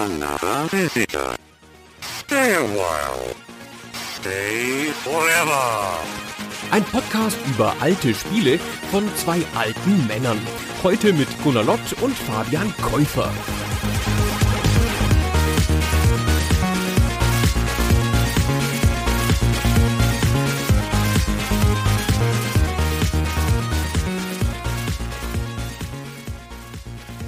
another 0.00 0.66
visitor. 0.70 1.34
Stay 2.00 2.54
a 2.54 2.62
while. 2.62 3.34
Stay 4.16 4.92
forever. 5.04 5.98
Ein 6.70 6.84
Podcast 6.84 7.36
über 7.46 7.74
alte 7.80 8.14
Spiele 8.14 8.58
von 8.90 9.04
zwei 9.16 9.42
alten 9.54 10.06
Männern. 10.06 10.38
Heute 10.82 11.12
mit 11.12 11.28
Gunnar 11.42 11.64
Lott 11.64 11.80
und 12.00 12.16
Fabian 12.16 12.72
Käufer. 12.80 13.30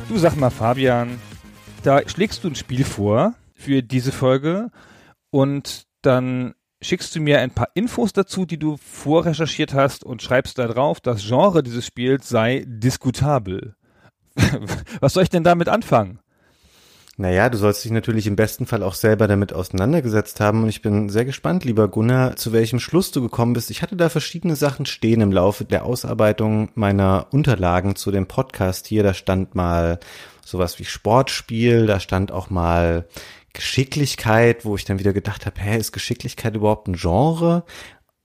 Du 0.08 0.18
sag 0.18 0.36
mal, 0.36 0.50
Fabian, 0.50 1.18
da 1.82 2.08
schlägst 2.08 2.44
du 2.44 2.48
ein 2.48 2.54
Spiel 2.54 2.84
vor 2.84 3.34
für 3.54 3.82
diese 3.82 4.12
Folge 4.12 4.70
und 5.30 5.86
dann 6.02 6.54
schickst 6.80 7.14
du 7.14 7.20
mir 7.20 7.40
ein 7.40 7.50
paar 7.50 7.68
Infos 7.74 8.12
dazu, 8.12 8.44
die 8.46 8.58
du 8.58 8.76
vorrecherchiert 8.76 9.74
hast 9.74 10.04
und 10.04 10.22
schreibst 10.22 10.58
da 10.58 10.66
drauf, 10.66 11.00
das 11.00 11.22
Genre 11.26 11.62
dieses 11.62 11.86
Spiels 11.86 12.28
sei 12.28 12.64
diskutabel. 12.66 13.76
Was 15.00 15.12
soll 15.12 15.22
ich 15.22 15.30
denn 15.30 15.44
damit 15.44 15.68
anfangen? 15.68 16.18
Naja, 17.18 17.50
du 17.50 17.58
sollst 17.58 17.84
dich 17.84 17.92
natürlich 17.92 18.26
im 18.26 18.36
besten 18.36 18.64
Fall 18.64 18.82
auch 18.82 18.94
selber 18.94 19.28
damit 19.28 19.52
auseinandergesetzt 19.52 20.40
haben 20.40 20.62
und 20.62 20.70
ich 20.70 20.80
bin 20.80 21.10
sehr 21.10 21.26
gespannt, 21.26 21.62
lieber 21.64 21.86
Gunnar, 21.88 22.36
zu 22.36 22.52
welchem 22.52 22.80
Schluss 22.80 23.10
du 23.10 23.20
gekommen 23.20 23.52
bist. 23.52 23.70
Ich 23.70 23.82
hatte 23.82 23.96
da 23.96 24.08
verschiedene 24.08 24.56
Sachen 24.56 24.86
stehen 24.86 25.20
im 25.20 25.30
Laufe 25.30 25.66
der 25.66 25.84
Ausarbeitung 25.84 26.70
meiner 26.74 27.26
Unterlagen 27.30 27.96
zu 27.96 28.10
dem 28.10 28.26
Podcast 28.26 28.86
hier. 28.86 29.02
Da 29.02 29.12
stand 29.12 29.54
mal 29.54 30.00
sowas 30.44 30.78
wie 30.78 30.84
Sportspiel, 30.84 31.86
da 31.86 32.00
stand 32.00 32.32
auch 32.32 32.50
mal 32.50 33.06
Geschicklichkeit, 33.52 34.64
wo 34.64 34.76
ich 34.76 34.84
dann 34.84 34.98
wieder 34.98 35.12
gedacht 35.12 35.46
habe, 35.46 35.60
hä, 35.60 35.76
ist 35.76 35.92
Geschicklichkeit 35.92 36.56
überhaupt 36.56 36.88
ein 36.88 36.94
Genre? 36.94 37.64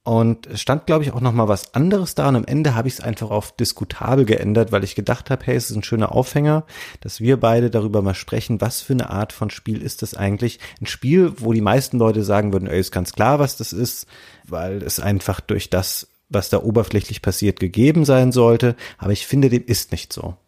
Und 0.08 0.46
es 0.46 0.62
stand, 0.62 0.86
glaube 0.86 1.04
ich, 1.04 1.12
auch 1.12 1.20
noch 1.20 1.32
mal 1.32 1.48
was 1.48 1.74
anderes 1.74 2.14
da. 2.14 2.30
Und 2.30 2.36
am 2.36 2.44
Ende 2.46 2.74
habe 2.74 2.88
ich 2.88 2.94
es 2.94 3.00
einfach 3.02 3.30
auf 3.30 3.54
diskutabel 3.54 4.24
geändert, 4.24 4.72
weil 4.72 4.82
ich 4.82 4.94
gedacht 4.94 5.28
habe, 5.28 5.44
hey, 5.44 5.54
es 5.54 5.68
ist 5.68 5.76
ein 5.76 5.82
schöner 5.82 6.12
Aufhänger, 6.12 6.64
dass 7.02 7.20
wir 7.20 7.38
beide 7.38 7.68
darüber 7.68 8.00
mal 8.00 8.14
sprechen, 8.14 8.58
was 8.62 8.80
für 8.80 8.94
eine 8.94 9.10
Art 9.10 9.34
von 9.34 9.50
Spiel 9.50 9.82
ist 9.82 10.00
das 10.00 10.14
eigentlich? 10.14 10.60
Ein 10.80 10.86
Spiel, 10.86 11.34
wo 11.36 11.52
die 11.52 11.60
meisten 11.60 11.98
Leute 11.98 12.24
sagen 12.24 12.54
würden, 12.54 12.68
ey, 12.68 12.80
ist 12.80 12.90
ganz 12.90 13.12
klar, 13.12 13.38
was 13.38 13.58
das 13.58 13.74
ist, 13.74 14.06
weil 14.44 14.82
es 14.82 14.98
einfach 14.98 15.40
durch 15.40 15.68
das, 15.68 16.08
was 16.30 16.48
da 16.48 16.62
oberflächlich 16.62 17.20
passiert, 17.20 17.60
gegeben 17.60 18.06
sein 18.06 18.32
sollte. 18.32 18.76
Aber 18.96 19.12
ich 19.12 19.26
finde, 19.26 19.50
dem 19.50 19.66
ist 19.66 19.92
nicht 19.92 20.14
so. 20.14 20.38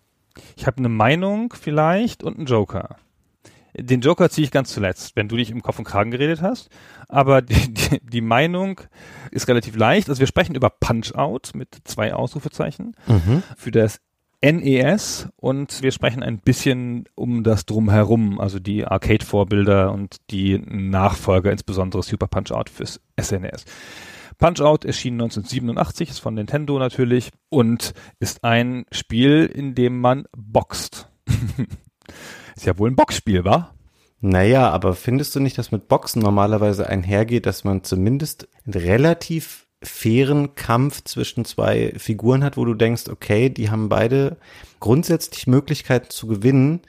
Ich 0.56 0.66
habe 0.66 0.78
eine 0.78 0.88
Meinung 0.88 1.52
vielleicht 1.58 2.22
und 2.22 2.36
einen 2.38 2.46
Joker. 2.46 2.96
Den 3.76 4.00
Joker 4.00 4.28
ziehe 4.30 4.44
ich 4.44 4.50
ganz 4.50 4.70
zuletzt, 4.72 5.14
wenn 5.14 5.28
du 5.28 5.36
dich 5.36 5.50
im 5.50 5.62
Kopf 5.62 5.78
und 5.78 5.84
Kragen 5.84 6.10
geredet 6.10 6.42
hast. 6.42 6.70
Aber 7.08 7.40
die, 7.42 7.72
die, 7.72 8.00
die 8.04 8.20
Meinung 8.20 8.80
ist 9.30 9.46
relativ 9.48 9.76
leicht. 9.76 10.08
Also 10.08 10.18
wir 10.20 10.26
sprechen 10.26 10.54
über 10.56 10.70
Punch-Out 10.70 11.52
mit 11.54 11.76
zwei 11.84 12.12
Ausrufezeichen 12.14 12.94
Mhm. 13.06 13.42
für 13.56 13.70
das 13.70 14.00
NES 14.42 15.28
und 15.36 15.82
wir 15.82 15.92
sprechen 15.92 16.22
ein 16.22 16.38
bisschen 16.38 17.04
um 17.14 17.44
das 17.44 17.66
Drumherum, 17.66 18.40
also 18.40 18.58
die 18.58 18.86
Arcade-Vorbilder 18.86 19.92
und 19.92 20.16
die 20.30 20.58
Nachfolger, 20.58 21.52
insbesondere 21.52 22.02
Super 22.02 22.26
Punch-Out 22.26 22.70
fürs 22.70 23.00
SNES. 23.20 23.66
Punch-Out 24.40 24.84
erschien 24.84 25.14
1987, 25.14 26.10
ist 26.10 26.18
von 26.18 26.34
Nintendo 26.34 26.78
natürlich 26.78 27.30
und 27.50 27.92
ist 28.18 28.42
ein 28.42 28.86
Spiel, 28.90 29.46
in 29.46 29.74
dem 29.74 30.00
man 30.00 30.24
boxt. 30.36 31.08
ist 32.56 32.66
ja 32.66 32.78
wohl 32.78 32.90
ein 32.90 32.96
Boxspiel, 32.96 33.44
wa? 33.44 33.74
Naja, 34.20 34.70
aber 34.70 34.94
findest 34.94 35.34
du 35.34 35.40
nicht, 35.40 35.56
dass 35.56 35.72
mit 35.72 35.88
Boxen 35.88 36.20
normalerweise 36.20 36.88
einhergeht, 36.88 37.46
dass 37.46 37.64
man 37.64 37.84
zumindest 37.84 38.48
einen 38.64 38.74
relativ 38.74 39.66
fairen 39.82 40.54
Kampf 40.54 41.04
zwischen 41.04 41.44
zwei 41.44 41.94
Figuren 41.96 42.44
hat, 42.44 42.56
wo 42.56 42.64
du 42.64 42.74
denkst, 42.74 43.08
okay, 43.08 43.48
die 43.48 43.70
haben 43.70 43.88
beide 43.88 44.36
grundsätzlich 44.78 45.46
Möglichkeiten 45.46 46.10
zu 46.10 46.26
gewinnen. 46.26 46.80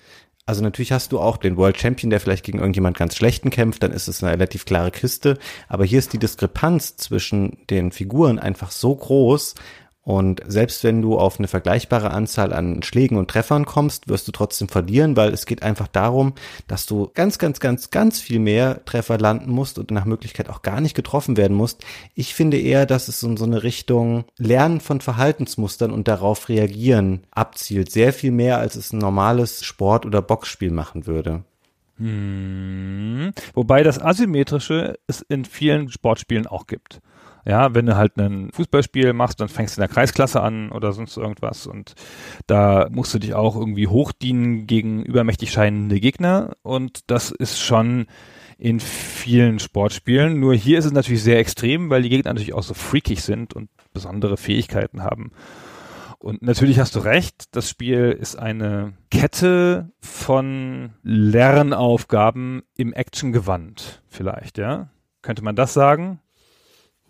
Also 0.46 0.64
natürlich 0.64 0.92
hast 0.92 1.12
du 1.12 1.20
auch 1.20 1.38
den 1.38 1.56
World 1.56 1.80
Champion, 1.80 2.10
der 2.10 2.20
vielleicht 2.20 2.44
gegen 2.44 2.60
irgendjemand 2.60 2.98
ganz 2.98 3.16
schlechten 3.16 3.52
kämpft, 3.52 3.84
dann 3.84 3.92
ist 3.92 4.08
es 4.08 4.24
eine 4.24 4.34
relativ 4.34 4.66
klare 4.66 4.92
Kiste. 4.92 5.38
Aber 5.68 5.86
hier 5.86 6.00
ist 6.00 6.14
die 6.14 6.18
Diskrepanz 6.18 6.96
zwischen 6.96 7.58
den 7.70 7.92
Figuren 7.92 8.40
einfach 8.40 8.72
so 8.72 8.96
groß, 8.96 9.56
und 10.04 10.42
selbst 10.48 10.84
wenn 10.84 11.02
du 11.02 11.18
auf 11.20 11.38
eine 11.38 11.48
vergleichbare 11.48 12.10
Anzahl 12.10 12.54
an 12.54 12.82
Schlägen 12.82 13.18
und 13.18 13.30
Treffern 13.30 13.66
kommst, 13.66 14.08
wirst 14.08 14.28
du 14.28 14.32
trotzdem 14.32 14.68
verlieren, 14.68 15.16
weil 15.16 15.32
es 15.32 15.46
geht 15.46 15.62
einfach 15.62 15.88
darum, 15.88 16.34
dass 16.68 16.88
du 16.88 17.12
ganz, 17.14 17.38
ganz, 17.38 17.60
ganz, 17.60 17.92
ganz 17.92 18.20
viel 18.20 18.40
mehr 18.40 18.84
Treffer 18.86 19.20
landen 19.20 19.52
musst 19.52 19.78
und 19.78 19.92
nach 19.92 20.06
Möglichkeit 20.06 20.50
auch 20.50 20.64
gar 20.64 20.82
nicht 20.82 20.96
getroffen 20.96 21.38
werden 21.38 21.56
musst. 21.56 21.86
Ich 22.16 22.34
finde 22.34 22.60
eher, 22.60 22.88
dass 22.88 23.10
es 23.10 23.22
in 23.22 23.38
so 23.38 23.46
eine 23.46 23.62
Richtung 23.62 24.26
Lernen 24.40 24.80
von 24.82 25.02
Verhaltensmustern 25.02 25.92
und 25.92 26.08
darauf 26.08 26.50
reagieren 26.50 27.28
abzielt. 27.30 27.92
Sehr 27.92 28.12
viel 28.12 28.32
mehr, 28.32 28.58
als 28.58 28.76
es 28.76 28.94
ein 28.94 29.00
normales 29.00 29.64
Sport- 29.64 30.08
oder 30.08 30.24
Boxspiel 30.24 30.72
machen 30.72 31.06
würde. 31.06 31.44
Hm. 31.98 33.34
Wobei 33.54 33.84
das 33.84 34.02
Asymmetrische 34.02 34.98
es 35.06 35.22
in 35.22 35.46
vielen 35.46 35.90
Sportspielen 35.90 36.48
auch 36.48 36.66
gibt. 36.66 37.02
Ja, 37.46 37.74
wenn 37.74 37.86
du 37.86 37.96
halt 37.96 38.18
ein 38.18 38.52
Fußballspiel 38.52 39.14
machst, 39.14 39.40
dann 39.40 39.50
fängst 39.50 39.76
du 39.76 39.82
in 39.82 39.88
der 39.88 39.94
Kreisklasse 39.94 40.42
an 40.42 40.72
oder 40.72 40.94
sonst 40.94 41.18
irgendwas 41.18 41.66
und 41.66 41.96
da 42.48 42.88
musst 42.92 43.14
du 43.14 43.20
dich 43.20 43.34
auch 43.34 43.56
irgendwie 43.56 43.88
hochdienen 43.88 44.68
gegen 44.68 45.04
übermächtig 45.04 45.52
scheinende 45.52 46.00
Gegner 46.00 46.56
und 46.62 47.10
das 47.10 47.32
ist 47.32 47.60
schon 47.60 48.06
in 48.58 48.80
vielen 48.80 49.58
Sportspielen. 49.58 50.40
Nur 50.40 50.54
hier 50.54 50.78
ist 50.78 50.86
es 50.86 50.92
natürlich 50.92 51.24
sehr 51.24 51.40
extrem, 51.40 51.90
weil 51.90 52.04
die 52.04 52.10
Gegner 52.10 52.32
natürlich 52.32 52.54
auch 52.54 52.62
so 52.62 52.76
freakig 52.76 53.24
sind 53.24 53.56
und 53.56 53.70
besondere 53.92 54.38
Fähigkeiten 54.38 55.02
haben. 55.02 55.32
Und 56.20 56.44
natürlich 56.44 56.78
hast 56.78 56.96
du 56.96 57.00
recht, 57.00 57.56
das 57.56 57.68
Spiel 57.68 58.12
ist 58.12 58.36
eine 58.36 58.94
Kette 59.10 59.92
von 60.00 60.92
Lernaufgaben 61.02 62.62
im 62.78 62.94
Actiongewand 62.94 64.04
vielleicht, 64.08 64.60
ja? 64.60 64.92
Könnte 65.24 65.44
man 65.44 65.56
das 65.56 65.74
sagen? 65.74 66.20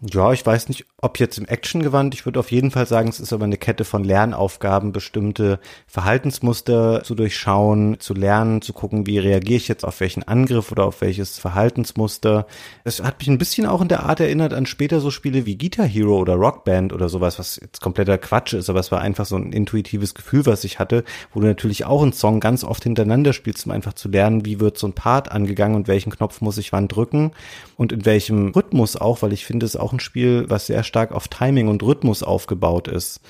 Ja, 0.04 0.34
ich 0.34 0.44
weiß 0.44 0.68
nicht, 0.70 0.88
ob 1.00 1.20
jetzt 1.20 1.38
im 1.38 1.48
Actiongewand. 1.48 2.16
Ich 2.16 2.26
würde 2.26 2.40
auf 2.40 2.50
jeden 2.50 2.72
Fall 2.72 2.88
sagen, 2.88 3.08
es 3.08 3.20
ist 3.20 3.34
aber 3.34 3.44
eine 3.44 3.58
Kette 3.58 3.86
von 3.86 4.04
Lernaufgaben, 4.04 4.94
bestimmte 4.94 5.60
Verhaltensmuster 5.86 7.04
zu 7.04 7.14
durchschauen, 7.14 8.00
zu 8.00 8.16
lernen, 8.16 8.64
zu 8.64 8.74
gucken, 8.74 9.06
wie 9.06 9.20
reagiere 9.20 9.58
ich 9.58 9.68
jetzt 9.68 9.86
auf 9.86 10.00
welchen 10.00 10.24
Angriff 10.24 10.72
oder 10.72 10.86
auf 10.86 11.02
welches 11.02 11.38
Verhaltensmuster. 11.38 12.48
Es 12.84 13.04
hat 13.04 13.20
mich 13.20 13.28
ein 13.28 13.38
bisschen 13.38 13.68
auch 13.68 13.80
in 13.80 13.90
der 13.90 14.02
Art 14.02 14.20
erinnert 14.20 14.54
an 14.54 14.66
später 14.66 15.02
so 15.02 15.12
Spiele 15.12 15.46
wie 15.46 15.56
Guitar 15.56 15.86
Hero 15.86 16.18
oder 16.18 16.34
Rockband 16.34 16.94
oder 16.94 17.08
sowas, 17.08 17.38
was 17.38 17.60
jetzt 17.62 17.80
kompletter 17.80 18.18
Quatsch 18.18 18.54
ist, 18.54 18.72
aber 18.72 18.80
es 18.80 18.92
war 18.92 19.02
einfach 19.02 19.28
so 19.28 19.36
ein 19.36 19.54
intuitives 19.54 20.16
Gefühl, 20.16 20.48
was 20.48 20.64
ich 20.64 20.80
hatte, 20.80 21.04
wo 21.32 21.42
du 21.42 21.46
natürlich 21.46 21.86
auch 21.86 22.02
einen 22.02 22.14
Song 22.14 22.40
ganz 22.40 22.64
oft 22.64 22.82
hintereinander 22.82 23.34
spielst, 23.34 23.68
um 23.68 23.72
einfach 23.72 23.94
zu 23.94 24.10
lernen, 24.10 24.46
wie 24.46 24.60
wird 24.60 24.80
so 24.80 24.88
ein 24.88 24.94
Part 24.94 25.32
angegangen 25.32 25.76
und 25.76 25.88
welchen 25.88 26.12
Knopf 26.12 26.42
muss 26.42 26.58
ich 26.58 26.72
wann 26.72 26.88
drücken 26.88 27.34
und 27.82 27.92
in 27.92 28.06
welchem 28.06 28.50
Rhythmus 28.50 28.96
auch, 28.96 29.24
weil 29.24 29.34
ich 29.34 29.44
finde 29.44 29.66
es 29.66 29.76
auch 29.76 29.92
ein 29.92 30.00
Spiel, 30.00 30.46
was 30.48 30.68
sehr 30.68 30.84
stark 30.84 31.12
auf 31.12 31.28
Timing 31.28 31.68
und 31.68 31.82
Rhythmus 31.82 32.22
aufgebaut 32.22 32.88
ist, 32.88 33.22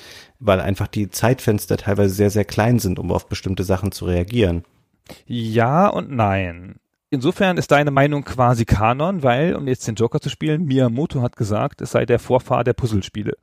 weil 0.41 0.59
einfach 0.59 0.87
die 0.87 1.09
Zeitfenster 1.09 1.77
teilweise 1.77 2.13
sehr, 2.13 2.31
sehr 2.31 2.43
klein 2.43 2.77
sind, 2.77 2.99
um 2.99 3.13
auf 3.13 3.29
bestimmte 3.29 3.63
Sachen 3.63 3.93
zu 3.93 4.03
reagieren. 4.03 4.65
Ja 5.25 5.87
und 5.87 6.11
nein. 6.11 6.75
Insofern 7.11 7.55
ist 7.55 7.71
deine 7.71 7.91
Meinung 7.91 8.25
quasi 8.25 8.65
Kanon, 8.65 9.23
weil, 9.23 9.55
um 9.55 9.69
jetzt 9.69 9.87
den 9.87 9.95
Joker 9.95 10.19
zu 10.19 10.27
spielen, 10.27 10.65
Miyamoto 10.65 11.21
hat 11.21 11.37
gesagt, 11.37 11.79
es 11.79 11.91
sei 11.91 12.05
der 12.05 12.19
Vorfahr 12.19 12.65
der 12.65 12.73
Puzzlespiele. 12.73 13.37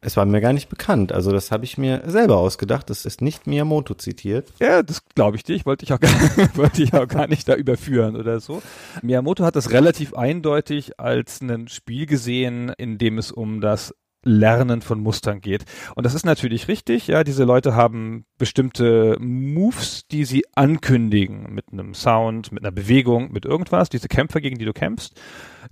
Es 0.00 0.16
war 0.16 0.24
mir 0.26 0.40
gar 0.40 0.52
nicht 0.52 0.68
bekannt, 0.68 1.10
also 1.10 1.32
das 1.32 1.50
habe 1.50 1.64
ich 1.64 1.76
mir 1.76 2.02
selber 2.06 2.36
ausgedacht, 2.36 2.88
das 2.88 3.04
ist 3.04 3.20
nicht 3.20 3.48
Miyamoto 3.48 3.94
zitiert. 3.94 4.52
Ja, 4.60 4.84
das 4.84 5.04
glaube 5.14 5.36
ich 5.36 5.42
dich, 5.42 5.66
wollte 5.66 5.84
ich 5.84 5.92
auch 5.92 5.98
gar, 5.98 6.10
wollte 6.54 6.82
ich 6.82 6.94
auch 6.94 7.08
gar 7.08 7.26
nicht 7.26 7.48
da 7.48 7.54
überführen 7.54 8.14
oder 8.14 8.38
so. 8.38 8.62
Miyamoto 9.02 9.44
hat 9.44 9.56
das 9.56 9.72
relativ 9.72 10.14
eindeutig 10.14 11.00
als 11.00 11.40
ein 11.40 11.66
Spiel 11.66 12.06
gesehen, 12.06 12.72
in 12.78 12.98
dem 12.98 13.18
es 13.18 13.32
um 13.32 13.60
das 13.60 13.92
Lernen 14.24 14.82
von 14.82 15.00
Mustern 15.00 15.40
geht. 15.40 15.64
Und 15.94 16.04
das 16.04 16.14
ist 16.14 16.26
natürlich 16.26 16.68
richtig, 16.68 17.06
ja, 17.06 17.24
diese 17.24 17.44
Leute 17.44 17.74
haben 17.74 18.24
bestimmte 18.36 19.16
Moves, 19.20 20.06
die 20.10 20.24
sie 20.24 20.44
ankündigen. 20.54 21.52
Mit 21.52 21.72
einem 21.72 21.94
Sound, 21.94 22.52
mit 22.52 22.64
einer 22.64 22.72
Bewegung, 22.72 23.32
mit 23.32 23.44
irgendwas, 23.44 23.88
diese 23.88 24.08
Kämpfer, 24.08 24.40
gegen 24.40 24.58
die 24.58 24.64
du 24.64 24.72
kämpfst, 24.72 25.14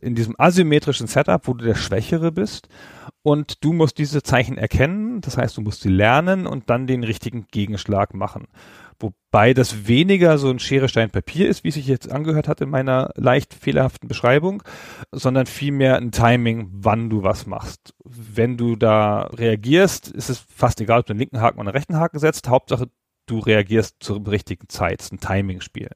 in 0.01 0.15
diesem 0.15 0.35
asymmetrischen 0.39 1.07
Setup, 1.07 1.47
wo 1.47 1.55
du 1.55 1.65
der 1.65 1.75
Schwächere 1.75 2.33
bist 2.33 2.69
und 3.23 3.65
du 3.65 3.73
musst 3.73 3.99
diese 3.99 4.23
Zeichen 4.23 4.57
erkennen, 4.59 5.21
das 5.21 5.37
heißt, 5.37 5.57
du 5.57 5.61
musst 5.61 5.83
sie 5.83 5.89
lernen 5.89 6.47
und 6.47 6.71
dann 6.71 6.87
den 6.87 7.05
richtigen 7.05 7.47
Gegenschlag 7.51 8.15
machen. 8.15 8.47
Wobei 8.99 9.53
das 9.53 9.89
weniger 9.89 10.39
so 10.39 10.49
ein 10.49 10.59
Schere, 10.59 10.89
Stein, 10.89 11.11
Papier 11.11 11.49
ist, 11.49 11.65
wie 11.65 11.69
es 11.69 11.75
sich 11.75 11.87
jetzt 11.87 12.11
angehört 12.11 12.49
hat 12.49 12.61
in 12.63 12.71
meiner 12.71 13.11
leicht 13.17 13.53
fehlerhaften 13.53 14.09
Beschreibung, 14.09 14.63
sondern 15.13 15.47
vielmehr 15.47 15.97
ein 15.97 16.13
Timing, 16.13 16.69
wann 16.71 17.11
du 17.11 17.23
was 17.23 17.47
machst. 17.47 17.95
Wenn 18.05 18.57
du 18.57 18.77
da 18.77 19.23
reagierst, 19.25 20.09
ist 20.09 20.31
es 20.31 20.39
fast 20.39 20.81
egal, 20.81 21.01
ob 21.01 21.07
du 21.07 21.13
einen 21.13 21.21
linken 21.21 21.41
Haken 21.41 21.59
oder 21.59 21.69
einen 21.69 21.77
rechten 21.77 21.97
Haken 21.97 22.19
setzt. 22.19 22.49
Hauptsache, 22.49 22.89
du 23.27 23.39
reagierst 23.39 23.97
zur 24.01 24.27
richtigen 24.27 24.69
Zeit. 24.69 25.01
Es 25.01 25.07
ist 25.07 25.13
ein 25.13 25.21
Timing-Spiel. 25.21 25.91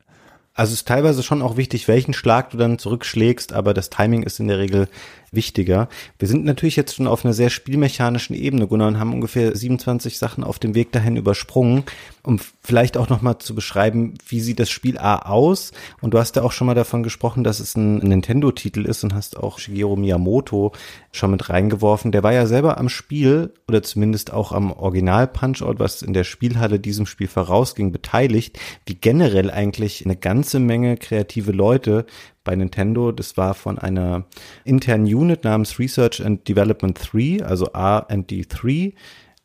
Also 0.54 0.72
es 0.72 0.80
ist 0.80 0.88
teilweise 0.88 1.22
schon 1.22 1.42
auch 1.42 1.56
wichtig, 1.56 1.86
welchen 1.88 2.12
Schlag 2.12 2.50
du 2.50 2.56
dann 2.56 2.78
zurückschlägst, 2.78 3.52
aber 3.52 3.72
das 3.72 3.88
Timing 3.88 4.24
ist 4.24 4.40
in 4.40 4.48
der 4.48 4.58
Regel 4.58 4.88
wichtiger. 5.32 5.88
Wir 6.18 6.28
sind 6.28 6.44
natürlich 6.44 6.76
jetzt 6.76 6.94
schon 6.94 7.06
auf 7.06 7.24
einer 7.24 7.34
sehr 7.34 7.50
spielmechanischen 7.50 8.34
Ebene, 8.34 8.66
Gunnar, 8.66 8.88
und 8.88 8.98
haben 8.98 9.14
ungefähr 9.14 9.54
27 9.54 10.18
Sachen 10.18 10.44
auf 10.44 10.58
dem 10.58 10.74
Weg 10.74 10.92
dahin 10.92 11.16
übersprungen, 11.16 11.84
um 12.22 12.40
vielleicht 12.62 12.96
auch 12.96 13.08
nochmal 13.08 13.38
zu 13.38 13.54
beschreiben, 13.54 14.14
wie 14.28 14.40
sieht 14.40 14.60
das 14.60 14.70
Spiel 14.70 14.98
A 14.98 15.30
aus? 15.30 15.72
Und 16.00 16.14
du 16.14 16.18
hast 16.18 16.36
ja 16.36 16.42
auch 16.42 16.52
schon 16.52 16.66
mal 16.66 16.74
davon 16.74 17.02
gesprochen, 17.02 17.44
dass 17.44 17.60
es 17.60 17.76
ein 17.76 17.98
Nintendo-Titel 17.98 18.84
ist 18.84 19.04
und 19.04 19.14
hast 19.14 19.36
auch 19.36 19.58
Shigeru 19.58 19.96
Miyamoto 19.96 20.72
schon 21.12 21.30
mit 21.30 21.48
reingeworfen. 21.48 22.12
Der 22.12 22.22
war 22.22 22.32
ja 22.32 22.46
selber 22.46 22.78
am 22.78 22.88
Spiel 22.88 23.52
oder 23.68 23.82
zumindest 23.82 24.32
auch 24.32 24.52
am 24.52 24.72
Original 24.72 25.26
Punch-Out, 25.26 25.78
was 25.78 26.02
in 26.02 26.12
der 26.12 26.24
Spielhalle 26.24 26.78
diesem 26.80 27.06
Spiel 27.06 27.28
vorausging, 27.28 27.92
beteiligt, 27.92 28.58
wie 28.86 28.94
generell 28.94 29.50
eigentlich 29.50 30.04
eine 30.04 30.16
ganze 30.16 30.58
Menge 30.58 30.96
kreative 30.96 31.52
Leute 31.52 32.06
bei 32.50 32.56
Nintendo. 32.56 33.12
Das 33.12 33.36
war 33.36 33.54
von 33.54 33.78
einer 33.78 34.24
internen 34.64 35.04
Unit 35.04 35.44
namens 35.44 35.78
Research 35.78 36.20
and 36.20 36.48
Development 36.48 36.98
3, 37.00 37.44
also 37.44 37.66
R&D3, 37.66 38.94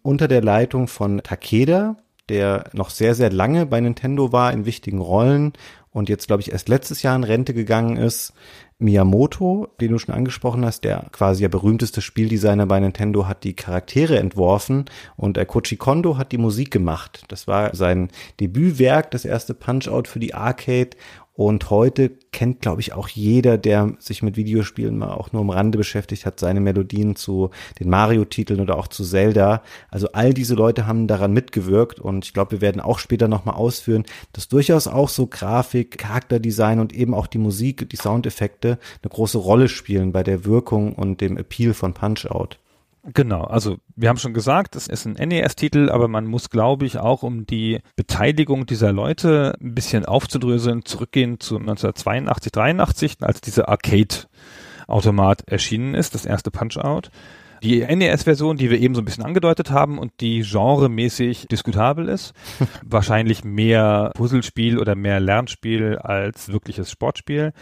unter 0.01 0.27
der 0.27 0.41
Leitung 0.41 0.87
von 0.87 1.21
Takeda, 1.21 1.97
der 2.29 2.63
noch 2.73 2.89
sehr, 2.89 3.13
sehr 3.13 3.31
lange 3.31 3.67
bei 3.67 3.79
Nintendo 3.79 4.31
war 4.31 4.51
in 4.51 4.65
wichtigen 4.65 5.01
Rollen 5.01 5.53
und 5.91 6.09
jetzt, 6.09 6.25
glaube 6.25 6.41
ich, 6.41 6.51
erst 6.51 6.67
letztes 6.67 7.03
Jahr 7.03 7.15
in 7.15 7.23
Rente 7.23 7.53
gegangen 7.53 7.95
ist. 7.97 8.33
Miyamoto, 8.79 9.69
den 9.79 9.91
du 9.91 9.99
schon 9.99 10.13
angesprochen 10.13 10.65
hast, 10.65 10.83
der 10.83 11.05
quasi 11.11 11.41
der 11.41 11.49
berühmteste 11.49 12.01
Spieldesigner 12.01 12.65
bei 12.65 12.79
Nintendo, 12.79 13.27
hat 13.27 13.45
die 13.45 13.55
Charaktere 13.55 14.19
entworfen 14.19 14.85
und 15.15 15.37
Kochi 15.47 15.77
Kondo 15.77 16.17
hat 16.17 16.33
die 16.33 16.37
Musik 16.37 16.71
gemacht. 16.71 17.23
Das 17.29 17.47
war 17.47 17.73
sein 17.75 18.09
Debütwerk, 18.41 19.11
das 19.11 19.23
erste 19.23 19.53
Punch-Out 19.53 20.07
für 20.09 20.19
die 20.19 20.33
Arcade 20.33 20.97
und 21.35 21.69
heute 21.69 22.11
kennt, 22.31 22.61
glaube 22.61 22.79
ich, 22.79 22.93
auch 22.93 23.09
jeder, 23.09 23.57
der 23.57 23.93
sich 23.99 24.23
mit 24.23 24.37
Videospielen 24.37 24.97
mal 24.97 25.11
auch 25.11 25.33
nur 25.33 25.41
am 25.41 25.49
Rande 25.49 25.77
beschäftigt 25.77 26.25
hat, 26.25 26.39
seine 26.39 26.61
Melodien 26.61 27.17
zu 27.17 27.49
den 27.79 27.89
Mario-Titeln 27.89 28.61
oder 28.61 28.77
auch 28.77 28.87
zu 28.87 29.03
Zelda. 29.03 29.61
Also 29.89 30.07
all 30.13 30.33
diese 30.33 30.55
Leute 30.55 30.87
haben 30.87 31.07
daran 31.07 31.33
mitgewirkt 31.33 31.99
und 31.99 32.23
ich 32.23 32.33
glaube, 32.33 32.51
wir 32.51 32.61
werden 32.61 32.79
auch 32.79 32.99
später 32.99 33.27
nochmal 33.27 33.55
ausführen, 33.55 34.05
dass 34.31 34.47
durchaus 34.47 34.87
auch 34.87 35.09
so 35.09 35.27
Grafik, 35.27 35.97
Charakterdesign 35.97 36.79
und 36.79 36.93
eben 36.93 37.13
auch 37.13 37.27
die 37.27 37.37
Musik, 37.37 37.89
die 37.89 37.97
Soundeffekte 37.97 38.79
eine 39.03 39.09
große 39.09 39.37
Rolle 39.37 39.67
spielen 39.67 40.13
bei 40.13 40.23
der 40.23 40.45
Wirkung 40.45 40.93
und 40.93 41.19
dem 41.19 41.37
Appeal 41.37 41.73
von 41.73 41.93
Punch-Out. 41.93 42.59
Genau, 43.13 43.43
also 43.43 43.77
wir 43.95 44.09
haben 44.09 44.17
schon 44.17 44.33
gesagt, 44.33 44.75
es 44.75 44.87
ist 44.87 45.05
ein 45.05 45.13
NES-Titel, 45.13 45.89
aber 45.91 46.07
man 46.07 46.25
muss, 46.25 46.49
glaube 46.49 46.87
ich, 46.87 46.97
auch 46.97 47.21
um 47.21 47.45
die 47.45 47.81
Beteiligung 47.95 48.65
dieser 48.65 48.91
Leute 48.91 49.55
ein 49.61 49.75
bisschen 49.75 50.05
aufzudröseln, 50.05 50.85
zurückgehen 50.85 51.39
zu 51.39 51.57
1982, 51.57 52.51
83, 52.51 53.17
als 53.21 53.41
dieser 53.41 53.69
Arcade-Automat 53.69 55.43
erschienen 55.47 55.93
ist, 55.93 56.15
das 56.15 56.25
erste 56.25 56.49
Punch-Out. 56.49 57.11
Die 57.61 57.81
NES-Version, 57.85 58.57
die 58.57 58.71
wir 58.71 58.79
eben 58.79 58.95
so 58.95 59.01
ein 59.01 59.05
bisschen 59.05 59.23
angedeutet 59.23 59.69
haben 59.69 59.99
und 59.99 60.19
die 60.19 60.41
genremäßig 60.41 61.47
diskutabel 61.47 62.09
ist, 62.09 62.33
wahrscheinlich 62.83 63.43
mehr 63.43 64.11
Puzzlespiel 64.15 64.79
oder 64.79 64.95
mehr 64.95 65.19
Lernspiel 65.19 65.97
als 65.97 66.51
wirkliches 66.51 66.89
Sportspiel. 66.89 67.53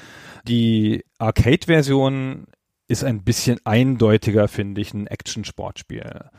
Die 0.47 1.03
Arcade-Version 1.19 2.45
ist 2.93 3.03
ein 3.03 3.23
bisschen 3.23 3.59
eindeutiger, 3.65 4.47
finde 4.47 4.79
ich, 4.79 4.93
ein 4.93 5.07
Action-Sportspiel. 5.07 6.29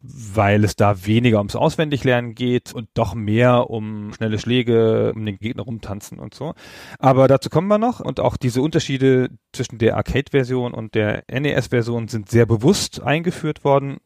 Weil 0.00 0.64
es 0.64 0.76
da 0.76 1.06
weniger 1.06 1.38
ums 1.38 1.56
Auswendiglernen 1.56 2.34
geht 2.34 2.74
und 2.74 2.88
doch 2.94 3.14
mehr 3.14 3.70
um 3.70 4.12
schnelle 4.14 4.38
Schläge, 4.38 5.12
um 5.14 5.24
den 5.24 5.38
Gegner 5.38 5.62
rumtanzen 5.62 6.18
und 6.18 6.34
so. 6.34 6.54
Aber 6.98 7.26
dazu 7.26 7.48
kommen 7.50 7.68
wir 7.68 7.78
noch 7.78 8.00
und 8.00 8.20
auch 8.20 8.36
diese 8.36 8.60
Unterschiede 8.60 9.30
zwischen 9.52 9.78
der 9.78 9.96
Arcade-Version 9.96 10.74
und 10.74 10.94
der 10.94 11.24
NES-Version 11.30 12.08
sind 12.08 12.30
sehr 12.30 12.44
bewusst 12.44 13.02
eingeführt 13.02 13.64
worden 13.64 13.98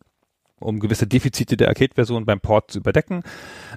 um 0.61 0.81
gewisse 0.81 1.07
Defizite 1.07 1.57
der 1.57 1.69
Arcade-Version 1.69 2.25
beim 2.25 2.41
Port 2.41 2.71
zu 2.71 2.79
überdecken. 2.79 3.23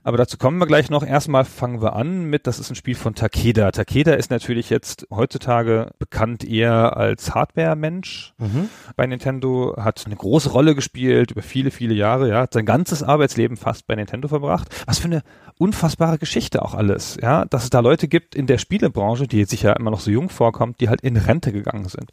Aber 0.04 0.18
dazu 0.18 0.38
kommen 0.38 0.57
wir 0.57 0.68
gleich 0.68 0.89
noch. 0.89 1.06
Erstmal 1.06 1.45
fangen 1.45 1.81
wir 1.81 1.94
an 1.94 2.25
mit, 2.25 2.48
das 2.48 2.60
ist 2.60 2.69
ein 2.69 2.75
Spiel 2.75 2.95
von 2.95 3.16
Takeda. 3.16 3.72
Takeda 3.72 4.13
ist 4.13 4.31
natürlich 4.31 4.69
jetzt 4.69 5.07
heutzutage 5.12 5.92
bekannt 6.00 6.44
eher 6.44 6.98
als 6.98 7.36
Hardware-Mensch 7.36 8.33
mhm. 8.38 8.69
bei 8.95 9.06
Nintendo, 9.06 9.75
hat 9.78 10.04
eine 10.06 10.16
große 10.16 10.50
Rolle 10.50 10.75
gespielt 10.75 11.31
über 11.31 11.42
viele, 11.42 11.72
viele 11.72 11.94
Jahre, 11.94 12.30
ja, 12.30 12.42
hat 12.42 12.54
sein 12.54 12.66
ganzes 12.66 13.04
Arbeitsleben 13.04 13.57
fast 13.57 13.88
bei 13.88 13.95
Nintendo 13.95 14.28
verbracht. 14.28 14.69
Was 14.86 15.00
für 15.00 15.06
eine 15.06 15.24
unfassbare 15.57 16.18
Geschichte 16.18 16.62
auch 16.62 16.74
alles, 16.74 17.18
ja, 17.22 17.45
dass 17.45 17.63
es 17.63 17.69
da 17.69 17.80
Leute 17.80 18.07
gibt 18.07 18.36
in 18.36 18.48
der 18.48 18.57
Spielebranche, 18.57 19.28
die 19.28 19.45
sich 19.45 19.63
ja 19.63 19.74
immer 19.74 19.92
noch 19.92 20.00
so 20.00 20.12
jung 20.12 20.30
vorkommt, 20.30 20.81
die 20.81 20.89
halt 20.89 21.01
in 21.01 21.18
Rente 21.18 21.51
gegangen 21.51 21.88
sind. 21.88 22.12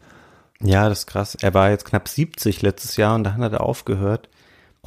Ja, 0.61 0.88
das 0.88 1.00
ist 1.00 1.06
krass. 1.06 1.37
Er 1.41 1.55
war 1.55 1.70
jetzt 1.70 1.85
knapp 1.85 2.09
70 2.09 2.62
letztes 2.62 2.97
Jahr 2.97 3.15
und 3.15 3.25
dann 3.25 3.38
hat 3.38 3.53
er 3.53 3.61
aufgehört 3.61 4.29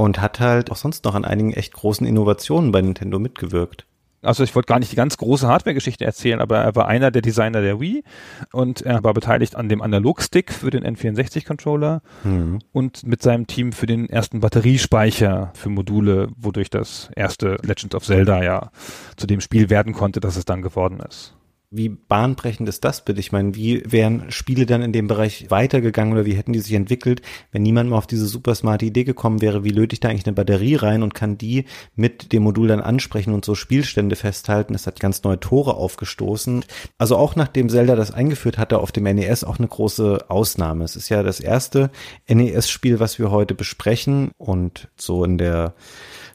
und 0.01 0.19
hat 0.19 0.39
halt 0.39 0.71
auch 0.71 0.77
sonst 0.77 1.05
noch 1.05 1.15
an 1.15 1.25
einigen 1.25 1.53
echt 1.53 1.73
großen 1.73 2.07
Innovationen 2.07 2.71
bei 2.71 2.81
Nintendo 2.81 3.19
mitgewirkt. 3.19 3.85
Also 4.23 4.43
ich 4.43 4.53
wollte 4.53 4.67
gar 4.67 4.77
nicht 4.77 4.91
die 4.91 4.95
ganz 4.95 5.17
große 5.17 5.47
Hardware-Geschichte 5.47 6.05
erzählen, 6.05 6.41
aber 6.41 6.59
er 6.59 6.75
war 6.75 6.87
einer 6.87 7.09
der 7.09 7.23
Designer 7.23 7.61
der 7.61 7.79
Wii 7.79 8.03
und 8.51 8.81
er 8.81 9.03
war 9.03 9.15
beteiligt 9.15 9.55
an 9.55 9.67
dem 9.67 9.81
Analog-Stick 9.81 10.53
für 10.53 10.69
den 10.69 10.85
N64-Controller 10.85 12.01
mhm. 12.23 12.59
und 12.71 13.05
mit 13.05 13.23
seinem 13.23 13.47
Team 13.47 13.71
für 13.71 13.87
den 13.87 14.09
ersten 14.09 14.39
Batteriespeicher 14.39 15.51
für 15.55 15.69
Module, 15.69 16.29
wodurch 16.37 16.69
das 16.69 17.09
erste 17.15 17.57
Legend 17.63 17.95
of 17.95 18.03
Zelda 18.03 18.43
ja 18.43 18.69
zu 19.17 19.25
dem 19.25 19.41
Spiel 19.41 19.71
werden 19.71 19.93
konnte, 19.93 20.19
das 20.19 20.35
es 20.35 20.45
dann 20.45 20.61
geworden 20.61 20.99
ist 20.99 21.35
wie 21.73 21.87
bahnbrechend 21.87 22.67
ist 22.67 22.83
das 22.83 23.05
bitte? 23.05 23.21
Ich 23.21 23.31
meine, 23.31 23.55
wie 23.55 23.81
wären 23.89 24.29
Spiele 24.29 24.65
dann 24.65 24.81
in 24.81 24.91
dem 24.91 25.07
Bereich 25.07 25.49
weitergegangen 25.49 26.13
oder 26.13 26.25
wie 26.25 26.33
hätten 26.33 26.51
die 26.51 26.59
sich 26.59 26.73
entwickelt, 26.73 27.21
wenn 27.53 27.63
niemand 27.63 27.89
mal 27.89 27.97
auf 27.97 28.07
diese 28.07 28.27
super 28.27 28.53
smarte 28.55 28.85
Idee 28.85 29.05
gekommen 29.05 29.41
wäre, 29.41 29.63
wie 29.63 29.69
löte 29.69 29.93
ich 29.93 30.01
da 30.01 30.09
eigentlich 30.09 30.25
eine 30.25 30.35
Batterie 30.35 30.75
rein 30.75 31.01
und 31.01 31.13
kann 31.13 31.37
die 31.37 31.63
mit 31.95 32.33
dem 32.33 32.43
Modul 32.43 32.67
dann 32.67 32.81
ansprechen 32.81 33.33
und 33.33 33.45
so 33.45 33.55
Spielstände 33.55 34.17
festhalten? 34.17 34.73
Das 34.73 34.85
hat 34.85 34.99
ganz 34.99 35.23
neue 35.23 35.39
Tore 35.39 35.75
aufgestoßen. 35.75 36.65
Also 36.97 37.15
auch 37.15 37.37
nachdem 37.37 37.69
Zelda 37.69 37.95
das 37.95 38.11
eingeführt 38.11 38.57
hatte 38.57 38.79
auf 38.79 38.91
dem 38.91 39.05
NES 39.05 39.45
auch 39.45 39.57
eine 39.57 39.69
große 39.69 40.25
Ausnahme. 40.27 40.83
Es 40.83 40.97
ist 40.97 41.07
ja 41.07 41.23
das 41.23 41.39
erste 41.39 41.89
NES-Spiel, 42.27 42.99
was 42.99 43.17
wir 43.17 43.31
heute 43.31 43.55
besprechen 43.55 44.31
und 44.37 44.89
so 44.97 45.23
in 45.23 45.37
der 45.37 45.73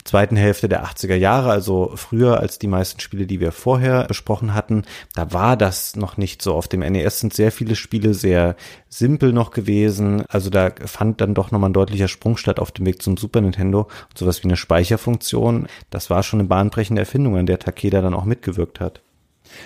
zweiten 0.07 0.37
Hälfte 0.37 0.69
der 0.69 0.85
80er 0.85 1.15
Jahre, 1.15 1.51
also 1.51 1.93
früher 1.95 2.41
als 2.41 2.59
die 2.59 2.67
meisten 2.67 3.01
Spiele, 3.01 3.27
die 3.27 3.41
wir 3.41 3.53
vorher 3.53 4.05
besprochen 4.05 4.55
hatten, 4.55 4.85
da 5.15 5.33
war 5.33 5.57
das 5.57 5.97
noch 5.97 6.17
nicht 6.17 6.43
so. 6.43 6.55
Auf 6.55 6.69
dem 6.69 6.81
NES 6.81 7.21
sind 7.21 7.35
sehr 7.35 7.53
viele 7.53 7.77
Spiele 7.77 8.15
sehr 8.15 8.57
simpel 8.89 9.33
noch 9.33 9.51
gewesen. 9.51 10.25
Also 10.29 10.51
da 10.51 10.71
fand 10.85 11.21
dann 11.21 11.35
doch 11.35 11.51
nochmal 11.51 11.71
ein 11.71 11.75
deutlicher 11.75 12.09
Sprung 12.09 12.37
statt 12.37 12.61
auf 12.61 12.73
dem 12.73 12.87
Weg 12.87 13.03
zum 13.03 13.17
Super 13.17 13.41
Nintendo. 13.41 13.83
Und 14.09 14.19
sowas 14.19 14.43
wie 14.43 14.49
eine 14.49 14.57
Speicherfunktion, 14.57 15.67
das 15.91 16.11
war 16.11 16.23
schon 16.23 16.41
eine 16.41 16.49
bahnbrechende 16.49 17.01
Erfindung, 17.01 17.37
an 17.37 17.47
der 17.47 17.59
Takeda 17.59 18.01
dann 18.01 18.15
auch 18.15 18.25
mitgewirkt 18.25 18.81
hat. 18.81 19.03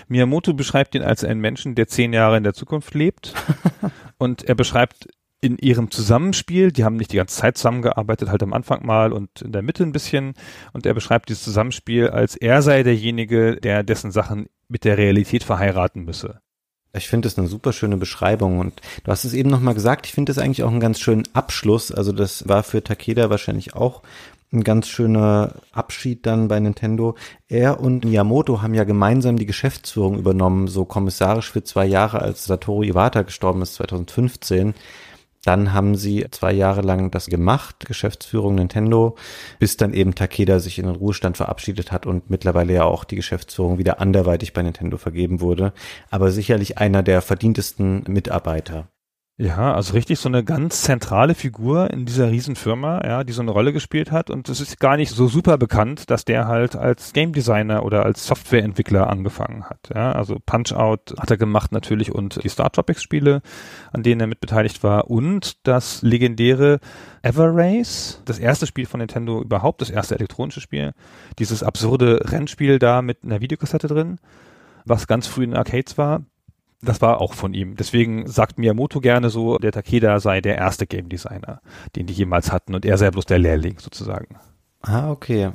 Miyamoto 0.09 0.53
beschreibt 0.53 0.95
ihn 0.95 1.03
als 1.03 1.25
einen 1.25 1.41
Menschen, 1.41 1.75
der 1.75 1.89
zehn 1.89 2.13
Jahre 2.13 2.37
in 2.37 2.45
der 2.45 2.55
Zukunft 2.55 2.95
lebt. 2.95 3.35
und 4.19 4.43
er 4.43 4.55
beschreibt 4.55 5.09
in 5.41 5.57
ihrem 5.59 5.91
Zusammenspiel, 5.91 6.71
die 6.71 6.85
haben 6.85 6.97
nicht 6.97 7.13
die 7.13 7.17
ganze 7.17 7.37
Zeit 7.37 7.57
zusammengearbeitet, 7.57 8.29
halt 8.29 8.43
am 8.43 8.53
Anfang 8.53 8.85
mal 8.85 9.13
und 9.13 9.41
in 9.41 9.53
der 9.53 9.63
Mitte 9.63 9.83
ein 9.83 9.93
bisschen. 9.93 10.35
Und 10.73 10.85
er 10.85 10.95
beschreibt 10.95 11.29
dieses 11.29 11.45
Zusammenspiel 11.45 12.09
als 12.09 12.37
er 12.37 12.63
sei 12.63 12.83
derjenige, 12.83 13.57
der 13.57 13.83
dessen 13.83 14.11
Sachen 14.11 14.49
mit 14.69 14.85
der 14.85 14.99
Realität 14.99 15.43
verheiraten 15.43 16.05
müsse. 16.05 16.41
Ich 16.93 17.09
finde 17.09 17.27
das 17.27 17.39
eine 17.39 17.47
super 17.47 17.73
schöne 17.73 17.97
Beschreibung 17.97 18.59
und 18.59 18.81
du 19.05 19.13
hast 19.13 19.25
es 19.25 19.33
eben 19.33 19.49
nochmal 19.49 19.75
gesagt, 19.75 20.07
ich 20.07 20.13
finde 20.13 20.33
das 20.33 20.43
eigentlich 20.43 20.65
auch 20.65 20.71
einen 20.71 20.81
ganz 20.81 20.99
schönen 20.99 21.23
Abschluss. 21.33 21.93
Also 21.93 22.13
das 22.13 22.49
war 22.49 22.63
für 22.65 22.83
Takeda 22.83 23.31
wahrscheinlich 23.31 23.75
auch 23.75 24.03
ein 24.53 24.65
ganz 24.65 24.89
schöner 24.89 25.55
Abschied 25.71 26.27
dann 26.27 26.49
bei 26.49 26.59
Nintendo. 26.59 27.15
Er 27.49 27.81
und 27.81 28.05
Miyamoto 28.05 28.63
haben 28.63 28.75
ja 28.75 28.83
gemeinsam 28.83 29.37
die 29.37 29.47
Geschäftsführung 29.47 30.19
übernommen, 30.19 30.67
so 30.67 30.85
kommissarisch 30.85 31.53
für 31.53 31.63
zwei 31.63 31.87
Jahre, 31.87 32.21
als 32.21 32.47
Satoru 32.47 32.83
Iwata 32.83 33.23
gestorben 33.23 33.63
ist, 33.63 33.75
2015. 33.75 34.75
Dann 35.45 35.73
haben 35.73 35.95
sie 35.95 36.27
zwei 36.31 36.53
Jahre 36.53 36.83
lang 36.83 37.11
das 37.11 37.27
gemacht, 37.27 37.87
Geschäftsführung 37.87 38.57
Nintendo, 38.57 39.17
bis 39.59 39.79
dann 39.79 39.95
eben 39.95 40.15
Takeda 40.15 40.61
sich 40.61 40.79
in 40.79 40.87
den 40.87 40.97
Ruhestand 40.97 41.39
verabschiedet 41.39 41.93
hat 41.93 42.05
und 42.05 42.29
mittlerweile 42.29 42.75
ja 42.75 42.85
auch 42.85 43.05
die 43.05 43.17
Geschäftsführung 43.17 43.79
wieder 43.79 44.01
anderweitig 44.01 44.53
bei 44.53 44.63
Nintendo 44.63 44.99
vergeben 44.99 45.41
wurde. 45.41 45.73
Aber 46.11 46.31
sicherlich 46.31 46.77
einer 46.77 47.03
der 47.03 47.23
verdientesten 47.23 48.05
Mitarbeiter. 48.07 48.89
Ja, 49.41 49.73
also 49.73 49.95
richtig 49.95 50.19
so 50.19 50.29
eine 50.29 50.45
ganz 50.45 50.83
zentrale 50.83 51.35
Figur 51.35 51.91
in 51.91 52.05
dieser 52.05 52.31
Riesenfirma, 52.31 53.01
ja, 53.07 53.25
die 53.25 53.33
so 53.33 53.41
eine 53.41 53.53
Rolle 53.53 53.73
gespielt 53.73 54.13
hat. 54.13 54.29
Und 54.29 54.51
es 54.51 54.61
ist 54.61 54.79
gar 54.79 54.99
nicht 54.99 55.13
so 55.13 55.29
super 55.29 55.57
bekannt, 55.57 56.11
dass 56.11 56.27
der 56.27 56.47
halt 56.47 56.77
als 56.77 57.15
Game 57.15 57.33
Designer 57.33 57.83
oder 57.83 58.05
als 58.05 58.27
Softwareentwickler 58.27 59.09
angefangen 59.09 59.65
hat. 59.65 59.79
Ja, 59.95 60.13
also 60.13 60.37
Punch 60.45 60.75
Out 60.75 61.15
hat 61.19 61.31
er 61.31 61.39
gemacht 61.39 61.73
natürlich 61.73 62.15
und 62.15 62.45
die 62.45 62.51
Star 62.51 62.71
Tropics 62.71 63.03
Spiele, 63.03 63.41
an 63.95 64.03
denen 64.03 64.21
er 64.21 64.27
mit 64.27 64.43
beteiligt 64.43 64.83
war 64.83 65.11
und 65.11 65.67
das 65.67 66.03
legendäre 66.03 66.79
Ever 67.23 67.49
Race, 67.51 68.21
das 68.27 68.39
erste 68.39 68.67
Spiel 68.67 68.85
von 68.85 69.01
Nintendo 69.01 69.41
überhaupt, 69.41 69.81
das 69.81 69.89
erste 69.89 70.17
elektronische 70.17 70.61
Spiel. 70.61 70.93
Dieses 71.39 71.63
absurde 71.63 72.31
Rennspiel 72.31 72.79
da 72.79 73.01
mit 73.01 73.25
einer 73.25 73.41
Videokassette 73.41 73.89
drin 73.89 74.19
was 74.85 75.07
ganz 75.07 75.27
früh 75.27 75.45
in 75.45 75.55
Arcades 75.55 75.99
war. 75.99 76.23
Das 76.83 77.03
war 77.03 77.21
auch 77.21 77.35
von 77.35 77.53
ihm. 77.53 77.77
Deswegen 77.77 78.27
sagt 78.27 78.59
Miyamoto 78.59 79.01
gerne 79.01 79.29
so, 79.29 79.59
der 79.59 79.73
Takeda 79.73 80.19
sei 80.19 80.41
der 80.41 80.57
erste 80.57 80.87
Game 80.87 81.09
Designer, 81.09 81.61
den 81.95 82.07
die 82.07 82.15
jemals 82.15 82.53
hatten 82.53 82.75
und 82.75 82.87
er 82.87 82.97
sei 82.97 83.11
bloß 83.11 83.27
der 83.27 83.39
Lehrling 83.39 83.79
sozusagen. 83.79 84.37
Ah, 84.81 85.11
okay. 85.11 85.51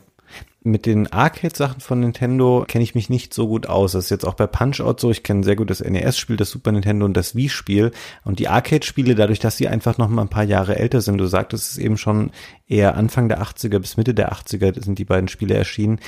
Mit 0.61 0.87
den 0.87 1.11
Arcade-Sachen 1.11 1.79
von 1.79 1.99
Nintendo 1.99 2.65
kenne 2.67 2.83
ich 2.83 2.95
mich 2.95 3.09
nicht 3.09 3.35
so 3.35 3.47
gut 3.47 3.67
aus. 3.67 3.91
Das 3.91 4.05
ist 4.05 4.09
jetzt 4.09 4.25
auch 4.25 4.33
bei 4.33 4.47
Punch-Out 4.47 4.99
so. 4.99 5.11
Ich 5.11 5.21
kenne 5.21 5.43
sehr 5.43 5.55
gut 5.55 5.69
das 5.69 5.79
NES-Spiel, 5.79 6.37
das 6.37 6.49
Super 6.49 6.71
Nintendo 6.71 7.05
und 7.05 7.15
das 7.15 7.35
Wii-Spiel. 7.35 7.91
Und 8.23 8.39
die 8.39 8.47
Arcade-Spiele, 8.47 9.13
dadurch, 9.13 9.39
dass 9.39 9.57
sie 9.57 9.67
einfach 9.67 9.99
noch 9.99 10.09
mal 10.09 10.23
ein 10.23 10.29
paar 10.29 10.43
Jahre 10.43 10.77
älter 10.77 11.01
sind, 11.01 11.19
du 11.19 11.27
sagtest 11.27 11.71
es 11.71 11.77
eben 11.77 11.97
schon 11.97 12.31
eher 12.67 12.97
Anfang 12.97 13.29
der 13.29 13.43
80er 13.43 13.77
bis 13.77 13.97
Mitte 13.97 14.15
der 14.15 14.33
80er 14.33 14.83
sind 14.83 14.97
die 14.97 15.05
beiden 15.05 15.27
Spiele 15.27 15.53
erschienen. 15.53 15.99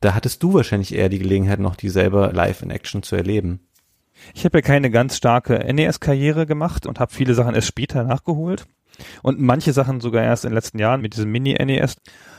Da 0.00 0.14
hattest 0.14 0.42
du 0.42 0.54
wahrscheinlich 0.54 0.94
eher 0.94 1.10
die 1.10 1.18
Gelegenheit, 1.18 1.60
noch 1.60 1.76
die 1.76 1.90
selber 1.90 2.32
live 2.32 2.62
in 2.62 2.70
Action 2.70 3.02
zu 3.02 3.16
erleben. 3.16 3.60
Ich 4.34 4.44
habe 4.44 4.58
ja 4.58 4.62
keine 4.62 4.90
ganz 4.90 5.16
starke 5.16 5.72
NES-Karriere 5.72 6.46
gemacht 6.46 6.86
und 6.86 7.00
habe 7.00 7.12
viele 7.12 7.34
Sachen 7.34 7.54
erst 7.54 7.68
später 7.68 8.04
nachgeholt. 8.04 8.66
Und 9.22 9.40
manche 9.40 9.72
Sachen 9.72 10.00
sogar 10.00 10.22
erst 10.24 10.44
in 10.44 10.50
den 10.50 10.54
letzten 10.54 10.78
Jahren 10.78 11.02
mit 11.02 11.14
diesem 11.14 11.30
Mini-NES 11.30 11.96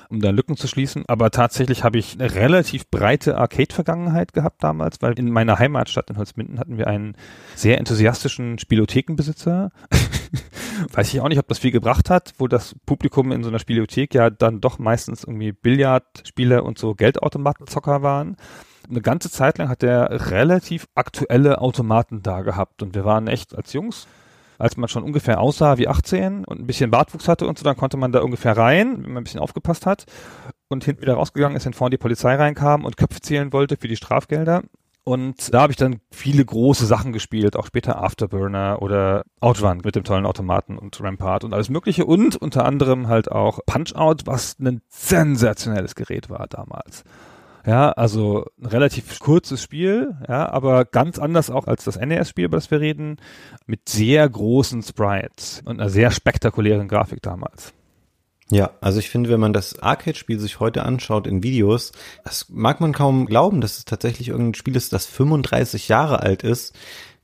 um 0.10 0.22
da 0.22 0.30
Lücken 0.30 0.58
zu 0.58 0.68
schließen. 0.68 1.04
Aber 1.08 1.32
tatsächlich 1.32 1.84
habe 1.84 1.98
ich 1.98 2.14
eine 2.14 2.34
relativ 2.34 2.90
breite 2.90 3.38
Arcade-Vergangenheit 3.38 4.34
gehabt 4.34 4.64
damals, 4.64 5.02
weil 5.02 5.18
in 5.20 5.32
meiner 5.32 5.60
Heimatstadt 5.60 6.10
in 6.10 6.18
Holzminden 6.18 6.60
hatten 6.60 6.78
wir 6.78 6.88
einen 6.88 7.16
sehr 7.56 7.78
enthusiastischen 7.78 8.58
Spielothekenbesitzer. 8.60 9.72
Weiß 10.94 11.14
ich 11.14 11.22
auch 11.22 11.30
nicht, 11.30 11.40
ob 11.40 11.48
das 11.48 11.60
viel 11.60 11.72
gebracht 11.72 12.10
hat, 12.10 12.34
wo 12.38 12.48
das 12.48 12.76
Publikum 12.86 13.32
in 13.32 13.44
so 13.44 13.50
einer 13.50 13.60
Spielothek 13.60 14.14
ja 14.14 14.30
dann 14.30 14.62
doch 14.62 14.80
meistens 14.80 15.24
irgendwie 15.24 15.52
Billardspieler 15.52 16.64
und 16.64 16.78
so 16.78 16.94
Geldautomatenzocker 16.94 18.02
waren 18.02 18.38
eine 18.90 19.02
ganze 19.02 19.30
Zeit 19.30 19.58
lang 19.58 19.70
hat 19.70 19.84
er 19.84 20.32
relativ 20.32 20.88
aktuelle 20.96 21.62
Automaten 21.62 22.22
da 22.22 22.42
gehabt 22.42 22.82
und 22.82 22.96
wir 22.96 23.06
waren 23.06 23.28
echt 23.28 23.56
als 23.56 23.74
Jungs 23.74 24.08
als 24.58 24.78
man 24.78 24.90
schon 24.90 25.04
ungefähr 25.04 25.40
aussah 25.40 25.78
wie 25.78 25.88
18 25.88 26.46
und 26.46 26.60
ein 26.60 26.68
bisschen 26.68 26.92
Bartwuchs 26.92 27.28
hatte 27.28 27.48
und 27.48 27.58
so, 27.58 27.64
dann 27.64 27.78
konnte 27.78 27.98
man 27.98 28.12
da 28.12 28.22
ungefähr 28.22 28.58
rein, 28.58 29.04
wenn 29.04 29.14
man 29.14 29.22
ein 29.22 29.24
bisschen 29.24 29.40
aufgepasst 29.40 29.86
hat 29.86 30.06
und 30.68 30.84
hinten 30.84 31.02
wieder 31.02 31.16
rausgegangen 31.16 31.56
ist, 31.56 31.66
wenn 31.66 31.74
vorne 31.74 31.92
die 31.92 31.98
Polizei 31.98 32.36
reinkam 32.36 32.86
und 32.86 32.98
Köpfe 32.98 33.22
zählen 33.22 33.54
wollte 33.54 33.78
für 33.78 33.88
die 33.88 33.96
Strafgelder. 33.96 34.64
Und 35.04 35.54
da 35.54 35.62
habe 35.62 35.72
ich 35.72 35.78
dann 35.78 36.02
viele 36.12 36.44
große 36.44 36.86
Sachen 36.86 37.14
gespielt, 37.14 37.56
auch 37.56 37.66
später 37.66 38.04
Afterburner 38.04 38.82
oder 38.82 39.24
Outrun 39.40 39.80
mit 39.86 39.96
dem 39.96 40.04
tollen 40.04 40.26
Automaten 40.26 40.78
und 40.78 41.00
Rampart 41.02 41.46
und 41.46 41.54
alles 41.54 41.70
mögliche 41.70 42.06
und 42.06 42.36
unter 42.36 42.66
anderem 42.66 43.08
halt 43.08 43.32
auch 43.32 43.60
Punch-Out, 43.66 44.24
was 44.26 44.58
ein 44.60 44.82
sensationelles 44.90 45.96
Gerät 45.96 46.30
war 46.30 46.48
damals. 46.48 47.06
Ja, 47.68 47.92
also 47.92 48.46
ein 48.62 48.68
relativ 48.68 49.20
kurzes 49.20 49.62
Spiel, 49.62 50.16
ja, 50.30 50.50
aber 50.50 50.86
ganz 50.86 51.20
anders 51.20 51.50
auch 51.50 51.68
als 51.68 51.84
das 51.84 52.00
NES-Spiel, 52.00 52.46
über 52.46 52.56
das 52.56 52.72
wir 52.72 52.80
reden, 52.80 53.18
mit 53.66 53.90
sehr 53.90 54.28
großen 54.30 54.82
Sprites 54.84 55.64
und 55.66 55.82
einer 55.82 55.90
sehr 55.90 56.12
spektakulären 56.12 56.88
Grafik 56.88 57.22
damals. 57.22 57.74
Ja, 58.50 58.72
also 58.80 59.00
ich 59.00 59.10
finde, 59.10 59.30
wenn 59.30 59.42
man 59.42 59.52
das 59.52 59.80
Arcade-Spiel 59.80 60.40
sich 60.40 60.62
heute 60.62 60.84
anschaut 60.84 61.28
in 61.28 61.44
Videos, 61.44 61.92
das 62.24 62.48
mag 62.48 62.80
man 62.80 62.94
kaum 62.94 63.26
glauben, 63.26 63.60
dass 63.60 63.80
es 63.80 63.84
tatsächlich 63.84 64.30
irgendein 64.30 64.54
Spiel 64.54 64.78
ist, 64.78 64.94
das 64.94 65.06
35 65.06 65.90
Jahre 65.90 66.22
alt 66.22 66.44
ist 66.44 66.74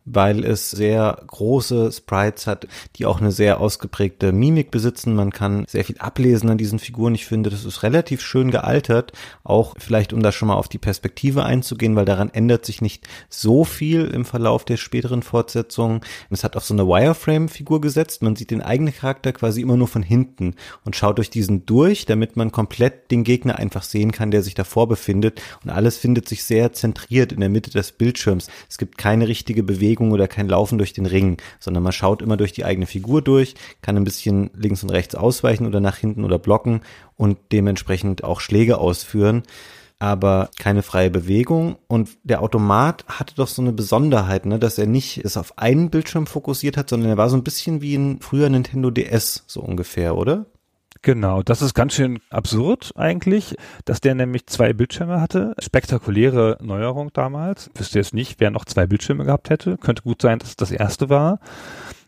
weil 0.05 0.43
es 0.43 0.72
sehr 0.72 1.17
große 1.27 1.91
Sprites 1.91 2.48
hat, 2.48 2.67
die 2.95 3.05
auch 3.05 3.22
eine 3.22 3.31
sehr 3.31 3.60
ausgeprägte 3.60 4.31
Mimik 4.31 4.72
besitzen. 4.72 5.15
Man 5.15 5.31
kann 5.31 5.65
sehr 5.67 5.86
viel 5.86 5.98
ablesen 6.00 6.50
an 6.50 6.57
diesen 6.57 6.79
Figuren. 6.79 7.15
Ich 7.15 7.25
finde, 7.25 7.50
das 7.50 7.65
ist 7.65 7.83
relativ 7.83 8.22
schön 8.22 8.51
gealtert. 8.51 9.13
Auch 9.43 9.75
vielleicht, 9.77 10.13
um 10.13 10.22
da 10.22 10.31
schon 10.31 10.50
mal 10.50 10.55
auf 10.55 10.67
die 10.67 10.77
Perspektive 10.77 11.43
einzugehen, 11.43 11.95
weil 11.95 12.05
daran 12.05 12.29
ändert 12.29 12.65
sich 12.65 12.81
nicht 12.81 13.07
so 13.29 13.63
viel 13.63 14.05
im 14.07 14.25
Verlauf 14.25 14.65
der 14.65 14.77
späteren 14.77 15.24
Fortsetzungen. 15.24 16.01
Es 16.29 16.43
hat 16.43 16.57
auf 16.57 16.65
so 16.65 16.74
eine 16.74 16.88
Wireframe-Figur 16.88 17.81
gesetzt. 17.81 18.22
Man 18.22 18.36
sieht 18.36 18.51
den 18.51 18.62
eigenen 18.62 18.93
Charakter 18.93 19.31
quasi 19.31 19.62
immer 19.62 19.77
nur 19.77 19.88
von 19.88 20.03
hinten 20.03 20.55
und 20.83 20.95
schaut 20.95 21.17
durch 21.17 21.29
diesen 21.29 21.65
durch, 21.65 22.05
damit 22.05 22.36
man 22.36 22.51
komplett 22.51 23.12
den 23.12 23.24
Gegner 23.24 23.57
einfach 23.57 23.83
sehen 23.83 24.12
kann, 24.12 24.31
der 24.31 24.43
sich 24.43 24.53
davor 24.53 24.88
befindet. 24.88 25.41
Und 25.63 25.69
alles 25.69 25.98
findet 25.98 26.27
sich 26.27 26.43
sehr 26.43 26.74
zentriert 26.74 27.31
in 27.31 27.39
der 27.39 27.50
Mitte 27.50 27.72
des 27.72 27.93
Bildschirms. 27.93 28.50
Es 28.69 28.77
gibt 28.77 28.98
keine 28.98 29.27
richtige 29.27 29.63
Bewegung 29.63 29.92
Bewegung 29.93 30.12
oder 30.12 30.27
kein 30.27 30.50
Laufen 30.50 30.77
durch 30.77 30.93
den 30.93 31.05
Ring, 31.05 31.38
sondern 31.59 31.83
man 31.83 31.91
schaut 31.91 32.21
immer 32.21 32.38
durch 32.38 32.51
die 32.51 32.65
eigene 32.65 32.88
Figur 32.88 33.21
durch, 33.21 33.55
kann 33.81 33.95
ein 33.95 34.03
bisschen 34.03 34.50
links 34.55 34.83
und 34.83 34.89
rechts 34.89 35.15
ausweichen 35.15 35.67
oder 35.67 35.79
nach 35.79 35.97
hinten 35.97 36.23
oder 36.23 36.39
blocken 36.39 36.81
und 37.15 37.38
dementsprechend 37.51 38.23
auch 38.23 38.39
Schläge 38.39 38.77
ausführen 38.77 39.43
aber 40.00 40.50
keine 40.59 40.83
freie 40.83 41.09
Bewegung. 41.09 41.77
Und 41.88 42.09
der 42.23 42.41
Automat 42.41 43.05
hatte 43.07 43.35
doch 43.35 43.47
so 43.47 43.62
eine 43.62 43.71
Besonderheit, 43.71 44.45
ne, 44.45 44.59
dass 44.59 44.77
er 44.77 44.85
nicht 44.85 45.23
es 45.23 45.38
auf 45.38 45.57
einen 45.57 45.91
Bildschirm 45.91 46.27
fokussiert 46.27 46.75
hat, 46.75 46.89
sondern 46.89 47.12
er 47.12 47.15
war 47.15 47.29
so 47.29 47.38
ein 47.38 47.43
bisschen 47.43 47.81
wie 47.81 47.95
ein 47.95 48.19
früher 48.19 48.50
Nintendo 48.50 48.91
DS, 48.91 49.45
so 49.47 49.62
ungefähr, 49.62 50.17
oder? 50.17 50.45
Genau, 51.05 51.43
das 51.43 51.62
ist 51.62 51.74
ganz 51.74 51.95
schön 51.95 52.22
absurd 52.29 52.93
eigentlich, 52.95 53.57
dass 53.83 54.00
der 54.00 54.15
nämlich 54.15 54.48
zwei 54.48 54.72
Bildschirme 54.72 55.19
hatte. 55.19 55.53
Spektakuläre 55.60 56.57
Neuerung 56.62 57.12
damals. 57.12 57.69
Wüsste 57.75 58.00
jetzt 58.00 58.13
nicht, 58.13 58.39
wer 58.39 58.51
noch 58.51 58.63
zwei 58.63 58.88
Bildschirme 58.88 59.25
gehabt 59.25 59.50
hätte. 59.50 59.77
Könnte 59.77 60.03
gut 60.03 60.22
sein, 60.22 60.39
dass 60.39 60.51
es 60.51 60.55
das 60.55 60.72
erste 60.72 61.10
war. 61.10 61.41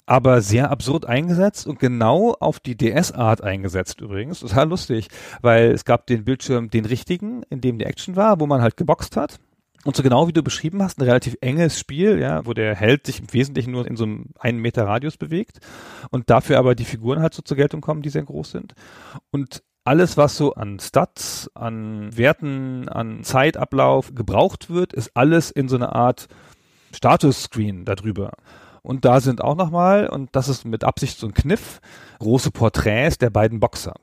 Aber 0.05 0.39
sehr 0.39 0.71
absurd 0.71 1.05
eingesetzt 1.05 1.67
und 1.67 1.77
genau 1.77 2.37
auf 2.39 2.61
die 2.61 2.77
DS-Art 2.77 3.43
eingesetzt 3.43 3.99
übrigens. 3.99 4.39
Total 4.39 4.69
lustig, 4.69 5.09
weil 5.41 5.71
es 5.71 5.83
gab 5.83 6.07
den 6.07 6.23
Bildschirm, 6.23 6.69
den 6.69 6.85
richtigen, 6.85 7.43
in 7.49 7.59
dem 7.59 7.77
die 7.77 7.85
Action 7.85 8.15
war, 8.15 8.39
wo 8.39 8.47
man 8.47 8.61
halt 8.61 8.77
geboxt 8.77 9.17
hat. 9.17 9.39
Und 9.85 9.95
so 9.95 10.01
genau 10.01 10.27
wie 10.27 10.33
du 10.33 10.41
beschrieben 10.41 10.81
hast, 10.81 10.97
ein 10.97 11.03
relativ 11.03 11.37
enges 11.41 11.79
Spiel, 11.79 12.19
ja, 12.19 12.43
wo 12.47 12.55
der 12.55 12.75
Held 12.75 13.05
sich 13.05 13.19
im 13.19 13.31
Wesentlichen 13.31 13.71
nur 13.71 13.85
in 13.85 13.95
so 13.95 14.05
einem 14.05 14.31
einen 14.39 14.59
Meter 14.59 14.87
Radius 14.87 15.15
bewegt 15.15 15.59
und 16.09 16.31
dafür 16.31 16.57
aber 16.57 16.73
die 16.73 16.85
Figuren 16.85 17.21
halt 17.21 17.35
so 17.35 17.43
zur 17.43 17.55
Geltung 17.55 17.81
kommen, 17.81 18.01
die 18.01 18.09
sehr 18.09 18.23
groß 18.23 18.49
sind. 18.49 18.73
Und 19.29 19.61
alles, 19.83 20.17
was 20.17 20.37
so 20.37 20.55
an 20.55 20.79
Stats, 20.79 21.51
an 21.53 22.17
Werten, 22.17 22.89
an 22.89 23.23
Zeitablauf 23.23 24.15
gebraucht 24.15 24.71
wird, 24.71 24.91
ist 24.91 25.11
alles 25.13 25.51
in 25.51 25.69
so 25.69 25.75
einer 25.75 25.93
Art 25.93 26.29
Status-Screen 26.91 27.85
darüber. 27.85 28.31
Und 28.81 29.05
da 29.05 29.19
sind 29.19 29.39
auch 29.41 29.55
nochmal, 29.55 30.07
und 30.07 30.35
das 30.35 30.49
ist 30.49 30.65
mit 30.65 30.83
Absicht 30.83 31.19
so 31.19 31.27
ein 31.27 31.35
Kniff, 31.35 31.79
große 32.17 32.49
Porträts 32.49 33.19
der 33.19 33.29
beiden 33.29 33.59
Boxer. 33.59 33.93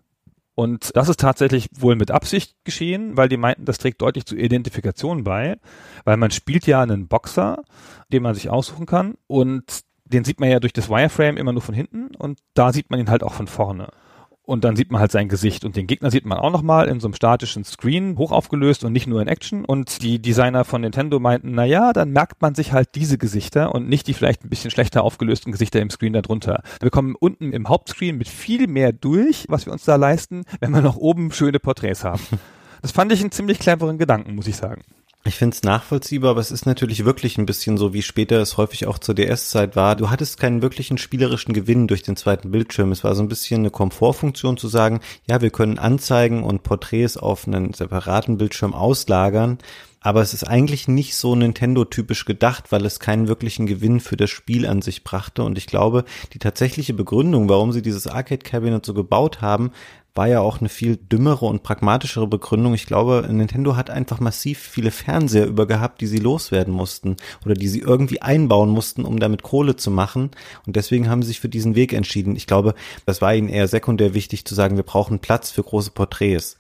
Und 0.55 0.95
das 0.97 1.09
ist 1.09 1.21
tatsächlich 1.21 1.69
wohl 1.73 1.97
mit 1.97 2.11
Absicht 2.11 2.57
geschehen, 2.65 3.17
weil 3.17 3.29
die 3.29 3.39
meinten, 3.39 3.65
das 3.65 3.79
trägt 3.79 4.03
deutlich 4.03 4.27
zur 4.27 4.39
Identifikation 4.39 5.25
bei, 5.25 5.59
weil 6.05 6.19
man 6.19 6.31
spielt 6.31 6.67
ja 6.67 6.83
einen 6.83 7.09
Boxer, 7.09 7.63
den 8.13 8.23
man 8.23 8.35
sich 8.35 8.51
aussuchen 8.51 8.87
kann. 8.87 9.15
Und 9.27 9.81
den 10.05 10.25
sieht 10.25 10.41
man 10.41 10.51
ja 10.51 10.61
durch 10.61 10.75
das 10.75 10.91
Wireframe 10.91 11.39
immer 11.39 11.53
nur 11.53 11.63
von 11.63 11.75
hinten. 11.75 12.15
Und 12.17 12.41
da 12.55 12.73
sieht 12.73 12.91
man 12.91 13.01
ihn 13.01 13.09
halt 13.09 13.23
auch 13.23 13.33
von 13.33 13.47
vorne 13.47 13.89
und 14.45 14.65
dann 14.65 14.77
sieht 14.77 14.91
man 14.91 15.01
halt 15.01 15.13
sein 15.13 15.29
Gesicht 15.29 15.65
und 15.65 15.77
den 15.77 15.87
Gegner 15.87 16.11
sieht 16.11 16.27
man 16.27 16.39
auch 16.39 16.51
nochmal 16.51 16.89
in 16.89 17.01
so 17.01 17.07
einem 17.07 17.15
statischen 17.15 17.65
Screen, 17.65 18.19
hoch 18.19 18.33
aufgelöst 18.33 18.85
und 18.85 18.93
nicht 18.93 19.07
nur 19.07 19.23
in 19.23 19.29
Action 19.29 19.65
und 19.65 20.03
die 20.03 20.21
Designer 20.21 20.65
von 20.65 20.81
Nintendo 20.81 21.21
meinten, 21.21 21.53
na 21.53 21.65
ja, 21.65 21.93
dann 21.93 22.11
merkt 22.11 22.43
man 22.43 22.55
sich 22.55 22.73
halt 22.73 22.95
diese 22.95 23.19
Gesichter 23.19 23.75
und 23.75 23.89
nicht 23.89 24.07
die 24.07 24.15
vielleicht 24.15 24.45
ein 24.45 24.49
bisschen 24.49 24.71
schlechter 24.71 25.05
aufgelösten 25.05 25.53
Gesichter 25.53 25.81
im 25.81 25.91
Screen 25.91 26.13
darunter. 26.13 26.63
Wir 26.81 26.91
kommen 26.91 27.15
unten 27.15 27.53
im 27.53 27.69
Hauptscreen 27.69 28.19
mit 28.19 28.29
viel 28.29 28.67
mehr 28.67 28.93
durch, 28.93 29.47
was 29.49 29.67
wir 29.67 29.73
uns 29.73 29.85
da 29.85 29.97
leisten, 29.97 30.45
wenn 30.61 30.73
wir 30.73 30.83
noch 30.83 30.97
oben 30.97 31.31
schöne 31.31 31.61
Porträts 31.61 32.05
haben. 32.05 32.23
Das 32.83 32.91
fand 32.91 33.13
ich 33.13 33.21
einen 33.21 33.31
ziemlich 33.31 33.61
cleveren 33.61 33.97
Gedanken, 33.97 34.35
muss 34.35 34.49
ich 34.49 34.57
sagen. 34.57 34.83
Ich 35.25 35.37
finde 35.37 35.55
es 35.55 35.63
nachvollziehbar, 35.63 36.33
aber 36.33 36.41
es 36.41 36.51
ist 36.51 36.67
natürlich 36.67 37.05
wirklich 37.05 37.39
ein 37.39 37.47
bisschen 37.47 37.77
so, 37.77 37.93
wie 37.93 38.03
später 38.03 38.41
es 38.41 38.57
häufig 38.57 38.89
auch 38.89 38.99
zur 38.99 39.15
DS-Zeit 39.15 39.77
war. 39.77 39.95
Du 39.95 40.11
hattest 40.11 40.41
keinen 40.41 40.63
wirklichen 40.63 40.99
spielerischen 40.99 41.55
Gewinn 41.55 41.87
durch 41.87 42.03
den 42.03 42.17
zweiten 42.17 42.51
Bildschirm. 42.51 42.91
Es 42.91 43.05
war 43.05 43.15
so 43.15 43.23
ein 43.23 43.29
bisschen 43.29 43.61
eine 43.61 43.71
Komfortfunktion 43.71 44.57
zu 44.57 44.67
sagen, 44.67 45.01
ja, 45.29 45.41
wir 45.41 45.51
können 45.51 45.79
Anzeigen 45.79 46.43
und 46.43 46.65
Porträts 46.65 47.17
auf 47.17 47.47
einen 47.47 47.73
separaten 47.73 48.37
Bildschirm 48.37 48.75
auslagern. 48.75 49.59
Aber 50.03 50.21
es 50.21 50.35
ist 50.35 50.45
eigentlich 50.45 50.89
nicht 50.89 51.17
so 51.17 51.35
Nintendo-typisch 51.35 52.25
gedacht, 52.25 52.73
weil 52.73 52.85
es 52.85 53.01
keinen 53.01 53.29
wirklichen 53.29 53.67
Gewinn 53.67 54.01
für 54.01 54.17
das 54.17 54.31
Spiel 54.31 54.67
an 54.67 54.83
sich 54.83 55.05
brachte. 55.05 55.45
Und 55.45 55.57
ich 55.59 55.67
glaube, 55.67 56.05
die 56.33 56.39
tatsächliche 56.39 56.93
Begründung, 56.95 57.49
warum 57.49 57.73
sie 57.73 57.83
dieses 57.83 58.07
Arcade 58.07 58.43
Cabinet 58.43 58.85
so 58.85 58.95
gebaut 58.95 59.41
haben, 59.41 59.71
war 60.15 60.29
ja 60.29 60.41
auch 60.41 60.61
eine 60.61 60.69
viel 60.69 60.97
dümmere 60.97 61.47
und 61.47 61.63
pragmatischere 61.63 62.27
Begründung. 62.27 62.75
Ich 62.75 62.87
glaube, 62.87 63.27
Nintendo 63.31 63.77
hat 63.77 63.89
einfach 63.89 64.21
massiv 64.21 64.59
viele 64.59 64.91
Fernseher 64.91 65.47
über 65.47 65.67
gehabt, 65.67 66.01
die 66.01 66.07
sie 66.07 66.19
loswerden 66.19 66.75
mussten 66.75 67.17
oder 67.45 67.55
die 67.55 67.69
sie 67.69 67.81
irgendwie 67.81 68.21
einbauen 68.21 68.69
mussten, 68.69 69.05
um 69.05 69.19
damit 69.19 69.43
Kohle 69.43 69.77
zu 69.77 69.91
machen. 69.91 70.31
Und 70.67 70.77
deswegen 70.77 71.09
haben 71.09 71.23
sie 71.23 71.29
sich 71.29 71.41
für 71.41 71.49
diesen 71.49 71.75
Weg 71.77 71.93
entschieden. 71.93 72.37
Ich 72.37 72.47
glaube, 72.47 72.75
das 73.07 73.23
war 73.23 73.35
ihnen 73.35 73.49
eher 73.49 73.69
sekundär 73.69 74.13
wichtig 74.13 74.45
zu 74.45 74.55
sagen, 74.55 74.77
wir 74.77 74.85
brauchen 74.85 75.19
Platz 75.19 75.51
für 75.51 75.63
große 75.63 75.93
Porträts. 75.93 76.59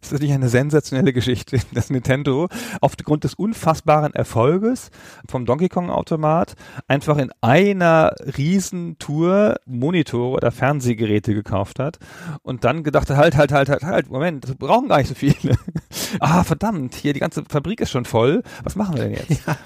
Das 0.00 0.12
ist 0.12 0.20
nicht 0.20 0.32
eine 0.32 0.48
sensationelle 0.48 1.12
Geschichte, 1.12 1.58
dass 1.72 1.90
Nintendo 1.90 2.48
aufgrund 2.80 3.24
des 3.24 3.34
unfassbaren 3.34 4.14
Erfolges 4.14 4.90
vom 5.28 5.44
Donkey 5.44 5.68
Kong 5.68 5.90
Automat 5.90 6.54
einfach 6.86 7.18
in 7.18 7.30
einer 7.40 8.14
Riesentour 8.36 9.56
Monitore 9.66 10.36
oder 10.36 10.52
Fernsehgeräte 10.52 11.34
gekauft 11.34 11.78
hat 11.78 11.98
und 12.42 12.64
dann 12.64 12.84
gedacht 12.84 13.10
hat, 13.10 13.16
halt, 13.16 13.36
halt, 13.36 13.52
halt, 13.52 13.68
halt, 13.68 13.82
halt, 13.82 14.10
Moment, 14.10 14.46
wir 14.46 14.54
brauchen 14.54 14.88
gar 14.88 14.98
nicht 14.98 15.08
so 15.08 15.14
viele. 15.14 15.56
ah, 16.20 16.44
verdammt, 16.44 16.94
hier 16.94 17.12
die 17.12 17.20
ganze 17.20 17.44
Fabrik 17.48 17.80
ist 17.80 17.90
schon 17.90 18.04
voll. 18.04 18.42
Was 18.62 18.76
machen 18.76 18.96
wir 18.96 19.04
denn 19.04 19.14
jetzt? 19.14 19.46
Ja. 19.46 19.56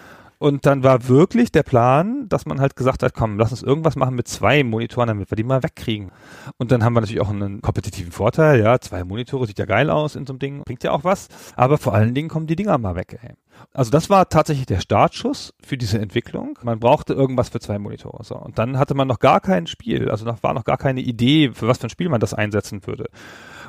Und 0.43 0.67
dann 0.67 0.83
war 0.83 1.07
wirklich 1.07 1.53
der 1.53 1.63
Plan, 1.63 2.29
dass 2.29 2.47
man 2.47 2.61
halt 2.61 2.75
gesagt 2.75 3.05
hat, 3.05 3.15
komm, 3.15 3.39
lass 3.39 3.53
uns 3.53 3.63
irgendwas 3.63 3.95
machen 3.95 4.17
mit 4.17 4.27
zwei 4.27 4.65
Monitoren, 4.65 5.07
damit 5.07 5.31
wir 5.31 5.37
die 5.37 5.45
mal 5.45 5.63
wegkriegen. 5.63 6.11
Und 6.59 6.73
dann 6.73 6.83
haben 6.83 6.95
wir 6.95 7.01
natürlich 7.01 7.21
auch 7.21 7.31
einen 7.31 7.63
kompetitiven 7.63 8.11
Vorteil, 8.11 8.59
ja, 8.59 8.81
zwei 8.81 9.05
Monitore 9.05 9.47
sieht 9.47 9.61
ja 9.61 9.67
geil 9.67 9.89
aus 9.89 10.17
in 10.17 10.27
so 10.27 10.33
einem 10.33 10.41
Ding, 10.41 10.63
bringt 10.65 10.83
ja 10.83 10.91
auch 10.91 11.05
was, 11.05 11.29
aber 11.55 11.79
vor 11.79 11.95
allen 11.95 12.13
Dingen 12.13 12.29
kommen 12.29 12.49
die 12.49 12.57
Dinger 12.57 12.77
mal 12.79 12.97
weg. 12.97 13.21
Ey. 13.23 13.35
Also 13.73 13.93
das 13.93 14.11
war 14.11 14.29
tatsächlich 14.29 14.67
der 14.67 14.81
Startschuss 14.81 15.55
für 15.65 15.77
diese 15.77 16.01
Entwicklung. 16.01 16.59
Man 16.65 16.81
brauchte 16.81 17.13
irgendwas 17.13 17.51
für 17.51 17.61
zwei 17.61 17.79
Monitore. 17.79 18.25
So. 18.25 18.35
Und 18.35 18.59
dann 18.59 18.79
hatte 18.79 18.95
man 18.95 19.07
noch 19.07 19.21
gar 19.21 19.41
kein 19.41 19.69
Spiel, 19.69 20.11
also 20.11 20.25
noch 20.25 20.43
war 20.43 20.55
noch 20.55 20.65
gar 20.65 20.77
keine 20.77 21.03
Idee, 21.03 21.53
für 21.53 21.69
was 21.69 21.79
für 21.79 21.87
ein 21.87 21.91
Spiel 21.91 22.09
man 22.09 22.21
das 22.21 22.35
einsetzen 22.35 22.85
würde. 22.85 23.07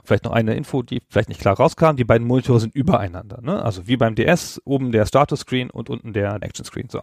Vielleicht 0.03 0.25
noch 0.25 0.31
eine 0.33 0.55
Info, 0.55 0.83
die 0.83 1.01
vielleicht 1.09 1.29
nicht 1.29 1.41
klar 1.41 1.55
rauskam. 1.55 1.95
Die 1.95 2.03
beiden 2.03 2.27
Monitore 2.27 2.59
sind 2.59 2.75
übereinander. 2.75 3.39
Ne? 3.41 3.61
Also 3.61 3.87
wie 3.87 3.97
beim 3.97 4.15
DS, 4.15 4.61
oben 4.65 4.91
der 4.91 5.05
Status 5.05 5.41
Screen 5.41 5.69
und 5.69 5.89
unten 5.89 6.13
der 6.13 6.41
Action 6.41 6.65
Screen. 6.65 6.89
So. 6.89 7.01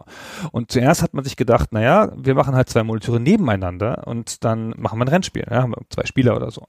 Und 0.51 0.71
zuerst 0.71 1.01
hat 1.01 1.13
man 1.13 1.23
sich 1.23 1.35
gedacht, 1.35 1.71
naja, 1.71 2.11
wir 2.15 2.35
machen 2.35 2.55
halt 2.55 2.69
zwei 2.69 2.83
Monitore 2.83 3.19
nebeneinander 3.19 4.07
und 4.07 4.43
dann 4.43 4.73
machen 4.77 4.99
wir 4.99 5.05
ein 5.05 5.09
Rennspiel. 5.09 5.45
Ja? 5.49 5.63
Haben 5.63 5.71
wir 5.71 5.81
zwei 5.89 6.05
Spieler 6.05 6.35
oder 6.35 6.51
so. 6.51 6.65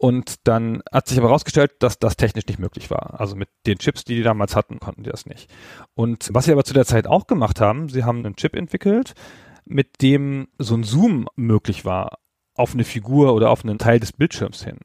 Und 0.00 0.48
dann 0.48 0.82
hat 0.90 1.08
sich 1.08 1.18
aber 1.18 1.28
herausgestellt, 1.28 1.72
dass 1.80 1.98
das 1.98 2.16
technisch 2.16 2.46
nicht 2.46 2.58
möglich 2.58 2.90
war. 2.90 3.20
Also 3.20 3.36
mit 3.36 3.50
den 3.66 3.76
Chips, 3.76 4.02
die 4.04 4.14
die 4.14 4.22
damals 4.22 4.56
hatten, 4.56 4.80
konnten 4.80 5.02
die 5.02 5.10
das 5.10 5.26
nicht. 5.26 5.50
Und 5.94 6.30
was 6.32 6.46
sie 6.46 6.52
aber 6.52 6.64
zu 6.64 6.72
der 6.72 6.86
Zeit 6.86 7.06
auch 7.06 7.26
gemacht 7.26 7.60
haben, 7.60 7.90
sie 7.90 8.02
haben 8.04 8.24
einen 8.24 8.34
Chip 8.34 8.56
entwickelt, 8.56 9.12
mit 9.66 10.00
dem 10.00 10.48
so 10.56 10.74
ein 10.74 10.84
Zoom 10.84 11.28
möglich 11.36 11.84
war 11.84 12.18
auf 12.54 12.72
eine 12.72 12.84
Figur 12.84 13.34
oder 13.34 13.50
auf 13.50 13.62
einen 13.62 13.76
Teil 13.76 14.00
des 14.00 14.12
Bildschirms 14.12 14.64
hin. 14.64 14.78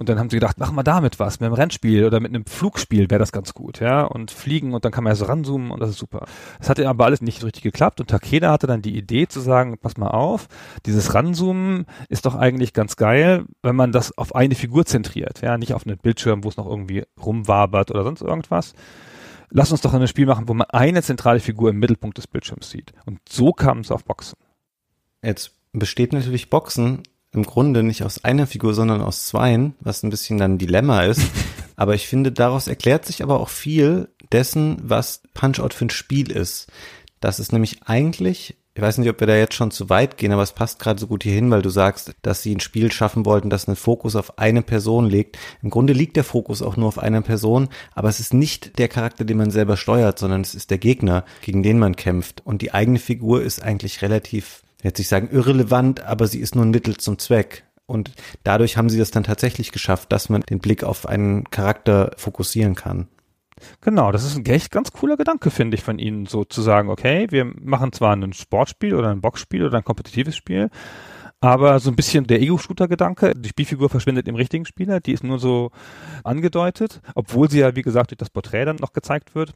Und 0.00 0.08
dann 0.08 0.18
haben 0.18 0.30
sie 0.30 0.38
gedacht, 0.38 0.58
machen 0.58 0.76
wir 0.76 0.82
damit 0.82 1.18
was, 1.18 1.40
mit 1.40 1.46
einem 1.46 1.52
Rennspiel 1.52 2.06
oder 2.06 2.20
mit 2.20 2.34
einem 2.34 2.46
Flugspiel 2.46 3.10
wäre 3.10 3.18
das 3.18 3.32
ganz 3.32 3.52
gut, 3.52 3.80
ja. 3.80 4.02
Und 4.02 4.30
fliegen 4.30 4.72
und 4.72 4.82
dann 4.82 4.92
kann 4.92 5.04
man 5.04 5.10
ja 5.10 5.14
so 5.14 5.26
ranzoomen 5.26 5.70
und 5.70 5.78
das 5.78 5.90
ist 5.90 5.98
super. 5.98 6.24
Das 6.58 6.70
hatte 6.70 6.88
aber 6.88 7.04
alles 7.04 7.20
nicht 7.20 7.44
richtig 7.44 7.62
geklappt 7.62 8.00
und 8.00 8.08
Takeda 8.08 8.50
hatte 8.50 8.66
dann 8.66 8.80
die 8.80 8.96
Idee 8.96 9.28
zu 9.28 9.40
sagen, 9.40 9.76
pass 9.76 9.98
mal 9.98 10.08
auf, 10.08 10.48
dieses 10.86 11.12
Ranzoomen 11.12 11.84
ist 12.08 12.24
doch 12.24 12.34
eigentlich 12.34 12.72
ganz 12.72 12.96
geil, 12.96 13.44
wenn 13.62 13.76
man 13.76 13.92
das 13.92 14.16
auf 14.16 14.34
eine 14.34 14.54
Figur 14.54 14.86
zentriert, 14.86 15.42
ja, 15.42 15.58
nicht 15.58 15.74
auf 15.74 15.86
einen 15.86 15.98
Bildschirm, 15.98 16.44
wo 16.44 16.48
es 16.48 16.56
noch 16.56 16.66
irgendwie 16.66 17.04
rumwabert 17.22 17.90
oder 17.90 18.02
sonst 18.02 18.22
irgendwas. 18.22 18.72
Lass 19.50 19.70
uns 19.70 19.82
doch 19.82 19.92
ein 19.92 20.08
Spiel 20.08 20.24
machen, 20.24 20.48
wo 20.48 20.54
man 20.54 20.70
eine 20.70 21.02
zentrale 21.02 21.40
Figur 21.40 21.68
im 21.68 21.78
Mittelpunkt 21.78 22.16
des 22.16 22.26
Bildschirms 22.26 22.70
sieht. 22.70 22.94
Und 23.04 23.20
so 23.28 23.52
kam 23.52 23.80
es 23.80 23.90
auf 23.90 24.06
Boxen. 24.06 24.38
Jetzt 25.22 25.56
besteht 25.74 26.14
natürlich 26.14 26.48
Boxen 26.48 27.02
im 27.32 27.44
Grunde 27.44 27.82
nicht 27.82 28.02
aus 28.02 28.24
einer 28.24 28.46
Figur, 28.46 28.74
sondern 28.74 29.00
aus 29.00 29.26
zweien, 29.26 29.74
was 29.80 30.02
ein 30.02 30.10
bisschen 30.10 30.38
dann 30.38 30.54
ein 30.54 30.58
Dilemma 30.58 31.02
ist. 31.02 31.22
aber 31.76 31.94
ich 31.94 32.08
finde, 32.08 32.32
daraus 32.32 32.66
erklärt 32.66 33.06
sich 33.06 33.22
aber 33.22 33.40
auch 33.40 33.48
viel 33.48 34.08
dessen, 34.32 34.78
was 34.82 35.22
Punch-Out 35.34 35.74
für 35.74 35.86
ein 35.86 35.90
Spiel 35.90 36.30
ist. 36.30 36.68
Das 37.20 37.38
ist 37.38 37.52
nämlich 37.52 37.82
eigentlich, 37.84 38.56
ich 38.74 38.82
weiß 38.82 38.98
nicht, 38.98 39.10
ob 39.10 39.20
wir 39.20 39.26
da 39.26 39.36
jetzt 39.36 39.54
schon 39.54 39.70
zu 39.70 39.90
weit 39.90 40.16
gehen, 40.16 40.32
aber 40.32 40.42
es 40.42 40.52
passt 40.52 40.78
gerade 40.78 40.98
so 40.98 41.06
gut 41.06 41.22
hierhin, 41.22 41.50
weil 41.50 41.62
du 41.62 41.70
sagst, 41.70 42.14
dass 42.22 42.42
sie 42.42 42.54
ein 42.54 42.60
Spiel 42.60 42.90
schaffen 42.90 43.26
wollten, 43.26 43.50
das 43.50 43.68
einen 43.68 43.76
Fokus 43.76 44.16
auf 44.16 44.38
eine 44.38 44.62
Person 44.62 45.06
legt. 45.06 45.38
Im 45.62 45.70
Grunde 45.70 45.92
liegt 45.92 46.16
der 46.16 46.24
Fokus 46.24 46.62
auch 46.62 46.76
nur 46.76 46.88
auf 46.88 46.98
einer 46.98 47.20
Person, 47.20 47.68
aber 47.94 48.08
es 48.08 48.20
ist 48.20 48.32
nicht 48.32 48.78
der 48.78 48.88
Charakter, 48.88 49.24
den 49.24 49.36
man 49.36 49.50
selber 49.50 49.76
steuert, 49.76 50.18
sondern 50.18 50.40
es 50.40 50.54
ist 50.54 50.70
der 50.70 50.78
Gegner, 50.78 51.24
gegen 51.42 51.62
den 51.62 51.78
man 51.78 51.94
kämpft. 51.94 52.44
Und 52.44 52.62
die 52.62 52.72
eigene 52.72 52.98
Figur 52.98 53.42
ist 53.42 53.62
eigentlich 53.62 54.02
relativ 54.02 54.62
jetzt 54.82 54.98
nicht 54.98 55.08
sagen 55.08 55.28
irrelevant, 55.30 56.04
aber 56.04 56.26
sie 56.26 56.40
ist 56.40 56.54
nur 56.54 56.64
ein 56.64 56.70
Mittel 56.70 56.96
zum 56.96 57.18
Zweck. 57.18 57.64
Und 57.86 58.12
dadurch 58.44 58.76
haben 58.76 58.88
sie 58.88 58.98
das 58.98 59.10
dann 59.10 59.24
tatsächlich 59.24 59.72
geschafft, 59.72 60.12
dass 60.12 60.28
man 60.28 60.42
den 60.42 60.60
Blick 60.60 60.84
auf 60.84 61.08
einen 61.08 61.44
Charakter 61.50 62.12
fokussieren 62.16 62.76
kann. 62.76 63.08
Genau, 63.80 64.12
das 64.12 64.24
ist 64.24 64.36
ein 64.36 64.46
echt 64.46 64.70
ganz 64.70 64.92
cooler 64.92 65.16
Gedanke, 65.16 65.50
finde 65.50 65.76
ich, 65.76 65.82
von 65.82 65.98
ihnen, 65.98 66.26
so 66.26 66.44
zu 66.44 66.62
sagen, 66.62 66.88
okay, 66.88 67.26
wir 67.30 67.44
machen 67.44 67.92
zwar 67.92 68.14
ein 68.14 68.32
Sportspiel 68.32 68.94
oder 68.94 69.10
ein 69.10 69.20
Boxspiel 69.20 69.64
oder 69.64 69.78
ein 69.78 69.84
kompetitives 69.84 70.36
Spiel, 70.36 70.70
aber 71.40 71.80
so 71.80 71.90
ein 71.90 71.96
bisschen 71.96 72.26
der 72.26 72.42
Ego-Shooter-Gedanke, 72.42 73.32
die 73.34 73.48
Spielfigur 73.48 73.88
verschwindet 73.88 74.28
im 74.28 74.34
richtigen 74.34 74.66
Spieler, 74.66 75.00
die 75.00 75.12
ist 75.12 75.24
nur 75.24 75.38
so 75.38 75.70
angedeutet, 76.22 77.00
obwohl 77.14 77.50
sie 77.50 77.60
ja, 77.60 77.74
wie 77.74 77.82
gesagt, 77.82 78.10
durch 78.10 78.18
das 78.18 78.28
Porträt 78.28 78.66
dann 78.66 78.76
noch 78.76 78.92
gezeigt 78.92 79.34
wird. 79.34 79.54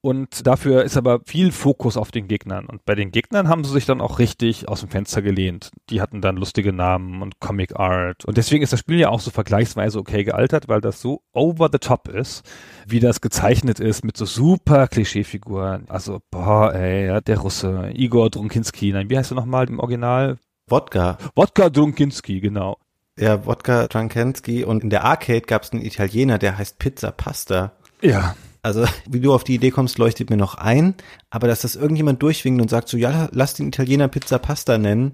Und 0.00 0.46
dafür 0.46 0.82
ist 0.82 0.96
aber 0.96 1.20
viel 1.26 1.52
Fokus 1.52 1.98
auf 1.98 2.10
den 2.10 2.26
Gegnern. 2.26 2.64
Und 2.64 2.86
bei 2.86 2.94
den 2.94 3.12
Gegnern 3.12 3.48
haben 3.48 3.64
sie 3.64 3.72
sich 3.72 3.84
dann 3.84 4.00
auch 4.00 4.18
richtig 4.18 4.66
aus 4.68 4.80
dem 4.80 4.88
Fenster 4.88 5.20
gelehnt. 5.20 5.72
Die 5.90 6.00
hatten 6.00 6.22
dann 6.22 6.36
lustige 6.36 6.72
Namen 6.72 7.20
und 7.20 7.38
Comic 7.38 7.76
Art. 7.78 8.24
Und 8.24 8.38
deswegen 8.38 8.62
ist 8.62 8.72
das 8.72 8.80
Spiel 8.80 8.98
ja 8.98 9.10
auch 9.10 9.20
so 9.20 9.30
vergleichsweise 9.30 9.98
okay 9.98 10.24
gealtert, 10.24 10.68
weil 10.68 10.80
das 10.80 11.02
so 11.02 11.20
over 11.32 11.68
the 11.70 11.78
top 11.78 12.08
ist, 12.08 12.50
wie 12.86 13.00
das 13.00 13.20
gezeichnet 13.20 13.78
ist 13.78 14.04
mit 14.04 14.16
so 14.16 14.24
super 14.24 14.88
Klischeefiguren. 14.88 15.84
Also, 15.88 16.20
boah, 16.30 16.72
ey, 16.74 17.20
der 17.20 17.38
Russe, 17.38 17.90
Igor 17.92 18.30
Drunkinski, 18.30 18.92
nein, 18.92 19.10
wie 19.10 19.18
heißt 19.18 19.32
er 19.32 19.34
nochmal 19.34 19.68
im 19.68 19.80
Original? 19.80 20.38
Wodka. 20.68 21.18
Wodka 21.34 21.70
Drunkinski, 21.70 22.40
genau. 22.40 22.78
Ja, 23.18 23.46
Wodka 23.46 23.86
Drunkinski 23.86 24.64
und 24.64 24.82
in 24.82 24.90
der 24.90 25.04
Arcade 25.04 25.42
gab 25.42 25.62
es 25.62 25.72
einen 25.72 25.84
Italiener, 25.84 26.38
der 26.38 26.58
heißt 26.58 26.78
Pizza 26.78 27.12
Pasta. 27.12 27.72
Ja. 28.02 28.34
Also, 28.62 28.84
wie 29.08 29.20
du 29.20 29.32
auf 29.32 29.44
die 29.44 29.54
Idee 29.54 29.70
kommst, 29.70 29.96
leuchtet 29.96 30.28
mir 30.28 30.36
noch 30.36 30.56
ein. 30.56 30.94
Aber 31.30 31.46
dass 31.46 31.60
das 31.60 31.76
irgendjemand 31.76 32.20
durchwinkt 32.20 32.60
und 32.60 32.68
sagt 32.68 32.88
so, 32.88 32.96
ja, 32.96 33.28
lass 33.30 33.54
den 33.54 33.68
Italiener 33.68 34.08
Pizza 34.08 34.38
Pasta 34.38 34.76
nennen, 34.76 35.12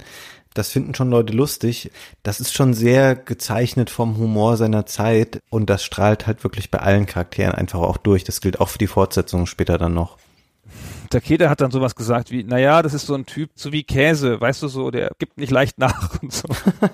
das 0.55 0.71
finden 0.71 0.95
schon 0.95 1.11
Leute 1.11 1.33
lustig. 1.33 1.91
Das 2.23 2.41
ist 2.41 2.55
schon 2.55 2.75
sehr 2.75 3.15
gezeichnet 3.15 3.91
vom 3.91 4.17
Humor 4.17 4.57
seiner 4.57 4.87
Zeit 4.87 5.41
und 5.51 5.71
das 5.71 5.85
strahlt 5.85 6.27
halt 6.27 6.45
wirklich 6.45 6.71
bei 6.71 6.79
allen 6.79 7.07
Charakteren 7.07 7.55
einfach 7.55 7.81
auch 7.81 7.97
durch. 7.97 8.25
Das 8.25 8.41
gilt 8.41 8.61
auch 8.61 8.69
für 8.69 8.79
die 8.79 8.87
Fortsetzung 8.87 9.47
später 9.47 9.79
dann 9.79 9.95
noch. 9.95 10.19
Takeda 11.13 11.49
hat 11.51 11.61
dann 11.61 11.71
sowas 11.71 11.95
gesagt 11.95 12.31
wie, 12.31 12.43
naja, 12.43 12.83
das 12.83 12.95
ist 12.95 13.07
so 13.07 13.15
ein 13.15 13.27
Typ, 13.27 13.51
so 13.55 13.73
wie 13.73 13.85
Käse, 13.85 14.41
weißt 14.41 14.63
du 14.63 14.69
so, 14.69 14.91
der 14.91 15.13
gibt 15.19 15.39
nicht 15.39 15.51
leicht 15.51 15.79
nach 15.79 16.19
und 16.23 16.33
so. 16.33 16.49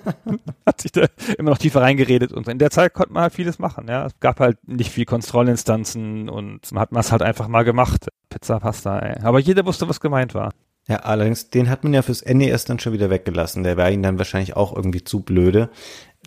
hat 0.67 0.81
sich 0.81 0.93
da 0.93 1.07
immer 1.39 1.51
noch 1.51 1.59
tiefer 1.59 1.81
reingeredet 1.81 2.33
und 2.33 2.49
in 2.49 2.59
der 2.59 2.71
Zeit 2.71 2.95
konnte 2.95 3.13
man 3.13 3.23
halt 3.23 3.35
vieles 3.35 3.59
machen, 3.59 3.87
ja. 3.89 4.07
Es 4.07 4.19
gab 4.21 4.41
halt 4.41 4.59
nicht 4.67 4.91
viel 4.91 5.05
Kontrollinstanzen 5.05 6.29
und 6.29 6.71
man 6.73 6.83
hat 6.83 6.91
es 6.93 7.13
halt 7.13 7.23
einfach 7.23 7.49
mal 7.49 7.65
gemacht. 7.65 8.09
Pizza, 8.29 8.61
Pasta, 8.61 8.99
ey. 8.99 9.23
Aber 9.23 9.39
jeder 9.39 9.65
wusste, 9.65 9.89
was 9.89 10.01
gemeint 10.01 10.35
war. 10.35 10.53
Ja, 10.89 10.97
allerdings, 11.01 11.51
den 11.51 11.69
hat 11.69 11.85
man 11.85 11.93
ja 11.93 12.01
fürs 12.01 12.25
NES 12.25 12.65
dann 12.65 12.79
schon 12.79 12.95
wieder 12.95 13.11
weggelassen. 13.11 13.63
Der 13.63 13.77
war 13.77 13.91
ihnen 13.91 14.03
dann 14.03 14.17
wahrscheinlich 14.17 14.57
auch 14.57 14.75
irgendwie 14.75 15.05
zu 15.05 15.21
blöde. 15.21 15.69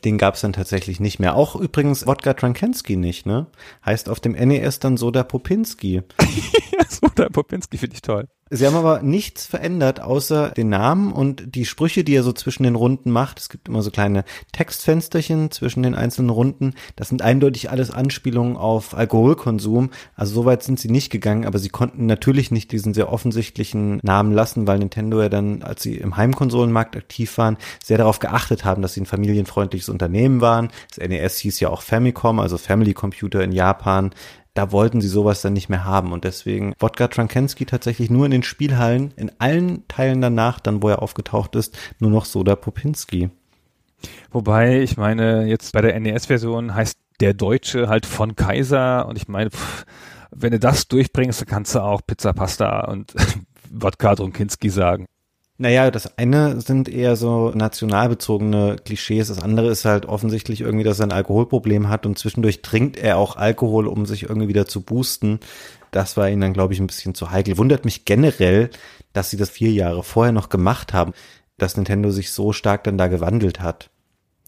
Den 0.04 0.18
gab's 0.18 0.42
dann 0.42 0.54
tatsächlich 0.54 1.00
nicht 1.00 1.20
mehr. 1.20 1.36
Auch 1.36 1.56
übrigens 1.56 2.08
Wodka 2.08 2.34
Trankensky 2.34 2.96
nicht, 2.96 3.26
ne? 3.26 3.48
Heißt 3.86 4.10
auf 4.10 4.20
dem 4.20 4.34
NES 4.34 4.80
dann 4.80 4.98
Soda 4.98 5.24
Popinski. 5.24 6.02
Soda 6.90 7.30
Popinski 7.30 7.78
finde 7.78 7.96
ich 7.96 8.02
toll. 8.02 8.28
Sie 8.54 8.68
haben 8.68 8.76
aber 8.76 9.02
nichts 9.02 9.46
verändert, 9.46 10.02
außer 10.02 10.50
den 10.50 10.68
Namen 10.68 11.14
und 11.14 11.56
die 11.56 11.64
Sprüche, 11.64 12.04
die 12.04 12.14
er 12.14 12.24
so 12.24 12.34
zwischen 12.34 12.64
den 12.64 12.76
Runden 12.76 13.10
macht. 13.10 13.40
Es 13.40 13.48
gibt 13.48 13.70
immer 13.70 13.82
so 13.82 13.92
kleine 13.92 14.26
Textfensterchen 14.52 15.52
zwischen 15.52 15.84
den 15.84 15.96
einzelnen 15.96 16.30
Runden. 16.30 16.74
Das 16.98 17.08
sind 17.08 17.22
eindeutig 17.22 17.70
alles 17.72 17.92
Anspielungen 17.92 18.58
auf 18.58 18.94
Alkoholkonsum. 18.94 19.92
Also 20.18 20.34
soweit 20.34 20.64
sind 20.64 20.82
sie 20.82 20.92
nicht 20.92 21.12
gegangen, 21.12 21.46
aber 21.46 21.60
sie 21.60 21.70
konnten 21.70 22.08
natürlich 22.08 22.52
nicht 22.52 22.74
diesen 22.74 22.94
sehr 22.94 23.10
offensichtlichen 23.14 24.02
Namen 24.04 24.34
lassen, 24.34 24.68
weil 24.68 24.80
Nintendo 24.80 25.22
ja 25.22 25.30
dann, 25.30 25.64
als 25.64 25.82
sie 25.82 25.96
im 25.96 26.18
Heimkonsolenmarkt 26.18 26.98
aktiv 26.98 27.38
waren, 27.38 27.56
sehr 27.82 28.00
darauf 28.00 28.20
geachtet 28.20 28.66
haben, 28.66 28.82
dass 28.82 28.96
sie 28.96 29.02
ein 29.02 29.06
familienfreundliches 29.06 29.88
Unternehmen 29.88 30.42
waren. 30.42 30.72
Das 30.94 31.08
NES 31.08 31.38
hieß 31.38 31.62
ja 31.62 31.70
auch 31.70 31.82
Famicom, 31.82 32.42
also 32.42 32.58
Family 32.58 32.94
Computer 32.94 33.42
in 33.42 33.54
Japan 33.54 34.12
da 34.54 34.72
wollten 34.72 35.02
sie 35.02 35.08
sowas 35.08 35.42
dann 35.42 35.54
nicht 35.54 35.70
mehr 35.70 35.86
haben 35.86 36.12
und 36.12 36.24
deswegen 36.24 36.74
Wodka 36.80 37.08
Trankensky 37.08 37.66
tatsächlich 37.66 38.10
nur 38.10 38.26
in 38.26 38.32
den 38.32 38.44
Spielhallen, 38.44 39.14
in 39.16 39.32
allen 39.40 39.88
Teilen 39.88 40.22
danach, 40.22 40.60
dann 40.60 40.84
wo 40.84 40.90
er 40.90 41.02
aufgetaucht 41.02 41.56
ist, 41.56 41.78
nur 42.00 42.12
noch 42.12 42.26
Soda 42.26 42.56
Popinski. 42.56 43.30
Wobei, 44.32 44.82
ich 44.82 44.98
meine, 44.98 45.46
jetzt 45.46 45.74
bei 45.74 45.82
der 45.82 45.98
NES-Version 46.00 46.74
heißt 46.74 46.98
der 47.20 47.34
Deutsche 47.34 47.88
halt 47.88 48.06
von 48.06 48.36
Kaiser 48.36 49.08
und 49.08 49.16
ich 49.18 49.28
meine, 49.28 49.52
pff, 49.52 49.86
wenn 50.32 50.52
du 50.52 50.60
das 50.60 50.88
durchbringst, 50.88 51.42
dann 51.42 51.48
kannst 51.48 51.76
du 51.76 51.80
auch 51.80 52.02
Pizza 52.06 52.34
Pasta 52.34 52.86
und 52.86 53.14
Wodka 53.70 54.16
Trunkinski 54.16 54.70
sagen. 54.70 55.06
Naja, 55.62 55.92
das 55.92 56.18
eine 56.18 56.60
sind 56.60 56.90
eher 56.90 57.16
so 57.16 57.52
nationalbezogene 57.52 58.78
Klischees. 58.84 59.28
Das 59.28 59.44
andere 59.44 59.70
ist 59.70 59.86
halt 59.86 60.08
offensichtlich 60.08 60.62
irgendwie, 60.62 60.84
dass 60.84 61.00
er 61.00 61.06
ein 61.06 61.12
Alkoholproblem 61.12 61.88
hat 61.88 62.08
und 62.08 62.18
zwischendurch 62.18 62.64
trinkt 62.64 62.98
er 62.98 63.20
auch 63.20 63.36
Alkohol, 63.36 63.86
um 63.86 64.08
sich 64.08 64.24
irgendwie 64.24 64.48
wieder 64.48 64.66
zu 64.66 64.82
boosten. 64.82 65.40
Das 65.92 66.18
war 66.18 66.28
ihnen 66.28 66.42
dann, 66.42 66.54
glaube 66.54 66.74
ich, 66.74 66.80
ein 66.80 66.88
bisschen 66.88 67.14
zu 67.14 67.30
heikel. 67.30 67.60
Wundert 67.60 67.86
mich 67.86 68.06
generell, 68.06 68.72
dass 69.14 69.30
sie 69.30 69.38
das 69.38 69.52
vier 69.52 69.72
Jahre 69.72 70.02
vorher 70.02 70.32
noch 70.32 70.50
gemacht 70.50 70.94
haben, 70.94 71.14
dass 71.60 71.78
Nintendo 71.78 72.10
sich 72.10 72.32
so 72.32 72.54
stark 72.54 72.84
dann 72.84 72.98
da 72.98 73.06
gewandelt 73.06 73.62
hat. 73.62 73.92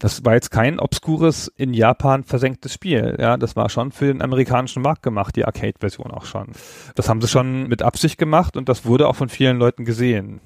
Das 0.00 0.24
war 0.24 0.34
jetzt 0.34 0.50
kein 0.50 0.80
obskures 0.80 1.46
in 1.56 1.74
Japan 1.74 2.24
versenktes 2.24 2.74
Spiel. 2.74 3.14
Ja, 3.20 3.36
das 3.36 3.54
war 3.54 3.70
schon 3.70 3.92
für 3.92 4.06
den 4.06 4.20
amerikanischen 4.20 4.82
Markt 4.82 5.04
gemacht, 5.04 5.36
die 5.36 5.44
Arcade-Version 5.44 6.10
auch 6.10 6.24
schon. 6.24 6.48
Das 6.96 7.08
haben 7.08 7.20
sie 7.20 7.28
schon 7.28 7.68
mit 7.68 7.82
Absicht 7.82 8.18
gemacht 8.18 8.56
und 8.56 8.68
das 8.68 8.84
wurde 8.84 9.06
auch 9.06 9.14
von 9.14 9.28
vielen 9.28 9.58
Leuten 9.58 9.84
gesehen. 9.84 10.40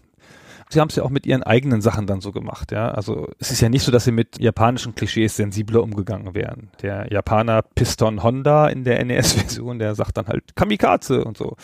Sie 0.71 0.81
haben 0.81 0.89
es 0.89 0.97
ja 0.97 1.03
auch 1.03 1.11
mit 1.11 1.27
ihren 1.27 1.43
eigenen 1.43 1.81
Sachen 1.81 2.07
dann 2.07 2.21
so 2.21 2.33
gemacht, 2.33 2.73
ja. 2.73 2.91
Also 2.91 3.29
es 3.39 3.51
ist 3.51 3.61
ja 3.61 3.69
nicht 3.69 3.83
so, 3.83 3.93
dass 3.93 4.05
sie 4.05 4.13
mit 4.13 4.39
japanischen 4.41 4.95
Klischees 4.95 5.37
sensibler 5.37 5.83
umgegangen 5.83 6.35
wären. 6.35 6.71
Der 6.83 7.11
Japaner 7.11 7.63
Piston 7.63 8.23
Honda 8.23 8.69
in 8.69 8.85
der 8.85 9.03
NES-Version, 9.05 9.79
der 9.79 9.95
sagt 9.95 10.17
dann 10.17 10.27
halt 10.27 10.57
Kamikaze 10.57 11.25
und 11.25 11.37
so. 11.37 11.57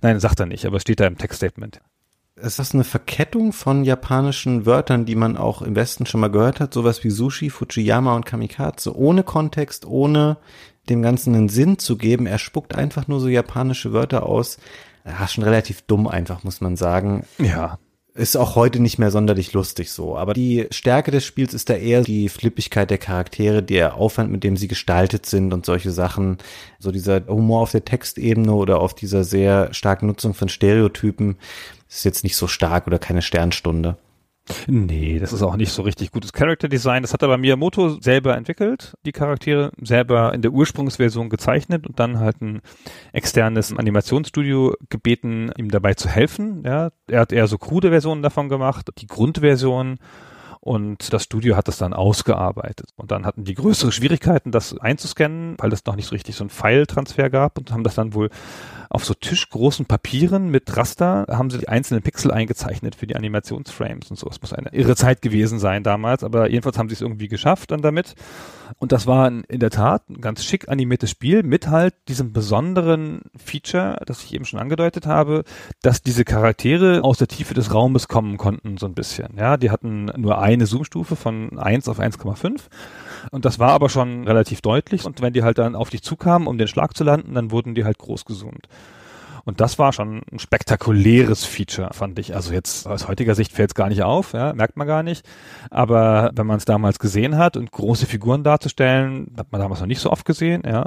Nein, 0.00 0.20
sagt 0.20 0.40
er 0.40 0.46
nicht, 0.46 0.64
aber 0.64 0.80
steht 0.80 1.00
da 1.00 1.06
im 1.06 1.18
Textstatement. 1.18 1.80
Ist 2.36 2.58
das 2.58 2.72
eine 2.72 2.84
Verkettung 2.84 3.52
von 3.52 3.84
japanischen 3.84 4.64
Wörtern, 4.64 5.04
die 5.04 5.16
man 5.16 5.36
auch 5.36 5.60
im 5.60 5.76
Westen 5.76 6.06
schon 6.06 6.20
mal 6.20 6.30
gehört 6.30 6.60
hat? 6.60 6.72
Sowas 6.72 7.04
wie 7.04 7.10
Sushi, 7.10 7.50
Fujiyama 7.50 8.16
und 8.16 8.24
Kamikaze. 8.24 8.96
Ohne 8.96 9.22
Kontext, 9.22 9.86
ohne 9.86 10.38
dem 10.88 11.02
Ganzen 11.02 11.34
einen 11.34 11.48
Sinn 11.48 11.78
zu 11.78 11.96
geben. 11.96 12.26
Er 12.26 12.38
spuckt 12.38 12.74
einfach 12.74 13.06
nur 13.06 13.20
so 13.20 13.28
japanische 13.28 13.92
Wörter 13.92 14.24
aus. 14.24 14.58
Ja, 15.04 15.28
schon 15.28 15.44
relativ 15.44 15.82
dumm 15.82 16.08
einfach, 16.08 16.42
muss 16.42 16.60
man 16.60 16.76
sagen. 16.76 17.26
Ja. 17.38 17.78
Ist 18.14 18.36
auch 18.36 18.56
heute 18.56 18.78
nicht 18.78 18.98
mehr 18.98 19.10
sonderlich 19.10 19.54
lustig 19.54 19.90
so. 19.90 20.18
Aber 20.18 20.34
die 20.34 20.66
Stärke 20.70 21.10
des 21.10 21.24
Spiels 21.24 21.54
ist 21.54 21.70
da 21.70 21.74
eher 21.74 22.02
die 22.02 22.28
Flippigkeit 22.28 22.90
der 22.90 22.98
Charaktere, 22.98 23.62
der 23.62 23.94
Aufwand, 23.94 24.30
mit 24.30 24.44
dem 24.44 24.58
sie 24.58 24.68
gestaltet 24.68 25.24
sind 25.24 25.54
und 25.54 25.64
solche 25.64 25.92
Sachen. 25.92 26.36
So 26.78 26.90
dieser 26.92 27.26
Humor 27.26 27.62
auf 27.62 27.70
der 27.72 27.86
Textebene 27.86 28.52
oder 28.52 28.80
auf 28.80 28.94
dieser 28.94 29.24
sehr 29.24 29.72
starken 29.72 30.08
Nutzung 30.08 30.34
von 30.34 30.50
Stereotypen 30.50 31.36
ist 31.88 32.04
jetzt 32.04 32.22
nicht 32.22 32.36
so 32.36 32.48
stark 32.48 32.86
oder 32.86 32.98
keine 32.98 33.22
Sternstunde. 33.22 33.96
Nee, 34.66 35.18
das 35.20 35.32
ist 35.32 35.42
auch 35.42 35.56
nicht 35.56 35.72
so 35.72 35.82
richtig 35.82 36.10
gutes 36.10 36.32
Character 36.32 36.68
Design. 36.68 37.02
Das 37.02 37.12
hat 37.12 37.22
aber 37.22 37.38
Miyamoto 37.38 38.00
selber 38.00 38.36
entwickelt, 38.36 38.94
die 39.06 39.12
Charaktere 39.12 39.70
selber 39.80 40.34
in 40.34 40.42
der 40.42 40.52
Ursprungsversion 40.52 41.30
gezeichnet 41.30 41.86
und 41.86 42.00
dann 42.00 42.18
halt 42.18 42.40
ein 42.42 42.60
externes 43.12 43.76
Animationsstudio 43.76 44.74
gebeten, 44.88 45.52
ihm 45.56 45.70
dabei 45.70 45.94
zu 45.94 46.08
helfen. 46.08 46.62
Ja, 46.64 46.90
er 47.06 47.20
hat 47.20 47.32
eher 47.32 47.46
so 47.46 47.56
krude 47.56 47.90
Versionen 47.90 48.22
davon 48.22 48.48
gemacht. 48.48 48.90
Die 48.98 49.06
Grundversion 49.06 49.98
und 50.64 51.12
das 51.12 51.24
Studio 51.24 51.56
hat 51.56 51.66
das 51.66 51.78
dann 51.78 51.92
ausgearbeitet. 51.92 52.90
Und 52.94 53.10
dann 53.10 53.26
hatten 53.26 53.42
die 53.42 53.54
größere 53.54 53.90
Schwierigkeiten, 53.90 54.52
das 54.52 54.78
einzuscannen, 54.78 55.56
weil 55.58 55.72
es 55.72 55.84
noch 55.84 55.96
nicht 55.96 56.06
so 56.06 56.12
richtig 56.12 56.36
so 56.36 56.44
einen 56.44 56.50
File-Transfer 56.50 57.30
gab 57.30 57.58
und 57.58 57.72
haben 57.72 57.82
das 57.82 57.96
dann 57.96 58.14
wohl 58.14 58.30
auf 58.92 59.06
so 59.06 59.14
tischgroßen 59.14 59.86
Papieren 59.86 60.50
mit 60.50 60.76
Raster 60.76 61.26
haben 61.30 61.48
sie 61.48 61.58
die 61.58 61.68
einzelnen 61.68 62.02
Pixel 62.02 62.30
eingezeichnet 62.30 62.94
für 62.94 63.06
die 63.06 63.16
Animationsframes 63.16 64.10
und 64.10 64.18
so. 64.18 64.28
Es 64.28 64.42
muss 64.42 64.52
eine 64.52 64.72
irre 64.74 64.94
Zeit 64.94 65.22
gewesen 65.22 65.58
sein 65.58 65.82
damals, 65.82 66.22
aber 66.22 66.50
jedenfalls 66.50 66.76
haben 66.76 66.90
sie 66.90 66.94
es 66.94 67.00
irgendwie 67.00 67.28
geschafft 67.28 67.70
dann 67.70 67.80
damit. 67.80 68.14
Und 68.78 68.92
das 68.92 69.06
war 69.06 69.28
in 69.28 69.60
der 69.60 69.70
Tat 69.70 70.08
ein 70.10 70.20
ganz 70.20 70.44
schick 70.44 70.68
animiertes 70.68 71.10
Spiel 71.10 71.42
mit 71.42 71.68
halt 71.68 71.94
diesem 72.08 72.32
besonderen 72.32 73.22
Feature, 73.36 74.02
das 74.06 74.22
ich 74.24 74.34
eben 74.34 74.44
schon 74.44 74.60
angedeutet 74.60 75.06
habe, 75.06 75.44
dass 75.80 76.02
diese 76.02 76.24
Charaktere 76.24 77.02
aus 77.02 77.18
der 77.18 77.28
Tiefe 77.28 77.54
des 77.54 77.72
Raumes 77.72 78.08
kommen 78.08 78.36
konnten, 78.36 78.76
so 78.76 78.86
ein 78.86 78.94
bisschen. 78.94 79.36
Ja, 79.38 79.56
die 79.56 79.70
hatten 79.70 80.06
nur 80.16 80.38
eine 80.52 80.66
Zoomstufe 80.66 81.16
von 81.16 81.58
1 81.58 81.88
auf 81.88 82.00
1,5 82.00 82.60
und 83.30 83.44
das 83.44 83.58
war 83.58 83.70
aber 83.70 83.88
schon 83.88 84.26
relativ 84.26 84.60
deutlich. 84.60 85.04
Und 85.04 85.22
wenn 85.22 85.32
die 85.32 85.42
halt 85.42 85.58
dann 85.58 85.76
auf 85.76 85.90
dich 85.90 86.02
zukamen, 86.02 86.48
um 86.48 86.58
den 86.58 86.68
Schlag 86.68 86.96
zu 86.96 87.04
landen, 87.04 87.34
dann 87.34 87.50
wurden 87.50 87.74
die 87.74 87.84
halt 87.84 87.98
groß 87.98 88.24
gesoomt. 88.24 88.68
Und 89.44 89.60
das 89.60 89.78
war 89.78 89.92
schon 89.92 90.22
ein 90.30 90.38
spektakuläres 90.38 91.44
Feature, 91.44 91.90
fand 91.92 92.18
ich. 92.20 92.34
Also 92.34 92.52
jetzt 92.52 92.86
aus 92.86 93.08
heutiger 93.08 93.34
Sicht 93.34 93.52
fällt 93.52 93.70
es 93.70 93.74
gar 93.74 93.88
nicht 93.88 94.02
auf, 94.02 94.34
ja, 94.34 94.52
merkt 94.52 94.76
man 94.76 94.86
gar 94.86 95.02
nicht. 95.02 95.26
Aber 95.68 96.30
wenn 96.34 96.46
man 96.46 96.58
es 96.58 96.64
damals 96.64 97.00
gesehen 97.00 97.36
hat 97.36 97.56
und 97.56 97.72
große 97.72 98.06
Figuren 98.06 98.44
darzustellen, 98.44 99.34
hat 99.36 99.50
man 99.50 99.60
damals 99.60 99.80
noch 99.80 99.88
nicht 99.88 100.00
so 100.00 100.10
oft 100.10 100.24
gesehen, 100.24 100.62
ja. 100.64 100.86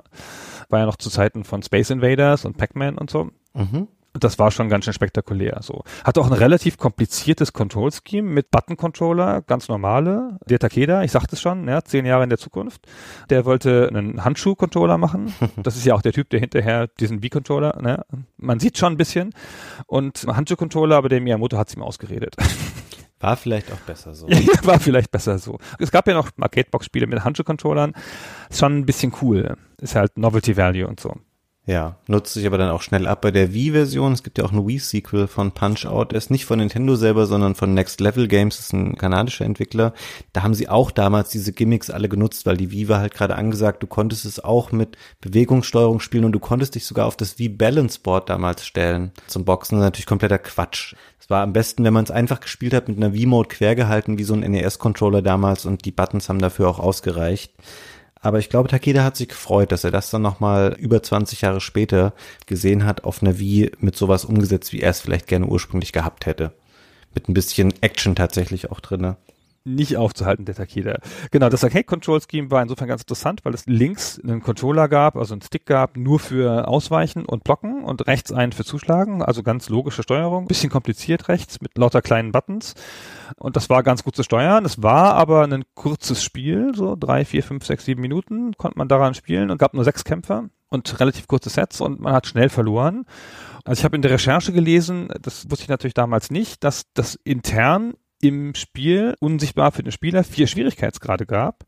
War 0.70 0.80
ja 0.80 0.86
noch 0.86 0.96
zu 0.96 1.10
Zeiten 1.10 1.44
von 1.44 1.64
Space 1.64 1.90
Invaders 1.90 2.46
und 2.46 2.58
Pac-Man 2.58 2.98
und 2.98 3.10
so. 3.10 3.30
Mhm 3.54 3.88
das 4.20 4.40
war 4.40 4.52
schon 4.52 4.70
ganz 4.70 4.86
schön 4.86 4.94
spektakulär. 4.94 5.60
So 5.62 5.84
hat 6.04 6.18
auch 6.18 6.28
ein 6.28 6.34
relativ 6.34 6.78
kompliziertes 6.78 7.54
Control 7.54 7.92
Scheme 7.92 8.30
mit 8.30 8.52
Button 8.52 8.78
Controller, 8.78 9.42
ganz 9.42 9.68
normale. 9.68 10.38
Der 10.48 10.60
Takeda, 10.60 11.04
ich 11.04 11.12
sagte 11.12 11.36
es 11.36 11.42
schon, 11.42 11.68
ja, 11.68 11.84
zehn 11.84 12.06
Jahre 12.06 12.24
in 12.24 12.30
der 12.30 12.40
Zukunft. 12.40 12.88
Der 13.30 13.46
wollte 13.46 13.90
einen 13.90 14.24
Handschuh 14.24 14.56
Controller 14.56 14.98
machen. 14.98 15.34
Das 15.58 15.78
ist 15.78 15.86
ja 15.86 15.96
auch 15.96 16.02
der 16.02 16.12
Typ, 16.12 16.30
der 16.30 16.40
hinterher 16.40 16.88
diesen 17.00 17.22
B 17.22 17.30
Controller. 17.30 17.82
Ne? 17.82 18.06
Man 18.38 18.60
sieht 18.60 18.78
schon 18.78 18.94
ein 18.94 18.98
bisschen 18.98 19.34
und 19.88 20.26
Handschuh 20.28 20.56
Controller, 20.56 20.98
aber 20.98 21.10
der 21.10 21.22
Miyamoto 21.22 21.58
hat 21.58 21.70
es 21.70 21.76
ihm 21.76 21.82
ausgeredet. 21.82 22.36
War 23.20 23.38
vielleicht 23.38 23.72
auch 23.72 23.80
besser 23.80 24.14
so. 24.14 24.28
Ja, 24.28 24.40
war 24.64 24.80
vielleicht 24.80 25.10
besser 25.10 25.40
so. 25.40 25.58
Es 25.80 25.90
gab 25.90 26.08
ja 26.08 26.14
noch 26.14 26.30
Arcade-Box-Spiele 26.40 27.08
mit 27.08 27.24
Handschuh-Controllern. 27.24 27.94
Ist 28.50 28.60
schon 28.60 28.78
ein 28.78 28.86
bisschen 28.86 29.14
cool. 29.22 29.58
Ist 29.82 29.96
halt 29.96 30.18
Novelty 30.18 30.58
Value 30.58 30.86
und 30.86 31.00
so. 31.00 31.16
Ja, 31.68 31.96
nutzt 32.08 32.34
sich 32.34 32.46
aber 32.46 32.60
dann 32.60 32.70
auch 32.70 32.84
schnell 32.84 33.08
ab. 33.08 33.22
Bei 33.22 33.32
der 33.32 33.52
Wii-Version, 33.52 34.14
es 34.14 34.22
gibt 34.22 34.38
ja 34.38 34.46
auch 34.46 34.52
ein 34.52 34.68
Wii-Sequel 34.68 35.28
von 35.28 35.52
Punch-Out, 35.52 36.14
ist 36.14 36.30
nicht 36.30 36.46
von 36.46 36.60
Nintendo 36.60 36.96
selber, 36.96 37.26
sondern 37.26 37.56
von 37.56 37.74
Next 37.74 38.00
Level 38.02 38.28
Games, 38.28 38.58
das 38.58 38.68
ist 38.68 38.74
ein 38.74 38.98
kanadischer 38.98 39.46
Entwickler. 39.46 39.94
Da 40.32 40.44
haben 40.44 40.54
sie 40.54 40.70
auch 40.70 40.92
damals 40.92 41.30
diese 41.30 41.54
Gimmicks 41.54 41.90
alle 41.90 42.08
genutzt, 42.08 42.46
weil 42.46 42.58
die 42.58 42.72
Wii 42.72 42.88
war 42.88 43.00
halt 43.00 43.16
gerade 43.16 43.36
angesagt, 43.36 43.82
du 43.82 43.88
konntest 43.88 44.26
es 44.26 44.44
auch 44.44 44.72
mit 44.72 44.96
Bewegungssteuerung 45.22 46.00
spielen 46.02 46.26
und 46.26 46.34
du 46.34 46.40
konntest 46.40 46.76
dich 46.76 46.86
sogar 46.86 47.08
auf 47.08 47.18
das 47.18 47.40
Wii 47.40 47.50
Balance 47.50 48.00
Board 48.00 48.30
damals 48.30 48.64
stellen. 48.64 49.12
Zum 49.26 49.44
Boxen 49.44 49.80
natürlich 49.80 50.06
kompletter 50.06 50.38
Quatsch. 50.38 50.94
Es 51.20 51.32
war 51.32 51.42
am 51.42 51.54
besten, 51.54 51.84
wenn 51.84 51.94
man 51.94 52.04
es 52.04 52.12
einfach 52.12 52.42
gespielt 52.42 52.76
hat 52.76 52.88
mit 52.88 52.98
einer 52.98 53.16
Wii-Mode 53.16 53.50
quergehalten, 53.50 54.20
wie 54.20 54.24
so 54.24 54.36
ein 54.36 54.42
NES-Controller 54.42 55.24
damals 55.24 55.66
und 55.66 55.84
die 55.86 55.92
Buttons 55.92 56.30
haben 56.30 56.38
dafür 56.38 56.70
auch 56.70 56.78
ausgereicht. 56.78 57.52
Aber 58.26 58.40
ich 58.40 58.50
glaube, 58.50 58.70
Takeda 58.70 59.04
hat 59.04 59.16
sich 59.16 59.28
gefreut, 59.28 59.72
dass 59.72 59.84
er 59.84 59.92
das 59.92 60.10
dann 60.10 60.24
nochmal 60.24 60.76
über 60.80 61.04
20 61.04 61.42
Jahre 61.42 61.62
später 61.62 62.12
gesehen 62.48 62.84
hat 62.84 63.04
auf 63.04 63.22
einer 63.22 63.38
Wii 63.38 63.74
mit 63.78 63.96
sowas 63.96 64.26
umgesetzt, 64.26 64.74
wie 64.74 64.82
er 64.82 64.90
es 64.90 65.00
vielleicht 65.00 65.28
gerne 65.28 65.46
ursprünglich 65.46 65.94
gehabt 65.94 66.26
hätte. 66.26 66.52
Mit 67.14 67.30
ein 67.30 67.36
bisschen 67.36 67.72
Action 67.82 68.16
tatsächlich 68.16 68.72
auch 68.72 68.80
drinne 68.80 69.18
nicht 69.66 69.98
aufzuhalten, 69.98 70.46
der 70.46 70.56
Takeda. 70.56 71.00
Genau, 71.32 71.50
das 71.50 71.64
Arcade 71.64 71.84
Control 71.84 72.22
Scheme 72.22 72.52
war 72.52 72.62
insofern 72.62 72.88
ganz 72.88 73.02
interessant, 73.02 73.44
weil 73.44 73.54
es 73.54 73.66
links 73.66 74.20
einen 74.24 74.42
Controller 74.42 74.88
gab, 74.88 75.18
also 75.18 75.34
einen 75.34 75.42
Stick 75.42 75.66
gab, 75.66 75.98
nur 75.98 76.20
für 76.20 76.68
Ausweichen 76.68 77.26
und 77.26 77.44
Blocken 77.44 77.84
und 77.84 78.08
rechts 78.08 78.32
einen 78.32 78.52
für 78.52 78.64
Zuschlagen, 78.64 79.22
also 79.22 79.44
ganz 79.44 79.70
logische 79.70 80.04
Steuerung. 80.04 80.48
Bisschen 80.48 80.70
kompliziert 80.70 81.28
rechts 81.28 81.60
mit 81.62 81.78
lauter 81.78 82.02
kleinen 82.02 82.32
Buttons. 82.32 82.76
Und 83.38 83.56
das 83.56 83.70
war 83.70 83.84
ganz 83.84 84.04
gut 84.04 84.16
zu 84.16 84.24
steuern. 84.24 84.66
Es 84.66 84.84
war 84.84 85.16
aber 85.16 85.44
ein 85.44 85.64
kurzes 85.74 86.24
Spiel, 86.24 86.74
so 86.76 86.96
drei, 86.96 87.26
vier, 87.26 87.44
fünf, 87.44 87.66
sechs, 87.66 87.86
sieben 87.86 88.02
Minuten 88.02 88.54
konnte 88.58 88.78
man 88.78 88.88
daran 88.88 89.16
spielen 89.16 89.50
und 89.50 89.58
gab 89.58 89.74
nur 89.74 89.84
sechs 89.84 90.04
Kämpfer 90.04 90.50
und 90.70 91.00
relativ 91.00 91.28
kurze 91.28 91.50
Sets 91.50 91.82
und 91.82 92.00
man 92.00 92.14
hat 92.14 92.28
schnell 92.28 92.50
verloren. 92.50 93.06
Also 93.64 93.80
ich 93.80 93.84
habe 93.86 93.96
in 93.96 94.02
der 94.02 94.12
Recherche 94.12 94.52
gelesen, 94.52 95.10
das 95.22 95.50
wusste 95.50 95.64
ich 95.64 95.70
natürlich 95.70 95.94
damals 95.94 96.30
nicht, 96.30 96.64
dass 96.64 96.84
das 96.94 97.16
intern 97.16 97.96
im 98.22 98.56
Spiel 98.56 99.16
unsichtbar 99.20 99.72
für 99.72 99.84
den 99.84 99.92
Spieler 99.92 100.24
vier 100.24 100.48
Schwierigkeitsgrade 100.48 101.26
gab 101.26 101.66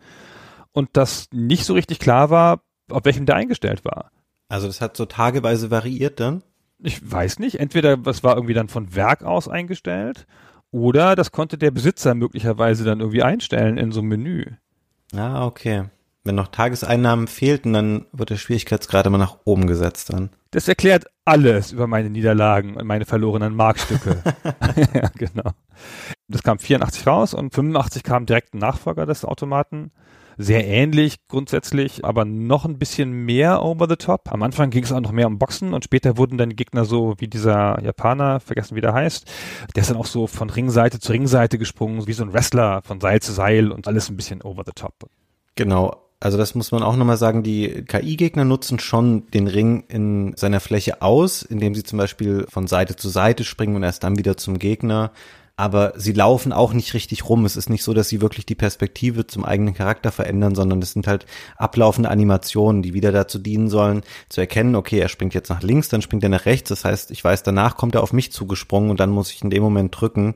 und 0.71 0.89
das 0.93 1.27
nicht 1.31 1.65
so 1.65 1.73
richtig 1.73 1.99
klar 1.99 2.29
war, 2.29 2.61
auf 2.89 3.05
welchem 3.05 3.25
der 3.25 3.35
eingestellt 3.35 3.83
war. 3.83 4.11
Also 4.49 4.67
das 4.67 4.81
hat 4.81 4.95
so 4.95 5.05
tageweise 5.05 5.71
variiert 5.71 6.19
dann? 6.19 6.43
Ich 6.79 7.09
weiß 7.09 7.39
nicht. 7.39 7.59
Entweder 7.59 7.97
das 7.97 8.23
war 8.23 8.35
irgendwie 8.35 8.53
dann 8.53 8.69
von 8.69 8.95
Werk 8.95 9.23
aus 9.23 9.47
eingestellt 9.47 10.27
oder 10.71 11.15
das 11.15 11.31
konnte 11.31 11.57
der 11.57 11.71
Besitzer 11.71 12.13
möglicherweise 12.15 12.83
dann 12.83 12.99
irgendwie 12.99 13.23
einstellen 13.23 13.77
in 13.77 13.91
so 13.91 13.99
einem 13.99 14.09
Menü. 14.09 14.45
Ah, 15.13 15.45
okay. 15.45 15.85
Wenn 16.27 16.35
noch 16.35 16.49
Tageseinnahmen 16.49 17.27
fehlten, 17.27 17.71
dann 17.71 18.05
wird 18.11 18.29
der 18.29 18.35
Schwierigkeitsgrad 18.35 19.05
immer 19.05 19.17
nach 19.17 19.37
oben 19.45 19.65
gesetzt 19.65 20.11
dann. 20.11 20.29
Das 20.51 20.67
erklärt 20.67 21.05
alles 21.23 21.71
über 21.71 21.87
meine 21.87 22.09
Niederlagen 22.09 22.75
und 22.75 22.85
meine 22.85 23.05
verlorenen 23.05 23.55
Markstücke. 23.55 24.21
ja, 24.93 25.09
genau. 25.15 25.51
Das 26.27 26.43
kam 26.43 26.59
84 26.59 27.07
raus 27.07 27.33
und 27.33 27.53
85 27.53 28.03
kam 28.03 28.25
direkt 28.25 28.53
ein 28.53 28.57
Nachfolger 28.59 29.05
des 29.05 29.23
Automaten. 29.23 29.91
Sehr 30.39 30.67
ähnlich 30.67 31.15
grundsätzlich, 31.29 32.05
aber 32.05 32.23
noch 32.23 32.65
ein 32.65 32.77
bisschen 32.77 33.11
mehr 33.11 33.63
over 33.63 33.87
the 33.89 33.95
top. 33.95 34.31
Am 34.31 34.43
Anfang 34.43 34.69
ging 34.69 34.83
es 34.83 34.91
auch 34.91 34.99
noch 34.99 35.11
mehr 35.11 35.27
um 35.27 35.39
Boxen 35.39 35.73
und 35.73 35.83
später 35.83 36.17
wurden 36.17 36.37
dann 36.37 36.55
Gegner 36.55 36.85
so 36.85 37.15
wie 37.17 37.27
dieser 37.27 37.81
Japaner, 37.81 38.39
vergessen 38.39 38.75
wie 38.75 38.81
der 38.81 38.93
heißt. 38.93 39.31
Der 39.75 39.81
ist 39.81 39.89
dann 39.89 39.97
auch 39.97 40.05
so 40.05 40.27
von 40.27 40.49
Ringseite 40.49 40.99
zu 40.99 41.11
Ringseite 41.11 41.57
gesprungen, 41.57 42.05
wie 42.05 42.13
so 42.13 42.23
ein 42.23 42.33
Wrestler 42.33 42.81
von 42.83 43.01
Seil 43.01 43.21
zu 43.21 43.31
Seil 43.31 43.71
und 43.71 43.87
alles 43.87 44.09
ein 44.09 44.15
bisschen 44.17 44.43
over 44.43 44.63
the 44.65 44.73
top. 44.75 45.09
Genau, 45.55 46.06
also 46.19 46.37
das 46.37 46.55
muss 46.55 46.71
man 46.71 46.81
auch 46.81 46.95
nochmal 46.95 47.17
sagen, 47.17 47.43
die 47.43 47.83
KI-Gegner 47.83 48.43
nutzen 48.43 48.79
schon 48.79 49.29
den 49.31 49.47
Ring 49.47 49.83
in 49.87 50.33
seiner 50.35 50.59
Fläche 50.59 51.01
aus, 51.01 51.43
indem 51.43 51.75
sie 51.75 51.83
zum 51.83 51.99
Beispiel 51.99 52.47
von 52.49 52.65
Seite 52.65 52.95
zu 52.95 53.09
Seite 53.09 53.43
springen 53.43 53.75
und 53.75 53.83
erst 53.83 54.03
dann 54.03 54.17
wieder 54.17 54.35
zum 54.35 54.57
Gegner. 54.57 55.11
Aber 55.59 55.93
sie 55.95 56.13
laufen 56.13 56.53
auch 56.53 56.73
nicht 56.73 56.93
richtig 56.93 57.27
rum. 57.27 57.43
Es 57.43 57.55
ist 57.55 57.69
nicht 57.69 57.83
so, 57.83 57.95
dass 57.95 58.09
sie 58.09 58.21
wirklich 58.21 58.45
die 58.45 58.53
Perspektive 58.53 59.25
zum 59.25 59.43
eigenen 59.43 59.73
Charakter 59.73 60.11
verändern, 60.11 60.53
sondern 60.53 60.83
es 60.83 60.93
sind 60.93 61.07
halt 61.07 61.25
ablaufende 61.55 62.11
Animationen, 62.11 62.83
die 62.83 62.93
wieder 62.93 63.11
dazu 63.11 63.39
dienen 63.39 63.67
sollen, 63.67 64.01
zu 64.29 64.39
erkennen, 64.39 64.75
okay, 64.75 64.99
er 64.99 65.09
springt 65.09 65.33
jetzt 65.33 65.49
nach 65.49 65.63
links, 65.63 65.89
dann 65.89 66.03
springt 66.03 66.21
er 66.21 66.29
nach 66.29 66.45
rechts. 66.45 66.69
Das 66.69 66.85
heißt, 66.85 67.09
ich 67.09 67.23
weiß, 67.23 67.41
danach 67.41 67.75
kommt 67.75 67.95
er 67.95 68.03
auf 68.03 68.13
mich 68.13 68.31
zugesprungen 68.31 68.91
und 68.91 68.99
dann 68.99 69.09
muss 69.09 69.31
ich 69.31 69.43
in 69.43 69.49
dem 69.49 69.63
Moment 69.63 69.99
drücken. 69.99 70.35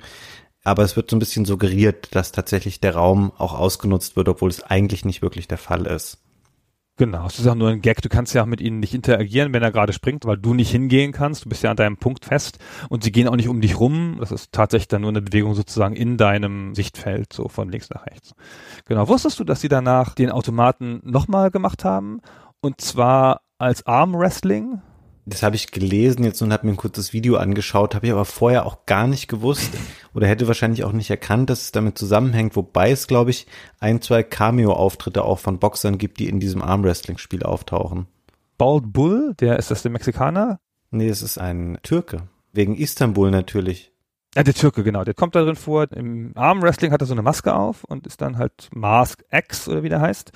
Aber 0.63 0.83
es 0.83 0.95
wird 0.95 1.09
so 1.09 1.15
ein 1.15 1.19
bisschen 1.19 1.45
suggeriert, 1.45 2.15
dass 2.15 2.31
tatsächlich 2.31 2.79
der 2.79 2.95
Raum 2.95 3.31
auch 3.37 3.53
ausgenutzt 3.53 4.15
wird, 4.15 4.29
obwohl 4.29 4.49
es 4.49 4.63
eigentlich 4.63 5.05
nicht 5.05 5.21
wirklich 5.21 5.47
der 5.47 5.57
Fall 5.57 5.85
ist. 5.85 6.19
Genau, 6.97 7.25
es 7.25 7.39
ist 7.39 7.47
auch 7.47 7.55
nur 7.55 7.69
ein 7.69 7.81
Gag. 7.81 8.01
Du 8.03 8.09
kannst 8.09 8.35
ja 8.35 8.43
auch 8.43 8.47
mit 8.47 8.61
ihnen 8.61 8.79
nicht 8.79 8.93
interagieren, 8.93 9.53
wenn 9.53 9.63
er 9.63 9.71
gerade 9.71 9.91
springt, 9.91 10.25
weil 10.25 10.37
du 10.37 10.53
nicht 10.53 10.69
hingehen 10.69 11.13
kannst. 11.13 11.45
Du 11.45 11.49
bist 11.49 11.63
ja 11.63 11.71
an 11.71 11.77
deinem 11.77 11.97
Punkt 11.97 12.25
fest 12.25 12.59
und 12.89 13.03
sie 13.03 13.11
gehen 13.11 13.27
auch 13.27 13.35
nicht 13.35 13.47
um 13.47 13.59
dich 13.59 13.79
rum. 13.79 14.17
Das 14.19 14.31
ist 14.31 14.51
tatsächlich 14.51 14.89
dann 14.89 15.01
nur 15.01 15.09
eine 15.09 15.23
Bewegung 15.23 15.55
sozusagen 15.55 15.95
in 15.95 16.17
deinem 16.17 16.75
Sichtfeld, 16.75 17.33
so 17.33 17.47
von 17.47 17.69
links 17.69 17.89
nach 17.89 18.05
rechts. 18.05 18.33
Genau. 18.85 19.07
Wusstest 19.07 19.39
du, 19.39 19.43
dass 19.43 19.61
sie 19.61 19.67
danach 19.67 20.13
den 20.13 20.29
Automaten 20.29 21.01
nochmal 21.03 21.49
gemacht 21.49 21.83
haben? 21.85 22.19
Und 22.59 22.81
zwar 22.81 23.41
als 23.57 23.87
Arm 23.87 24.13
Wrestling? 24.13 24.81
Das 25.31 25.43
habe 25.43 25.55
ich 25.55 25.71
gelesen 25.71 26.25
jetzt 26.25 26.41
und 26.41 26.51
habe 26.51 26.67
mir 26.67 26.73
ein 26.73 26.77
kurzes 26.77 27.13
Video 27.13 27.37
angeschaut, 27.37 27.95
habe 27.95 28.05
ich 28.05 28.11
aber 28.11 28.25
vorher 28.25 28.65
auch 28.65 28.85
gar 28.85 29.07
nicht 29.07 29.29
gewusst 29.29 29.71
oder 30.13 30.27
hätte 30.27 30.47
wahrscheinlich 30.47 30.83
auch 30.83 30.91
nicht 30.91 31.09
erkannt, 31.09 31.49
dass 31.49 31.61
es 31.61 31.71
damit 31.71 31.97
zusammenhängt, 31.97 32.57
wobei 32.57 32.91
es, 32.91 33.07
glaube 33.07 33.29
ich, 33.29 33.47
ein, 33.79 34.01
zwei 34.01 34.23
Cameo-Auftritte 34.23 35.23
auch 35.23 35.39
von 35.39 35.57
Boxern 35.57 35.97
gibt, 35.97 36.19
die 36.19 36.27
in 36.27 36.41
diesem 36.41 36.61
Armwrestling-Spiel 36.61 37.43
auftauchen. 37.43 38.07
Bald 38.57 38.91
Bull, 38.91 39.33
der 39.39 39.57
ist 39.57 39.71
das 39.71 39.83
der 39.83 39.91
Mexikaner? 39.91 40.59
Nee, 40.91 41.07
es 41.07 41.21
ist 41.21 41.37
ein 41.37 41.77
Türke. 41.81 42.27
Wegen 42.51 42.75
Istanbul 42.75 43.31
natürlich. 43.31 43.93
Ja, 44.35 44.43
der 44.43 44.53
Türke, 44.53 44.83
genau. 44.83 45.05
Der 45.05 45.13
kommt 45.13 45.35
da 45.35 45.43
drin 45.43 45.55
vor. 45.55 45.91
Im 45.91 46.31
Armwrestling 46.35 46.91
hat 46.91 47.01
er 47.01 47.07
so 47.07 47.13
eine 47.13 47.21
Maske 47.21 47.53
auf 47.53 47.85
und 47.85 48.05
ist 48.05 48.21
dann 48.21 48.37
halt 48.37 48.69
Mask 48.73 49.23
X 49.31 49.67
oder 49.69 49.83
wie 49.83 49.89
der 49.89 50.01
heißt. 50.01 50.31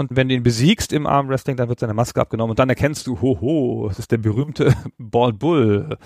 Und 0.00 0.16
wenn 0.16 0.28
du 0.28 0.34
ihn 0.34 0.42
besiegst 0.42 0.94
im 0.94 1.06
Armwrestling, 1.06 1.56
dann 1.56 1.68
wird 1.68 1.78
seine 1.78 1.92
Maske 1.92 2.20
abgenommen 2.20 2.50
und 2.50 2.58
dann 2.58 2.70
erkennst 2.70 3.06
du, 3.06 3.20
hoho, 3.20 3.86
das 3.88 3.98
ist 3.98 4.10
der 4.10 4.16
berühmte 4.16 4.74
Bald 4.98 5.38
Bull. 5.38 5.98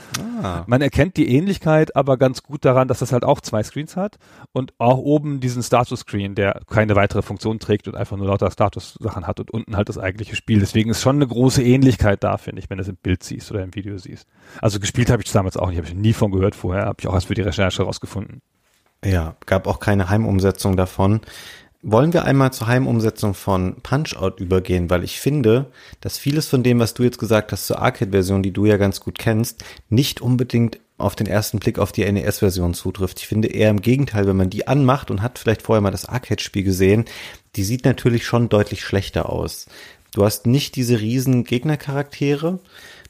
Ah. 0.43 0.65
Man 0.67 0.83
erkennt 0.83 1.17
die 1.17 1.33
Ähnlichkeit 1.35 1.95
aber 1.95 2.17
ganz 2.17 2.43
gut 2.43 2.65
daran, 2.65 2.89
dass 2.89 2.99
das 2.99 3.13
halt 3.13 3.25
auch 3.25 3.41
zwei 3.41 3.63
Screens 3.63 3.97
hat 3.97 4.19
und 4.53 4.75
auch 4.79 4.99
oben 4.99 5.39
diesen 5.39 5.63
Status-Screen, 5.63 6.35
der 6.35 6.63
keine 6.69 6.97
weitere 6.97 7.23
Funktion 7.23 7.61
trägt 7.61 7.87
und 7.87 7.95
einfach 7.95 8.17
nur 8.17 8.27
lauter 8.27 8.51
Status-Sachen 8.51 9.29
hat 9.29 9.39
und 9.39 9.53
unten 9.53 9.77
halt 9.77 9.89
das 9.89 9.99
eigentliche 9.99 10.35
Spiel. 10.35 10.59
Deswegen 10.59 10.91
ist 10.91 11.01
schon 11.01 11.17
eine 11.17 11.29
große 11.29 11.63
Ähnlichkeit 11.63 12.25
da, 12.25 12.37
finde 12.37 12.61
ich, 12.61 12.71
wenn 12.71 12.79
du 12.79 12.83
es 12.83 12.89
im 12.89 12.97
Bild 12.97 13.23
siehst 13.23 13.53
oder 13.53 13.63
im 13.63 13.77
Video 13.77 13.97
siehst. 13.97 14.27
Also 14.61 14.81
gespielt 14.81 15.09
habe 15.09 15.23
ich 15.23 15.29
es 15.29 15.33
damals 15.33 15.57
auch 15.57 15.69
nicht, 15.69 15.79
habe 15.79 15.87
ich 15.87 15.95
nie 15.95 16.15
von 16.15 16.33
gehört 16.33 16.57
vorher, 16.57 16.87
habe 16.87 16.97
ich 16.99 17.07
auch 17.07 17.15
erst 17.15 17.29
für 17.29 17.35
die 17.35 17.43
Recherche 17.43 17.85
rausgefunden. 17.85 18.43
Ja, 19.05 19.37
gab 19.47 19.67
auch 19.67 19.81
keine 19.81 20.09
Heimumsetzung 20.09 20.77
davon. 20.77 21.21
Wollen 21.87 22.15
wir 22.15 22.25
einmal 22.25 22.51
zur 22.51 22.67
Heimumsetzung 22.67 23.35
von 23.35 23.77
Punch-Out 23.83 24.41
übergehen, 24.41 24.89
weil 24.89 25.05
ich 25.05 25.21
finde, 25.21 25.67
dass 26.01 26.17
vieles 26.17 26.49
von 26.49 26.63
dem, 26.63 26.79
was 26.79 26.95
du 26.95 27.03
jetzt 27.03 27.19
gesagt 27.19 27.53
hast 27.53 27.67
zur 27.67 27.83
Arcade-Version, 27.83 28.43
die 28.43 28.53
du 28.53 28.65
ja 28.65 28.79
ganz 28.79 29.01
gut 29.01 29.19
kennst, 29.19 29.63
nicht 29.91 30.23
unbedingt 30.23 30.79
auf 30.97 31.15
den 31.15 31.27
ersten 31.27 31.59
Blick 31.59 31.79
auf 31.79 31.93
die 31.93 32.11
NES-Version 32.11 32.73
zutrifft. 32.73 33.21
Ich 33.21 33.27
finde 33.27 33.49
eher 33.49 33.69
im 33.69 33.83
Gegenteil, 33.83 34.27
wenn 34.27 34.37
man 34.37 34.49
die 34.49 34.67
anmacht 34.67 35.11
und 35.11 35.21
hat 35.21 35.39
vielleicht 35.39 35.61
vorher 35.61 35.83
mal 35.83 35.91
das 35.91 36.07
Arcade-Spiel 36.07 36.63
gesehen, 36.63 37.05
die 37.55 37.65
sieht 37.65 37.85
natürlich 37.85 38.25
schon 38.25 38.49
deutlich 38.49 38.83
schlechter 38.83 39.29
aus. 39.29 39.67
Du 40.15 40.25
hast 40.25 40.47
nicht 40.47 40.77
diese 40.77 41.01
riesen 41.01 41.45
Gegnercharaktere, 41.45 42.61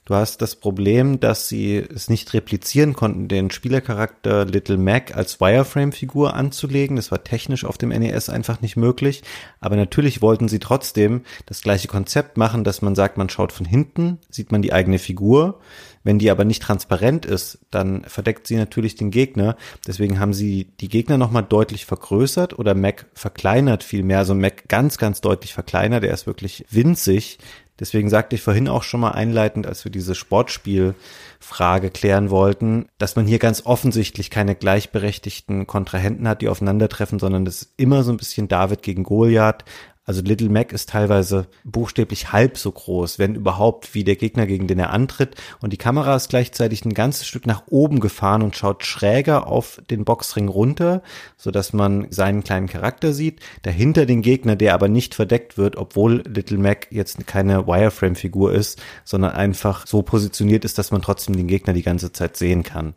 Du 0.07 0.15
hast 0.15 0.43
das 0.43 0.57
Problem, 0.57 1.19
dass 1.19 1.49
sie 1.49 1.77
es 1.77 2.11
nicht 2.11 2.35
replizieren 2.35 2.93
konnten, 2.93 3.27
den 3.27 3.51
Spielercharakter 3.51 4.45
Little 4.45 4.77
Mac 4.77 5.17
als 5.17 5.41
Wireframe-Figur 5.41 6.35
anzulegen. 6.35 6.97
Das 6.97 7.11
war 7.11 7.25
technisch 7.25 7.65
auf 7.65 7.79
dem 7.79 7.89
NES 7.89 8.29
einfach 8.29 8.61
nicht 8.61 8.77
möglich. 8.77 9.23
Aber 9.61 9.77
natürlich 9.77 10.21
wollten 10.21 10.49
sie 10.49 10.59
trotzdem 10.59 11.23
das 11.47 11.63
gleiche 11.63 11.89
Konzept 11.89 12.37
machen, 12.37 12.65
dass 12.65 12.83
man 12.83 12.95
sagt, 12.95 13.17
man 13.17 13.31
schaut 13.31 13.51
von 13.51 13.65
hinten, 13.65 14.19
sieht 14.29 14.53
man 14.53 14.61
die 14.61 14.75
eigene 14.75 14.99
Figur. 14.99 15.61
Wenn 16.03 16.19
die 16.19 16.31
aber 16.31 16.45
nicht 16.45 16.63
transparent 16.63 17.25
ist, 17.25 17.61
dann 17.71 18.05
verdeckt 18.05 18.47
sie 18.47 18.57
natürlich 18.57 18.95
den 18.95 19.11
Gegner. 19.11 19.57
Deswegen 19.87 20.21
haben 20.21 20.35
sie 20.35 20.67
die 20.81 20.91
Gegner 20.91 21.17
nochmal 21.17 21.45
deutlich 21.45 21.87
vergrößert 21.87 22.59
oder 22.59 22.75
Mac 22.75 23.07
verkleinert 23.15 23.83
vielmehr. 23.83 24.19
Also 24.19 24.35
Mac 24.35 24.69
ganz, 24.69 24.99
ganz 24.99 25.23
deutlich 25.23 25.55
verkleinert. 25.55 26.05
Er 26.05 26.13
ist 26.13 26.27
wirklich 26.27 26.67
winzig. 26.69 27.39
Deswegen 27.81 28.09
sagte 28.09 28.37
ich 28.37 28.43
vorhin 28.43 28.69
auch 28.69 28.85
schon 28.85 29.01
mal 29.01 29.13
einleitend, 29.13 29.67
als 29.67 29.85
wir 29.85 29.91
diese 29.91 30.15
Sportspielfrage 30.15 31.91
klären 31.91 32.31
wollten, 32.31 32.87
dass 32.99 33.17
man 33.17 33.27
hier 33.27 33.41
ganz 33.41 33.67
offensichtlich 33.67 34.31
keine 34.31 34.55
gleichberechtigten 34.55 35.67
Kontrahenten 35.67 36.29
hat, 36.29 36.41
die 36.41 36.49
aufeinandertreffen, 36.49 37.19
sondern 37.19 37.45
das 37.45 37.63
ist 37.63 37.75
immer 37.77 38.05
so 38.05 38.13
ein 38.13 38.17
bisschen 38.17 38.47
David 38.47 38.83
gegen 38.83 39.03
Goliath. 39.03 39.65
Also 40.07 40.21
Little 40.21 40.51
Mac 40.51 40.73
ist 40.73 40.91
teilweise 40.91 41.47
buchstäblich 41.65 42.31
halb 42.33 42.59
so 42.59 42.71
groß, 42.71 43.19
wenn 43.19 43.35
überhaupt, 43.35 43.95
wie 43.95 44.05
der 44.05 44.17
Gegner, 44.17 44.47
gegen 44.47 44.67
den 44.67 44.79
er 44.79 44.91
antritt. 44.91 45.35
Und 45.61 45.73
die 45.73 45.79
Kamera 45.79 46.15
ist 46.15 46.29
gleichzeitig 46.29 46.85
ein 46.85 46.93
ganzes 46.93 47.27
Stück 47.27 47.47
nach 47.47 47.63
oben 47.69 48.01
gefahren 48.01 48.43
und 48.43 48.55
schaut 48.55 48.85
schräger 48.85 49.47
auf 49.47 49.81
den 49.91 50.05
Boxring 50.05 50.49
runter, 50.49 51.03
so 51.39 51.51
dass 51.51 51.73
man 51.73 52.07
seinen 52.11 52.45
kleinen 52.45 52.69
Charakter 52.69 53.15
sieht. 53.15 53.41
Dahinter 53.63 54.05
den 54.05 54.21
Gegner, 54.21 54.57
der 54.57 54.75
aber 54.75 54.89
nicht 54.89 55.15
verdeckt 55.15 55.57
wird, 55.57 55.77
obwohl 55.77 56.23
Little 56.27 56.59
Mac 56.59 56.89
jetzt 56.91 57.27
keine 57.27 57.67
Wireframe-Figur 57.67 58.53
ist, 58.53 58.83
sondern 59.05 59.33
einfach 59.33 59.87
so 59.87 60.03
positioniert 60.03 60.67
ist, 60.67 60.77
dass 60.77 60.91
man 60.91 61.01
trotzdem 61.01 61.35
den 61.35 61.49
Gegner 61.49 61.73
die 61.73 61.83
ganze 61.83 62.13
Zeit 62.13 62.37
sehen 62.37 62.63
kann. 62.63 62.95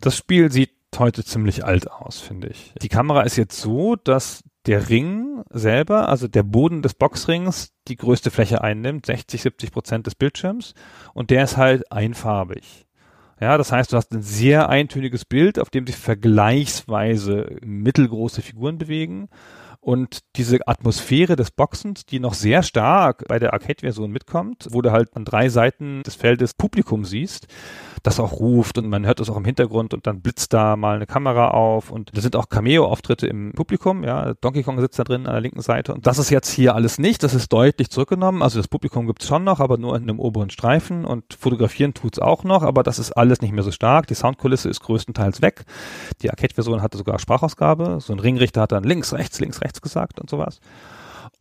Das 0.00 0.16
Spiel 0.16 0.50
sieht 0.50 0.70
heute 0.98 1.24
ziemlich 1.24 1.64
alt 1.64 1.90
aus, 1.90 2.18
finde 2.18 2.48
ich. 2.48 2.72
Die 2.80 2.88
Kamera 2.88 3.22
ist 3.22 3.36
jetzt 3.36 3.60
so, 3.60 3.96
dass 3.96 4.42
der 4.66 4.88
Ring 4.88 5.42
selber, 5.50 6.08
also 6.08 6.28
der 6.28 6.42
Boden 6.42 6.82
des 6.82 6.94
Boxrings, 6.94 7.72
die 7.88 7.96
größte 7.96 8.30
Fläche 8.30 8.62
einnimmt, 8.62 9.06
60, 9.06 9.42
70 9.42 9.72
Prozent 9.72 10.06
des 10.06 10.14
Bildschirms 10.14 10.74
und 11.14 11.30
der 11.30 11.44
ist 11.44 11.56
halt 11.56 11.90
einfarbig. 11.90 12.86
Ja, 13.40 13.58
das 13.58 13.72
heißt, 13.72 13.92
du 13.92 13.96
hast 13.96 14.12
ein 14.12 14.22
sehr 14.22 14.68
eintöniges 14.68 15.24
Bild, 15.24 15.58
auf 15.58 15.68
dem 15.68 15.84
sich 15.86 15.96
vergleichsweise 15.96 17.56
mittelgroße 17.64 18.40
Figuren 18.40 18.78
bewegen 18.78 19.28
und 19.82 20.20
diese 20.36 20.60
Atmosphäre 20.66 21.34
des 21.34 21.50
Boxens, 21.50 22.06
die 22.06 22.20
noch 22.20 22.34
sehr 22.34 22.62
stark 22.62 23.24
bei 23.26 23.40
der 23.40 23.52
Arcade-Version 23.52 24.12
mitkommt, 24.12 24.68
wo 24.70 24.80
du 24.80 24.92
halt 24.92 25.14
an 25.16 25.24
drei 25.24 25.48
Seiten 25.48 26.04
des 26.04 26.14
Feldes 26.14 26.54
Publikum 26.54 27.04
siehst, 27.04 27.48
das 28.04 28.20
auch 28.20 28.32
ruft 28.32 28.78
und 28.78 28.88
man 28.88 29.04
hört 29.04 29.18
es 29.18 29.28
auch 29.28 29.36
im 29.36 29.44
Hintergrund 29.44 29.92
und 29.92 30.06
dann 30.06 30.20
blitzt 30.20 30.52
da 30.52 30.76
mal 30.76 30.96
eine 30.96 31.06
Kamera 31.06 31.48
auf 31.48 31.90
und 31.90 32.16
da 32.16 32.20
sind 32.20 32.36
auch 32.36 32.48
Cameo-Auftritte 32.48 33.26
im 33.26 33.52
Publikum, 33.54 34.04
ja, 34.04 34.34
Donkey 34.40 34.62
Kong 34.62 34.80
sitzt 34.80 34.98
da 35.00 35.04
drin 35.04 35.26
an 35.26 35.32
der 35.32 35.40
linken 35.40 35.62
Seite 35.62 35.94
und 35.94 36.06
das 36.06 36.18
ist 36.18 36.30
jetzt 36.30 36.50
hier 36.50 36.76
alles 36.76 36.98
nicht, 36.98 37.22
das 37.24 37.34
ist 37.34 37.52
deutlich 37.52 37.90
zurückgenommen, 37.90 38.42
also 38.42 38.60
das 38.60 38.68
Publikum 38.68 39.08
gibt's 39.08 39.26
schon 39.26 39.42
noch, 39.42 39.58
aber 39.58 39.78
nur 39.78 39.96
in 39.96 40.04
einem 40.04 40.20
oberen 40.20 40.50
Streifen 40.50 41.04
und 41.04 41.34
fotografieren 41.34 41.92
tut's 41.92 42.20
auch 42.20 42.44
noch, 42.44 42.62
aber 42.62 42.84
das 42.84 43.00
ist 43.00 43.12
alles 43.12 43.40
nicht 43.40 43.52
mehr 43.52 43.64
so 43.64 43.72
stark, 43.72 44.06
die 44.06 44.14
Soundkulisse 44.14 44.68
ist 44.68 44.80
größtenteils 44.80 45.42
weg, 45.42 45.64
die 46.22 46.30
Arcade-Version 46.30 46.82
hatte 46.82 46.98
sogar 46.98 47.18
Sprachausgabe, 47.18 47.98
so 48.00 48.12
ein 48.12 48.20
Ringrichter 48.20 48.62
hat 48.62 48.72
dann 48.72 48.84
links, 48.84 49.12
rechts, 49.12 49.40
links, 49.40 49.60
rechts 49.60 49.71
gesagt 49.80 50.20
und 50.20 50.28
sowas 50.28 50.60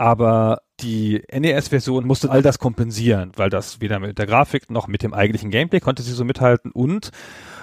aber 0.01 0.63
die 0.79 1.21
NES-Version 1.31 2.07
musste 2.07 2.31
all 2.31 2.41
das 2.41 2.57
kompensieren, 2.57 3.31
weil 3.35 3.51
das 3.51 3.81
weder 3.81 3.99
mit 3.99 4.17
der 4.17 4.25
Grafik 4.25 4.71
noch 4.71 4.87
mit 4.87 5.03
dem 5.03 5.13
eigentlichen 5.13 5.51
Gameplay 5.51 5.79
konnte 5.79 6.01
sie 6.01 6.13
so 6.13 6.25
mithalten 6.25 6.71
und 6.71 7.11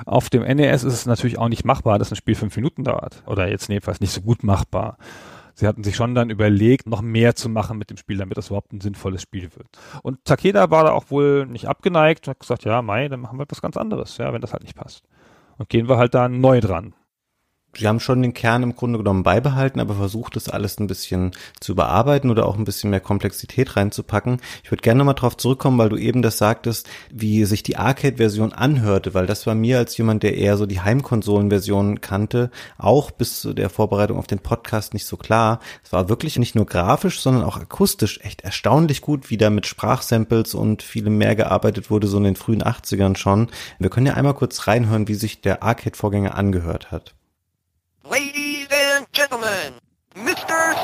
auf 0.07 0.31
dem 0.31 0.42
NES 0.42 0.85
ist 0.85 0.92
es 0.92 1.07
natürlich 1.07 1.37
auch 1.37 1.48
nicht 1.48 1.64
machbar, 1.64 1.98
dass 1.98 2.12
ein 2.12 2.16
Spiel 2.16 2.37
fünf 2.37 2.54
Minuten 2.54 2.85
dauert 2.85 3.24
oder 3.26 3.48
jetzt 3.48 3.68
jedenfalls 3.68 4.00
nicht 4.00 4.12
so 4.12 4.20
gut 4.20 4.44
machbar. 4.44 4.98
Sie 5.54 5.66
hatten 5.66 5.83
sich 5.83 5.96
schon 5.96 6.14
dann 6.14 6.31
überlegt, 6.31 6.87
noch 6.87 7.02
mehr 7.02 7.35
zu 7.35 7.48
machen 7.48 7.76
mit 7.76 7.90
dem 7.90 7.96
Spiel, 7.96 8.18
damit 8.18 8.38
das 8.38 8.46
überhaupt 8.46 8.72
ein 8.72 8.81
sinnvolles 8.81 9.22
Spiel 9.22 9.50
wird. 9.57 9.66
Und 10.04 10.24
Takeda 10.24 10.70
war 10.70 10.85
da 10.85 10.92
auch 10.92 11.11
wohl 11.11 11.44
nicht 11.46 11.66
abgeneigt 11.66 12.28
und 12.28 12.31
hat 12.31 12.40
gesagt, 12.40 12.64
ja, 12.64 12.81
Mai, 12.83 13.09
dann 13.09 13.18
machen 13.18 13.40
wir 13.40 13.46
was 13.48 13.61
ganz 13.61 13.76
anderes, 13.76 14.16
ja, 14.18 14.33
wenn 14.33 14.40
das 14.40 14.52
halt 14.52 14.62
nicht 14.62 14.76
passt. 14.76 15.02
Und 15.57 15.68
gehen 15.68 15.88
wir 15.88 15.96
halt 15.96 16.14
da 16.14 16.28
neu 16.28 16.61
dran 16.61 16.94
sie 17.76 17.87
haben 17.87 18.00
schon 18.00 18.22
den 18.22 18.35
Kern 18.35 18.62
im 18.62 18.74
Grunde 18.74 18.98
genommen 18.98 19.22
beibehalten, 19.22 19.81
aber 19.81 19.94
versucht 19.94 20.37
das 20.37 20.48
alles 20.48 20.78
ein 20.78 20.87
bisschen 20.87 21.33
zu 21.61 21.72
überarbeiten 21.72 22.31
oder 22.31 22.46
auch 22.46 22.57
ein 22.57 22.64
bisschen 22.64 22.90
mehr 22.90 23.00
Komplexität 23.00 23.76
reinzupacken. 23.76 24.40
Ich 24.64 24.70
würde 24.70 24.83
gerne 24.83 24.98
nochmal 24.98 25.14
drauf 25.14 25.37
zurückkommen, 25.37 25.78
weil 25.78 25.88
du 25.88 25.96
eben 25.96 26.22
das 26.22 26.38
sagtest, 26.38 26.88
wie 27.11 27.44
sich 27.44 27.62
die 27.62 27.76
Arcade-Version 27.76 28.52
anhörte, 28.52 29.14
weil 29.14 29.26
das 29.26 29.46
war 29.46 29.54
mir 29.54 29.78
als 29.78 29.96
jemand, 29.96 30.22
der 30.22 30.37
eher 30.37 30.57
so 30.57 30.66
die 30.66 30.81
Heimkonsolen-Version 30.81 32.00
kannte, 32.00 32.50
auch 32.78 33.11
bis 33.11 33.40
zu 33.40 33.52
der 33.52 33.70
Vorbereitung 33.70 34.18
auf 34.18 34.26
den 34.26 34.40
Podcast 34.40 34.94
nicht 34.94 35.07
so 35.07 35.16
klar. 35.16 35.61
Es 35.85 35.92
war 35.92 36.09
wirklich 36.09 36.38
nicht 36.38 36.54
nur 36.54 36.66
grafisch, 36.66 37.20
sondern 37.20 37.44
auch 37.44 37.59
akustisch 37.59 38.20
echt 38.22 38.42
erstaunlich 38.42 39.00
gut, 39.00 39.31
wie 39.31 39.37
da 39.37 39.50
mit 39.50 39.66
Sprachsamples 39.66 40.54
und 40.54 40.83
vielem 40.83 41.18
mehr 41.18 41.37
gearbeitet 41.37 41.90
wurde, 41.90 42.07
so 42.07 42.18
in 42.18 42.24
den 42.24 42.37
frühen 42.37 42.62
80ern 42.62 43.16
schon. 43.16 43.48
Wir 43.78 43.90
können 43.90 44.07
ja 44.07 44.14
einmal 44.14 44.35
kurz 44.35 44.66
reinhören, 44.66 45.09
wie 45.09 45.14
sich 45.14 45.40
der 45.40 45.62
Arcade-Vorgänger 45.62 46.35
angehört 46.35 46.90
hat. 46.90 47.14
Ladies 48.11 48.68
and 48.71 49.07
gentlemen, 49.12 49.75
Mr. 50.14 50.75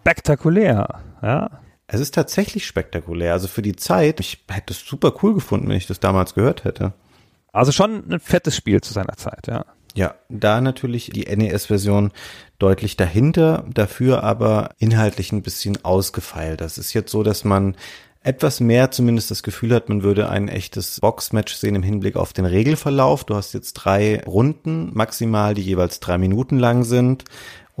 spektakulär, 0.00 1.00
ja. 1.22 1.50
Es 1.86 2.00
ist 2.00 2.14
tatsächlich 2.14 2.66
spektakulär. 2.66 3.32
Also 3.32 3.48
für 3.48 3.62
die 3.62 3.74
Zeit, 3.74 4.20
ich 4.20 4.44
hätte 4.48 4.72
es 4.72 4.86
super 4.86 5.12
cool 5.22 5.34
gefunden, 5.34 5.68
wenn 5.68 5.76
ich 5.76 5.88
das 5.88 5.98
damals 5.98 6.34
gehört 6.34 6.62
hätte. 6.64 6.92
Also 7.52 7.72
schon 7.72 8.08
ein 8.08 8.20
fettes 8.20 8.54
Spiel 8.54 8.80
zu 8.80 8.92
seiner 8.92 9.16
Zeit, 9.16 9.48
ja. 9.48 9.64
Ja, 9.94 10.14
da 10.28 10.60
natürlich 10.60 11.10
die 11.10 11.24
NES-Version 11.24 12.12
deutlich 12.60 12.96
dahinter, 12.96 13.64
dafür 13.74 14.22
aber 14.22 14.70
inhaltlich 14.78 15.32
ein 15.32 15.42
bisschen 15.42 15.84
ausgefeilt. 15.84 16.60
Das 16.60 16.78
ist 16.78 16.92
jetzt 16.92 17.10
so, 17.10 17.24
dass 17.24 17.44
man 17.44 17.74
etwas 18.22 18.60
mehr 18.60 18.90
zumindest 18.90 19.30
das 19.30 19.42
Gefühl 19.42 19.74
hat, 19.74 19.88
man 19.88 20.02
würde 20.02 20.28
ein 20.28 20.48
echtes 20.48 21.00
Boxmatch 21.00 21.54
sehen 21.54 21.74
im 21.74 21.82
Hinblick 21.82 22.16
auf 22.16 22.32
den 22.32 22.44
Regelverlauf. 22.44 23.24
Du 23.24 23.34
hast 23.34 23.54
jetzt 23.54 23.72
drei 23.74 24.22
Runden 24.24 24.90
maximal, 24.92 25.54
die 25.54 25.62
jeweils 25.62 26.00
drei 26.00 26.18
Minuten 26.18 26.58
lang 26.58 26.84
sind. 26.84 27.24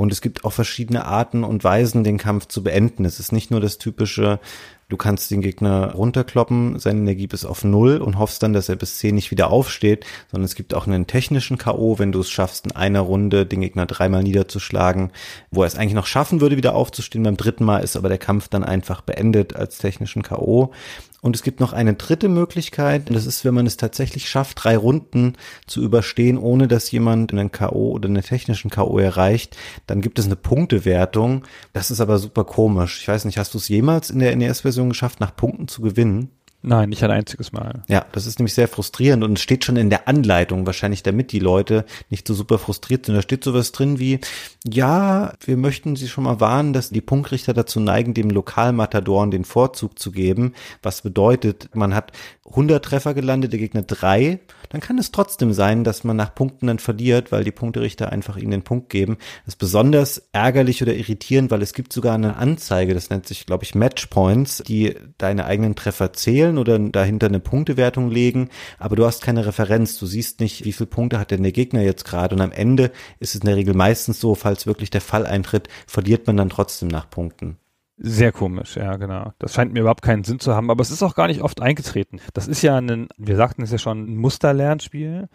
Und 0.00 0.12
es 0.12 0.22
gibt 0.22 0.46
auch 0.46 0.54
verschiedene 0.54 1.04
Arten 1.04 1.44
und 1.44 1.62
Weisen, 1.62 2.04
den 2.04 2.16
Kampf 2.16 2.46
zu 2.46 2.62
beenden. 2.62 3.04
Es 3.04 3.20
ist 3.20 3.32
nicht 3.32 3.50
nur 3.50 3.60
das 3.60 3.76
typische, 3.76 4.40
du 4.88 4.96
kannst 4.96 5.30
den 5.30 5.42
Gegner 5.42 5.92
runterkloppen, 5.92 6.78
seine 6.78 7.00
Energie 7.00 7.26
bis 7.26 7.44
auf 7.44 7.64
Null 7.64 7.98
und 7.98 8.18
hoffst 8.18 8.42
dann, 8.42 8.54
dass 8.54 8.70
er 8.70 8.76
bis 8.76 8.96
zehn 8.96 9.14
nicht 9.14 9.30
wieder 9.30 9.50
aufsteht, 9.50 10.06
sondern 10.30 10.46
es 10.46 10.54
gibt 10.54 10.72
auch 10.72 10.86
einen 10.86 11.06
technischen 11.06 11.58
K.O., 11.58 11.98
wenn 11.98 12.12
du 12.12 12.20
es 12.20 12.30
schaffst, 12.30 12.64
in 12.64 12.72
einer 12.72 13.00
Runde 13.00 13.44
den 13.44 13.60
Gegner 13.60 13.84
dreimal 13.84 14.22
niederzuschlagen, 14.22 15.10
wo 15.50 15.64
er 15.64 15.66
es 15.66 15.76
eigentlich 15.76 15.92
noch 15.92 16.06
schaffen 16.06 16.40
würde, 16.40 16.56
wieder 16.56 16.74
aufzustehen. 16.74 17.24
Beim 17.24 17.36
dritten 17.36 17.64
Mal 17.64 17.80
ist 17.80 17.94
aber 17.94 18.08
der 18.08 18.16
Kampf 18.16 18.48
dann 18.48 18.64
einfach 18.64 19.02
beendet 19.02 19.54
als 19.54 19.76
technischen 19.76 20.22
K.O. 20.22 20.72
Und 21.22 21.36
es 21.36 21.42
gibt 21.42 21.60
noch 21.60 21.72
eine 21.72 21.94
dritte 21.94 22.28
Möglichkeit, 22.28 23.10
das 23.10 23.26
ist, 23.26 23.44
wenn 23.44 23.54
man 23.54 23.66
es 23.66 23.76
tatsächlich 23.76 24.28
schafft, 24.28 24.64
drei 24.64 24.76
Runden 24.76 25.34
zu 25.66 25.82
überstehen, 25.82 26.38
ohne 26.38 26.66
dass 26.66 26.90
jemand 26.90 27.32
einen 27.32 27.52
K.O. 27.52 27.90
oder 27.90 28.08
einen 28.08 28.22
technischen 28.22 28.70
K.O. 28.70 28.98
erreicht, 28.98 29.56
dann 29.86 30.00
gibt 30.00 30.18
es 30.18 30.26
eine 30.26 30.36
Punktewertung. 30.36 31.44
Das 31.72 31.90
ist 31.90 32.00
aber 32.00 32.18
super 32.18 32.44
komisch. 32.44 33.00
Ich 33.02 33.08
weiß 33.08 33.26
nicht, 33.26 33.38
hast 33.38 33.52
du 33.54 33.58
es 33.58 33.68
jemals 33.68 34.10
in 34.10 34.20
der 34.20 34.34
NES-Version 34.34 34.88
geschafft, 34.88 35.20
nach 35.20 35.36
Punkten 35.36 35.68
zu 35.68 35.82
gewinnen? 35.82 36.30
Nein, 36.62 36.90
nicht 36.90 37.02
ein 37.02 37.10
einziges 37.10 37.52
Mal. 37.52 37.82
Ja, 37.88 38.04
das 38.12 38.26
ist 38.26 38.38
nämlich 38.38 38.52
sehr 38.52 38.68
frustrierend 38.68 39.24
und 39.24 39.38
es 39.38 39.42
steht 39.42 39.64
schon 39.64 39.76
in 39.76 39.88
der 39.88 40.08
Anleitung, 40.08 40.66
wahrscheinlich 40.66 41.02
damit 41.02 41.32
die 41.32 41.38
Leute 41.38 41.86
nicht 42.10 42.28
so 42.28 42.34
super 42.34 42.58
frustriert 42.58 43.06
sind. 43.06 43.14
Da 43.14 43.22
steht 43.22 43.44
sowas 43.44 43.72
drin 43.72 43.98
wie, 43.98 44.20
ja, 44.66 45.32
wir 45.42 45.56
möchten 45.56 45.96
Sie 45.96 46.06
schon 46.06 46.24
mal 46.24 46.38
warnen, 46.38 46.74
dass 46.74 46.90
die 46.90 47.00
Punktrichter 47.00 47.54
dazu 47.54 47.80
neigen, 47.80 48.12
dem 48.12 48.28
Lokalmatadoren 48.28 49.30
den 49.30 49.46
Vorzug 49.46 49.98
zu 49.98 50.12
geben, 50.12 50.52
was 50.82 51.00
bedeutet, 51.00 51.70
man 51.72 51.94
hat 51.94 52.12
100 52.50 52.84
Treffer 52.84 53.14
gelandet, 53.14 53.52
der 53.52 53.60
Gegner 53.60 53.82
drei, 53.82 54.40
dann 54.68 54.80
kann 54.80 54.98
es 54.98 55.12
trotzdem 55.12 55.52
sein, 55.52 55.82
dass 55.82 56.04
man 56.04 56.16
nach 56.16 56.34
Punkten 56.34 56.66
dann 56.66 56.78
verliert, 56.78 57.32
weil 57.32 57.44
die 57.44 57.50
Punkterichter 57.50 58.12
einfach 58.12 58.36
ihnen 58.36 58.50
den 58.50 58.62
Punkt 58.62 58.88
geben. 58.88 59.16
Das 59.44 59.54
ist 59.54 59.58
besonders 59.58 60.28
ärgerlich 60.32 60.82
oder 60.82 60.94
irritierend, 60.94 61.50
weil 61.50 61.62
es 61.62 61.72
gibt 61.72 61.92
sogar 61.92 62.14
eine 62.14 62.36
Anzeige, 62.36 62.94
das 62.94 63.10
nennt 63.10 63.26
sich, 63.26 63.46
glaube 63.46 63.64
ich, 63.64 63.74
Matchpoints, 63.74 64.62
die 64.66 64.94
deine 65.18 65.44
eigenen 65.44 65.74
Treffer 65.74 66.12
zählen 66.12 66.49
oder 66.58 66.78
dahinter 66.78 67.26
eine 67.26 67.40
Punktewertung 67.40 68.10
legen, 68.10 68.48
aber 68.78 68.96
du 68.96 69.04
hast 69.04 69.22
keine 69.22 69.46
Referenz. 69.46 69.98
Du 69.98 70.06
siehst 70.06 70.40
nicht, 70.40 70.64
wie 70.64 70.72
viele 70.72 70.88
Punkte 70.88 71.18
hat 71.18 71.30
denn 71.30 71.42
der 71.42 71.52
Gegner 71.52 71.82
jetzt 71.82 72.04
gerade 72.04 72.34
und 72.34 72.40
am 72.40 72.52
Ende 72.52 72.90
ist 73.18 73.34
es 73.34 73.40
in 73.40 73.46
der 73.46 73.56
Regel 73.56 73.74
meistens 73.74 74.20
so, 74.20 74.34
falls 74.34 74.66
wirklich 74.66 74.90
der 74.90 75.00
Fall 75.00 75.26
eintritt, 75.26 75.68
verliert 75.86 76.26
man 76.26 76.36
dann 76.36 76.50
trotzdem 76.50 76.88
nach 76.88 77.08
Punkten. 77.10 77.56
Sehr 78.02 78.32
komisch, 78.32 78.76
ja, 78.76 78.96
genau. 78.96 79.32
Das 79.38 79.52
scheint 79.52 79.74
mir 79.74 79.80
überhaupt 79.80 80.00
keinen 80.00 80.24
Sinn 80.24 80.40
zu 80.40 80.54
haben, 80.54 80.70
aber 80.70 80.80
es 80.80 80.90
ist 80.90 81.02
auch 81.02 81.14
gar 81.14 81.26
nicht 81.26 81.42
oft 81.42 81.60
eingetreten. 81.60 82.18
Das 82.32 82.48
ist 82.48 82.62
ja 82.62 82.78
ein, 82.78 83.08
wir 83.18 83.36
sagten 83.36 83.62
es 83.62 83.72
ja 83.72 83.76
schon, 83.76 84.10
ein 84.10 84.16
Musterlernspiel. 84.16 85.28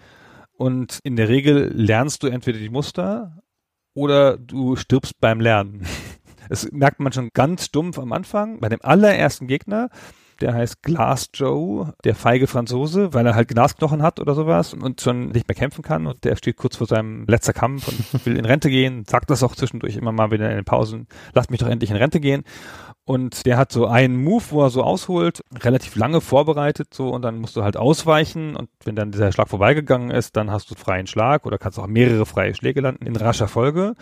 Und 0.58 1.00
in 1.04 1.16
der 1.16 1.30
Regel 1.30 1.72
lernst 1.76 2.24
du 2.24 2.28
entweder 2.28 2.58
die 2.58 2.70
Muster 2.70 3.44
oder 3.94 4.38
du 4.38 4.76
stirbst 4.76 5.20
beim 5.20 5.40
Lernen. 5.40 5.86
Das 6.48 6.72
merkt 6.72 7.00
man 7.00 7.12
schon 7.12 7.32
ganz 7.34 7.66
stumpf 7.66 7.98
am 7.98 8.12
Anfang. 8.12 8.60
Bei 8.60 8.70
dem 8.70 8.78
allerersten 8.84 9.48
Gegner 9.48 9.90
der 10.42 10.54
heißt 10.54 10.84
Glass 10.84 11.30
Joe, 11.34 11.94
der 12.04 12.16
feige 12.16 12.48
Franzose, 12.48 13.14
weil 13.14 13.26
er 13.26 13.36
halt 13.36 13.48
Glasknochen 13.48 14.02
hat 14.02 14.20
oder 14.20 14.36
sowas 14.36 14.74
und 14.74 15.02
schon 15.02 15.30
nicht 15.30 15.48
mehr 15.48 15.56
kämpfen 15.56 15.82
kann 15.82 16.08
und 16.08 16.24
der 16.24 16.36
steht 16.36 16.58
kurz 16.58 16.76
vor 16.76 16.88
seinem 16.88 17.26
letzter 17.28 17.54
Kampf 17.54 17.88
und 17.88 18.26
will 18.26 18.38
in 18.38 18.46
Rente 18.46 18.70
gehen, 18.70 19.06
sagt 19.08 19.30
das 19.30 19.44
auch 19.44 19.56
zwischendurch 19.56 19.96
immer 19.96 20.12
mal 20.12 20.32
wieder 20.32 20.50
in 20.50 20.56
den 20.56 20.66
Pausen, 20.66 21.08
lasst 21.34 21.52
mich 21.52 21.60
doch 21.60 21.68
endlich 21.68 21.92
in 21.92 21.98
Rente 21.98 22.20
gehen. 22.20 22.44
Und 23.08 23.46
der 23.46 23.58
hat 23.58 23.72
so 23.72 23.86
einen 23.86 24.24
Move, 24.24 24.44
wo 24.50 24.64
er 24.64 24.72
so 24.72 24.82
ausholt, 24.82 25.44
relativ 25.64 25.96
lange 25.96 26.22
vorbereitet 26.22 26.94
so 26.94 27.10
und 27.10 27.22
dann 27.22 27.38
musst 27.38 27.56
du 27.56 27.62
halt 27.62 27.78
ausweichen 27.78 28.56
und 28.56 28.70
wenn 28.84 28.96
dann 28.96 29.12
dieser 29.12 29.32
Schlag 29.32 29.48
vorbeigegangen 29.48 30.10
ist, 30.10 30.36
dann 30.36 30.50
hast 30.50 30.72
du 30.72 30.76
freien 30.76 31.06
Schlag 31.06 31.46
oder 31.46 31.60
kannst 31.60 31.78
auch 31.78 31.86
mehrere 31.86 32.26
freie 32.26 32.56
Schläge 32.56 32.82
landen 32.82 33.06
in 33.06 33.16
rascher 33.16 33.48
Folge. 33.48 33.94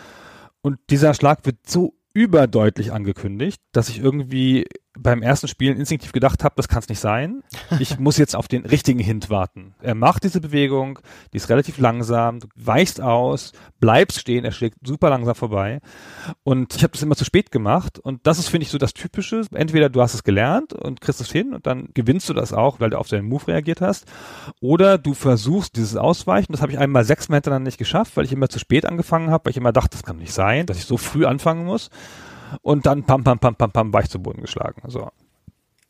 Und 0.62 0.80
dieser 0.90 1.14
Schlag 1.14 1.46
wird 1.46 1.58
so 1.68 1.96
überdeutlich 2.14 2.94
angekündigt, 2.94 3.62
dass 3.72 3.90
ich 3.90 4.00
irgendwie 4.00 4.68
beim 4.98 5.22
ersten 5.22 5.48
Spielen 5.48 5.78
instinktiv 5.78 6.12
gedacht 6.12 6.44
habe, 6.44 6.54
das 6.56 6.68
kann 6.68 6.80
es 6.80 6.90
nicht 6.90 7.00
sein. 7.00 7.44
Ich 7.80 7.98
muss 8.00 8.18
jetzt 8.18 8.36
auf 8.36 8.48
den 8.48 8.66
richtigen 8.66 9.00
Hint 9.00 9.30
warten. 9.30 9.74
Er 9.82 9.96
macht 9.96 10.24
diese 10.24 10.40
Bewegung, 10.40 11.00
die 11.32 11.38
ist 11.38 11.50
relativ 11.50 11.78
langsam, 11.80 12.40
du 12.40 12.48
weichst 12.56 13.02
aus, 13.02 13.54
bleibst 13.80 14.20
stehen, 14.20 14.46
er 14.46 14.52
schlägt 14.52 14.78
super 14.86 15.10
langsam 15.10 15.36
vorbei. 15.36 15.82
Und 16.44 16.76
ich 16.76 16.84
habe 16.84 16.94
das 16.94 17.02
immer 17.02 17.16
zu 17.16 17.26
spät 17.26 17.52
gemacht. 17.52 18.00
Und 18.00 18.26
das 18.28 18.40
ist, 18.40 18.50
finde 18.50 18.66
ich, 18.66 18.72
so 18.72 18.78
das 18.78 18.94
Typische. 18.94 19.42
Entweder 19.54 19.90
du 19.90 20.02
hast 20.02 20.14
es 20.14 20.24
gelernt 20.24 20.74
und 20.74 21.02
kriegst 21.02 21.22
es 21.22 21.32
hin 21.32 21.54
und 21.54 21.66
dann 21.66 21.90
gewinnst 21.94 22.30
du 22.30 22.34
das 22.34 22.54
auch, 22.54 22.80
weil 22.80 22.92
du 22.92 23.00
auf 23.00 23.08
deinen 23.08 23.28
Move 23.28 23.48
reagiert 23.48 23.82
hast. 23.82 24.06
Oder 24.62 24.98
du 24.98 25.14
versuchst 25.14 25.76
dieses 25.76 25.98
Ausweichen. 25.98 26.52
Das 26.52 26.62
habe 26.62 26.72
ich 26.72 26.80
einmal 26.80 27.04
sechsmal 27.04 27.38
hintereinander 27.38 27.68
nicht 27.68 27.78
geschafft, 27.78 28.16
weil 28.16 28.26
ich 28.26 28.32
immer 28.32 28.50
zu 28.50 28.60
spät 28.60 28.86
angefangen 28.86 29.32
habe, 29.32 29.46
weil 29.46 29.52
ich 29.52 29.58
immer 29.58 29.74
dachte, 29.74 29.92
das 29.92 30.04
kann 30.04 30.18
nicht 30.18 30.34
sein, 30.34 30.66
dass 30.66 30.78
ich 30.78 30.86
so 30.86 30.98
früh 30.98 31.26
anfangen 31.26 31.66
muss 31.66 31.90
und 32.62 32.86
dann 32.86 33.04
pam, 33.04 33.24
pam, 33.24 33.40
pam, 33.40 33.56
pam, 33.56 33.72
pam, 33.72 33.94
war 33.94 34.02
ich 34.02 34.10
zu 34.10 34.20
Boden 34.20 34.42
geschlagen. 34.42 34.82
So. 34.88 35.10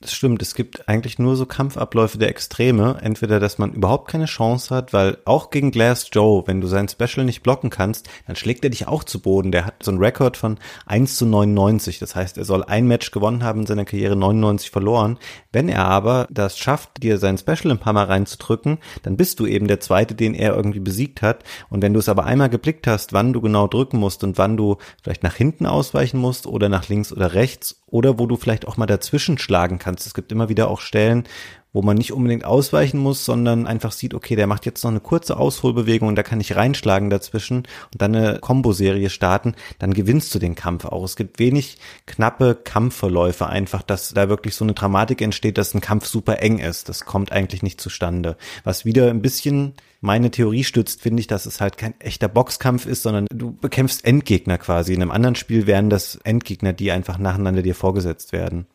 Das 0.03 0.13
stimmt, 0.13 0.41
es 0.41 0.53
gibt 0.53 0.89
eigentlich 0.89 1.17
nur 1.17 1.37
so 1.37 1.45
Kampfabläufe 1.45 2.17
der 2.17 2.27
Extreme. 2.27 2.97
Entweder, 3.01 3.39
dass 3.39 3.57
man 3.57 3.71
überhaupt 3.71 4.11
keine 4.11 4.25
Chance 4.25 4.75
hat, 4.75 4.91
weil 4.91 5.17
auch 5.23 5.49
gegen 5.49 5.71
Glass 5.71 6.09
Joe, 6.11 6.43
wenn 6.45 6.59
du 6.59 6.67
sein 6.67 6.89
Special 6.89 7.25
nicht 7.25 7.41
blocken 7.41 7.69
kannst, 7.69 8.09
dann 8.27 8.35
schlägt 8.35 8.65
er 8.65 8.69
dich 8.69 8.85
auch 8.85 9.05
zu 9.05 9.21
Boden. 9.21 9.53
Der 9.53 9.65
hat 9.65 9.81
so 9.81 9.91
einen 9.91 10.03
Rekord 10.03 10.35
von 10.35 10.59
1 10.87 11.15
zu 11.15 11.25
99. 11.25 11.99
Das 11.99 12.17
heißt, 12.17 12.37
er 12.37 12.43
soll 12.43 12.65
ein 12.65 12.85
Match 12.85 13.11
gewonnen 13.11 13.45
haben, 13.45 13.61
in 13.61 13.65
seiner 13.65 13.85
Karriere 13.85 14.17
99 14.17 14.71
verloren. 14.71 15.19
Wenn 15.53 15.69
er 15.69 15.85
aber 15.85 16.27
das 16.29 16.57
schafft, 16.57 17.01
dir 17.01 17.17
sein 17.17 17.37
Special 17.37 17.71
ein 17.71 17.79
paar 17.79 17.93
Mal 17.93 18.03
reinzudrücken, 18.03 18.79
dann 19.03 19.15
bist 19.15 19.39
du 19.39 19.45
eben 19.45 19.69
der 19.69 19.79
Zweite, 19.79 20.15
den 20.15 20.33
er 20.33 20.53
irgendwie 20.53 20.81
besiegt 20.81 21.21
hat. 21.21 21.45
Und 21.69 21.81
wenn 21.81 21.93
du 21.93 21.99
es 21.99 22.09
aber 22.09 22.25
einmal 22.25 22.49
geblickt 22.49 22.87
hast, 22.87 23.13
wann 23.13 23.31
du 23.31 23.39
genau 23.39 23.69
drücken 23.69 23.99
musst 23.99 24.25
und 24.25 24.37
wann 24.37 24.57
du 24.57 24.75
vielleicht 25.01 25.23
nach 25.23 25.35
hinten 25.35 25.65
ausweichen 25.65 26.19
musst 26.19 26.45
oder 26.45 26.67
nach 26.67 26.89
links 26.89 27.13
oder 27.13 27.33
rechts 27.33 27.79
oder 27.93 28.17
wo 28.17 28.25
du 28.25 28.37
vielleicht 28.37 28.67
auch 28.67 28.75
mal 28.75 28.87
dazwischen 28.87 29.37
schlagen 29.37 29.77
kannst. 29.77 29.92
Es 29.99 30.13
gibt 30.13 30.31
immer 30.31 30.49
wieder 30.49 30.69
auch 30.69 30.79
Stellen, 30.79 31.23
wo 31.73 31.81
man 31.81 31.97
nicht 31.97 32.13
unbedingt 32.13 32.45
ausweichen 32.45 32.99
muss, 32.99 33.25
sondern 33.25 33.65
einfach 33.65 33.91
sieht, 33.91 34.13
okay, 34.13 34.35
der 34.35 34.47
macht 34.47 34.65
jetzt 34.65 34.83
noch 34.83 34.91
eine 34.91 34.99
kurze 34.99 35.37
Ausholbewegung 35.37 36.07
und 36.07 36.15
da 36.15 36.23
kann 36.23 36.39
ich 36.39 36.55
reinschlagen 36.55 37.09
dazwischen 37.09 37.57
und 37.57 38.01
dann 38.01 38.15
eine 38.15 38.39
Komboserie 38.39 39.09
starten, 39.09 39.55
dann 39.79 39.93
gewinnst 39.93 40.33
du 40.33 40.39
den 40.39 40.55
Kampf 40.55 40.85
auch. 40.85 41.03
Es 41.03 41.15
gibt 41.15 41.39
wenig 41.39 41.79
knappe 42.05 42.55
Kampfverläufe 42.63 43.47
einfach, 43.47 43.81
dass 43.81 44.13
da 44.13 44.29
wirklich 44.29 44.55
so 44.55 44.63
eine 44.63 44.73
Dramatik 44.73 45.21
entsteht, 45.21 45.57
dass 45.57 45.73
ein 45.73 45.81
Kampf 45.81 46.05
super 46.05 46.41
eng 46.41 46.59
ist. 46.59 46.89
Das 46.89 47.05
kommt 47.05 47.31
eigentlich 47.31 47.63
nicht 47.63 47.81
zustande. 47.81 48.37
Was 48.63 48.85
wieder 48.85 49.09
ein 49.09 49.23
bisschen 49.23 49.73
meine 49.99 50.31
Theorie 50.31 50.65
stützt, 50.65 51.01
finde 51.01 51.21
ich, 51.21 51.27
dass 51.27 51.45
es 51.45 51.61
halt 51.61 51.77
kein 51.77 51.99
echter 51.99 52.27
Boxkampf 52.27 52.85
ist, 52.85 53.03
sondern 53.03 53.25
du 53.31 53.53
bekämpfst 53.53 54.05
Endgegner 54.05 54.57
quasi. 54.57 54.93
In 54.93 55.01
einem 55.01 55.11
anderen 55.11 55.35
Spiel 55.35 55.65
wären 55.65 55.89
das 55.89 56.17
Endgegner, 56.23 56.73
die 56.73 56.91
einfach 56.91 57.17
nacheinander 57.17 57.61
dir 57.61 57.73
vorgesetzt 57.73 58.33
werden. 58.33 58.67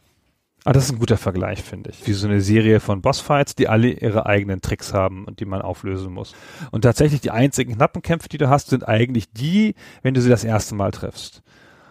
Ah, 0.64 0.73
das 0.73 0.85
ist 0.85 0.92
ein 0.92 0.99
guter 0.99 1.16
Vergleich, 1.16 1.62
finde 1.62 1.90
ich. 1.90 2.07
Wie 2.07 2.12
so 2.12 2.27
eine 2.27 2.40
Serie 2.40 2.81
von 2.81 3.01
Bossfights, 3.01 3.55
die 3.55 3.68
alle 3.68 3.88
ihre 3.88 4.27
eigenen 4.27 4.61
Tricks 4.61 4.92
haben 4.92 5.25
und 5.25 5.40
die 5.40 5.44
man 5.44 5.62
auflösen 5.62 6.12
muss. 6.12 6.35
Und 6.73 6.83
tatsächlich 6.83 7.21
die 7.21 7.31
einzigen 7.31 7.75
knappen 7.75 8.03
Kämpfe, 8.03 8.29
die 8.29 8.38
du 8.38 8.49
hast, 8.49 8.68
sind 8.68 8.87
eigentlich 8.87 9.33
die, 9.33 9.75
wenn 10.03 10.14
du 10.14 10.21
sie 10.21 10.29
das 10.29 10.44
erste 10.44 10.75
Mal 10.75 10.90
triffst 10.90 11.42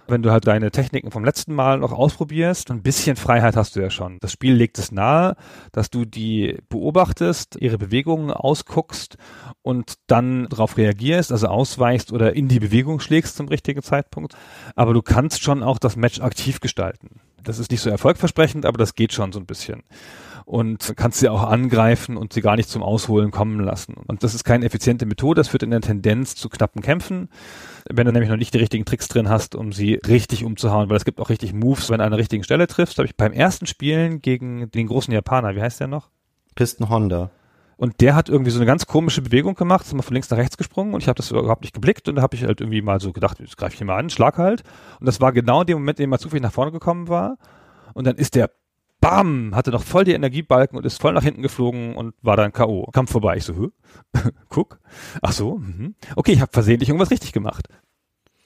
wenn 0.07 0.21
du 0.21 0.31
halt 0.31 0.47
deine 0.47 0.71
Techniken 0.71 1.11
vom 1.11 1.25
letzten 1.25 1.53
Mal 1.53 1.79
noch 1.79 1.91
ausprobierst, 1.91 2.71
ein 2.71 2.81
bisschen 2.81 3.15
Freiheit 3.15 3.55
hast 3.55 3.75
du 3.75 3.81
ja 3.81 3.89
schon. 3.89 4.17
Das 4.21 4.31
Spiel 4.31 4.53
legt 4.53 4.77
es 4.79 4.91
nahe, 4.91 5.35
dass 5.71 5.89
du 5.89 6.05
die 6.05 6.57
beobachtest, 6.69 7.57
ihre 7.59 7.77
Bewegungen 7.77 8.31
ausguckst 8.31 9.17
und 9.61 9.95
dann 10.07 10.47
darauf 10.49 10.77
reagierst, 10.77 11.31
also 11.31 11.47
ausweichst 11.47 12.11
oder 12.11 12.35
in 12.35 12.47
die 12.47 12.59
Bewegung 12.59 12.99
schlägst 12.99 13.35
zum 13.35 13.47
richtigen 13.47 13.81
Zeitpunkt. 13.81 14.35
Aber 14.75 14.93
du 14.93 15.01
kannst 15.01 15.43
schon 15.43 15.63
auch 15.63 15.79
das 15.79 15.95
Match 15.95 16.21
aktiv 16.21 16.59
gestalten. 16.59 17.19
Das 17.43 17.59
ist 17.59 17.71
nicht 17.71 17.81
so 17.81 17.89
erfolgversprechend, 17.89 18.65
aber 18.65 18.77
das 18.77 18.95
geht 18.95 19.13
schon 19.13 19.31
so 19.31 19.39
ein 19.39 19.45
bisschen 19.45 19.83
und 20.47 20.93
kannst 20.95 21.19
sie 21.19 21.27
auch 21.27 21.43
angreifen 21.43 22.15
und 22.15 22.31
sie 22.31 22.39
gar 22.39 22.55
nicht 22.55 22.69
zum 22.69 22.81
Ausholen 22.81 23.31
kommen 23.31 23.59
lassen. 23.59 23.95
Und 24.07 24.23
das 24.23 24.33
ist 24.33 24.45
keine 24.45 24.65
effiziente 24.65 25.05
Methode, 25.05 25.41
das 25.41 25.49
führt 25.49 25.61
in 25.61 25.71
der 25.71 25.81
Tendenz 25.81 26.35
zu 26.35 26.47
knappen 26.47 26.81
Kämpfen, 26.81 27.27
wenn 27.89 28.05
du 28.05 28.13
nämlich 28.13 28.29
noch 28.29 28.37
nicht 28.37 28.53
die 28.53 28.59
richtigen 28.59 28.85
Tricks 28.85 29.09
drin 29.09 29.27
hast, 29.27 29.55
um 29.55 29.73
sie 29.73 29.99
richtig 30.07 30.45
umzuhauen, 30.45 30.89
weil 30.89 30.95
es 30.95 31.03
gibt 31.03 31.19
auch 31.19 31.29
richtig 31.29 31.51
Moves, 31.51 31.89
wenn 31.89 31.97
du 31.97 32.05
an 32.05 32.11
der 32.11 32.19
richtigen 32.19 32.45
Stelle 32.45 32.67
triffst. 32.67 32.97
Habe 32.97 33.07
ich 33.07 33.17
beim 33.17 33.33
ersten 33.33 33.65
Spielen 33.65 34.21
gegen 34.21 34.71
den 34.71 34.87
großen 34.87 35.13
Japaner, 35.13 35.53
wie 35.53 35.61
heißt 35.61 35.81
der 35.81 35.87
noch? 35.87 36.07
Pisten 36.55 36.87
Honda. 36.87 37.29
Und 37.77 38.01
der 38.01 38.15
hat 38.15 38.27
irgendwie 38.27 38.49
so 38.49 38.57
eine 38.57 38.65
ganz 38.65 38.87
komische 38.87 39.21
Bewegung 39.21 39.53
gemacht, 39.53 39.85
ist 39.85 39.93
mal 39.93 40.01
von 40.01 40.15
links 40.15 40.29
nach 40.31 40.37
rechts 40.37 40.57
gesprungen 40.57 40.95
und 40.95 41.01
ich 41.01 41.07
habe 41.07 41.17
das 41.17 41.29
überhaupt 41.29 41.61
nicht 41.61 41.73
geblickt 41.73 42.09
und 42.09 42.15
da 42.15 42.23
habe 42.23 42.35
ich 42.35 42.43
halt 42.43 42.59
irgendwie 42.59 42.81
mal 42.81 42.99
so 42.99 43.13
gedacht, 43.13 43.39
jetzt 43.39 43.55
greife 43.55 43.75
ich 43.75 43.81
ihn 43.81 43.87
mal 43.87 43.97
an, 43.97 44.09
schlag 44.09 44.37
halt. 44.37 44.63
Und 44.99 45.05
das 45.05 45.21
war 45.21 45.31
genau 45.31 45.61
in 45.61 45.67
dem 45.67 45.77
Moment, 45.77 45.99
in 45.99 46.05
dem 46.05 46.11
er 46.11 46.19
zufällig 46.19 46.41
nach 46.41 46.51
vorne 46.51 46.71
gekommen 46.71 47.07
war. 47.07 47.37
Und 47.93 48.07
dann 48.07 48.15
ist 48.15 48.35
der 48.35 48.49
Bam, 48.99 49.55
hatte 49.55 49.69
noch 49.69 49.83
voll 49.83 50.05
die 50.05 50.13
Energiebalken 50.13 50.75
und 50.75 50.85
ist 50.85 50.99
voll 50.99 51.13
nach 51.13 51.21
hinten 51.21 51.43
geflogen 51.43 51.95
und 51.95 52.15
war 52.23 52.35
dann 52.35 52.51
K.O. 52.51 52.89
Kam 52.91 53.05
vorbei. 53.05 53.37
Ich 53.37 53.43
so, 53.43 53.53
Hö? 53.53 53.69
guck. 54.49 54.79
Ach 55.21 55.31
so, 55.31 55.59
mhm. 55.59 55.93
okay, 56.15 56.31
ich 56.31 56.41
habe 56.41 56.51
versehentlich 56.51 56.89
irgendwas 56.89 57.11
richtig 57.11 57.31
gemacht. 57.31 57.67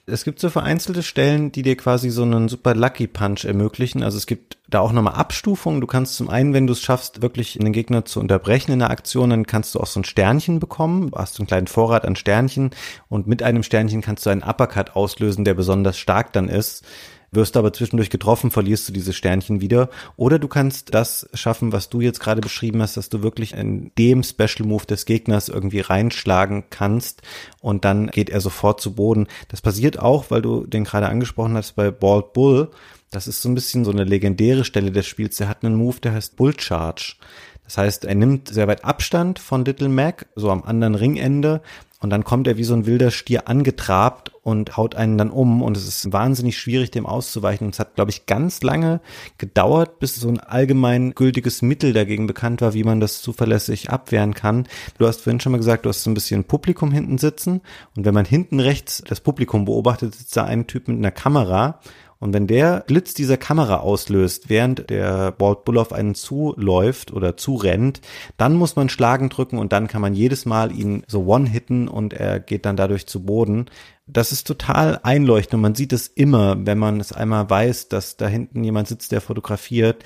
Es 0.07 0.23
gibt 0.23 0.39
so 0.39 0.49
vereinzelte 0.49 1.03
Stellen, 1.03 1.51
die 1.51 1.61
dir 1.61 1.77
quasi 1.77 2.09
so 2.09 2.23
einen 2.23 2.49
super 2.49 2.73
Lucky 2.73 3.07
Punch 3.07 3.45
ermöglichen. 3.45 4.03
Also 4.03 4.17
es 4.17 4.25
gibt 4.25 4.57
da 4.67 4.79
auch 4.79 4.91
nochmal 4.91 5.13
Abstufungen. 5.13 5.79
Du 5.79 5.87
kannst 5.87 6.15
zum 6.15 6.29
einen, 6.29 6.53
wenn 6.53 6.65
du 6.65 6.73
es 6.73 6.81
schaffst, 6.81 7.21
wirklich 7.21 7.53
den 7.53 7.71
Gegner 7.71 8.03
zu 8.03 8.19
unterbrechen 8.19 8.71
in 8.71 8.79
der 8.79 8.89
Aktion, 8.89 9.29
dann 9.29 9.45
kannst 9.45 9.75
du 9.75 9.79
auch 9.79 9.87
so 9.87 9.99
ein 9.99 10.03
Sternchen 10.03 10.59
bekommen. 10.59 11.11
Du 11.11 11.17
hast 11.17 11.39
einen 11.39 11.47
kleinen 11.47 11.67
Vorrat 11.67 12.05
an 12.05 12.15
Sternchen 12.15 12.71
und 13.09 13.27
mit 13.27 13.43
einem 13.43 13.63
Sternchen 13.63 14.01
kannst 14.01 14.25
du 14.25 14.31
einen 14.31 14.43
Uppercut 14.43 14.95
auslösen, 14.95 15.45
der 15.45 15.53
besonders 15.53 15.97
stark 15.97 16.33
dann 16.33 16.49
ist 16.49 16.83
wirst 17.31 17.55
aber 17.55 17.71
zwischendurch 17.71 18.09
getroffen, 18.09 18.51
verlierst 18.51 18.89
du 18.89 18.93
diese 18.93 19.13
Sternchen 19.13 19.61
wieder. 19.61 19.89
Oder 20.17 20.37
du 20.37 20.47
kannst 20.47 20.93
das 20.93 21.29
schaffen, 21.33 21.71
was 21.71 21.89
du 21.89 22.01
jetzt 22.01 22.19
gerade 22.19 22.41
beschrieben 22.41 22.81
hast, 22.81 22.97
dass 22.97 23.09
du 23.09 23.23
wirklich 23.23 23.53
in 23.53 23.91
dem 23.97 24.23
Special 24.23 24.67
Move 24.67 24.85
des 24.85 25.05
Gegners 25.05 25.47
irgendwie 25.47 25.79
reinschlagen 25.79 26.65
kannst 26.69 27.21
und 27.61 27.85
dann 27.85 28.07
geht 28.07 28.29
er 28.29 28.41
sofort 28.41 28.81
zu 28.81 28.93
Boden. 28.95 29.27
Das 29.47 29.61
passiert 29.61 29.97
auch, 29.99 30.25
weil 30.29 30.41
du 30.41 30.65
den 30.65 30.83
gerade 30.83 31.07
angesprochen 31.07 31.55
hast 31.55 31.73
bei 31.75 31.89
Bald 31.89 32.33
Bull. 32.33 32.69
Das 33.11 33.27
ist 33.27 33.41
so 33.41 33.49
ein 33.49 33.55
bisschen 33.55 33.85
so 33.85 33.91
eine 33.91 34.03
legendäre 34.03 34.65
Stelle 34.65 34.91
des 34.91 35.05
Spiels. 35.07 35.37
Der 35.37 35.47
hat 35.47 35.63
einen 35.63 35.75
Move, 35.75 35.99
der 36.01 36.13
heißt 36.13 36.35
Bull 36.35 36.53
Charge. 36.57 37.15
Das 37.63 37.77
heißt, 37.77 38.03
er 38.03 38.15
nimmt 38.15 38.49
sehr 38.49 38.67
weit 38.67 38.83
Abstand 38.83 39.39
von 39.39 39.63
Little 39.63 39.87
Mac, 39.87 40.25
so 40.35 40.49
am 40.49 40.63
anderen 40.63 40.95
Ringende, 40.95 41.61
und 42.01 42.09
dann 42.09 42.23
kommt 42.23 42.47
er 42.47 42.57
wie 42.57 42.63
so 42.63 42.73
ein 42.73 42.87
wilder 42.87 43.11
Stier 43.11 43.47
angetrabt 43.47 44.31
und 44.41 44.75
haut 44.75 44.95
einen 44.95 45.19
dann 45.19 45.29
um 45.29 45.61
und 45.61 45.77
es 45.77 45.87
ist 45.87 46.11
wahnsinnig 46.11 46.57
schwierig, 46.57 46.89
dem 46.89 47.05
auszuweichen. 47.05 47.67
Und 47.67 47.75
es 47.75 47.79
hat, 47.79 47.93
glaube 47.93 48.09
ich, 48.09 48.25
ganz 48.25 48.63
lange 48.63 49.01
gedauert, 49.37 49.99
bis 49.99 50.15
so 50.15 50.27
ein 50.27 50.39
allgemein 50.39 51.13
gültiges 51.13 51.61
Mittel 51.61 51.93
dagegen 51.93 52.25
bekannt 52.25 52.61
war, 52.61 52.73
wie 52.73 52.83
man 52.83 52.99
das 52.99 53.21
zuverlässig 53.21 53.91
abwehren 53.91 54.33
kann. 54.33 54.67
Du 54.97 55.05
hast 55.05 55.21
vorhin 55.21 55.39
schon 55.39 55.51
mal 55.51 55.59
gesagt, 55.59 55.85
du 55.85 55.89
hast 55.89 56.01
so 56.01 56.09
ein 56.09 56.15
bisschen 56.15 56.43
Publikum 56.43 56.91
hinten 56.91 57.19
sitzen 57.19 57.61
und 57.95 58.03
wenn 58.03 58.15
man 58.15 58.25
hinten 58.25 58.59
rechts 58.59 59.03
das 59.07 59.21
Publikum 59.21 59.65
beobachtet, 59.65 60.15
sitzt 60.15 60.35
da 60.35 60.43
ein 60.43 60.65
Typ 60.65 60.87
mit 60.87 60.97
einer 60.97 61.11
Kamera 61.11 61.79
und 62.21 62.33
wenn 62.33 62.45
der 62.45 62.83
Blitz 62.85 63.15
dieser 63.15 63.35
Kamera 63.35 63.77
auslöst, 63.77 64.47
während 64.47 64.91
der 64.91 65.31
Bald 65.31 65.65
Bull 65.65 65.79
auf 65.79 65.91
einen 65.91 66.13
zuläuft 66.13 67.11
oder 67.11 67.35
zurennt, 67.35 67.99
dann 68.37 68.53
muss 68.53 68.75
man 68.75 68.89
Schlagen 68.89 69.29
drücken 69.29 69.57
und 69.57 69.73
dann 69.73 69.87
kann 69.87 70.01
man 70.01 70.13
jedes 70.13 70.45
Mal 70.45 70.71
ihn 70.71 71.03
so 71.07 71.25
one-hitten 71.25 71.87
und 71.87 72.13
er 72.13 72.39
geht 72.39 72.67
dann 72.67 72.75
dadurch 72.77 73.07
zu 73.07 73.23
Boden. 73.23 73.65
Das 74.05 74.31
ist 74.31 74.45
total 74.45 74.99
einleuchtend 75.01 75.55
und 75.55 75.61
man 75.61 75.73
sieht 75.73 75.93
es 75.93 76.07
immer, 76.07 76.55
wenn 76.63 76.77
man 76.77 76.99
es 76.99 77.11
einmal 77.11 77.49
weiß, 77.49 77.89
dass 77.89 78.17
da 78.17 78.27
hinten 78.27 78.63
jemand 78.63 78.87
sitzt, 78.87 79.11
der 79.11 79.21
fotografiert. 79.21 80.03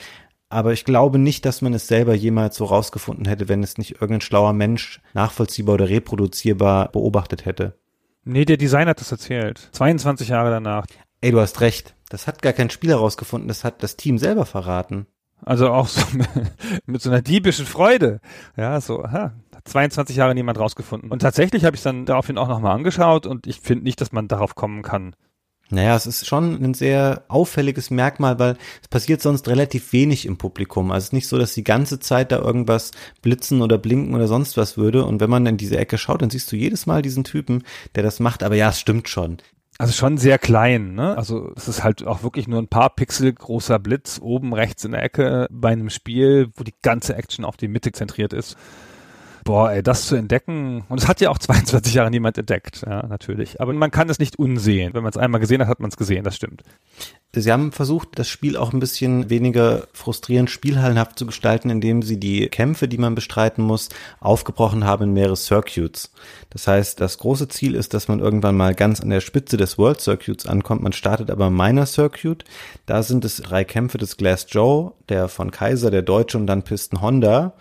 Aber 0.48 0.72
ich 0.72 0.86
glaube 0.86 1.20
nicht, 1.20 1.44
dass 1.44 1.62
man 1.62 1.74
es 1.74 1.90
selber 1.90 2.14
jemals 2.14 2.56
so 2.56 2.64
rausgefunden 2.64 3.26
hätte, 3.26 3.50
wenn 3.50 3.62
es 3.62 3.78
nicht 3.78 3.96
irgendein 3.96 4.22
schlauer 4.22 4.54
Mensch 4.54 5.02
nachvollziehbar 5.14 5.74
oder 5.74 5.90
reproduzierbar 5.90 6.94
beobachtet 6.94 7.44
hätte. 7.44 7.78
Nee, 8.24 8.46
der 8.46 8.58
Designer 8.58 8.92
hat 8.92 9.02
das 9.02 9.12
erzählt. 9.12 9.70
22 9.74 10.30
Jahre 10.30 10.50
danach. 10.50 10.86
Ey, 11.26 11.32
du 11.32 11.40
hast 11.40 11.60
recht. 11.60 11.96
Das 12.10 12.28
hat 12.28 12.44
gar 12.44 12.54
kein 12.54 12.70
Spiel 12.70 12.92
herausgefunden, 12.92 13.48
das 13.48 13.64
hat 13.64 13.82
das 13.82 13.98
Team 13.98 14.20
selber 14.20 14.46
verraten. 14.46 15.08
Also 15.42 15.72
auch 15.72 15.88
so 15.88 16.00
mit 16.86 17.02
so 17.02 17.10
einer 17.10 17.24
diebischen 17.24 17.66
Freude. 17.66 18.20
Ja, 18.56 18.80
so, 18.80 19.04
aha, 19.04 19.34
22 19.64 20.18
Jahre 20.18 20.36
niemand 20.36 20.60
rausgefunden. 20.60 21.10
Und 21.10 21.24
tatsächlich 21.24 21.66
habe 21.66 21.76
ich 21.76 21.82
dann 21.82 22.06
daraufhin 22.06 22.38
auch 22.38 22.48
nochmal 22.48 22.76
angeschaut 22.76 23.26
und 23.26 23.48
ich 23.48 23.60
finde 23.60 23.86
nicht, 23.86 24.02
dass 24.02 24.12
man 24.12 24.28
darauf 24.28 24.54
kommen 24.54 24.84
kann. 24.84 25.16
Naja, 25.72 25.96
es 25.96 26.06
ist 26.06 26.28
schon 26.28 26.64
ein 26.64 26.76
sehr 26.76 27.24
auffälliges 27.28 27.90
Merkmal, 27.90 28.38
weil 28.38 28.56
es 28.84 28.88
passiert 28.88 29.24
sonst 29.24 29.48
relativ 29.48 29.94
wenig 29.94 30.28
im 30.28 30.38
Publikum. 30.38 30.92
Also 30.92 31.06
es 31.06 31.06
ist 31.06 31.14
nicht 31.14 31.28
so, 31.28 31.40
dass 31.40 31.56
die 31.56 31.64
ganze 31.64 32.00
Zeit 32.00 32.32
da 32.32 32.38
irgendwas 32.38 32.92
blitzen 33.24 33.64
oder 33.64 33.80
blinken 33.80 34.14
oder 34.14 34.28
sonst 34.28 34.58
was 34.58 34.78
würde. 34.78 35.06
Und 35.06 35.22
wenn 35.22 35.32
man 35.32 35.48
in 35.48 35.58
diese 35.58 35.80
Ecke 35.80 35.98
schaut, 35.98 36.22
dann 36.22 36.30
siehst 36.30 36.52
du 36.52 36.56
jedes 36.56 36.86
Mal 36.86 37.02
diesen 37.02 37.24
Typen, 37.24 37.64
der 37.96 38.04
das 38.04 38.20
macht. 38.20 38.44
Aber 38.44 38.54
ja, 38.54 38.70
es 38.70 38.80
stimmt 38.80 39.10
schon. 39.10 39.38
Also 39.78 39.92
schon 39.92 40.18
sehr 40.18 40.40
klein, 40.40 40.96
ne? 40.96 41.18
Also 41.18 41.52
es 41.56 41.68
ist 41.68 41.84
halt 41.84 42.06
auch 42.08 42.24
wirklich 42.24 42.48
nur 42.48 42.62
ein 42.62 42.70
paar 42.70 42.90
Pixel 42.96 43.34
großer 43.34 43.78
Blitz 43.78 44.20
oben 44.22 44.54
rechts 44.54 44.86
in 44.86 44.92
der 44.92 45.04
Ecke 45.04 45.48
bei 45.52 45.72
einem 45.72 45.90
Spiel, 45.90 46.50
wo 46.56 46.64
die 46.64 46.74
ganze 46.82 47.16
Action 47.16 47.44
auf 47.44 47.58
die 47.58 47.68
Mitte 47.68 47.92
zentriert 47.92 48.32
ist. 48.32 48.56
Boah, 49.46 49.72
ey, 49.72 49.84
das 49.84 50.08
zu 50.08 50.16
entdecken. 50.16 50.84
Und 50.90 50.98
es 50.98 51.08
hat 51.08 51.22
ja 51.22 51.30
auch 51.30 51.38
22 51.40 51.94
Jahre 51.94 52.10
niemand 52.10 52.36
entdeckt, 52.38 52.82
ja, 52.84 53.06
natürlich. 53.06 53.62
Aber 53.62 53.74
man 53.74 53.92
kann 53.92 54.10
es 54.10 54.18
nicht 54.18 54.40
unsehen. 54.40 54.96
Wenn 54.96 55.04
man 55.04 55.12
es 55.12 55.18
einmal 55.18 55.40
gesehen 55.40 55.62
hat, 55.62 55.68
hat 55.68 55.80
man 55.80 55.90
es 55.90 55.98
gesehen, 55.98 56.24
das 56.24 56.36
stimmt. 56.36 56.64
Sie 57.32 57.52
haben 57.52 57.72
versucht, 57.72 58.18
das 58.18 58.28
Spiel 58.28 58.58
auch 58.58 58.74
ein 58.74 58.80
bisschen 58.80 59.30
weniger 59.30 59.88
frustrierend 59.94 60.50
spielhallenhaft 60.50 61.20
zu 61.20 61.28
gestalten, 61.28 61.70
indem 61.70 62.02
sie 62.02 62.20
die 62.20 62.48
Kämpfe, 62.48 62.88
die 62.88 62.98
man 62.98 63.14
bestreiten 63.14 63.64
muss, 63.64 63.90
aufgebrochen 64.20 64.84
haben 64.84 65.04
in 65.04 65.14
mehrere 65.14 65.36
Circuits. 65.36 66.12
Das 66.50 66.68
heißt, 66.68 67.00
das 67.00 67.20
große 67.20 67.48
Ziel 67.48 67.76
ist, 67.76 67.94
dass 67.94 68.08
man 68.08 68.22
irgendwann 68.22 68.58
mal 68.58 68.74
ganz 68.74 69.00
an 69.00 69.12
der 69.12 69.22
Spitze 69.22 69.58
des 69.58 69.78
World 69.78 70.02
Circuits 70.02 70.48
ankommt. 70.48 70.82
Man 70.82 70.94
startet 70.94 71.30
aber 71.30 71.52
Minor 71.52 71.86
Circuit. 71.86 72.46
Da 72.88 73.04
sind 73.04 73.24
es 73.26 73.38
drei 73.38 73.64
Kämpfe 73.64 74.00
des 74.00 74.18
Glass 74.18 74.48
Joe, 74.50 74.94
der 75.10 75.28
von 75.28 75.52
Kaiser, 75.52 75.92
der 75.92 76.02
Deutsche 76.02 76.38
und 76.38 76.48
dann 76.48 76.64
Piston 76.64 77.02
Honda 77.02 77.54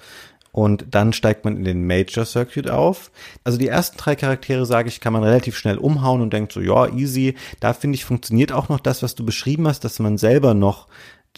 und 0.54 0.84
dann 0.92 1.12
steigt 1.12 1.44
man 1.44 1.56
in 1.56 1.64
den 1.64 1.84
Major 1.84 2.24
Circuit 2.24 2.70
auf. 2.70 3.10
Also 3.42 3.58
die 3.58 3.66
ersten 3.66 3.98
drei 3.98 4.14
Charaktere, 4.14 4.66
sage 4.66 4.88
ich, 4.88 5.00
kann 5.00 5.12
man 5.12 5.24
relativ 5.24 5.56
schnell 5.56 5.78
umhauen 5.78 6.20
und 6.20 6.32
denkt 6.32 6.52
so, 6.52 6.60
ja, 6.60 6.86
easy. 6.94 7.34
Da 7.58 7.72
finde 7.72 7.96
ich, 7.96 8.04
funktioniert 8.04 8.52
auch 8.52 8.68
noch 8.68 8.78
das, 8.78 9.02
was 9.02 9.16
du 9.16 9.26
beschrieben 9.26 9.66
hast, 9.66 9.80
dass 9.80 9.98
man 9.98 10.16
selber 10.16 10.54
noch 10.54 10.86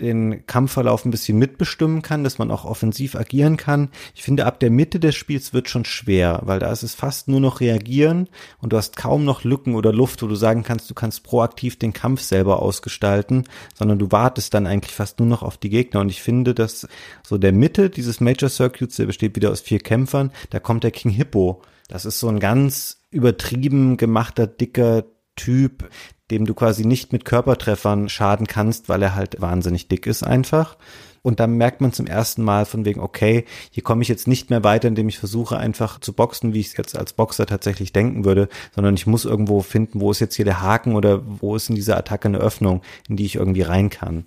den 0.01 0.47
Kampfverlauf 0.47 1.05
ein 1.05 1.11
bisschen 1.11 1.39
mitbestimmen 1.39 2.03
kann, 2.03 2.25
dass 2.25 2.39
man 2.39 2.51
auch 2.51 2.65
offensiv 2.65 3.15
agieren 3.15 3.57
kann. 3.57 3.89
Ich 4.15 4.23
finde, 4.23 4.47
ab 4.47 4.61
der 4.61 4.71
Mitte 4.71 5.01
des 5.01 5.15
Spiels 5.15 5.53
wird 5.53 5.69
schon 5.69 5.85
schwer, 5.85 6.41
weil 6.45 6.59
da 6.59 6.71
ist 6.71 6.83
es 6.83 6.95
fast 6.95 7.29
nur 7.29 7.41
noch 7.41 7.61
reagieren 7.61 8.29
und 8.59 8.73
du 8.73 8.77
hast 8.77 8.97
kaum 8.97 9.25
noch 9.25 9.45
Lücken 9.45 9.75
oder 9.75 9.93
Luft, 9.93 10.23
wo 10.23 10.27
du 10.27 10.35
sagen 10.35 10.63
kannst, 10.63 10.91
du 10.91 10.95
kannst 10.95 11.23
proaktiv 11.23 11.79
den 11.79 11.93
Kampf 11.93 12.21
selber 12.21 12.63
ausgestalten, 12.63 13.45
sondern 13.75 13.99
du 13.99 14.13
wartest 14.13 14.53
dann 14.55 14.67
eigentlich 14.67 14.95
fast 14.95 15.19
nur 15.19 15.29
noch 15.29 15.43
auf 15.43 15.57
die 15.57 15.71
Gegner. 15.71 16.01
Und 16.01 16.11
ich 16.11 16.23
finde, 16.23 16.55
dass 16.55 16.87
so 17.23 17.39
der 17.39 17.53
Mitte 17.53 17.91
dieses 17.91 18.21
Major 18.21 18.51
Circuits, 18.51 18.97
der 18.97 19.07
besteht 19.07 19.37
wieder 19.37 19.51
aus 19.51 19.61
vier 19.61 19.79
Kämpfern, 19.79 20.31
da 20.51 20.61
kommt 20.61 20.85
der 20.85 20.91
King 20.91 21.11
Hippo. 21.11 21.63
Das 21.89 22.05
ist 22.05 22.21
so 22.21 22.29
ein 22.29 22.41
ganz 22.41 23.03
übertrieben 23.11 23.97
gemachter, 23.97 24.47
dicker 24.47 25.05
Typ, 25.37 25.91
dem 26.31 26.47
du 26.47 26.55
quasi 26.55 26.85
nicht 26.85 27.12
mit 27.12 27.24
Körpertreffern 27.24 28.09
schaden 28.09 28.47
kannst, 28.47 28.89
weil 28.89 29.03
er 29.03 29.14
halt 29.14 29.41
wahnsinnig 29.41 29.89
dick 29.89 30.07
ist 30.07 30.22
einfach. 30.22 30.77
Und 31.22 31.41
dann 31.41 31.57
merkt 31.57 31.81
man 31.81 31.93
zum 31.93 32.07
ersten 32.07 32.45
Mal 32.45 32.66
von 32.66 32.85
wegen, 32.85 33.01
okay, 33.01 33.47
hier 33.72 33.83
komme 33.83 34.03
ich 34.03 34.09
jetzt 34.09 34.29
nicht 34.29 34.49
mehr 34.49 34.62
weiter, 34.62 34.87
indem 34.87 35.09
ich 35.09 35.18
versuche 35.18 35.57
einfach 35.57 35.99
zu 35.99 36.12
boxen, 36.12 36.55
wie 36.55 36.61
ich 36.61 36.68
es 36.68 36.77
jetzt 36.77 36.97
als 36.97 37.14
Boxer 37.14 37.47
tatsächlich 37.47 37.93
denken 37.93 38.24
würde, 38.24 38.49
sondern 38.77 38.95
ich 38.95 39.09
muss 39.09 39.24
irgendwo 39.24 39.61
finden, 39.61 40.01
wo 40.01 40.12
ist 40.12 40.20
jetzt 40.20 40.37
hier 40.37 40.45
der 40.45 40.61
Haken 40.61 40.95
oder 40.95 41.22
wo 41.41 41.57
ist 41.57 41.68
in 41.68 41.74
dieser 41.74 41.97
Attacke 41.97 42.29
eine 42.29 42.39
Öffnung, 42.39 42.83
in 43.09 43.16
die 43.16 43.27
ich 43.27 43.35
irgendwie 43.35 43.62
rein 43.62 43.91
kann. 43.91 44.27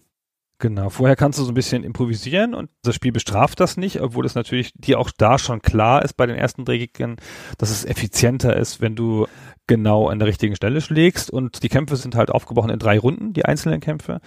Genau, 0.61 0.89
vorher 0.89 1.15
kannst 1.15 1.39
du 1.39 1.43
so 1.45 1.51
ein 1.51 1.55
bisschen 1.55 1.85
improvisieren 1.85 2.53
und 2.53 2.69
das 2.83 2.93
Spiel 2.93 3.13
bestraft 3.13 3.61
das 3.61 3.77
nicht, 3.77 4.01
obwohl 4.01 4.25
es 4.25 4.35
natürlich 4.35 4.73
dir 4.73 4.99
auch 4.99 5.09
da 5.17 5.39
schon 5.39 5.61
klar 5.61 6.03
ist 6.03 6.17
bei 6.17 6.25
den 6.25 6.35
ersten 6.35 6.65
Drehgegnern, 6.65 7.15
dass 7.57 7.69
es 7.69 7.85
effizienter 7.85 8.57
ist, 8.57 8.81
wenn 8.81 8.93
du 8.93 9.25
genau 9.67 10.09
an 10.09 10.19
der 10.19 10.27
richtigen 10.27 10.57
Stelle 10.57 10.81
schlägst. 10.81 11.31
Und 11.31 11.63
die 11.63 11.69
Kämpfe 11.69 11.95
sind 11.95 12.15
halt 12.15 12.29
aufgebrochen 12.29 12.71
in 12.71 12.79
drei 12.79 12.99
Runden, 12.99 13.31
die 13.31 13.45
einzelnen 13.45 13.79
Kämpfe 13.79 14.19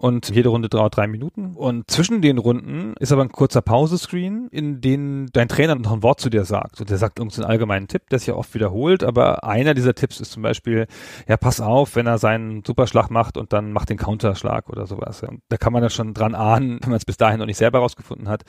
und 0.00 0.34
jede 0.34 0.48
Runde 0.48 0.70
dauert 0.70 0.96
drei 0.96 1.06
Minuten. 1.06 1.54
Und 1.54 1.90
zwischen 1.90 2.22
den 2.22 2.38
Runden 2.38 2.94
ist 2.98 3.12
aber 3.12 3.20
ein 3.20 3.28
kurzer 3.28 3.60
Pausescreen, 3.60 4.48
in 4.50 4.80
dem 4.80 5.28
dein 5.30 5.46
Trainer 5.46 5.74
noch 5.74 5.92
ein 5.92 6.02
Wort 6.02 6.20
zu 6.20 6.30
dir 6.30 6.46
sagt. 6.46 6.80
Und 6.80 6.88
der 6.88 6.96
sagt 6.96 7.18
irgendeinen 7.18 7.44
allgemeinen 7.44 7.86
Tipp, 7.86 8.08
der 8.08 8.18
sich 8.18 8.28
ja 8.28 8.34
oft 8.34 8.54
wiederholt, 8.54 9.04
aber 9.04 9.44
einer 9.44 9.74
dieser 9.74 9.94
Tipps 9.94 10.18
ist 10.18 10.32
zum 10.32 10.42
Beispiel, 10.42 10.86
ja, 11.28 11.36
pass 11.36 11.60
auf, 11.60 11.96
wenn 11.96 12.06
er 12.06 12.16
seinen 12.16 12.64
Superschlag 12.64 13.10
macht 13.10 13.36
und 13.36 13.52
dann 13.52 13.72
macht 13.72 13.90
den 13.90 13.98
Counterschlag 13.98 14.70
oder 14.70 14.86
sowas. 14.86 15.22
Und 15.22 15.42
da 15.50 15.58
kann 15.58 15.74
man 15.74 15.82
ja 15.82 15.90
schon 15.90 16.14
dran 16.14 16.34
ahnen, 16.34 16.78
wenn 16.80 16.90
man 16.90 16.96
es 16.96 17.04
bis 17.04 17.18
dahin 17.18 17.38
noch 17.38 17.46
nicht 17.46 17.58
selber 17.58 17.80
rausgefunden 17.80 18.26
hat, 18.26 18.44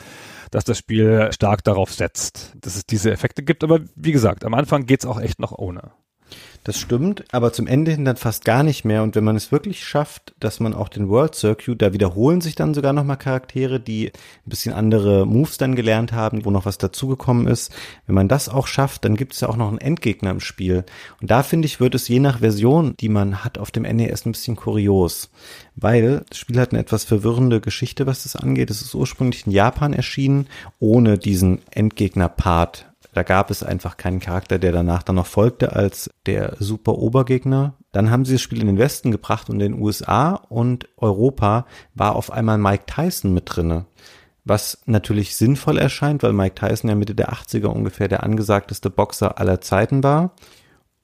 dass 0.52 0.64
das 0.64 0.78
Spiel 0.78 1.34
stark 1.34 1.66
darauf 1.66 1.92
setzt, 1.92 2.56
dass 2.62 2.78
es 2.78 2.86
diese 2.86 3.12
Effekte 3.12 3.44
gibt. 3.44 3.66
Aber 3.66 3.82
wie 3.96 4.14
gesagt, 4.14 4.46
am 4.46 4.54
Anfang 4.54 4.86
geht's 4.86 5.06
auch 5.06 5.20
echt 5.20 5.42
noch 5.42 5.52
ohne. 5.52 5.92
Das 6.64 6.78
stimmt, 6.78 7.24
aber 7.32 7.54
zum 7.54 7.66
Ende 7.66 7.90
hin 7.90 8.06
dann 8.06 8.18
fast 8.18 8.46
gar 8.46 8.62
nicht 8.62 8.86
mehr. 8.86 9.02
Und 9.02 9.16
wenn 9.16 9.24
man 9.24 9.36
es 9.36 9.52
wirklich 9.52 9.84
schafft, 9.84 10.36
dass 10.40 10.60
man 10.60 10.76
auch 10.76 10.90
den 10.90 11.10
World 11.10 11.34
Circuit, 11.34 11.82
da 11.82 11.92
wiederholen 11.92 12.40
sich 12.40 12.54
dann 12.54 12.76
sogar 12.76 12.94
nochmal 12.94 13.18
Charaktere, 13.18 13.80
die 13.80 14.10
ein 14.10 14.50
bisschen 14.50 14.72
andere 14.72 15.26
Moves 15.26 15.58
dann 15.58 15.76
gelernt 15.76 16.12
haben, 16.12 16.46
wo 16.46 16.52
noch 16.52 16.66
was 16.66 16.78
dazugekommen 16.78 17.48
ist. 17.48 17.74
Wenn 18.06 18.14
man 18.14 18.28
das 18.28 18.48
auch 18.48 18.68
schafft, 18.68 19.06
dann 19.06 19.16
gibt 19.16 19.34
es 19.34 19.42
ja 19.42 19.50
auch 19.50 19.58
noch 19.58 19.70
einen 19.70 19.80
Endgegner 19.80 20.30
im 20.30 20.40
Spiel. 20.40 20.84
Und 21.20 21.32
da 21.32 21.42
finde 21.42 21.66
ich, 21.66 21.80
wird 21.80 21.96
es 21.96 22.08
je 22.08 22.20
nach 22.20 22.40
Version, 22.40 22.96
die 23.00 23.10
man 23.10 23.44
hat 23.44 23.58
auf 23.58 23.72
dem 23.72 23.84
NES 23.84 24.28
ein 24.28 24.34
bisschen 24.34 24.56
kurios. 24.56 25.32
Weil 25.76 26.24
das 26.30 26.38
Spiel 26.38 26.60
hat 26.60 26.74
eine 26.74 26.82
etwas 26.82 27.06
verwirrende 27.06 27.60
Geschichte, 27.60 28.06
was 28.06 28.22
das 28.22 28.36
angeht. 28.36 28.70
Es 28.70 28.84
ist 28.84 28.94
ursprünglich 28.94 29.48
in 29.48 29.52
Japan 29.52 29.94
erschienen, 29.94 30.46
ohne 30.80 31.18
diesen 31.18 31.62
Endgegner-Part 31.72 32.91
da 33.14 33.24
gab 33.24 33.52
es 33.52 33.64
einfach 33.64 33.98
keinen 33.98 34.20
Charakter, 34.20 34.58
der 34.58 34.72
danach 34.72 35.04
dann 35.04 35.16
noch 35.16 35.28
folgte 35.28 35.76
als 35.76 36.10
der 36.26 36.56
super 36.60 36.98
Obergegner. 36.98 37.74
Dann 37.92 38.10
haben 38.10 38.24
sie 38.24 38.34
das 38.34 38.42
Spiel 38.42 38.62
in 38.62 38.68
den 38.68 38.78
Westen 38.78 39.12
gebracht 39.12 39.50
und 39.50 39.60
in 39.60 39.74
den 39.74 39.82
USA 39.82 40.36
und 40.36 40.88
Europa 40.98 41.66
war 41.94 42.16
auf 42.16 42.32
einmal 42.32 42.58
Mike 42.58 42.86
Tyson 42.88 43.34
mit 43.34 43.44
drinne. 43.48 43.86
Was 44.44 44.80
natürlich 44.86 45.36
sinnvoll 45.36 45.78
erscheint, 45.78 46.24
weil 46.24 46.34
Mike 46.34 46.56
Tyson 46.56 46.90
ja 46.90 46.96
Mitte 46.96 47.14
der 47.14 47.32
80er 47.32 47.68
ungefähr 47.68 48.08
der 48.08 48.24
angesagteste 48.24 48.90
Boxer 48.90 49.38
aller 49.38 49.62
Zeiten 49.62 50.04
war. 50.04 50.34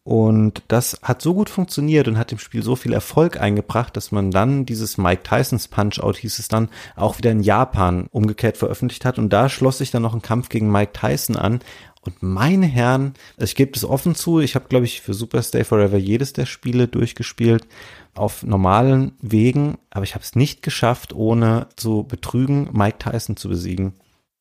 Und 0.08 0.64
das 0.70 1.02
hat 1.04 1.22
so 1.22 1.34
gut 1.34 1.50
funktioniert 1.50 2.08
und 2.08 2.18
hat 2.18 2.32
dem 2.32 2.40
Spiel 2.40 2.64
so 2.64 2.78
viel 2.78 2.94
Erfolg 2.94 3.42
eingebracht, 3.42 3.98
dass 3.98 4.14
man 4.14 4.32
dann 4.32 4.66
dieses 4.66 4.98
Mike 4.98 5.24
Tysons 5.24 5.68
Punch-Out 5.68 6.16
hieß 6.16 6.40
es 6.40 6.48
dann 6.48 6.70
auch 6.96 7.18
wieder 7.18 7.32
in 7.32 7.44
Japan 7.44 8.08
umgekehrt 8.12 8.56
veröffentlicht 8.56 9.04
hat. 9.04 9.20
Und 9.20 9.34
da 9.34 9.50
schloss 9.50 9.80
sich 9.80 9.92
dann 9.92 10.04
noch 10.04 10.14
ein 10.14 10.22
Kampf 10.22 10.48
gegen 10.48 10.72
Mike 10.72 10.94
Tyson 10.94 11.36
an, 11.36 11.60
und 12.08 12.24
meine 12.24 12.66
Herren, 12.66 13.16
ich 13.38 13.54
gebe 13.54 13.74
das 13.74 13.84
offen 13.84 14.16
zu, 14.16 14.40
ich 14.40 14.56
habe, 14.56 14.70
glaube 14.70 14.86
ich, 14.86 15.02
für 15.02 15.14
Super 15.14 15.44
Stay 15.44 15.66
Forever 15.66 15.98
jedes 15.98 16.32
der 16.32 16.46
Spiele 16.46 16.88
durchgespielt 16.88 17.68
auf 18.16 18.44
normalen 18.44 19.12
Wegen, 19.22 19.78
aber 19.90 20.04
ich 20.06 20.16
habe 20.16 20.24
es 20.24 20.34
nicht 20.34 20.62
geschafft, 20.62 21.12
ohne 21.12 21.68
zu 21.76 22.04
betrügen, 22.04 22.70
Mike 22.72 23.00
Tyson 23.00 23.36
zu 23.36 23.50
besiegen. 23.50 23.94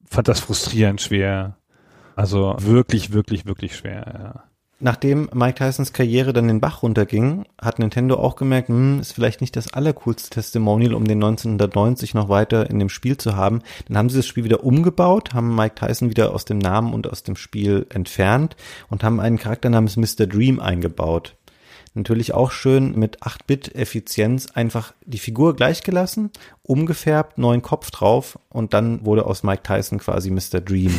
Fand 0.08 0.28
das 0.28 0.38
frustrierend 0.38 1.00
schwer. 1.00 1.56
Also 2.14 2.54
wirklich, 2.60 3.12
wirklich, 3.12 3.46
wirklich 3.46 3.76
schwer, 3.76 4.04
ja. 4.06 4.44
Nachdem 4.78 5.30
Mike 5.32 5.54
Tysons 5.54 5.94
Karriere 5.94 6.34
dann 6.34 6.48
den 6.48 6.60
Bach 6.60 6.82
runterging, 6.82 7.46
hat 7.58 7.78
Nintendo 7.78 8.16
auch 8.16 8.36
gemerkt, 8.36 8.68
hm, 8.68 9.00
ist 9.00 9.12
vielleicht 9.12 9.40
nicht 9.40 9.56
das 9.56 9.72
allercoolste 9.72 10.28
Testimonial, 10.28 10.92
um 10.92 11.06
den 11.06 11.16
1990 11.16 12.12
noch 12.12 12.28
weiter 12.28 12.68
in 12.68 12.78
dem 12.78 12.90
Spiel 12.90 13.16
zu 13.16 13.36
haben. 13.36 13.62
Dann 13.88 13.96
haben 13.96 14.10
sie 14.10 14.18
das 14.18 14.26
Spiel 14.26 14.44
wieder 14.44 14.64
umgebaut, 14.64 15.32
haben 15.32 15.54
Mike 15.54 15.76
Tyson 15.76 16.10
wieder 16.10 16.34
aus 16.34 16.44
dem 16.44 16.58
Namen 16.58 16.92
und 16.92 17.08
aus 17.10 17.22
dem 17.22 17.36
Spiel 17.36 17.86
entfernt 17.88 18.54
und 18.90 19.02
haben 19.02 19.18
einen 19.18 19.38
Charakter 19.38 19.70
namens 19.70 19.96
Mr. 19.96 20.26
Dream 20.26 20.60
eingebaut. 20.60 21.36
Natürlich 21.94 22.34
auch 22.34 22.50
schön 22.50 22.98
mit 22.98 23.22
8-Bit-Effizienz 23.22 24.48
einfach 24.52 24.92
die 25.06 25.16
Figur 25.16 25.56
gleichgelassen, 25.56 26.30
umgefärbt, 26.62 27.38
neuen 27.38 27.62
Kopf 27.62 27.90
drauf 27.90 28.38
und 28.50 28.74
dann 28.74 29.06
wurde 29.06 29.24
aus 29.24 29.42
Mike 29.42 29.62
Tyson 29.62 29.98
quasi 29.98 30.30
Mr. 30.30 30.60
Dream. 30.60 30.94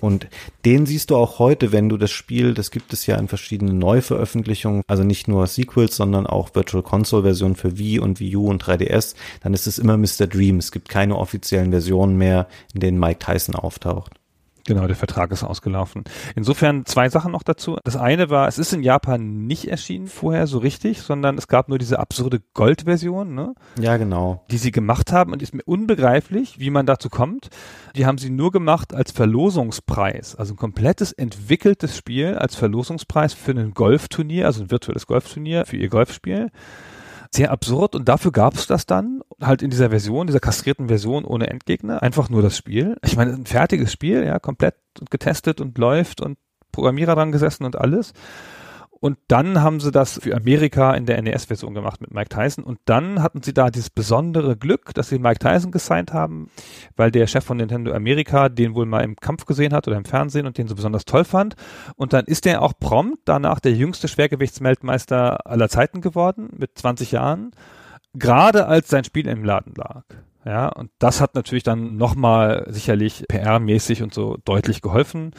Und 0.00 0.28
den 0.64 0.86
siehst 0.86 1.10
du 1.10 1.16
auch 1.16 1.38
heute, 1.38 1.72
wenn 1.72 1.88
du 1.88 1.96
das 1.96 2.10
Spiel, 2.10 2.54
das 2.54 2.70
gibt 2.70 2.92
es 2.92 3.06
ja 3.06 3.16
in 3.16 3.28
verschiedenen 3.28 3.78
Neuveröffentlichungen, 3.78 4.82
also 4.86 5.04
nicht 5.04 5.28
nur 5.28 5.46
Sequels, 5.46 5.96
sondern 5.96 6.26
auch 6.26 6.54
Virtual 6.54 6.82
Console 6.82 7.22
Versionen 7.22 7.56
für 7.56 7.78
Wii 7.78 8.00
und 8.00 8.20
Wii 8.20 8.36
U 8.36 8.48
und 8.48 8.62
3DS, 8.62 9.14
dann 9.42 9.54
ist 9.54 9.66
es 9.66 9.78
immer 9.78 9.96
Mr. 9.96 10.26
Dream. 10.26 10.58
Es 10.58 10.72
gibt 10.72 10.88
keine 10.88 11.16
offiziellen 11.16 11.70
Versionen 11.70 12.16
mehr, 12.16 12.46
in 12.74 12.80
denen 12.80 12.98
Mike 12.98 13.18
Tyson 13.18 13.54
auftaucht. 13.54 14.19
Genau, 14.70 14.86
der 14.86 14.94
Vertrag 14.94 15.32
ist 15.32 15.42
ausgelaufen. 15.42 16.04
Insofern 16.36 16.86
zwei 16.86 17.08
Sachen 17.08 17.32
noch 17.32 17.42
dazu. 17.42 17.76
Das 17.82 17.96
eine 17.96 18.30
war, 18.30 18.46
es 18.46 18.56
ist 18.56 18.72
in 18.72 18.84
Japan 18.84 19.48
nicht 19.48 19.66
erschienen 19.66 20.06
vorher 20.06 20.46
so 20.46 20.58
richtig, 20.58 21.02
sondern 21.02 21.36
es 21.36 21.48
gab 21.48 21.68
nur 21.68 21.76
diese 21.76 21.98
absurde 21.98 22.40
Gold-Version, 22.54 23.34
ne? 23.34 23.56
Ja, 23.80 23.96
genau. 23.96 24.44
Die 24.48 24.58
sie 24.58 24.70
gemacht 24.70 25.10
haben 25.10 25.32
und 25.32 25.42
ist 25.42 25.54
mir 25.54 25.64
unbegreiflich, 25.64 26.60
wie 26.60 26.70
man 26.70 26.86
dazu 26.86 27.08
kommt. 27.08 27.48
Die 27.96 28.06
haben 28.06 28.18
sie 28.18 28.30
nur 28.30 28.52
gemacht 28.52 28.94
als 28.94 29.10
Verlosungspreis, 29.10 30.36
also 30.36 30.54
ein 30.54 30.56
komplettes 30.56 31.10
entwickeltes 31.10 31.96
Spiel 31.96 32.36
als 32.36 32.54
Verlosungspreis 32.54 33.34
für 33.34 33.50
ein 33.50 33.72
Golfturnier, 33.74 34.46
also 34.46 34.62
ein 34.62 34.70
virtuelles 34.70 35.08
Golfturnier 35.08 35.66
für 35.66 35.78
ihr 35.78 35.88
Golfspiel 35.88 36.52
sehr 37.32 37.52
absurd 37.52 37.94
und 37.94 38.08
dafür 38.08 38.32
gab 38.32 38.54
es 38.54 38.66
das 38.66 38.86
dann 38.86 39.20
halt 39.40 39.62
in 39.62 39.70
dieser 39.70 39.90
Version, 39.90 40.26
dieser 40.26 40.40
kastrierten 40.40 40.88
Version 40.88 41.24
ohne 41.24 41.48
Endgegner, 41.48 42.02
einfach 42.02 42.28
nur 42.28 42.42
das 42.42 42.56
Spiel. 42.56 42.96
Ich 43.04 43.16
meine, 43.16 43.32
ein 43.32 43.46
fertiges 43.46 43.92
Spiel, 43.92 44.24
ja, 44.24 44.38
komplett 44.38 44.74
getestet 45.10 45.60
und 45.60 45.78
läuft 45.78 46.20
und 46.20 46.38
Programmierer 46.72 47.14
dran 47.14 47.32
gesessen 47.32 47.64
und 47.64 47.76
alles. 47.76 48.12
Und 49.00 49.16
dann 49.28 49.62
haben 49.62 49.80
sie 49.80 49.90
das 49.90 50.20
für 50.22 50.36
Amerika 50.36 50.94
in 50.94 51.06
der 51.06 51.20
NES-Version 51.22 51.72
gemacht 51.72 52.02
mit 52.02 52.12
Mike 52.12 52.28
Tyson. 52.28 52.62
Und 52.64 52.78
dann 52.84 53.22
hatten 53.22 53.42
sie 53.42 53.54
da 53.54 53.70
dieses 53.70 53.88
besondere 53.88 54.58
Glück, 54.58 54.92
dass 54.92 55.08
sie 55.08 55.18
Mike 55.18 55.38
Tyson 55.38 55.72
gesigned 55.72 56.12
haben, 56.12 56.50
weil 56.96 57.10
der 57.10 57.26
Chef 57.26 57.42
von 57.42 57.56
Nintendo 57.56 57.92
Amerika 57.92 58.50
den 58.50 58.74
wohl 58.74 58.84
mal 58.84 59.00
im 59.00 59.16
Kampf 59.16 59.46
gesehen 59.46 59.72
hat 59.72 59.88
oder 59.88 59.96
im 59.96 60.04
Fernsehen 60.04 60.46
und 60.46 60.58
den 60.58 60.68
so 60.68 60.74
besonders 60.74 61.06
toll 61.06 61.24
fand. 61.24 61.56
Und 61.96 62.12
dann 62.12 62.26
ist 62.26 62.44
der 62.44 62.60
auch 62.60 62.74
prompt 62.78 63.20
danach 63.24 63.58
der 63.58 63.72
jüngste 63.72 64.06
Schwergewichtsweltmeister 64.06 65.46
aller 65.46 65.70
Zeiten 65.70 66.02
geworden 66.02 66.50
mit 66.58 66.76
20 66.76 67.12
Jahren. 67.12 67.52
Gerade 68.12 68.66
als 68.66 68.88
sein 68.88 69.04
Spiel 69.04 69.28
im 69.28 69.44
Laden 69.44 69.74
lag. 69.76 70.04
Ja, 70.44 70.68
und 70.68 70.90
das 70.98 71.22
hat 71.22 71.34
natürlich 71.34 71.64
dann 71.64 71.96
nochmal 71.96 72.66
sicherlich 72.68 73.24
PR-mäßig 73.30 74.02
und 74.02 74.12
so 74.12 74.36
deutlich 74.44 74.82
geholfen. 74.82 75.32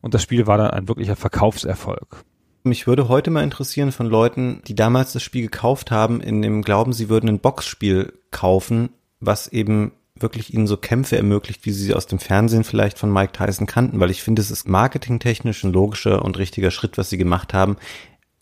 Und 0.00 0.14
das 0.14 0.22
Spiel 0.22 0.46
war 0.46 0.56
dann 0.56 0.70
ein 0.70 0.88
wirklicher 0.88 1.16
Verkaufserfolg. 1.16 2.24
Mich 2.64 2.86
würde 2.86 3.08
heute 3.08 3.30
mal 3.30 3.42
interessieren 3.42 3.90
von 3.90 4.06
Leuten, 4.06 4.62
die 4.68 4.76
damals 4.76 5.12
das 5.12 5.22
Spiel 5.22 5.42
gekauft 5.42 5.90
haben, 5.90 6.20
in 6.20 6.42
dem 6.42 6.62
Glauben, 6.62 6.92
sie 6.92 7.08
würden 7.08 7.28
ein 7.28 7.40
Boxspiel 7.40 8.12
kaufen, 8.30 8.90
was 9.18 9.48
eben 9.48 9.92
wirklich 10.14 10.54
ihnen 10.54 10.68
so 10.68 10.76
Kämpfe 10.76 11.16
ermöglicht, 11.16 11.66
wie 11.66 11.72
sie 11.72 11.84
sie 11.84 11.94
aus 11.94 12.06
dem 12.06 12.20
Fernsehen 12.20 12.62
vielleicht 12.62 13.00
von 13.00 13.12
Mike 13.12 13.32
Tyson 13.32 13.66
kannten, 13.66 13.98
weil 13.98 14.12
ich 14.12 14.22
finde, 14.22 14.40
es 14.40 14.52
ist 14.52 14.68
marketingtechnisch 14.68 15.64
ein 15.64 15.72
logischer 15.72 16.24
und 16.24 16.38
richtiger 16.38 16.70
Schritt, 16.70 16.96
was 16.98 17.10
sie 17.10 17.18
gemacht 17.18 17.52
haben. 17.52 17.76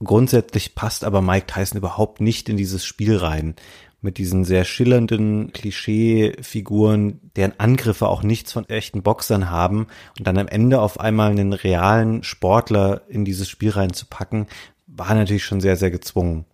Grundsätzlich 0.05 0.75
passt 0.75 1.05
aber 1.05 1.23
Mike 1.23 1.47
Tyson 1.47 1.79
überhaupt 1.79 2.21
nicht 2.21 2.51
in 2.51 2.59
dieses 2.59 2.85
Spiel 2.85 3.17
rein 3.17 3.55
mit 4.03 4.19
diesen 4.19 4.45
sehr 4.45 4.65
schillernden 4.65 5.53
Klischee-Figuren, 5.53 7.31
deren 7.37 7.59
Angriffe 7.59 8.09
auch 8.09 8.23
nichts 8.23 8.53
von 8.53 8.69
echten 8.69 9.03
Boxern 9.03 9.51
haben 9.51 9.87
und 10.19 10.27
dann 10.27 10.39
am 10.39 10.49
Ende 10.49 10.81
auf 10.81 10.99
einmal 10.99 11.31
einen 11.31 11.53
realen 11.53 12.23
Sportler 12.23 13.03
in 13.09 13.25
dieses 13.25 13.49
Spiel 13.49 13.71
reinzupacken, 13.71 14.47
war 14.87 15.15
natürlich 15.15 15.45
schon 15.45 15.61
sehr, 15.61 15.77
sehr 15.77 15.91
gezwungen. 15.91 16.45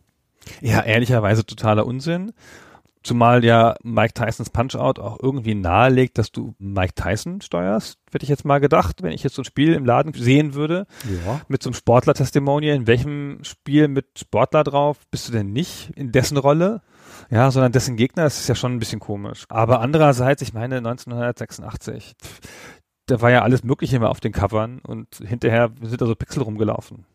Ja, 0.60 0.82
ehrlicherweise 0.82 1.44
totaler 1.44 1.86
Unsinn. 1.86 2.32
Zumal 3.06 3.44
ja 3.44 3.76
Mike 3.84 4.14
Tysons 4.14 4.50
Punch-Out 4.50 4.98
auch 4.98 5.18
irgendwie 5.22 5.54
nahelegt, 5.54 6.18
dass 6.18 6.32
du 6.32 6.56
Mike 6.58 6.94
Tyson 6.96 7.40
steuerst, 7.40 8.00
hätte 8.10 8.24
ich 8.24 8.28
jetzt 8.28 8.44
mal 8.44 8.58
gedacht, 8.58 9.00
wenn 9.00 9.12
ich 9.12 9.22
jetzt 9.22 9.36
so 9.36 9.42
ein 9.42 9.44
Spiel 9.44 9.74
im 9.74 9.84
Laden 9.84 10.12
sehen 10.12 10.54
würde. 10.54 10.88
Ja. 11.24 11.40
Mit 11.46 11.62
so 11.62 11.68
einem 11.68 11.74
Sportler-Testimonial. 11.74 12.74
In 12.74 12.88
welchem 12.88 13.38
Spiel 13.42 13.86
mit 13.86 14.06
Sportler 14.18 14.64
drauf 14.64 14.98
bist 15.12 15.28
du 15.28 15.32
denn 15.32 15.52
nicht 15.52 15.90
in 15.94 16.10
dessen 16.10 16.36
Rolle? 16.36 16.82
Ja, 17.30 17.52
sondern 17.52 17.70
dessen 17.70 17.94
Gegner, 17.94 18.24
das 18.24 18.40
ist 18.40 18.48
ja 18.48 18.56
schon 18.56 18.72
ein 18.72 18.80
bisschen 18.80 18.98
komisch. 18.98 19.44
Aber 19.50 19.80
andererseits, 19.82 20.42
ich 20.42 20.52
meine 20.52 20.78
1986, 20.78 22.16
da 23.06 23.20
war 23.20 23.30
ja 23.30 23.42
alles 23.42 23.62
Mögliche 23.62 23.94
immer 23.94 24.10
auf 24.10 24.18
den 24.18 24.32
Covern 24.32 24.80
und 24.80 25.06
hinterher 25.24 25.70
sind 25.80 26.00
da 26.00 26.06
so 26.06 26.16
Pixel 26.16 26.42
rumgelaufen. 26.42 27.06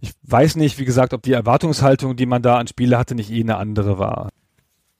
Ich 0.00 0.12
weiß 0.22 0.54
nicht, 0.54 0.78
wie 0.78 0.84
gesagt, 0.84 1.14
ob 1.14 1.22
die 1.22 1.32
Erwartungshaltung, 1.32 2.14
die 2.14 2.26
man 2.26 2.42
da 2.42 2.58
an 2.58 2.68
Spiele 2.68 2.96
hatte, 2.96 3.16
nicht 3.16 3.32
eh 3.32 3.40
eine 3.40 3.56
andere 3.56 3.98
war. 3.98 4.28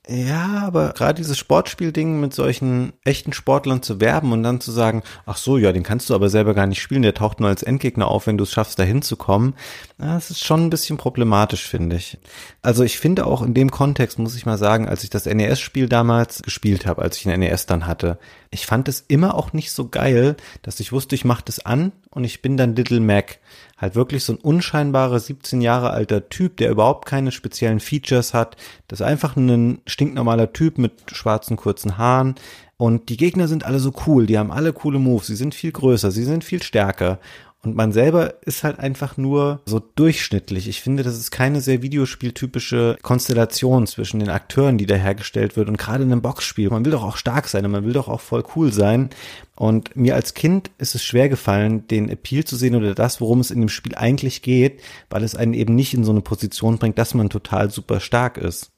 Ja, 0.09 0.62
aber 0.66 0.92
gerade 0.94 1.14
dieses 1.14 1.38
Sportspielding 1.38 2.20
mit 2.20 2.32
solchen 2.34 2.94
echten 3.05 3.34
Sportlern 3.34 3.82
zu 3.82 4.01
werben 4.01 4.32
und 4.32 4.42
dann 4.42 4.61
zu 4.61 4.72
sagen, 4.72 5.03
ach 5.26 5.36
so, 5.36 5.59
ja, 5.59 5.72
den 5.72 5.82
kannst 5.82 6.09
du 6.09 6.14
aber 6.14 6.30
selber 6.30 6.55
gar 6.55 6.66
nicht 6.66 6.80
spielen, 6.80 7.03
der 7.03 7.14
taucht 7.14 7.38
nur 7.38 7.51
als 7.51 7.62
Endgegner 7.62 8.09
auf, 8.09 8.26
wenn 8.26 8.38
du 8.38 8.44
es 8.44 8.51
schaffst, 8.51 8.78
da 8.78 8.82
hinzukommen, 8.82 9.55
das 9.98 10.30
ist 10.30 10.44
schon 10.44 10.64
ein 10.64 10.70
bisschen 10.70 10.96
problematisch, 10.96 11.68
finde 11.68 11.96
ich. 11.96 12.18
Also 12.62 12.82
ich 12.82 12.98
finde 12.98 13.26
auch 13.26 13.42
in 13.42 13.53
dem 13.53 13.70
Kontext, 13.70 14.18
muss 14.18 14.36
ich 14.36 14.46
mal 14.46 14.59
sagen, 14.59 14.88
als 14.88 15.05
ich 15.05 15.11
das 15.11 15.26
NES-Spiel 15.26 15.88
damals 15.88 16.42
gespielt 16.42 16.86
habe, 16.86 17.03
als 17.03 17.18
ich 17.18 17.28
ein 17.28 17.38
NES 17.38 17.66
dann 17.66 17.86
hatte, 17.86 18.18
ich 18.51 18.66
fand 18.66 18.88
es 18.88 19.05
immer 19.07 19.34
auch 19.34 19.53
nicht 19.53 19.70
so 19.70 19.88
geil, 19.88 20.36
dass 20.62 20.80
ich 20.80 20.92
wusste, 20.92 21.14
ich 21.14 21.26
mache 21.26 21.44
das 21.44 21.64
an 21.64 21.92
und 22.09 22.24
ich 22.24 22.42
bin 22.42 22.57
dann 22.57 22.74
Little 22.74 23.01
Mac. 23.01 23.38
Halt 23.80 23.94
wirklich 23.94 24.24
so 24.24 24.34
ein 24.34 24.38
unscheinbarer 24.38 25.18
17 25.18 25.60
Jahre 25.62 25.90
alter 25.90 26.28
Typ, 26.28 26.58
der 26.58 26.70
überhaupt 26.70 27.06
keine 27.06 27.32
speziellen 27.32 27.80
Features 27.80 28.34
hat. 28.34 28.56
Das 28.88 29.00
ist 29.00 29.06
einfach 29.06 29.36
ein 29.36 29.80
stinknormaler 29.86 30.52
Typ 30.52 30.76
mit 30.76 30.92
schwarzen 31.12 31.56
kurzen 31.56 31.96
Haaren. 31.96 32.34
Und 32.76 33.08
die 33.08 33.16
Gegner 33.16 33.48
sind 33.48 33.64
alle 33.64 33.78
so 33.78 33.92
cool, 34.06 34.26
die 34.26 34.38
haben 34.38 34.50
alle 34.50 34.72
coole 34.72 34.98
Moves, 34.98 35.26
sie 35.26 35.36
sind 35.36 35.54
viel 35.54 35.72
größer, 35.72 36.10
sie 36.10 36.24
sind 36.24 36.44
viel 36.44 36.62
stärker. 36.62 37.18
Und 37.62 37.76
man 37.76 37.92
selber 37.92 38.34
ist 38.46 38.64
halt 38.64 38.78
einfach 38.78 39.18
nur 39.18 39.61
so 39.66 39.80
durchschnittlich. 39.80 40.66
Ich 40.66 40.80
finde, 40.80 41.02
das 41.02 41.18
ist 41.18 41.30
keine 41.30 41.61
sehr 41.61 41.82
videospieltypische 41.82 42.96
Konstellation 43.02 43.86
zwischen 43.86 44.18
den 44.18 44.30
Akteuren, 44.30 44.78
die 44.78 44.86
da 44.86 44.94
hergestellt 44.94 45.56
wird. 45.56 45.68
Und 45.68 45.76
gerade 45.76 46.02
in 46.02 46.11
einem 46.11 46.22
Boxspiel, 46.22 46.70
man 46.70 46.86
will 46.86 46.92
doch 46.92 47.04
auch 47.04 47.18
stark 47.18 47.48
sein 47.48 47.66
und 47.66 47.72
man 47.72 47.84
will 47.84 47.92
doch 47.92 48.08
auch 48.08 48.22
voll 48.22 48.44
cool 48.56 48.72
sein. 48.72 49.11
Und 49.56 49.94
mir 49.94 50.14
als 50.14 50.32
Kind 50.32 50.70
ist 50.78 50.94
es 50.94 51.04
schwer 51.04 51.28
gefallen, 51.28 51.86
den 51.86 52.08
Appeal 52.08 52.44
zu 52.44 52.56
sehen 52.56 52.74
oder 52.74 52.94
das, 52.94 53.20
worum 53.20 53.40
es 53.40 53.50
in 53.50 53.61
dem 53.61 53.68
Spiel 53.68 53.94
eigentlich 53.94 54.40
geht, 54.40 54.80
weil 55.11 55.22
es 55.22 55.34
einen 55.34 55.52
eben 55.52 55.74
nicht 55.74 55.92
in 55.92 56.02
so 56.02 56.12
eine 56.12 56.22
Position 56.22 56.78
bringt, 56.78 56.98
dass 56.98 57.12
man 57.12 57.28
total 57.28 57.70
super 57.70 58.00
stark 58.00 58.38
ist. 58.38 58.70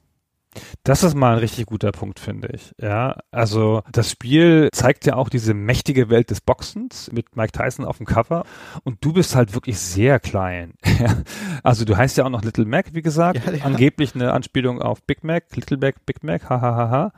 Das 0.84 1.03
ist 1.03 1.14
mal 1.14 1.34
ein 1.34 1.38
richtig 1.38 1.66
guter 1.66 1.92
Punkt, 1.92 2.18
finde 2.18 2.48
ich. 2.53 2.72
Ja, 2.80 3.16
also 3.30 3.82
das 3.90 4.11
Spiel 4.11 4.68
zeigt 4.72 5.07
ja 5.07 5.16
auch 5.16 5.28
diese 5.28 5.55
mächtige 5.55 6.11
Welt 6.11 6.30
des 6.30 6.40
Boxens 6.40 7.11
mit 7.12 7.36
Mike 7.36 7.53
Tyson 7.53 7.84
auf 7.84 7.98
dem 7.98 8.07
Cover 8.07 8.44
und 8.84 9.05
du 9.05 9.12
bist 9.12 9.34
halt 9.34 9.55
wirklich 9.55 9.78
sehr 9.78 10.20
klein. 10.20 10.74
also 11.62 11.84
du 11.84 11.96
heißt 11.96 12.16
ja 12.16 12.24
auch 12.24 12.30
noch 12.30 12.42
Little 12.42 12.66
Mac, 12.66 12.86
wie 12.92 13.03
gesagt, 13.03 13.46
ja, 13.46 13.53
ja. 13.53 13.64
angeblich 13.64 14.14
eine 14.14 14.32
Anspielung 14.32 14.82
auf 14.82 15.03
Big 15.03 15.24
Mac, 15.24 15.44
Little 15.55 15.78
Mac, 15.78 16.05
Big 16.05 16.22
Mac, 16.22 16.48
hahaha. 16.48 17.12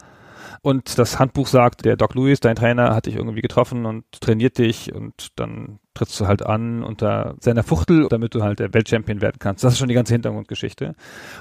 Und 0.64 0.98
das 0.98 1.18
Handbuch 1.18 1.46
sagt, 1.46 1.84
der 1.84 1.94
Doc 1.94 2.14
Lewis, 2.14 2.40
dein 2.40 2.56
Trainer, 2.56 2.94
hat 2.94 3.04
dich 3.04 3.16
irgendwie 3.16 3.42
getroffen 3.42 3.84
und 3.84 4.06
trainiert 4.22 4.56
dich 4.56 4.94
und 4.94 5.38
dann 5.38 5.78
trittst 5.92 6.18
du 6.18 6.26
halt 6.26 6.40
an 6.42 6.82
unter 6.82 7.36
seiner 7.38 7.62
Fuchtel, 7.62 8.08
damit 8.08 8.34
du 8.34 8.42
halt 8.42 8.60
der 8.60 8.72
Weltchampion 8.72 9.20
werden 9.20 9.36
kannst. 9.38 9.62
Das 9.62 9.74
ist 9.74 9.78
schon 9.78 9.90
die 9.90 9.94
ganze 9.94 10.14
Hintergrundgeschichte. 10.14 10.94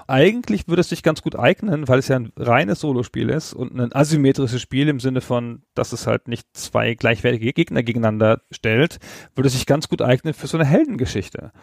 Eigentlich 0.07 0.67
würde 0.67 0.81
es 0.81 0.89
sich 0.89 1.03
ganz 1.03 1.21
gut 1.21 1.39
eignen, 1.39 1.87
weil 1.87 1.99
es 1.99 2.09
ja 2.09 2.17
ein 2.17 2.33
reines 2.35 2.81
Solospiel 2.81 3.29
ist 3.29 3.53
und 3.53 3.73
ein 3.79 3.95
asymmetrisches 3.95 4.61
Spiel 4.61 4.89
im 4.89 4.99
Sinne 4.99 5.21
von, 5.21 5.61
dass 5.73 5.93
es 5.93 6.05
halt 6.05 6.27
nicht 6.27 6.45
zwei 6.51 6.93
gleichwertige 6.93 7.53
Gegner 7.53 7.81
gegeneinander 7.81 8.41
stellt, 8.51 8.99
würde 9.35 9.47
es 9.47 9.53
sich 9.53 9.65
ganz 9.65 9.87
gut 9.87 10.01
eignen 10.01 10.33
für 10.33 10.47
so 10.47 10.57
eine 10.57 10.65
Heldengeschichte. 10.65 11.53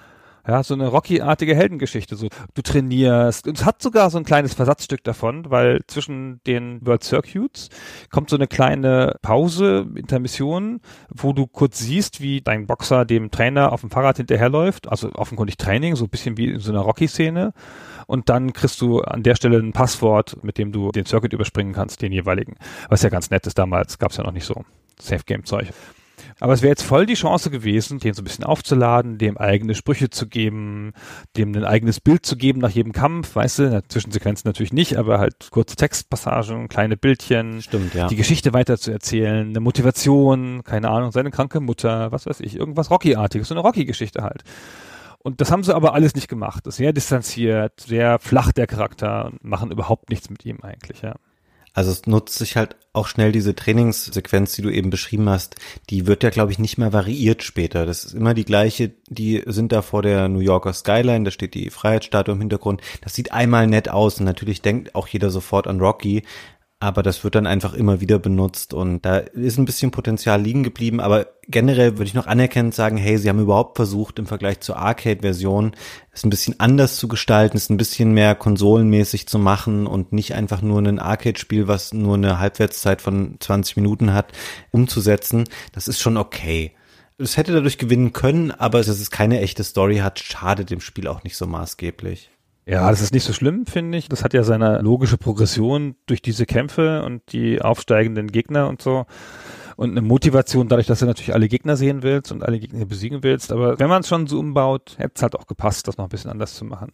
Ja, 0.47 0.63
so 0.63 0.75
eine 0.75 0.89
Rocky-artige 0.89 1.55
Heldengeschichte. 1.55 2.17
So, 2.17 2.29
du 2.55 2.63
trainierst. 2.63 3.47
Und 3.47 3.59
es 3.59 3.65
hat 3.65 3.83
sogar 3.83 4.11
so 4.11 4.19
ein 4.19 4.25
kleines 4.25 4.55
Versatzstück 4.55 5.05
davon, 5.05 5.51
weil 5.51 5.81
zwischen 5.87 6.41
den 6.47 6.85
World 6.85 7.05
Circuits 7.05 7.69
kommt 8.11 8.31
so 8.31 8.37
eine 8.37 8.47
kleine 8.47 9.17
Pause, 9.23 9.87
Intermission, 9.95 10.81
wo 11.15 11.33
du 11.33 11.47
kurz 11.47 11.79
siehst, 11.79 12.21
wie 12.21 12.41
dein 12.41 12.67
Boxer 12.67 13.05
dem 13.05 13.31
Trainer 13.31 13.73
auf 13.73 13.83
dem 13.83 13.91
Fahrrad 13.91 14.17
hinterherläuft. 14.17 14.89
Also 14.89 15.11
offenkundig 15.13 15.57
Training, 15.59 15.97
so 15.97 16.05
ein 16.05 16.11
bisschen 16.11 16.37
wie 16.37 16.51
in 16.51 16.61
so 16.61 16.73
einer 16.73 16.81
Rocky-Szene. 16.81 17.53
Und 18.07 18.29
dann 18.29 18.53
kriegst 18.53 18.81
du 18.81 19.03
an 19.03 19.23
der 19.23 19.37
Stelle 19.37 19.59
ein 19.59 19.73
Passwort, 19.73 20.43
mit 20.43 20.59
dem 20.59 20.73
du 20.73 20.91
den 20.91 21.07
Circuit 21.07 21.33
überspringen 21.33 21.73
kannst, 21.73 22.03
den 22.03 22.13
jeweiligen. 22.13 22.57
Was 22.89 23.03
ja 23.03 23.09
ganz 23.09 23.31
nett 23.31 23.47
ist 23.47 23.59
damals, 23.59 23.99
gab's 23.99 24.17
ja 24.17 24.25
noch 24.25 24.33
nicht 24.33 24.47
so. 24.47 24.65
Safe-Game-Zeug. 24.99 25.69
Aber 26.39 26.53
es 26.53 26.63
wäre 26.63 26.71
jetzt 26.71 26.83
voll 26.83 27.07
die 27.07 27.15
Chance 27.15 27.51
gewesen, 27.51 27.99
den 27.99 28.15
so 28.15 28.23
ein 28.23 28.25
bisschen 28.25 28.45
aufzuladen, 28.45 29.19
dem 29.19 29.37
eigene 29.37 29.75
Sprüche 29.75 30.11
zu 30.11 30.29
geben, 30.29 30.93
dem 31.37 31.55
ein 31.55 31.65
eigenes 31.65 32.01
Bild 32.01 32.25
zu 32.25 32.37
geben 32.37 32.61
nach 32.61 32.71
jedem 32.71 32.93
Kampf, 32.93 33.35
weißt 33.35 33.59
du, 33.59 33.63
in 33.65 33.83
Zwischensequenzen 33.89 34.49
natürlich 34.49 34.73
nicht, 34.73 34.97
aber 34.97 35.19
halt 35.19 35.51
kurze 35.51 35.77
Textpassagen, 35.77 36.69
kleine 36.69 36.97
Bildchen, 36.97 37.63
Stimmt, 37.63 37.95
ja. 37.95 38.07
die 38.07 38.17
Geschichte 38.17 38.53
weiter 38.53 38.79
zu 38.79 38.91
erzählen, 38.91 39.49
eine 39.49 39.61
Motivation, 39.61 40.63
keine 40.65 40.91
Ahnung, 40.91 41.13
seine 41.13 41.31
kranke 41.31 41.61
Mutter, 41.61 42.13
was 42.13 42.27
weiß 42.27 42.41
ich, 42.41 42.57
irgendwas 42.57 42.91
Rocky-artiges, 42.91 43.49
so 43.49 43.55
eine 43.55 43.63
Rocky-Geschichte 43.63 44.23
halt. 44.23 44.45
Und 45.23 45.43
das 45.43 45.51
haben 45.51 45.63
sie 45.63 45.75
aber 45.75 45.93
alles 45.93 46.15
nicht 46.15 46.29
gemacht. 46.29 46.65
Sehr 46.67 46.95
distanziert, 46.95 47.81
sehr 47.81 48.19
flach 48.19 48.53
der 48.53 48.67
Charakter 48.67 49.27
und 49.27 49.45
machen 49.45 49.71
überhaupt 49.71 50.09
nichts 50.09 50.31
mit 50.31 50.47
ihm 50.47 50.61
eigentlich, 50.63 51.03
ja. 51.03 51.15
Also 51.73 51.91
es 51.91 52.07
nutzt 52.07 52.39
sich 52.39 52.57
halt 52.57 52.77
auch 52.93 53.07
schnell 53.07 53.31
diese 53.31 53.55
Trainingssequenz, 53.55 54.55
die 54.55 54.63
du 54.63 54.71
eben 54.71 54.91
beschrieben 54.91 55.29
hast, 55.29 55.55
die 55.91 56.07
wird 56.07 56.25
ja, 56.25 56.31
glaube 56.31 56.51
ich, 56.51 56.59
nicht 56.59 56.79
mehr 56.79 56.93
variiert 56.93 57.43
später. 57.43 57.87
Das 57.87 58.05
ist 58.05 58.15
immer 58.15 58.35
die 58.35 58.45
gleiche, 58.45 58.91
die 59.09 59.43
sind 59.47 59.71
da 59.71 59.83
vor 59.83 60.03
der 60.03 60.29
New 60.29 60.41
Yorker 60.41 60.73
Skyline, 60.73 61.25
da 61.25 61.31
steht 61.31 61.55
die 61.55 61.71
Freiheitsstatue 61.71 62.35
im 62.35 62.41
Hintergrund. 62.41 62.81
Das 63.03 63.15
sieht 63.15 63.33
einmal 63.33 63.69
nett 63.69 63.89
aus 63.89 64.19
und 64.19 64.27
natürlich 64.27 64.63
denkt 64.63 64.95
auch 64.97 65.07
jeder 65.07 65.31
sofort 65.31 65.69
an 65.69 65.81
Rocky, 65.81 66.25
aber 66.83 67.03
das 67.03 67.23
wird 67.25 67.35
dann 67.35 67.47
einfach 67.47 67.75
immer 67.75 68.01
wieder 68.01 68.19
benutzt 68.19 68.73
und 68.73 69.05
da 69.05 69.19
ist 69.19 69.59
ein 69.59 69.67
bisschen 69.67 69.91
Potenzial 69.91 70.41
liegen 70.41 70.63
geblieben, 70.63 70.99
aber 70.99 71.27
generell 71.47 71.99
würde 71.99 72.05
ich 72.05 72.15
noch 72.15 72.27
anerkennend 72.27 72.75
sagen, 72.75 72.97
hey, 72.97 73.19
sie 73.19 73.29
haben 73.29 73.39
überhaupt 73.39 73.77
versucht, 73.77 74.19
im 74.19 74.27
Vergleich 74.27 74.61
zur 74.61 74.79
Arcade-Version 74.79 75.73
es 76.11 76.25
ein 76.25 76.31
bisschen 76.31 76.59
anders 76.59 76.97
zu 76.97 77.07
gestalten, 77.07 77.59
es 77.59 77.69
ein 77.69 77.77
bisschen 77.77 78.13
mehr 78.13 78.35
konsolenmäßig 78.35 79.29
zu 79.29 79.39
machen 79.39 79.87
und 79.87 80.15
nicht 80.15 80.35
einfach 80.35 80.63
nur 80.63 80.79
ein 80.81 80.99
Arcade-Spiel, 80.99 81.69
was 81.69 81.93
nur 81.93 82.15
eine 82.15 82.39
Halbwertszeit 82.39 83.03
von 83.03 83.37
20 83.39 83.77
Minuten 83.77 84.15
hat, 84.15 84.33
umzusetzen. 84.71 85.45
Das 85.73 85.87
ist 85.87 86.01
schon 86.01 86.17
okay. 86.17 86.73
Es 87.19 87.37
hätte 87.37 87.53
dadurch 87.53 87.77
gewinnen 87.77 88.15
können, 88.15 88.53
aber 88.53 88.79
dass 88.79 88.89
es 88.89 89.11
keine 89.11 89.41
echte 89.41 89.65
Story 89.65 89.99
hat, 89.99 90.19
schadet 90.19 90.71
dem 90.71 90.81
Spiel 90.81 91.09
auch 91.09 91.25
nicht 91.25 91.37
so 91.37 91.47
maßgeblich. 91.47 92.31
Ja, 92.71 92.89
das 92.89 93.01
ist 93.01 93.13
nicht 93.13 93.25
so 93.25 93.33
schlimm, 93.33 93.67
finde 93.67 93.99
ich. 93.99 94.09
Das 94.09 94.23
hat 94.23 94.33
ja 94.33 94.45
seine 94.45 94.81
logische 94.81 95.19
Progression 95.19 95.97
durch 96.07 96.23
diese 96.23 96.47
Kämpfe 96.47 97.03
und 97.03 97.33
die 97.33 97.61
aufsteigenden 97.61 98.31
Gegner 98.31 98.69
und 98.69 98.81
so. 98.81 99.07
Und 99.75 99.91
eine 99.91 100.03
Motivation 100.03 100.69
dadurch, 100.69 100.87
dass 100.87 101.01
du 101.01 101.07
natürlich 101.07 101.35
alle 101.35 101.49
Gegner 101.49 101.77
sehen 101.77 102.05
willst 102.05 102.31
und 102.31 102.45
alle 102.45 102.61
Gegner 102.61 102.87
besiegen 102.87 103.25
willst. 103.25 103.51
Aber 103.51 103.81
wenn 103.81 103.89
man 103.89 104.03
es 104.03 104.09
schon 104.09 104.29
so 104.29 104.39
umbaut, 104.39 104.95
hätte 104.99 105.15
es 105.17 105.23
halt 105.23 105.35
auch 105.35 105.49
gepasst, 105.49 105.89
das 105.89 105.97
noch 105.97 106.05
ein 106.05 106.11
bisschen 106.11 106.31
anders 106.31 106.55
zu 106.55 106.65
machen. 106.65 106.93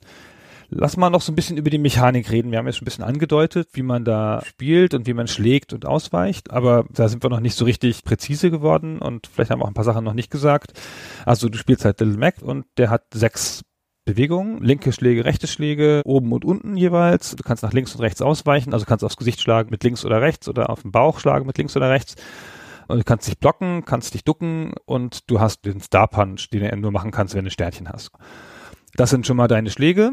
Lass 0.70 0.96
mal 0.96 1.10
noch 1.10 1.20
so 1.20 1.30
ein 1.30 1.34
bisschen 1.34 1.58
über 1.58 1.68
die 1.68 1.76
Mechanik 1.76 2.30
reden. 2.30 2.52
Wir 2.52 2.58
haben 2.58 2.66
jetzt 2.66 2.76
schon 2.76 2.84
ein 2.84 2.86
bisschen 2.86 3.04
angedeutet, 3.04 3.68
wie 3.74 3.82
man 3.82 4.02
da 4.06 4.40
spielt 4.46 4.94
und 4.94 5.06
wie 5.06 5.12
man 5.12 5.28
schlägt 5.28 5.74
und 5.74 5.84
ausweicht, 5.84 6.50
aber 6.52 6.86
da 6.90 7.08
sind 7.10 7.22
wir 7.22 7.28
noch 7.28 7.40
nicht 7.40 7.54
so 7.54 7.66
richtig 7.66 8.02
präzise 8.02 8.50
geworden 8.50 8.98
und 8.98 9.26
vielleicht 9.26 9.50
haben 9.50 9.60
wir 9.60 9.64
auch 9.64 9.68
ein 9.70 9.74
paar 9.74 9.84
Sachen 9.84 10.04
noch 10.04 10.14
nicht 10.14 10.30
gesagt. 10.30 10.72
Also 11.26 11.50
du 11.50 11.58
spielst 11.58 11.84
halt 11.84 12.00
Little 12.00 12.16
Mac 12.16 12.40
und 12.40 12.64
der 12.78 12.88
hat 12.88 13.02
sechs 13.12 13.62
Bewegungen, 14.06 14.62
linke 14.62 14.92
Schläge, 14.92 15.24
rechte 15.24 15.48
Schläge, 15.48 16.00
oben 16.04 16.32
und 16.32 16.44
unten 16.44 16.76
jeweils. 16.76 17.34
Du 17.34 17.42
kannst 17.42 17.64
nach 17.64 17.72
links 17.72 17.94
und 17.94 18.00
rechts 18.00 18.22
ausweichen, 18.22 18.72
also 18.72 18.86
kannst 18.86 19.04
aufs 19.04 19.16
Gesicht 19.16 19.40
schlagen 19.40 19.68
mit 19.70 19.82
links 19.82 20.04
oder 20.04 20.22
rechts 20.22 20.48
oder 20.48 20.70
auf 20.70 20.82
den 20.82 20.92
Bauch 20.92 21.18
schlagen 21.18 21.44
mit 21.44 21.58
links 21.58 21.76
oder 21.76 21.90
rechts. 21.90 22.14
Und 22.86 22.98
du 22.98 23.04
kannst 23.04 23.26
dich 23.26 23.38
blocken, 23.38 23.84
kannst 23.84 24.14
dich 24.14 24.24
ducken 24.24 24.74
und 24.84 25.28
du 25.28 25.40
hast 25.40 25.64
den 25.64 25.80
Star 25.80 26.06
Punch, 26.06 26.48
den 26.50 26.70
du 26.70 26.76
nur 26.76 26.92
machen 26.92 27.10
kannst, 27.10 27.34
wenn 27.34 27.44
du 27.44 27.50
Sternchen 27.50 27.88
hast. 27.88 28.12
Das 28.94 29.10
sind 29.10 29.26
schon 29.26 29.36
mal 29.36 29.48
deine 29.48 29.70
Schläge. 29.70 30.12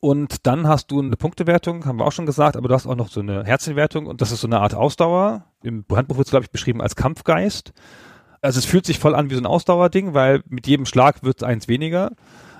Und 0.00 0.46
dann 0.46 0.66
hast 0.66 0.90
du 0.90 1.00
eine 1.00 1.16
Punktewertung, 1.16 1.84
haben 1.84 1.98
wir 1.98 2.06
auch 2.06 2.12
schon 2.12 2.26
gesagt, 2.26 2.56
aber 2.56 2.68
du 2.68 2.74
hast 2.74 2.86
auch 2.86 2.96
noch 2.96 3.08
so 3.08 3.20
eine 3.20 3.44
Herzchenwertung 3.44 4.06
und 4.06 4.20
das 4.20 4.32
ist 4.32 4.40
so 4.40 4.46
eine 4.46 4.60
Art 4.60 4.74
Ausdauer. 4.74 5.46
Im 5.62 5.84
Handbuch 5.90 6.16
wird 6.16 6.26
es, 6.26 6.30
glaube 6.30 6.44
ich, 6.44 6.50
beschrieben 6.50 6.82
als 6.82 6.96
Kampfgeist. 6.96 7.72
Also 8.42 8.58
es 8.58 8.66
fühlt 8.66 8.84
sich 8.84 8.98
voll 8.98 9.14
an 9.14 9.30
wie 9.30 9.34
so 9.34 9.40
ein 9.40 9.46
Ausdauerding, 9.46 10.12
weil 10.12 10.42
mit 10.46 10.66
jedem 10.66 10.84
Schlag 10.84 11.22
wird 11.22 11.38
es 11.38 11.42
eins 11.42 11.68
weniger. 11.68 12.12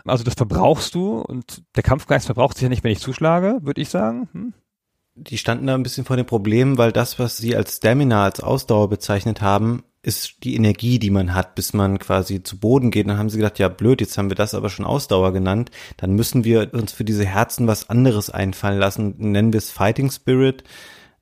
Also 0.06 0.24
das 0.24 0.34
verbrauchst 0.34 0.94
du 0.94 1.18
und 1.18 1.62
der 1.76 1.82
Kampfgeist 1.82 2.26
verbraucht 2.26 2.56
sich 2.56 2.64
ja 2.64 2.68
nicht, 2.68 2.84
wenn 2.84 2.92
ich 2.92 3.00
zuschlage, 3.00 3.60
würde 3.62 3.80
ich 3.80 3.88
sagen. 3.88 4.28
Hm? 4.32 4.52
Die 5.16 5.38
standen 5.38 5.66
da 5.66 5.74
ein 5.74 5.82
bisschen 5.82 6.04
vor 6.04 6.16
dem 6.16 6.26
Problem, 6.26 6.76
weil 6.76 6.92
das, 6.92 7.18
was 7.18 7.36
sie 7.36 7.56
als 7.56 7.76
Stamina, 7.76 8.24
als 8.24 8.40
Ausdauer 8.40 8.88
bezeichnet 8.88 9.40
haben, 9.40 9.84
ist 10.02 10.44
die 10.44 10.54
Energie, 10.54 10.98
die 10.98 11.10
man 11.10 11.34
hat, 11.34 11.54
bis 11.54 11.72
man 11.72 11.98
quasi 11.98 12.42
zu 12.42 12.58
Boden 12.58 12.90
geht. 12.90 13.08
Dann 13.08 13.16
haben 13.16 13.30
sie 13.30 13.38
gedacht, 13.38 13.58
ja 13.58 13.68
blöd, 13.68 14.00
jetzt 14.00 14.18
haben 14.18 14.28
wir 14.28 14.36
das 14.36 14.54
aber 14.54 14.68
schon 14.68 14.84
Ausdauer 14.84 15.32
genannt. 15.32 15.70
Dann 15.96 16.12
müssen 16.12 16.44
wir 16.44 16.74
uns 16.74 16.92
für 16.92 17.04
diese 17.04 17.24
Herzen 17.24 17.66
was 17.66 17.88
anderes 17.88 18.28
einfallen 18.28 18.78
lassen. 18.78 19.14
Nennen 19.18 19.52
wir 19.52 19.58
es 19.58 19.70
Fighting 19.70 20.10
Spirit. 20.10 20.64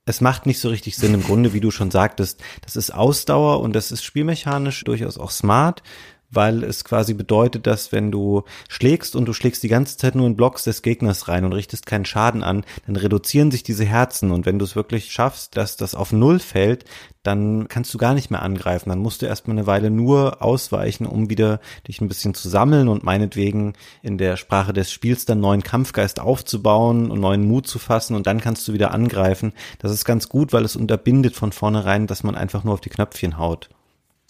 Es 0.04 0.20
macht 0.20 0.46
nicht 0.46 0.58
so 0.58 0.68
richtig 0.68 0.96
Sinn 0.96 1.14
im 1.14 1.22
Grunde, 1.22 1.52
wie 1.52 1.60
du 1.60 1.70
schon 1.70 1.92
sagtest. 1.92 2.42
Das 2.62 2.74
ist 2.74 2.92
Ausdauer 2.92 3.60
und 3.60 3.72
das 3.74 3.92
ist 3.92 4.02
spielmechanisch 4.02 4.82
durchaus 4.82 5.16
auch 5.16 5.30
smart 5.30 5.84
weil 6.32 6.64
es 6.64 6.84
quasi 6.84 7.14
bedeutet, 7.14 7.66
dass 7.66 7.92
wenn 7.92 8.10
du 8.10 8.42
schlägst 8.68 9.14
und 9.14 9.26
du 9.26 9.32
schlägst 9.32 9.62
die 9.62 9.68
ganze 9.68 9.96
Zeit 9.96 10.14
nur 10.14 10.26
in 10.26 10.36
Blocks 10.36 10.64
des 10.64 10.82
Gegners 10.82 11.28
rein 11.28 11.44
und 11.44 11.52
richtest 11.52 11.86
keinen 11.86 12.04
Schaden 12.04 12.42
an, 12.42 12.64
dann 12.86 12.96
reduzieren 12.96 13.50
sich 13.50 13.62
diese 13.62 13.84
Herzen 13.84 14.30
und 14.30 14.46
wenn 14.46 14.58
du 14.58 14.64
es 14.64 14.76
wirklich 14.76 15.12
schaffst, 15.12 15.56
dass 15.56 15.76
das 15.76 15.94
auf 15.94 16.12
Null 16.12 16.38
fällt, 16.38 16.84
dann 17.22 17.68
kannst 17.68 17.94
du 17.94 17.98
gar 17.98 18.14
nicht 18.14 18.30
mehr 18.30 18.42
angreifen. 18.42 18.88
Dann 18.88 18.98
musst 18.98 19.22
du 19.22 19.26
erstmal 19.26 19.56
eine 19.56 19.66
Weile 19.66 19.90
nur 19.90 20.42
ausweichen, 20.42 21.06
um 21.06 21.30
wieder 21.30 21.60
dich 21.86 22.00
ein 22.00 22.08
bisschen 22.08 22.34
zu 22.34 22.48
sammeln 22.48 22.88
und 22.88 23.04
meinetwegen 23.04 23.74
in 24.02 24.18
der 24.18 24.36
Sprache 24.36 24.72
des 24.72 24.90
Spiels 24.90 25.24
dann 25.24 25.40
neuen 25.40 25.62
Kampfgeist 25.62 26.18
aufzubauen 26.18 27.10
und 27.10 27.20
neuen 27.20 27.46
Mut 27.46 27.66
zu 27.66 27.78
fassen 27.78 28.16
und 28.16 28.26
dann 28.26 28.40
kannst 28.40 28.66
du 28.66 28.72
wieder 28.72 28.92
angreifen. 28.92 29.52
Das 29.78 29.92
ist 29.92 30.04
ganz 30.04 30.28
gut, 30.28 30.52
weil 30.52 30.64
es 30.64 30.76
unterbindet 30.76 31.36
von 31.36 31.52
vornherein, 31.52 32.06
dass 32.06 32.24
man 32.24 32.34
einfach 32.34 32.64
nur 32.64 32.74
auf 32.74 32.80
die 32.80 32.90
Knöpfchen 32.90 33.38
haut. 33.38 33.70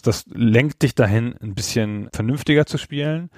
Das 0.03 0.25
lenkt 0.33 0.83
dich 0.83 0.95
dahin, 0.95 1.35
ein 1.41 1.55
bisschen 1.55 2.09
vernünftiger 2.13 2.67
zu 2.67 2.77
spielen. 2.79 3.31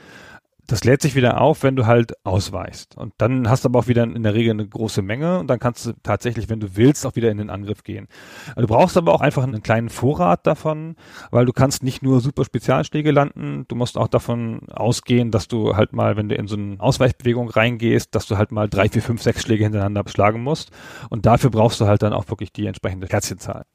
Das 0.66 0.82
lädt 0.82 1.02
sich 1.02 1.14
wieder 1.14 1.42
auf, 1.42 1.62
wenn 1.62 1.76
du 1.76 1.84
halt 1.84 2.14
ausweichst. 2.24 2.96
Und 2.96 3.12
dann 3.18 3.50
hast 3.50 3.64
du 3.64 3.68
aber 3.68 3.80
auch 3.80 3.86
wieder 3.86 4.04
in 4.04 4.22
der 4.22 4.32
Regel 4.32 4.52
eine 4.52 4.66
große 4.66 5.02
Menge 5.02 5.38
und 5.38 5.48
dann 5.48 5.58
kannst 5.58 5.84
du 5.84 5.92
tatsächlich, 6.02 6.48
wenn 6.48 6.58
du 6.58 6.74
willst, 6.74 7.04
auch 7.04 7.16
wieder 7.16 7.30
in 7.30 7.36
den 7.36 7.50
Angriff 7.50 7.82
gehen. 7.82 8.08
Du 8.56 8.66
brauchst 8.66 8.96
aber 8.96 9.12
auch 9.12 9.20
einfach 9.20 9.42
einen 9.42 9.62
kleinen 9.62 9.90
Vorrat 9.90 10.46
davon, 10.46 10.96
weil 11.30 11.44
du 11.44 11.52
kannst 11.52 11.82
nicht 11.82 12.02
nur 12.02 12.22
super 12.22 12.46
Spezialschläge 12.46 13.10
landen, 13.10 13.66
du 13.68 13.76
musst 13.76 13.98
auch 13.98 14.08
davon 14.08 14.66
ausgehen, 14.70 15.30
dass 15.30 15.48
du 15.48 15.76
halt 15.76 15.92
mal, 15.92 16.16
wenn 16.16 16.30
du 16.30 16.34
in 16.34 16.46
so 16.46 16.56
eine 16.56 16.80
Ausweichbewegung 16.80 17.50
reingehst, 17.50 18.14
dass 18.14 18.26
du 18.26 18.38
halt 18.38 18.50
mal 18.50 18.70
drei, 18.70 18.88
vier, 18.88 19.02
fünf, 19.02 19.20
sechs 19.20 19.42
Schläge 19.42 19.64
hintereinander 19.64 20.02
schlagen 20.06 20.42
musst. 20.42 20.70
Und 21.10 21.26
dafür 21.26 21.50
brauchst 21.50 21.78
du 21.82 21.86
halt 21.86 22.02
dann 22.02 22.14
auch 22.14 22.30
wirklich 22.30 22.52
die 22.52 22.64
entsprechende 22.64 23.06
Kerzchenzahl. 23.06 23.66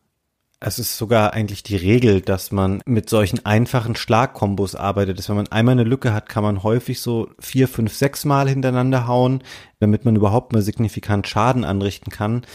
Es 0.61 0.77
ist 0.77 0.97
sogar 0.97 1.33
eigentlich 1.33 1.63
die 1.63 1.77
Regel, 1.77 2.19
dass 2.19 2.51
man 2.51 2.81
mit 2.85 3.09
solchen 3.09 3.45
einfachen 3.45 3.95
Schlagkombos 3.95 4.75
arbeitet. 4.75 5.17
Dass 5.17 5.29
wenn 5.29 5.37
man 5.37 5.47
einmal 5.47 5.71
eine 5.73 5.85
Lücke 5.85 6.13
hat, 6.13 6.27
kann 6.27 6.43
man 6.43 6.63
häufig 6.63 6.99
so 6.99 7.29
vier, 7.39 7.69
fünf, 7.69 7.93
sechs 7.93 8.25
Mal 8.25 8.49
hintereinander 8.49 9.07
hauen, 9.07 9.41
damit 9.79 10.03
man 10.03 10.17
überhaupt 10.17 10.51
mal 10.51 10.61
signifikant 10.61 11.27
Schaden 11.27 11.63
anrichten 11.63 12.11
kann. 12.11 12.45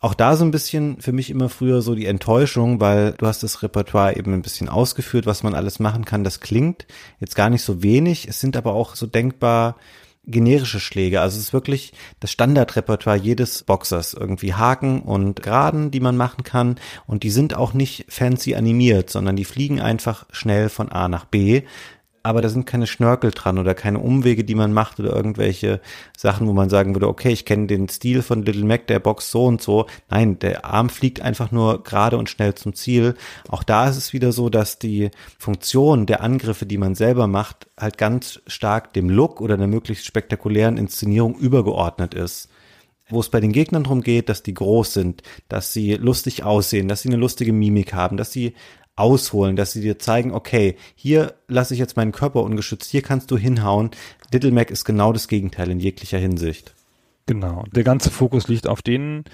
Auch 0.00 0.14
da 0.14 0.36
so 0.36 0.44
ein 0.44 0.52
bisschen 0.52 1.00
für 1.00 1.10
mich 1.10 1.30
immer 1.30 1.48
früher 1.48 1.82
so 1.82 1.96
die 1.96 2.06
Enttäuschung, 2.06 2.80
weil 2.80 3.14
du 3.18 3.26
hast 3.26 3.42
das 3.42 3.60
Repertoire 3.64 4.16
eben 4.16 4.32
ein 4.32 4.42
bisschen 4.42 4.68
ausgeführt, 4.68 5.26
was 5.26 5.42
man 5.42 5.54
alles 5.54 5.80
machen 5.80 6.04
kann. 6.04 6.22
Das 6.22 6.38
klingt 6.38 6.86
jetzt 7.18 7.34
gar 7.34 7.50
nicht 7.50 7.62
so 7.62 7.82
wenig. 7.82 8.28
Es 8.28 8.40
sind 8.40 8.56
aber 8.56 8.74
auch 8.74 8.94
so 8.94 9.06
denkbar 9.06 9.74
generische 10.28 10.78
Schläge. 10.80 11.20
Also 11.20 11.38
es 11.38 11.44
ist 11.44 11.52
wirklich 11.52 11.92
das 12.20 12.30
Standardrepertoire 12.30 13.16
jedes 13.16 13.64
Boxers. 13.64 14.14
Irgendwie 14.14 14.54
Haken 14.54 15.02
und 15.02 15.42
Geraden, 15.42 15.90
die 15.90 16.00
man 16.00 16.16
machen 16.16 16.44
kann. 16.44 16.76
Und 17.06 17.22
die 17.22 17.30
sind 17.30 17.54
auch 17.54 17.72
nicht 17.72 18.06
fancy 18.08 18.54
animiert, 18.54 19.10
sondern 19.10 19.36
die 19.36 19.44
fliegen 19.44 19.80
einfach 19.80 20.26
schnell 20.30 20.68
von 20.68 20.90
A 20.90 21.08
nach 21.08 21.24
B 21.24 21.62
aber 22.22 22.42
da 22.42 22.48
sind 22.48 22.66
keine 22.66 22.86
Schnörkel 22.86 23.30
dran 23.30 23.58
oder 23.58 23.74
keine 23.74 23.98
Umwege, 23.98 24.44
die 24.44 24.54
man 24.54 24.72
macht 24.72 25.00
oder 25.00 25.14
irgendwelche 25.14 25.80
Sachen, 26.16 26.46
wo 26.46 26.52
man 26.52 26.68
sagen 26.68 26.94
würde, 26.94 27.08
okay, 27.08 27.30
ich 27.30 27.44
kenne 27.44 27.66
den 27.66 27.88
Stil 27.88 28.22
von 28.22 28.42
Little 28.42 28.64
Mac, 28.64 28.86
der 28.86 28.98
Box 28.98 29.30
so 29.30 29.46
und 29.46 29.62
so. 29.62 29.86
Nein, 30.10 30.38
der 30.38 30.64
Arm 30.64 30.88
fliegt 30.88 31.20
einfach 31.20 31.52
nur 31.52 31.82
gerade 31.82 32.18
und 32.18 32.28
schnell 32.28 32.54
zum 32.54 32.74
Ziel. 32.74 33.14
Auch 33.48 33.62
da 33.62 33.88
ist 33.88 33.96
es 33.96 34.12
wieder 34.12 34.32
so, 34.32 34.48
dass 34.48 34.78
die 34.78 35.10
Funktion 35.38 36.06
der 36.06 36.22
Angriffe, 36.22 36.66
die 36.66 36.78
man 36.78 36.94
selber 36.94 37.26
macht, 37.26 37.68
halt 37.78 37.98
ganz 37.98 38.40
stark 38.46 38.92
dem 38.92 39.10
Look 39.10 39.40
oder 39.40 39.56
der 39.56 39.66
möglichst 39.66 40.06
spektakulären 40.06 40.76
Inszenierung 40.76 41.36
übergeordnet 41.36 42.14
ist 42.14 42.48
wo 43.10 43.20
es 43.20 43.30
bei 43.30 43.40
den 43.40 43.52
Gegnern 43.52 43.84
darum 43.84 44.02
geht, 44.02 44.28
dass 44.28 44.42
die 44.42 44.54
groß 44.54 44.92
sind, 44.92 45.22
dass 45.48 45.72
sie 45.72 45.94
lustig 45.94 46.44
aussehen, 46.44 46.88
dass 46.88 47.02
sie 47.02 47.08
eine 47.08 47.16
lustige 47.16 47.52
Mimik 47.52 47.94
haben, 47.94 48.16
dass 48.16 48.32
sie 48.32 48.54
ausholen, 48.98 49.56
dass 49.56 49.72
sie 49.72 49.80
dir 49.80 49.98
zeigen, 49.98 50.32
okay, 50.32 50.76
hier 50.94 51.34
lasse 51.48 51.74
ich 51.74 51.80
jetzt 51.80 51.96
meinen 51.96 52.12
Körper 52.12 52.42
ungeschützt, 52.42 52.90
hier 52.90 53.02
kannst 53.02 53.30
du 53.30 53.36
hinhauen. 53.38 53.90
Little 54.32 54.52
Mac 54.52 54.70
ist 54.70 54.84
genau 54.84 55.12
das 55.12 55.28
Gegenteil 55.28 55.70
in 55.70 55.80
jeglicher 55.80 56.18
Hinsicht. 56.18 56.74
Genau. 57.28 57.64
Der 57.72 57.84
ganze 57.84 58.10
Fokus 58.10 58.48
liegt 58.48 58.66
auf 58.66 58.82
denen 58.82 59.24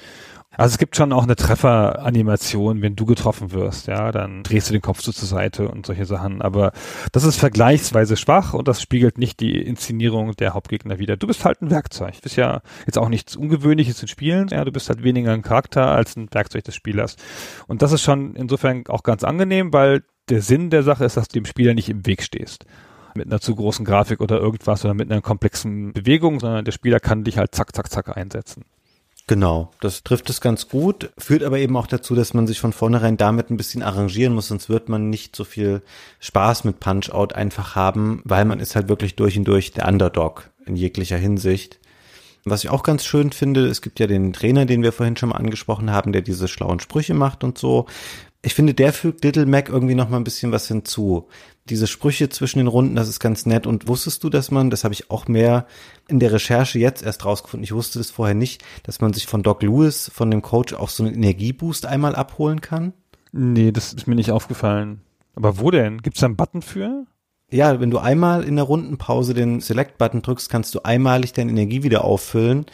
also 0.57 0.74
es 0.74 0.78
gibt 0.78 0.95
schon 0.97 1.12
auch 1.12 1.24
eine 1.24 1.36
Trefferanimation, 1.36 2.80
wenn 2.80 2.95
du 2.95 3.07
getroffen 3.07 3.53
wirst, 3.53 3.88
ja, 3.88 4.12
dann 4.12 4.42
drehst 4.45 4.68
du 4.68 4.72
den 4.72 4.82
Kopf 4.82 5.01
so 5.01 5.11
zur 5.11 5.28
Seite 5.28 5.68
und 5.68 5.84
solche 5.86 6.05
Sachen. 6.05 6.42
Aber 6.42 6.72
das 7.12 7.24
ist 7.24 7.36
vergleichsweise 7.36 8.16
schwach 8.16 8.55
und 8.55 8.68
das 8.68 8.80
spiegelt 8.80 9.18
nicht 9.18 9.40
die 9.40 9.61
Inszenierung 9.61 10.36
der 10.36 10.55
Hauptgegner 10.55 10.99
wider. 10.99 11.16
Du 11.16 11.26
bist 11.26 11.45
halt 11.45 11.61
ein 11.61 11.70
Werkzeug. 11.70 12.14
Du 12.14 12.20
bist 12.20 12.36
ja 12.36 12.62
jetzt 12.86 12.99
auch 12.99 13.09
nichts 13.09 13.36
Ungewöhnliches 13.36 14.01
in 14.03 14.09
Spielen. 14.09 14.49
Ja, 14.49 14.64
du 14.64 14.70
bist 14.70 14.88
halt 14.88 15.03
weniger 15.03 15.32
ein 15.32 15.42
Charakter 15.42 15.88
als 15.88 16.16
ein 16.16 16.28
Werkzeug 16.32 16.64
des 16.64 16.74
Spielers. 16.74 17.16
Und 17.66 17.82
das 17.82 17.92
ist 17.92 18.03
schon 18.03 18.36
insofern 18.36 18.86
auch 18.86 19.03
ganz 19.03 19.24
angenehm, 19.24 19.72
weil 19.72 20.05
der 20.28 20.40
Sinn 20.40 20.70
der 20.70 20.82
Sache 20.84 21.05
ist, 21.05 21.16
dass 21.16 21.28
du 21.28 21.34
dem 21.34 21.47
Spieler 21.47 21.74
nicht 21.74 21.88
im 21.88 22.07
Weg 22.07 22.22
stehst 22.22 22.64
mit 23.16 23.26
einer 23.26 23.40
zu 23.40 23.54
großen 23.54 23.84
Grafik 23.84 24.20
oder 24.20 24.38
irgendwas 24.38 24.84
oder 24.84 24.94
mit 24.94 25.10
einer 25.10 25.20
komplexen 25.20 25.92
Bewegung, 25.92 26.40
sondern 26.40 26.64
der 26.64 26.72
Spieler 26.72 27.00
kann 27.00 27.24
dich 27.24 27.38
halt 27.38 27.54
zack, 27.54 27.74
zack, 27.74 27.90
zack 27.90 28.16
einsetzen. 28.16 28.64
Genau, 29.26 29.70
das 29.80 30.02
trifft 30.02 30.28
es 30.28 30.42
ganz 30.42 30.68
gut, 30.68 31.10
führt 31.16 31.44
aber 31.44 31.58
eben 31.58 31.76
auch 31.78 31.86
dazu, 31.86 32.14
dass 32.14 32.34
man 32.34 32.46
sich 32.46 32.60
von 32.60 32.74
vornherein 32.74 33.16
damit 33.16 33.50
ein 33.50 33.56
bisschen 33.56 33.82
arrangieren 33.82 34.34
muss, 34.34 34.48
sonst 34.48 34.68
wird 34.68 34.90
man 34.90 35.08
nicht 35.08 35.34
so 35.34 35.44
viel 35.44 35.80
Spaß 36.20 36.64
mit 36.64 36.78
Punch-Out 36.78 37.32
einfach 37.32 37.74
haben, 37.74 38.20
weil 38.24 38.44
man 38.44 38.60
ist 38.60 38.76
halt 38.76 38.88
wirklich 38.88 39.16
durch 39.16 39.38
und 39.38 39.44
durch 39.44 39.72
der 39.72 39.88
Underdog 39.88 40.50
in 40.66 40.76
jeglicher 40.76 41.16
Hinsicht. 41.16 41.80
Was 42.44 42.64
ich 42.64 42.68
auch 42.68 42.82
ganz 42.82 43.06
schön 43.06 43.32
finde, 43.32 43.66
es 43.66 43.80
gibt 43.80 43.98
ja 43.98 44.06
den 44.06 44.34
Trainer, 44.34 44.66
den 44.66 44.82
wir 44.82 44.92
vorhin 44.92 45.16
schon 45.16 45.30
mal 45.30 45.36
angesprochen 45.36 45.90
haben, 45.90 46.12
der 46.12 46.20
diese 46.20 46.46
schlauen 46.46 46.80
Sprüche 46.80 47.14
macht 47.14 47.44
und 47.44 47.56
so. 47.56 47.86
Ich 48.45 48.55
finde, 48.55 48.74
der 48.74 48.92
fügt 48.92 49.24
Little 49.24 49.47
Mac 49.47 49.68
irgendwie 49.68 49.95
noch 49.95 50.09
mal 50.09 50.18
ein 50.18 50.24
bisschen 50.24 50.53
was 50.53 50.68
hinzu 50.68 51.28
diese 51.68 51.86
Sprüche 51.86 52.28
zwischen 52.28 52.59
den 52.59 52.66
Runden, 52.66 52.95
das 52.95 53.09
ist 53.09 53.20
ganz 53.20 53.47
nett. 53.47 53.66
Und 53.66 53.88
wusstest 53.88 54.22
du, 54.22 54.30
dass 54.30 54.51
man, 54.51 54.70
das 54.70 54.84
habe 54.84 54.92
ich 54.92 55.11
auch 55.11 55.28
mehr 55.28 55.66
in 56.09 56.20
der 56.20 56.32
Recherche 56.32 56.78
jetzt 56.78 57.03
erst 57.03 57.24
rausgefunden, 57.24 57.64
ich 57.64 57.72
wusste 57.72 57.99
das 57.99 58.11
vorher 58.11 58.34
nicht, 58.34 58.62
dass 58.82 59.01
man 59.01 59.12
sich 59.12 59.26
von 59.26 59.42
Doc 59.42 59.62
Lewis, 59.62 60.11
von 60.14 60.30
dem 60.30 60.42
Coach, 60.42 60.74
auch 60.74 60.90
so 60.90 61.05
einen 61.05 61.14
Energieboost 61.14 61.86
einmal 61.86 62.14
abholen 62.14 62.61
kann? 62.61 62.92
Nee, 63.32 63.72
das 63.72 63.92
ist 63.92 64.07
mir 64.07 64.14
nicht 64.14 64.30
aufgefallen. 64.30 65.01
Aber 65.34 65.59
wo 65.59 65.70
denn? 65.70 66.03
Gibt 66.03 66.16
es 66.16 66.20
da 66.20 66.26
einen 66.26 66.36
Button 66.36 66.62
für? 66.62 67.07
Ja, 67.51 67.80
wenn 67.80 67.90
du 67.90 67.99
einmal 67.99 68.45
in 68.45 68.57
der 68.57 68.64
Rundenpause 68.64 69.34
den 69.34 69.61
Select-Button 69.61 70.22
drückst, 70.22 70.51
kannst 70.51 70.74
du 70.74 70.80
einmalig 70.84 71.32
deine 71.32 71.51
Energie 71.51 71.82
wieder 71.82 72.05
auffüllen 72.05 72.66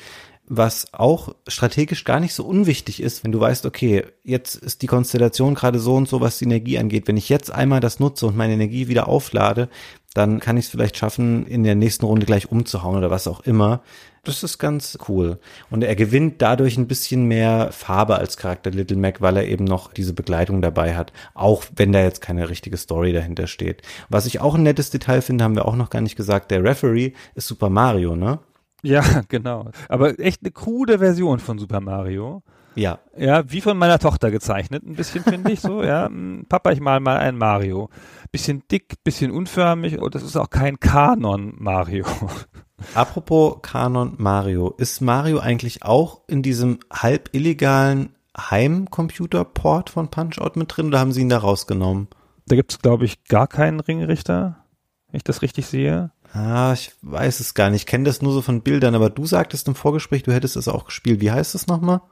was 0.52 0.92
auch 0.92 1.32
strategisch 1.46 2.04
gar 2.04 2.18
nicht 2.18 2.34
so 2.34 2.44
unwichtig 2.44 3.00
ist, 3.00 3.22
wenn 3.22 3.30
du 3.30 3.38
weißt, 3.38 3.66
okay, 3.66 4.04
jetzt 4.24 4.56
ist 4.56 4.82
die 4.82 4.88
Konstellation 4.88 5.54
gerade 5.54 5.78
so 5.78 5.94
und 5.94 6.08
so, 6.08 6.20
was 6.20 6.38
die 6.38 6.44
Energie 6.44 6.76
angeht. 6.76 7.06
Wenn 7.06 7.16
ich 7.16 7.28
jetzt 7.28 7.52
einmal 7.52 7.78
das 7.78 8.00
nutze 8.00 8.26
und 8.26 8.36
meine 8.36 8.54
Energie 8.54 8.88
wieder 8.88 9.06
auflade, 9.06 9.68
dann 10.12 10.40
kann 10.40 10.56
ich 10.56 10.64
es 10.64 10.70
vielleicht 10.72 10.96
schaffen, 10.96 11.46
in 11.46 11.62
der 11.62 11.76
nächsten 11.76 12.04
Runde 12.04 12.26
gleich 12.26 12.50
umzuhauen 12.50 12.98
oder 12.98 13.12
was 13.12 13.28
auch 13.28 13.42
immer. 13.42 13.82
Das 14.24 14.42
ist 14.42 14.58
ganz 14.58 14.98
cool. 15.08 15.38
Und 15.70 15.84
er 15.84 15.94
gewinnt 15.94 16.42
dadurch 16.42 16.76
ein 16.76 16.88
bisschen 16.88 17.26
mehr 17.26 17.70
Farbe 17.70 18.16
als 18.16 18.36
Charakter 18.36 18.72
Little 18.72 18.96
Mac, 18.96 19.20
weil 19.20 19.36
er 19.36 19.46
eben 19.46 19.64
noch 19.64 19.92
diese 19.92 20.14
Begleitung 20.14 20.62
dabei 20.62 20.96
hat. 20.96 21.12
Auch 21.32 21.62
wenn 21.76 21.92
da 21.92 22.02
jetzt 22.02 22.20
keine 22.20 22.50
richtige 22.50 22.76
Story 22.76 23.12
dahinter 23.12 23.46
steht. 23.46 23.82
Was 24.08 24.26
ich 24.26 24.40
auch 24.40 24.56
ein 24.56 24.64
nettes 24.64 24.90
Detail 24.90 25.22
finde, 25.22 25.44
haben 25.44 25.54
wir 25.54 25.66
auch 25.66 25.76
noch 25.76 25.90
gar 25.90 26.00
nicht 26.00 26.16
gesagt. 26.16 26.50
Der 26.50 26.64
Referee 26.64 27.12
ist 27.36 27.46
Super 27.46 27.70
Mario, 27.70 28.16
ne? 28.16 28.40
Ja, 28.82 29.02
genau. 29.28 29.70
Aber 29.88 30.18
echt 30.18 30.42
eine 30.42 30.50
krude 30.50 30.98
Version 30.98 31.38
von 31.38 31.58
Super 31.58 31.80
Mario. 31.80 32.42
Ja. 32.74 32.98
Ja, 33.16 33.50
wie 33.50 33.60
von 33.60 33.76
meiner 33.76 33.98
Tochter 33.98 34.30
gezeichnet, 34.30 34.84
ein 34.84 34.94
bisschen 34.94 35.24
finde 35.24 35.52
ich 35.52 35.60
so, 35.60 35.82
ja. 35.82 36.06
Hm, 36.06 36.46
Papa, 36.48 36.72
ich 36.72 36.80
mal 36.80 37.00
mal 37.00 37.18
ein 37.18 37.36
Mario. 37.36 37.90
Bisschen 38.32 38.62
dick, 38.70 39.02
bisschen 39.02 39.32
unförmig 39.32 39.98
und 39.98 40.14
das 40.14 40.22
ist 40.22 40.36
auch 40.36 40.50
kein 40.50 40.78
Kanon 40.78 41.54
Mario. 41.58 42.06
Apropos 42.94 43.58
Kanon 43.62 44.14
Mario, 44.18 44.74
ist 44.78 45.00
Mario 45.00 45.40
eigentlich 45.40 45.82
auch 45.82 46.22
in 46.28 46.42
diesem 46.42 46.78
halb 46.90 47.28
illegalen 47.32 48.14
Heimcomputer-Port 48.38 49.90
von 49.90 50.08
Punch-Out 50.08 50.56
mit 50.56 50.74
drin 50.74 50.86
oder 50.86 51.00
haben 51.00 51.12
sie 51.12 51.20
ihn 51.20 51.28
da 51.28 51.38
rausgenommen? 51.38 52.08
Da 52.46 52.56
gibt's 52.56 52.78
glaube 52.78 53.04
ich, 53.04 53.24
gar 53.24 53.48
keinen 53.48 53.80
Ringrichter, 53.80 54.64
wenn 55.08 55.18
ich 55.18 55.24
das 55.24 55.42
richtig 55.42 55.66
sehe. 55.66 56.12
Ah, 56.32 56.72
ich 56.72 56.92
weiß 57.02 57.40
es 57.40 57.54
gar 57.54 57.70
nicht. 57.70 57.82
Ich 57.82 57.86
kenne 57.86 58.04
das 58.04 58.22
nur 58.22 58.32
so 58.32 58.42
von 58.42 58.62
Bildern, 58.62 58.94
aber 58.94 59.10
du 59.10 59.26
sagtest 59.26 59.66
im 59.66 59.74
Vorgespräch, 59.74 60.22
du 60.22 60.32
hättest 60.32 60.56
es 60.56 60.68
auch 60.68 60.84
gespielt. 60.84 61.20
Wie 61.20 61.32
heißt 61.32 61.54
es 61.54 61.66
nochmal? 61.66 62.02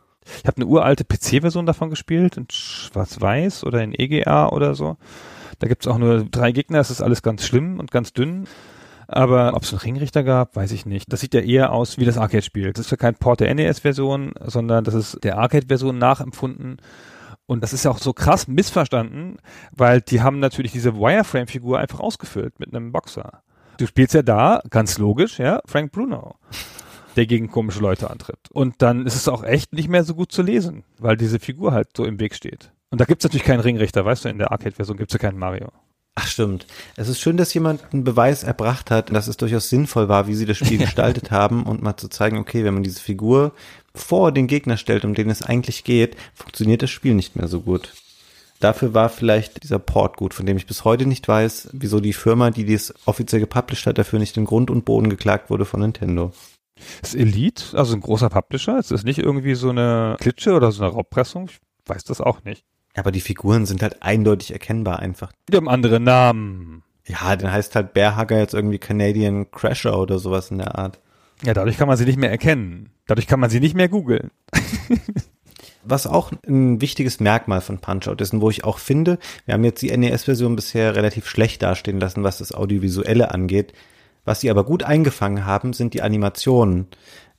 Ich 0.41 0.47
habe 0.47 0.57
eine 0.57 0.67
uralte 0.67 1.05
PC-Version 1.05 1.67
davon 1.67 1.91
gespielt, 1.91 2.37
in 2.37 2.47
Schwarz-Weiß 2.51 3.65
oder 3.65 3.83
in 3.83 3.95
EGA 3.95 4.49
oder 4.49 4.75
so. 4.75 4.97
Da 5.59 5.69
gibt's 5.69 5.87
auch 5.87 5.99
nur 5.99 6.25
drei 6.25 6.53
Gegner, 6.53 6.81
es 6.81 6.91
ist 6.91 7.01
alles 7.01 7.23
ganz 7.23 7.47
schlimm 7.47 7.79
und 7.79 7.91
ganz 7.91 8.13
dünn. 8.13 8.47
Aber 9.07 9.55
ob 9.55 9.63
es 9.63 9.73
einen 9.73 9.81
Ringrichter 9.81 10.23
gab, 10.23 10.55
weiß 10.55 10.73
ich 10.73 10.85
nicht. 10.85 11.11
Das 11.11 11.21
sieht 11.21 11.33
ja 11.33 11.41
eher 11.41 11.73
aus 11.73 11.97
wie 11.97 12.05
das 12.05 12.19
Arcade-Spiel. 12.19 12.73
Das 12.75 12.87
ist 12.87 12.91
ja 12.91 12.99
kein 12.99 13.15
Port 13.15 13.41
der 13.41 13.53
NES-Version, 13.55 14.35
sondern 14.45 14.85
das 14.85 14.95
ist 14.95 15.25
der 15.25 15.39
Arcade-Version 15.39 15.97
nachempfunden. 15.97 16.77
Und 17.47 17.63
das 17.63 17.73
ist 17.73 17.87
ja 17.87 17.91
auch 17.91 17.99
so 17.99 18.13
krass 18.13 18.49
missverstanden, 18.49 19.39
weil 19.73 20.03
die 20.03 20.21
haben 20.21 20.41
natürlich 20.41 20.73
diese 20.73 20.97
Wireframe-Figur 20.97 21.79
einfach 21.79 22.01
ausgefüllt 22.01 22.61
mit 22.61 22.75
einem 22.75 22.93
Boxer. 22.93 23.43
Du 23.79 23.87
spielst 23.87 24.13
ja 24.13 24.23
da, 24.23 24.61
ganz 24.71 24.99
logisch, 24.99 25.39
ja, 25.39 25.61
Frank 25.65 25.93
Bruno, 25.93 26.35
der 27.15 27.27
gegen 27.27 27.49
komische 27.49 27.79
Leute 27.79 28.11
antritt. 28.11 28.51
Und 28.51 28.83
dann 28.83 29.07
ist 29.07 29.15
es 29.15 29.29
auch 29.29 29.45
echt 29.45 29.73
nicht 29.73 29.89
mehr 29.89 30.03
so 30.03 30.17
gut 30.17 30.33
zu 30.33 30.43
lesen, 30.43 30.83
weil 30.99 31.17
diese 31.17 31.39
Figur 31.39 31.73
halt 31.73 31.91
so 31.97 32.05
im 32.05 32.19
Weg 32.19 32.35
steht. 32.35 32.73
Und 32.91 33.01
da 33.01 33.05
gibt's 33.05 33.23
natürlich 33.23 33.47
keinen 33.47 33.61
Ringrichter, 33.61 34.05
weißt 34.05 34.25
du, 34.25 34.31
in 34.31 34.39
der 34.39 34.51
Arcade-Version 34.51 34.97
gibt's 34.97 35.13
ja 35.13 35.21
keinen 35.21 35.39
Mario. 35.39 35.69
Ach 36.17 36.27
stimmt. 36.27 36.67
Es 36.97 37.07
ist 37.07 37.21
schön, 37.21 37.37
dass 37.37 37.55
jemand 37.55 37.81
einen 37.93 38.03
Beweis 38.03 38.43
erbracht 38.43 38.91
hat, 38.91 39.15
dass 39.15 39.29
es 39.29 39.37
durchaus 39.37 39.69
sinnvoll 39.69 40.09
war, 40.09 40.27
wie 40.27 40.35
sie 40.35 40.47
das 40.47 40.57
Spiel 40.57 40.79
gestaltet 40.79 41.31
haben 41.31 41.63
und 41.63 41.81
mal 41.81 41.97
zu 41.97 42.09
zeigen, 42.09 42.39
okay, 42.39 42.65
wenn 42.65 42.75
man 42.75 42.83
diese 42.83 43.01
Figur 43.01 43.53
vor 43.95 44.33
den 44.33 44.49
Gegner 44.49 44.77
stellt, 44.77 45.05
um 45.05 45.15
den 45.15 45.31
es 45.31 45.43
eigentlich 45.43 45.85
geht, 45.85 46.17
funktioniert 46.35 46.83
das 46.83 46.91
Spiel 46.91 47.15
nicht 47.15 47.37
mehr 47.37 47.47
so 47.47 47.61
gut. 47.61 47.93
Dafür 48.61 48.93
war 48.93 49.09
vielleicht 49.09 49.63
dieser 49.63 49.79
Port 49.79 50.17
gut, 50.17 50.35
von 50.35 50.45
dem 50.45 50.57
ich 50.57 50.67
bis 50.67 50.85
heute 50.85 51.07
nicht 51.07 51.29
weiß, 51.29 51.71
wieso 51.73 52.01
die 52.01 52.13
Firma, 52.13 52.51
die 52.51 52.65
dies 52.65 52.93
offiziell 53.07 53.41
gepublished 53.41 53.87
hat, 53.87 53.99
dafür 53.99 54.19
nicht 54.19 54.37
in 54.37 54.45
Grund 54.45 54.71
und 54.71 54.85
Boden 54.85 55.11
geklagt 55.11 55.49
wurde 55.49 55.65
von 55.65 55.81
Nintendo. 55.81 56.33
Ist 57.03 57.15
Elite, 57.15 57.77
also 57.77 57.95
ein 57.95 58.01
großer 58.01 58.31
Publisher? 58.31 58.79
Ist 58.79 58.91
das 58.91 59.05
nicht 59.05 59.19
irgendwie 59.19 59.55
so 59.55 59.71
eine 59.71 60.17
Klitsche 60.21 60.55
oder 60.55 60.73
so 60.73 60.83
eine 60.83 60.93
Raubpressung? 60.93 61.49
Ich 61.49 61.61
weiß 61.87 62.05
das 62.05 62.21
auch 62.21 62.45
nicht. 62.45 62.65
Aber 62.95 63.13
die 63.13 63.21
Figuren 63.21 63.67
sind 63.67 63.83
halt 63.83 64.03
eindeutig 64.03 64.53
erkennbar 64.53 64.99
einfach. 64.99 65.33
Die 65.49 65.57
haben 65.57 65.69
andere 65.69 66.01
Namen. 66.01 66.83
Ja, 67.07 67.37
dann 67.37 67.53
heißt 67.53 67.75
halt 67.75 67.95
Bearhugger 67.95 68.39
jetzt 68.39 68.55
irgendwie 68.55 68.79
Canadian 68.79 69.51
Crasher 69.51 69.99
oder 69.99 70.19
sowas 70.19 70.51
in 70.51 70.59
der 70.59 70.77
Art. 70.77 71.01
Ja, 71.45 71.55
dadurch 71.55 71.79
kann 71.79 71.89
man 71.89 71.97
sie 71.97 72.05
nicht 72.05 72.19
mehr 72.19 72.31
erkennen. 72.31 72.91
Dadurch 73.07 73.27
kann 73.27 73.41
man 73.41 73.51
sie 73.51 73.61
nicht 73.61 73.77
mehr 73.77 73.89
googeln. 73.89 74.31
was 75.89 76.07
auch 76.07 76.33
ein 76.47 76.81
wichtiges 76.81 77.21
Merkmal 77.21 77.61
von 77.61 77.79
Punch-Out 77.79 78.21
ist 78.21 78.33
und 78.33 78.41
wo 78.41 78.51
ich 78.51 78.65
auch 78.65 78.79
finde, 78.79 79.19
wir 79.47 79.55
haben 79.55 79.65
jetzt 79.65 79.83
die 79.83 79.97
NES-Version 79.97 80.57
bisher 80.57 80.95
relativ 80.95 81.29
schlecht 81.29 81.63
dastehen 81.63 82.01
lassen, 82.01 82.25
was 82.25 82.39
das 82.39 82.53
Audiovisuelle 82.53 83.31
angeht. 83.31 83.73
Was 84.25 84.41
sie 84.41 84.51
aber 84.51 84.65
gut 84.65 84.83
eingefangen 84.83 85.47
haben, 85.47 85.73
sind 85.73 85.95
die 85.95 86.03
Animationen. 86.03 86.87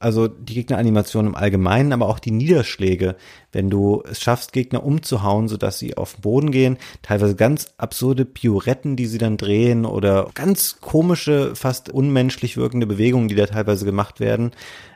Also 0.01 0.29
die 0.29 0.53
Gegneranimation 0.53 1.27
im 1.27 1.35
Allgemeinen, 1.35 1.91
aber 1.91 2.07
auch 2.07 2.19
die 2.19 2.31
Niederschläge, 2.31 3.17
wenn 3.51 3.69
du 3.69 4.01
es 4.09 4.21
schaffst, 4.21 4.53
Gegner 4.53 4.83
umzuhauen, 4.85 5.49
sodass 5.49 5.77
sie 5.77 5.97
auf 5.97 6.13
den 6.13 6.21
Boden 6.21 6.51
gehen, 6.51 6.77
teilweise 7.01 7.35
ganz 7.35 7.73
absurde 7.77 8.23
Pirouetten, 8.23 8.95
die 8.95 9.07
sie 9.07 9.17
dann 9.17 9.35
drehen 9.35 9.85
oder 9.85 10.29
ganz 10.35 10.79
komische, 10.79 11.53
fast 11.53 11.89
unmenschlich 11.89 12.55
wirkende 12.55 12.87
Bewegungen, 12.87 13.27
die 13.27 13.35
da 13.35 13.45
teilweise 13.45 13.83
gemacht 13.83 14.21
werden. 14.21 14.51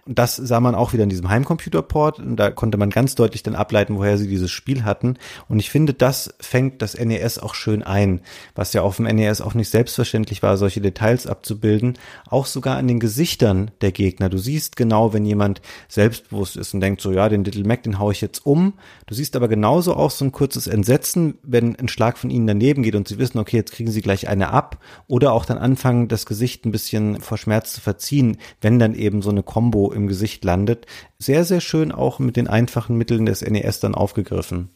Und 0.06 0.20
das 0.20 0.36
sah 0.36 0.60
man 0.60 0.76
auch 0.76 0.92
wieder 0.92 1.04
in 1.04 1.10
diesem 1.10 1.30
Heimcomputerport. 1.30 2.20
Und 2.20 2.36
da 2.36 2.52
konnte 2.52 2.78
man 2.78 2.90
ganz 2.90 3.16
deutlich 3.16 3.42
dann 3.42 3.56
ableiten, 3.56 3.96
woher 3.96 4.18
sie 4.18 4.28
dieses 4.28 4.52
Spiel 4.52 4.84
hatten. 4.84 5.18
Und 5.48 5.60
ich 5.60 5.70
finde, 5.70 5.94
das 5.94 6.34
fängt 6.40 6.82
das 6.82 6.98
NES 6.98 7.40
auch 7.40 7.56
schön 7.56 7.84
ein, 7.84 8.22
was 8.54 8.74
ja 8.74 8.82
auf 8.82 8.98
dem 8.98 9.06
NES 9.06 9.40
auch 9.40 9.54
nicht 9.54 9.70
selbstverständlich 9.70 10.44
war, 10.44 10.58
solche 10.58 10.82
Details 10.82 11.26
abzubilden. 11.26 11.98
Auch 12.28 12.48
sogar 12.48 12.78
an 12.78 12.88
den 12.88 13.00
Gesichtern 13.00 13.72
der 13.80 13.94
Gegner. 13.94 14.28
Du 14.28 14.38
siehst 14.38 14.76
genau, 14.76 15.14
wenn 15.14 15.26
jemand 15.26 15.62
selbstbewusst 15.88 16.58
ist 16.58 16.74
und 16.74 16.82
denkt 16.82 17.02
so, 17.02 17.14
ja, 17.14 17.30
den 17.30 17.46
Little 17.46 17.64
Mac, 17.64 17.84
den 17.84 18.00
hau 18.00 18.12
ich 18.12 18.20
jetzt 18.20 18.46
um. 18.46 18.74
Du 19.06 19.16
siehst 19.16 19.38
aber 19.38 19.48
genauso 19.48 19.96
auch 19.96 20.12
so 20.12 20.26
ein 20.26 20.34
kurzes 20.34 20.68
Entsetzen, 20.68 21.36
wenn 21.44 21.78
ein 21.78 21.88
Schlag 21.88 22.18
von 22.18 22.30
ihnen 22.30 22.48
daneben 22.48 22.84
geht 22.84 22.96
und 22.96 23.08
sie 23.08 23.20
wissen, 23.20 23.40
okay, 23.40 23.56
jetzt 23.56 23.72
kriegen 23.72 23.92
sie 23.92 24.02
gleich 24.02 24.28
eine 24.28 24.50
ab. 24.50 24.80
Oder 25.08 25.32
auch 25.32 25.46
dann 25.46 25.58
anfangen, 25.58 26.10
das 26.10 26.26
Gesicht 26.26 26.66
ein 26.66 26.72
bisschen 26.72 27.22
vor 27.22 27.38
Schmerz 27.38 27.72
zu 27.72 27.80
verziehen, 27.80 28.38
wenn 28.60 28.80
dann 28.80 28.96
eben 28.96 29.22
so 29.22 29.30
eine 29.30 29.44
Combo 29.44 29.93
im 29.94 30.08
Gesicht 30.08 30.44
landet. 30.44 30.86
Sehr, 31.20 31.46
sehr 31.46 31.62
schön 31.62 31.92
auch 31.92 32.20
mit 32.20 32.36
den 32.36 32.48
einfachen 32.48 32.98
Mitteln 32.98 33.26
des 33.26 33.42
NES 33.42 33.80
dann 33.80 33.96
aufgegriffen. 33.96 34.70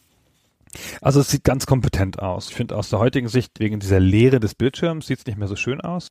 Also 1.00 1.20
es 1.20 1.30
sieht 1.30 1.44
ganz 1.44 1.66
kompetent 1.66 2.20
aus. 2.20 2.50
Ich 2.50 2.54
finde 2.54 2.76
aus 2.76 2.90
der 2.90 2.98
heutigen 2.98 3.28
Sicht, 3.28 3.58
wegen 3.58 3.80
dieser 3.80 4.00
Leere 4.00 4.40
des 4.40 4.54
Bildschirms, 4.54 5.06
sieht 5.06 5.20
es 5.20 5.26
nicht 5.26 5.38
mehr 5.38 5.48
so 5.48 5.56
schön 5.56 5.80
aus. 5.80 6.10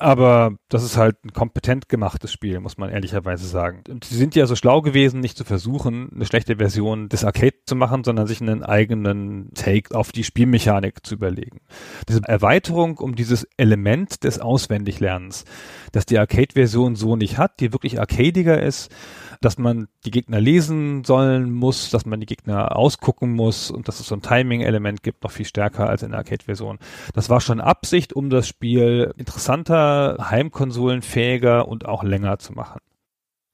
Aber 0.00 0.52
das 0.68 0.84
ist 0.84 0.96
halt 0.96 1.16
ein 1.24 1.32
kompetent 1.32 1.88
gemachtes 1.88 2.32
Spiel, 2.32 2.60
muss 2.60 2.78
man 2.78 2.88
ehrlicherweise 2.88 3.48
sagen. 3.48 3.82
Und 3.88 4.04
sie 4.04 4.14
sind 4.14 4.36
ja 4.36 4.46
so 4.46 4.54
schlau 4.54 4.80
gewesen, 4.80 5.18
nicht 5.18 5.36
zu 5.36 5.42
versuchen, 5.42 6.10
eine 6.14 6.24
schlechte 6.24 6.56
Version 6.56 7.08
des 7.08 7.24
Arcade 7.24 7.56
zu 7.66 7.74
machen, 7.74 8.04
sondern 8.04 8.28
sich 8.28 8.40
einen 8.40 8.62
eigenen 8.62 9.50
Take 9.54 9.96
auf 9.96 10.12
die 10.12 10.22
Spielmechanik 10.22 11.04
zu 11.04 11.16
überlegen. 11.16 11.62
Diese 12.08 12.22
Erweiterung 12.22 12.98
um 12.98 13.16
dieses 13.16 13.48
Element 13.56 14.22
des 14.22 14.38
Auswendiglernens, 14.38 15.44
das 15.90 16.06
die 16.06 16.18
Arcade-Version 16.18 16.94
so 16.94 17.16
nicht 17.16 17.36
hat, 17.36 17.58
die 17.58 17.72
wirklich 17.72 17.98
arcadiger 17.98 18.62
ist, 18.62 18.94
dass 19.40 19.58
man 19.58 19.88
die 20.04 20.10
Gegner 20.10 20.40
lesen 20.40 21.04
sollen 21.04 21.50
muss, 21.50 21.90
dass 21.90 22.06
man 22.06 22.20
die 22.20 22.26
Gegner 22.26 22.76
ausgucken 22.76 23.32
muss 23.32 23.70
und 23.70 23.88
dass 23.88 24.00
es 24.00 24.06
so 24.06 24.14
ein 24.14 24.22
Timing-Element 24.22 25.02
gibt, 25.02 25.22
noch 25.22 25.30
viel 25.30 25.46
stärker 25.46 25.88
als 25.88 26.02
in 26.02 26.10
der 26.10 26.18
Arcade-Version. 26.18 26.78
Das 27.14 27.30
war 27.30 27.40
schon 27.40 27.60
Absicht, 27.60 28.12
um 28.12 28.30
das 28.30 28.48
Spiel 28.48 29.12
interessanter, 29.16 30.16
heimkonsolenfähiger 30.30 31.68
und 31.68 31.86
auch 31.86 32.02
länger 32.02 32.38
zu 32.38 32.52
machen. 32.52 32.80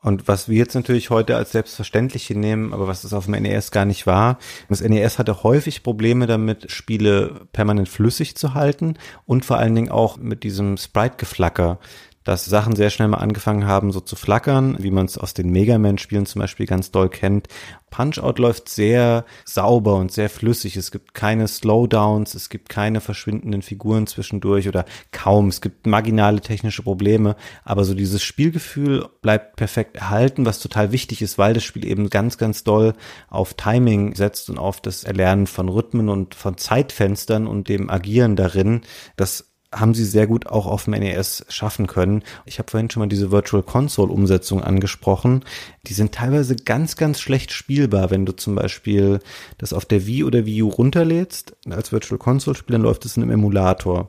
Und 0.04 0.28
was 0.28 0.50
wir 0.50 0.58
jetzt 0.58 0.74
natürlich 0.74 1.08
heute 1.08 1.34
als 1.34 1.52
selbstverständlich 1.52 2.26
hier 2.26 2.36
nehmen, 2.36 2.74
aber 2.74 2.86
was 2.86 3.00
das 3.00 3.14
auf 3.14 3.24
dem 3.24 3.40
NES 3.40 3.70
gar 3.70 3.86
nicht 3.86 4.06
war, 4.06 4.38
das 4.68 4.82
NES 4.82 5.18
hatte 5.18 5.42
häufig 5.44 5.82
Probleme 5.82 6.26
damit, 6.26 6.70
Spiele 6.70 7.46
permanent 7.52 7.88
flüssig 7.88 8.36
zu 8.36 8.52
halten 8.52 8.98
und 9.24 9.46
vor 9.46 9.56
allen 9.56 9.74
Dingen 9.74 9.90
auch 9.90 10.18
mit 10.18 10.42
diesem 10.42 10.76
Sprite-Geflacker 10.76 11.78
dass 12.24 12.46
Sachen 12.46 12.74
sehr 12.74 12.90
schnell 12.90 13.08
mal 13.08 13.18
angefangen 13.18 13.66
haben, 13.66 13.92
so 13.92 14.00
zu 14.00 14.16
flackern, 14.16 14.76
wie 14.80 14.90
man 14.90 15.06
es 15.06 15.18
aus 15.18 15.34
den 15.34 15.50
Mega 15.50 15.78
Man-Spielen 15.78 16.26
zum 16.26 16.40
Beispiel 16.40 16.66
ganz 16.66 16.90
doll 16.90 17.08
kennt. 17.10 17.48
Punch-Out 17.90 18.40
läuft 18.40 18.68
sehr 18.68 19.24
sauber 19.44 19.94
und 19.96 20.10
sehr 20.10 20.28
flüssig. 20.28 20.76
Es 20.76 20.90
gibt 20.90 21.14
keine 21.14 21.46
Slowdowns, 21.46 22.34
es 22.34 22.48
gibt 22.48 22.68
keine 22.68 23.00
verschwindenden 23.00 23.62
Figuren 23.62 24.08
zwischendurch 24.08 24.66
oder 24.66 24.84
kaum. 25.12 25.46
Es 25.48 25.60
gibt 25.60 25.86
marginale 25.86 26.40
technische 26.40 26.82
Probleme, 26.82 27.36
aber 27.62 27.84
so 27.84 27.94
dieses 27.94 28.24
Spielgefühl 28.24 29.06
bleibt 29.22 29.54
perfekt 29.54 29.96
erhalten, 29.96 30.44
was 30.44 30.58
total 30.58 30.90
wichtig 30.90 31.22
ist, 31.22 31.38
weil 31.38 31.54
das 31.54 31.62
Spiel 31.62 31.86
eben 31.86 32.10
ganz, 32.10 32.36
ganz 32.36 32.64
doll 32.64 32.94
auf 33.28 33.54
Timing 33.54 34.16
setzt 34.16 34.50
und 34.50 34.58
auf 34.58 34.80
das 34.80 35.04
Erlernen 35.04 35.46
von 35.46 35.68
Rhythmen 35.68 36.08
und 36.08 36.34
von 36.34 36.56
Zeitfenstern 36.56 37.46
und 37.46 37.68
dem 37.68 37.90
Agieren 37.90 38.34
darin. 38.34 38.80
Das 39.16 39.53
haben 39.74 39.94
sie 39.94 40.04
sehr 40.04 40.26
gut 40.26 40.46
auch 40.46 40.66
auf 40.66 40.84
dem 40.84 40.94
NES 40.94 41.46
schaffen 41.48 41.86
können. 41.86 42.22
Ich 42.46 42.58
habe 42.58 42.70
vorhin 42.70 42.90
schon 42.90 43.00
mal 43.00 43.08
diese 43.08 43.30
Virtual 43.30 43.62
Console 43.62 44.12
Umsetzung 44.12 44.62
angesprochen. 44.62 45.44
Die 45.86 45.94
sind 45.94 46.12
teilweise 46.12 46.56
ganz, 46.56 46.96
ganz 46.96 47.20
schlecht 47.20 47.52
spielbar, 47.52 48.10
wenn 48.10 48.26
du 48.26 48.32
zum 48.32 48.54
Beispiel 48.54 49.20
das 49.58 49.72
auf 49.72 49.84
der 49.84 50.06
Wii 50.06 50.24
oder 50.24 50.46
Wii 50.46 50.62
U 50.62 50.68
runterlädst. 50.68 51.56
Als 51.68 51.92
Virtual 51.92 52.18
Console 52.18 52.56
Spiel, 52.56 52.74
dann 52.74 52.82
läuft 52.82 53.04
es 53.04 53.16
in 53.16 53.22
einem 53.22 53.32
Emulator 53.32 54.08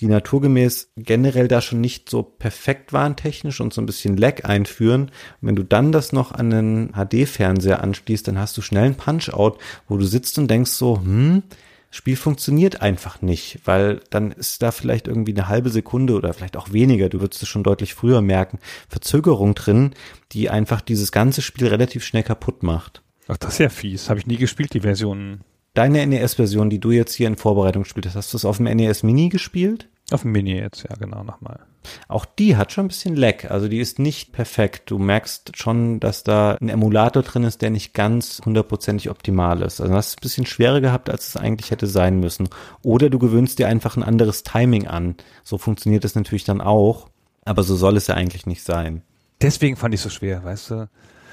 die 0.00 0.06
naturgemäß 0.06 0.92
generell 0.96 1.48
da 1.48 1.60
schon 1.60 1.80
nicht 1.80 2.08
so 2.08 2.22
perfekt 2.22 2.92
waren 2.92 3.16
technisch 3.16 3.60
und 3.60 3.74
so 3.74 3.80
ein 3.80 3.86
bisschen 3.86 4.16
Lag 4.16 4.44
einführen. 4.44 5.02
Und 5.40 5.48
wenn 5.48 5.56
du 5.56 5.64
dann 5.64 5.92
das 5.92 6.12
noch 6.12 6.32
an 6.32 6.52
einen 6.52 6.92
HD-Fernseher 6.92 7.82
anschließt, 7.82 8.28
dann 8.28 8.38
hast 8.38 8.56
du 8.56 8.62
schnell 8.62 8.84
einen 8.84 8.94
Punch-Out, 8.94 9.58
wo 9.88 9.96
du 9.96 10.04
sitzt 10.04 10.38
und 10.38 10.48
denkst 10.48 10.70
so, 10.70 10.98
hm, 10.98 11.42
Spiel 11.90 12.16
funktioniert 12.16 12.82
einfach 12.82 13.22
nicht, 13.22 13.60
weil 13.64 14.00
dann 14.10 14.32
ist 14.32 14.62
da 14.62 14.72
vielleicht 14.72 15.08
irgendwie 15.08 15.32
eine 15.32 15.48
halbe 15.48 15.70
Sekunde 15.70 16.14
oder 16.14 16.34
vielleicht 16.34 16.56
auch 16.56 16.72
weniger, 16.72 17.08
du 17.08 17.20
würdest 17.20 17.42
es 17.42 17.48
schon 17.48 17.62
deutlich 17.62 17.94
früher 17.94 18.20
merken, 18.20 18.58
Verzögerung 18.88 19.54
drin, 19.54 19.94
die 20.32 20.50
einfach 20.50 20.82
dieses 20.82 21.12
ganze 21.12 21.40
Spiel 21.40 21.68
relativ 21.68 22.04
schnell 22.04 22.24
kaputt 22.24 22.62
macht. 22.62 23.02
Ach, 23.26 23.38
das 23.38 23.54
ist 23.54 23.58
ja 23.58 23.68
fies. 23.70 24.10
Habe 24.10 24.20
ich 24.20 24.26
nie 24.26 24.36
gespielt, 24.36 24.74
die 24.74 24.80
Version. 24.80 25.40
Deine 25.74 26.06
NES-Version, 26.06 26.70
die 26.70 26.80
du 26.80 26.90
jetzt 26.90 27.14
hier 27.14 27.26
in 27.26 27.36
Vorbereitung 27.36 27.84
spielst, 27.84 28.16
hast 28.16 28.32
du 28.32 28.36
es 28.36 28.44
auf 28.44 28.58
dem 28.58 28.64
NES 28.64 29.02
Mini 29.02 29.28
gespielt? 29.28 29.88
Auf 30.10 30.22
dem 30.22 30.32
Mini 30.32 30.56
jetzt, 30.56 30.84
ja, 30.88 30.96
genau, 30.96 31.22
nochmal. 31.22 31.60
Auch 32.08 32.24
die 32.24 32.56
hat 32.56 32.72
schon 32.72 32.86
ein 32.86 32.88
bisschen 32.88 33.16
Lag, 33.16 33.50
also 33.50 33.68
die 33.68 33.78
ist 33.78 33.98
nicht 33.98 34.32
perfekt. 34.32 34.90
Du 34.90 34.98
merkst 34.98 35.56
schon, 35.56 36.00
dass 36.00 36.24
da 36.24 36.56
ein 36.60 36.68
Emulator 36.68 37.22
drin 37.22 37.44
ist, 37.44 37.62
der 37.62 37.70
nicht 37.70 37.94
ganz 37.94 38.40
hundertprozentig 38.44 39.10
optimal 39.10 39.62
ist. 39.62 39.80
Also 39.80 39.94
hast 39.94 40.14
du 40.14 40.18
ein 40.18 40.22
bisschen 40.22 40.46
schwerer 40.46 40.80
gehabt, 40.80 41.10
als 41.10 41.28
es 41.28 41.36
eigentlich 41.36 41.70
hätte 41.70 41.86
sein 41.86 42.20
müssen. 42.20 42.48
Oder 42.82 43.10
du 43.10 43.18
gewöhnst 43.18 43.58
dir 43.58 43.68
einfach 43.68 43.96
ein 43.96 44.02
anderes 44.02 44.42
Timing 44.42 44.86
an. 44.86 45.16
So 45.44 45.58
funktioniert 45.58 46.04
das 46.04 46.14
natürlich 46.14 46.44
dann 46.44 46.60
auch, 46.60 47.08
aber 47.44 47.62
so 47.62 47.76
soll 47.76 47.96
es 47.96 48.06
ja 48.06 48.14
eigentlich 48.14 48.46
nicht 48.46 48.62
sein. 48.62 49.02
Deswegen 49.40 49.76
fand 49.76 49.94
ich 49.94 50.00
es 50.00 50.04
so 50.04 50.10
schwer, 50.10 50.44
weißt 50.44 50.70
du? 50.70 50.88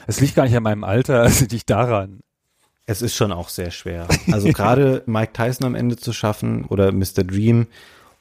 Es 0.08 0.22
liegt 0.22 0.36
gar 0.36 0.44
nicht 0.44 0.56
an 0.56 0.64
meinem 0.64 0.84
Alter, 0.84 1.22
also 1.22 1.46
nicht 1.50 1.70
daran. 1.70 2.22
Es 2.88 3.02
ist 3.02 3.16
schon 3.16 3.32
auch 3.32 3.50
sehr 3.50 3.72
schwer. 3.72 4.08
Also 4.32 4.48
gerade 4.54 5.02
Mike 5.08 5.34
Tyson 5.34 5.66
am 5.66 5.76
Ende 5.76 5.98
zu 5.98 6.14
schaffen 6.14 6.66
oder 6.66 6.92
Mr. 6.92 7.24
Dream, 7.24 7.68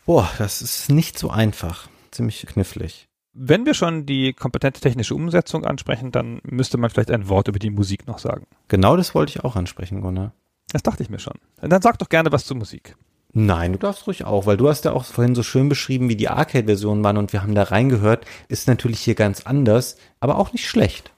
boah, 0.07 0.29
das 0.39 0.63
ist 0.63 0.91
nicht 0.91 1.19
so 1.19 1.29
einfach 1.29 1.89
ziemlich 2.15 2.45
knifflig. 2.47 3.09
Wenn 3.33 3.67
wir 3.67 3.75
schon 3.75 4.07
die 4.07 4.33
kompetente 4.33 4.81
technische 4.81 5.15
Umsetzung 5.15 5.65
ansprechen, 5.65 6.13
dann 6.13 6.41
müsste 6.45 6.79
man 6.79 6.91
vielleicht 6.91 7.11
ein 7.11 7.29
Wort 7.29 7.49
über 7.49 7.59
die 7.59 7.71
Musik 7.71 8.07
noch 8.07 8.19
sagen. 8.19 8.47
Genau 8.69 8.97
das 8.97 9.15
wollte 9.15 9.31
ich 9.31 9.45
auch 9.45 9.57
ansprechen, 9.57 10.01
Gunnar. 10.01 10.33
Das 10.73 10.83
dachte 10.83 11.03
ich 11.03 11.11
mir 11.11 11.19
schon. 11.19 11.35
Dann 11.61 11.83
sag 11.83 11.99
doch 11.99 12.09
gerne 12.09 12.31
was 12.31 12.47
zur 12.47 12.57
Musik. 12.57 12.97
Nein, 13.33 13.73
du 13.73 13.79
darfst 13.81 14.07
ruhig 14.07 14.25
auch, 14.25 14.47
weil 14.47 14.57
du 14.57 14.69
hast 14.69 14.85
ja 14.85 14.93
auch 14.93 15.05
vorhin 15.05 15.35
so 15.35 15.43
schön 15.43 15.69
beschrieben, 15.69 16.09
wie 16.09 16.15
die 16.15 16.29
Arcade-Versionen 16.29 17.03
waren 17.03 17.17
und 17.17 17.33
wir 17.33 17.43
haben 17.43 17.57
da 17.57 17.65
reingehört. 17.65 18.25
Ist 18.47 18.69
natürlich 18.69 19.01
hier 19.01 19.17
ganz 19.17 19.43
anders, 19.43 19.97
aber 20.21 20.39
auch 20.39 20.53
nicht 20.53 20.69
schlecht. 20.69 21.13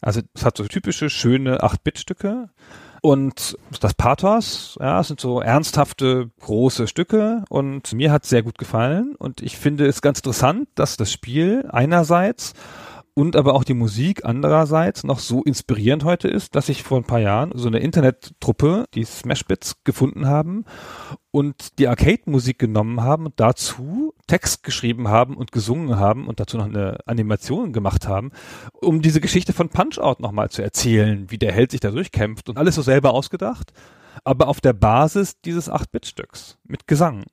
Also 0.00 0.22
es 0.32 0.46
hat 0.46 0.56
so 0.56 0.64
typische, 0.64 1.10
schöne 1.10 1.62
8-Bit-Stücke 1.62 2.48
und 3.02 3.56
das 3.80 3.94
Pathos, 3.94 4.76
ja, 4.80 5.02
sind 5.02 5.20
so 5.20 5.40
ernsthafte, 5.40 6.30
große 6.40 6.86
Stücke. 6.86 7.44
Und 7.48 7.92
mir 7.92 8.10
hat 8.12 8.26
sehr 8.26 8.42
gut 8.42 8.58
gefallen. 8.58 9.14
Und 9.18 9.40
ich 9.40 9.56
finde 9.56 9.86
es 9.86 10.02
ganz 10.02 10.18
interessant, 10.18 10.68
dass 10.74 10.96
das 10.96 11.12
Spiel 11.12 11.68
einerseits 11.70 12.54
und 13.18 13.34
aber 13.34 13.54
auch 13.54 13.64
die 13.64 13.74
Musik 13.74 14.24
andererseits 14.24 15.02
noch 15.02 15.18
so 15.18 15.42
inspirierend 15.42 16.04
heute 16.04 16.28
ist, 16.28 16.54
dass 16.54 16.68
ich 16.68 16.84
vor 16.84 16.98
ein 16.98 17.04
paar 17.04 17.18
Jahren 17.18 17.50
so 17.52 17.66
eine 17.66 17.80
Internettruppe, 17.80 18.84
die 18.94 19.02
Smashbits, 19.02 19.82
gefunden 19.82 20.28
haben 20.28 20.64
und 21.32 21.80
die 21.80 21.88
Arcade-Musik 21.88 22.60
genommen 22.60 23.02
haben 23.02 23.26
und 23.26 23.34
dazu 23.40 24.14
Text 24.28 24.62
geschrieben 24.62 25.08
haben 25.08 25.36
und 25.36 25.50
gesungen 25.50 25.98
haben 25.98 26.28
und 26.28 26.38
dazu 26.38 26.58
noch 26.58 26.66
eine 26.66 26.98
Animation 27.06 27.72
gemacht 27.72 28.06
haben, 28.06 28.30
um 28.72 29.02
diese 29.02 29.20
Geschichte 29.20 29.52
von 29.52 29.68
Punch-Out 29.68 30.20
nochmal 30.20 30.50
zu 30.50 30.62
erzählen, 30.62 31.28
wie 31.28 31.38
der 31.38 31.50
Held 31.50 31.72
sich 31.72 31.80
da 31.80 31.90
durchkämpft 31.90 32.48
und 32.48 32.56
alles 32.56 32.76
so 32.76 32.82
selber 32.82 33.14
ausgedacht, 33.14 33.72
aber 34.22 34.46
auf 34.46 34.60
der 34.60 34.74
Basis 34.74 35.40
dieses 35.40 35.68
8-Bit-Stücks 35.68 36.58
mit 36.62 36.86
Gesang. 36.86 37.24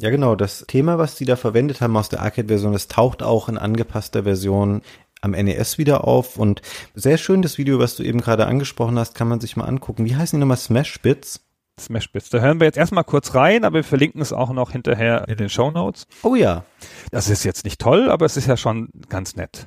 Ja, 0.00 0.10
genau. 0.10 0.34
Das 0.34 0.64
Thema, 0.66 0.98
was 0.98 1.14
die 1.14 1.24
da 1.24 1.36
verwendet 1.36 1.80
haben 1.80 1.96
aus 1.96 2.08
der 2.08 2.20
Arcade-Version, 2.20 2.72
das 2.72 2.88
taucht 2.88 3.22
auch 3.22 3.48
in 3.48 3.58
angepasster 3.58 4.24
Version 4.24 4.82
am 5.24 5.32
NES 5.32 5.78
wieder 5.78 6.04
auf 6.04 6.36
und 6.36 6.62
sehr 6.94 7.18
schön 7.18 7.42
das 7.42 7.58
Video, 7.58 7.78
was 7.78 7.96
du 7.96 8.02
eben 8.02 8.20
gerade 8.20 8.46
angesprochen 8.46 8.98
hast, 8.98 9.14
kann 9.14 9.28
man 9.28 9.40
sich 9.40 9.56
mal 9.56 9.64
angucken. 9.64 10.04
Wie 10.04 10.14
heißen 10.14 10.38
die 10.38 10.40
nochmal? 10.40 10.58
Smash 10.58 11.00
Bits? 11.00 11.40
Smash 11.80 12.12
Bits. 12.12 12.30
Da 12.30 12.38
hören 12.38 12.60
wir 12.60 12.66
jetzt 12.66 12.76
erstmal 12.76 13.04
kurz 13.04 13.34
rein, 13.34 13.64
aber 13.64 13.76
wir 13.76 13.84
verlinken 13.84 14.20
es 14.20 14.32
auch 14.32 14.52
noch 14.52 14.72
hinterher 14.72 15.26
in 15.28 15.36
den 15.36 15.48
Show 15.48 15.70
Notes. 15.70 16.06
Oh 16.22 16.34
ja. 16.34 16.64
Das 17.10 17.28
ist 17.28 17.42
jetzt 17.44 17.64
nicht 17.64 17.80
toll, 17.80 18.10
aber 18.10 18.26
es 18.26 18.36
ist 18.36 18.46
ja 18.46 18.56
schon 18.56 18.90
ganz 19.08 19.34
nett. 19.34 19.66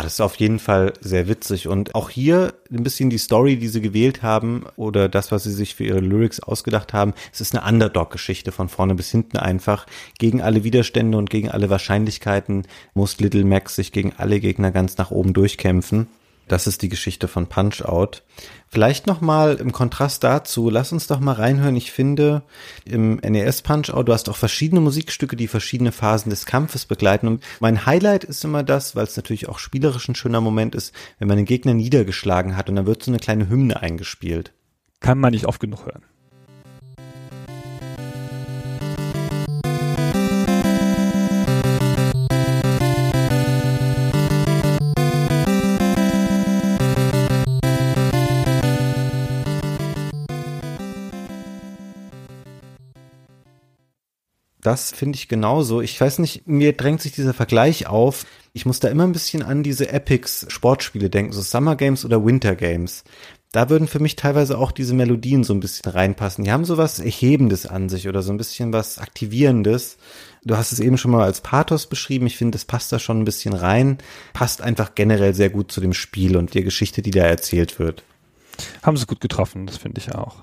Ja, 0.00 0.04
das 0.04 0.14
ist 0.14 0.20
auf 0.22 0.36
jeden 0.36 0.58
Fall 0.58 0.94
sehr 1.02 1.28
witzig. 1.28 1.68
Und 1.68 1.94
auch 1.94 2.08
hier 2.08 2.54
ein 2.72 2.82
bisschen 2.82 3.10
die 3.10 3.18
Story, 3.18 3.58
die 3.58 3.68
sie 3.68 3.82
gewählt 3.82 4.22
haben 4.22 4.64
oder 4.76 5.10
das, 5.10 5.30
was 5.30 5.42
sie 5.42 5.52
sich 5.52 5.74
für 5.74 5.84
ihre 5.84 6.00
Lyrics 6.00 6.40
ausgedacht 6.40 6.94
haben. 6.94 7.12
Es 7.34 7.42
ist 7.42 7.54
eine 7.54 7.70
Underdog-Geschichte 7.70 8.50
von 8.50 8.70
vorne 8.70 8.94
bis 8.94 9.10
hinten 9.10 9.36
einfach. 9.36 9.84
Gegen 10.18 10.40
alle 10.40 10.64
Widerstände 10.64 11.18
und 11.18 11.28
gegen 11.28 11.50
alle 11.50 11.68
Wahrscheinlichkeiten 11.68 12.66
muss 12.94 13.20
Little 13.20 13.44
Max 13.44 13.76
sich 13.76 13.92
gegen 13.92 14.14
alle 14.16 14.40
Gegner 14.40 14.70
ganz 14.70 14.96
nach 14.96 15.10
oben 15.10 15.34
durchkämpfen. 15.34 16.06
Das 16.50 16.66
ist 16.66 16.82
die 16.82 16.88
Geschichte 16.88 17.28
von 17.28 17.46
Punch 17.46 17.82
Out. 17.82 18.24
Vielleicht 18.66 19.06
noch 19.06 19.20
mal 19.20 19.54
im 19.54 19.70
Kontrast 19.70 20.24
dazu, 20.24 20.68
lass 20.68 20.90
uns 20.90 21.06
doch 21.06 21.20
mal 21.20 21.34
reinhören. 21.34 21.76
Ich 21.76 21.92
finde 21.92 22.42
im 22.84 23.18
NES 23.18 23.62
Punch 23.62 23.90
Out, 23.90 24.08
du 24.08 24.12
hast 24.12 24.28
auch 24.28 24.36
verschiedene 24.36 24.80
Musikstücke, 24.80 25.36
die 25.36 25.46
verschiedene 25.46 25.92
Phasen 25.92 26.28
des 26.28 26.46
Kampfes 26.46 26.86
begleiten. 26.86 27.28
Und 27.28 27.44
mein 27.60 27.86
Highlight 27.86 28.24
ist 28.24 28.44
immer 28.44 28.64
das, 28.64 28.96
weil 28.96 29.04
es 29.04 29.16
natürlich 29.16 29.48
auch 29.48 29.60
spielerisch 29.60 30.08
ein 30.08 30.16
schöner 30.16 30.40
Moment 30.40 30.74
ist, 30.74 30.92
wenn 31.20 31.28
man 31.28 31.36
den 31.36 31.46
Gegner 31.46 31.72
niedergeschlagen 31.72 32.56
hat 32.56 32.68
und 32.68 32.74
dann 32.74 32.86
wird 32.86 33.04
so 33.04 33.12
eine 33.12 33.20
kleine 33.20 33.48
Hymne 33.48 33.80
eingespielt. 33.80 34.52
Kann 34.98 35.20
man 35.20 35.30
nicht 35.30 35.46
oft 35.46 35.60
genug 35.60 35.86
hören. 35.86 36.02
Das 54.62 54.92
finde 54.92 55.16
ich 55.16 55.28
genauso. 55.28 55.80
Ich 55.80 55.98
weiß 56.00 56.18
nicht, 56.18 56.46
mir 56.46 56.74
drängt 56.74 57.00
sich 57.00 57.12
dieser 57.12 57.34
Vergleich 57.34 57.86
auf. 57.86 58.26
Ich 58.52 58.66
muss 58.66 58.80
da 58.80 58.88
immer 58.88 59.04
ein 59.04 59.12
bisschen 59.12 59.42
an 59.42 59.62
diese 59.62 59.90
Epics 59.90 60.46
Sportspiele 60.48 61.08
denken, 61.08 61.32
so 61.32 61.40
Summer 61.40 61.76
Games 61.76 62.04
oder 62.04 62.24
Winter 62.24 62.56
Games. 62.56 63.04
Da 63.52 63.68
würden 63.68 63.88
für 63.88 63.98
mich 63.98 64.14
teilweise 64.14 64.58
auch 64.58 64.70
diese 64.70 64.94
Melodien 64.94 65.42
so 65.42 65.52
ein 65.52 65.60
bisschen 65.60 65.90
reinpassen. 65.90 66.44
Die 66.44 66.52
haben 66.52 66.64
so 66.64 66.76
was 66.76 67.00
Erhebendes 67.00 67.66
an 67.66 67.88
sich 67.88 68.06
oder 68.06 68.22
so 68.22 68.32
ein 68.32 68.36
bisschen 68.36 68.72
was 68.72 68.98
Aktivierendes. 68.98 69.96
Du 70.44 70.56
hast 70.56 70.72
es 70.72 70.78
eben 70.78 70.98
schon 70.98 71.10
mal 71.10 71.24
als 71.24 71.40
Pathos 71.40 71.86
beschrieben. 71.88 72.26
Ich 72.26 72.36
finde, 72.36 72.56
das 72.56 72.64
passt 72.64 72.92
da 72.92 72.98
schon 72.98 73.20
ein 73.20 73.24
bisschen 73.24 73.52
rein. 73.52 73.98
Passt 74.34 74.62
einfach 74.62 74.94
generell 74.94 75.34
sehr 75.34 75.50
gut 75.50 75.72
zu 75.72 75.80
dem 75.80 75.94
Spiel 75.94 76.36
und 76.36 76.54
der 76.54 76.62
Geschichte, 76.62 77.02
die 77.02 77.10
da 77.10 77.22
erzählt 77.22 77.78
wird. 77.78 78.04
Haben 78.82 78.96
sie 78.96 79.06
gut 79.06 79.20
getroffen, 79.20 79.66
das 79.66 79.78
finde 79.78 80.00
ich 80.00 80.14
auch. 80.14 80.36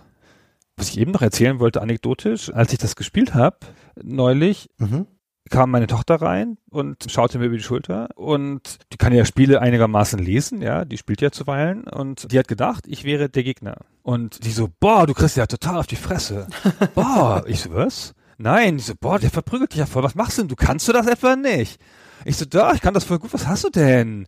Was 0.78 0.90
ich 0.90 1.00
eben 1.00 1.12
noch 1.12 1.22
erzählen 1.24 1.60
wollte, 1.60 1.82
anekdotisch, 1.82 2.54
als 2.54 2.72
ich 2.72 2.78
das 2.80 2.96
gespielt 2.96 3.34
habe, 3.34 3.58
neulich, 4.02 4.70
Mhm. 4.78 5.08
kam 5.50 5.72
meine 5.72 5.88
Tochter 5.88 6.16
rein 6.22 6.58
und 6.70 7.06
schaute 7.10 7.40
mir 7.40 7.46
über 7.46 7.58
die 7.58 7.64
Schulter 7.64 8.10
und 8.16 8.78
die 8.92 8.98
kann 8.98 9.14
ja 9.14 9.24
Spiele 9.26 9.62
einigermaßen 9.62 10.20
lesen, 10.20 10.62
ja, 10.62 10.84
die 10.86 10.98
spielt 10.98 11.22
ja 11.22 11.32
zuweilen 11.32 11.86
und 11.86 12.32
die 12.32 12.38
hat 12.38 12.48
gedacht, 12.48 12.84
ich 12.88 13.06
wäre 13.06 13.30
der 13.30 13.44
Gegner. 13.44 13.78
Und 14.04 14.44
die 14.46 14.52
so, 14.52 14.70
boah, 14.80 15.08
du 15.08 15.14
kriegst 15.14 15.38
ja 15.38 15.48
total 15.48 15.78
auf 15.78 15.88
die 15.88 15.96
Fresse. 15.96 16.48
Boah, 16.96 17.44
ich 17.48 17.62
so, 17.62 17.74
was? 17.74 18.14
Nein, 18.38 18.78
die 18.78 18.84
so, 18.84 18.94
boah, 19.00 19.20
der 19.20 19.32
verprügelt 19.32 19.72
dich 19.72 19.80
ja 19.80 19.86
voll, 19.86 20.04
was 20.04 20.16
machst 20.16 20.38
du 20.38 20.42
denn? 20.44 20.50
Du 20.50 20.56
kannst 20.56 20.88
du 20.88 20.94
das 20.94 21.08
etwa 21.08 21.36
nicht? 21.36 21.80
Ich 22.26 22.38
so, 22.38 22.46
da, 22.46 22.74
ich 22.74 22.82
kann 22.82 22.94
das 22.94 23.04
voll 23.06 23.20
gut, 23.20 23.34
was 23.34 23.48
hast 23.48 23.64
du 23.64 23.70
denn? 23.70 24.28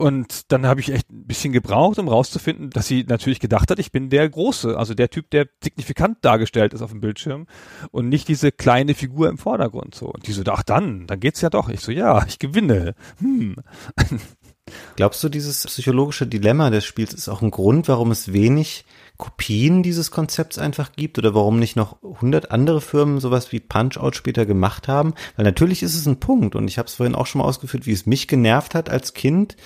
Und 0.00 0.50
dann 0.50 0.64
habe 0.64 0.80
ich 0.80 0.94
echt 0.94 1.10
ein 1.10 1.26
bisschen 1.26 1.52
gebraucht, 1.52 1.98
um 1.98 2.08
rauszufinden, 2.08 2.70
dass 2.70 2.86
sie 2.86 3.04
natürlich 3.06 3.38
gedacht 3.38 3.70
hat, 3.70 3.78
ich 3.78 3.92
bin 3.92 4.08
der 4.08 4.26
Große, 4.30 4.78
also 4.78 4.94
der 4.94 5.10
Typ, 5.10 5.28
der 5.28 5.46
signifikant 5.62 6.24
dargestellt 6.24 6.72
ist 6.72 6.80
auf 6.80 6.88
dem 6.88 7.02
Bildschirm 7.02 7.46
und 7.90 8.08
nicht 8.08 8.26
diese 8.26 8.50
kleine 8.50 8.94
Figur 8.94 9.28
im 9.28 9.36
Vordergrund 9.36 9.94
so. 9.94 10.06
Und 10.06 10.26
die 10.26 10.32
so, 10.32 10.42
ach 10.46 10.62
dann, 10.62 11.06
dann 11.06 11.20
geht's 11.20 11.42
ja 11.42 11.50
doch. 11.50 11.68
Ich 11.68 11.80
so, 11.80 11.92
ja, 11.92 12.24
ich 12.26 12.38
gewinne. 12.38 12.94
Hm. 13.18 13.56
Glaubst 14.96 15.22
du, 15.22 15.28
dieses 15.28 15.66
psychologische 15.66 16.26
Dilemma 16.26 16.70
des 16.70 16.86
Spiels 16.86 17.12
ist 17.12 17.28
auch 17.28 17.42
ein 17.42 17.50
Grund, 17.50 17.86
warum 17.88 18.10
es 18.10 18.32
wenig 18.32 18.86
Kopien 19.18 19.82
dieses 19.82 20.10
Konzepts 20.10 20.56
einfach 20.56 20.92
gibt 20.92 21.18
oder 21.18 21.34
warum 21.34 21.58
nicht 21.58 21.76
noch 21.76 22.00
hundert 22.02 22.52
andere 22.52 22.80
Firmen 22.80 23.20
sowas 23.20 23.52
wie 23.52 23.60
Punch-Out 23.60 24.16
später 24.16 24.46
gemacht 24.46 24.88
haben? 24.88 25.12
Weil 25.36 25.44
natürlich 25.44 25.82
ist 25.82 25.94
es 25.94 26.06
ein 26.06 26.20
Punkt 26.20 26.56
und 26.56 26.68
ich 26.68 26.78
habe 26.78 26.86
es 26.86 26.94
vorhin 26.94 27.14
auch 27.14 27.26
schon 27.26 27.40
mal 27.40 27.48
ausgeführt, 27.48 27.84
wie 27.84 27.92
es 27.92 28.06
mich 28.06 28.28
genervt 28.28 28.74
hat 28.74 28.88
als 28.88 29.12
Kind, 29.12 29.56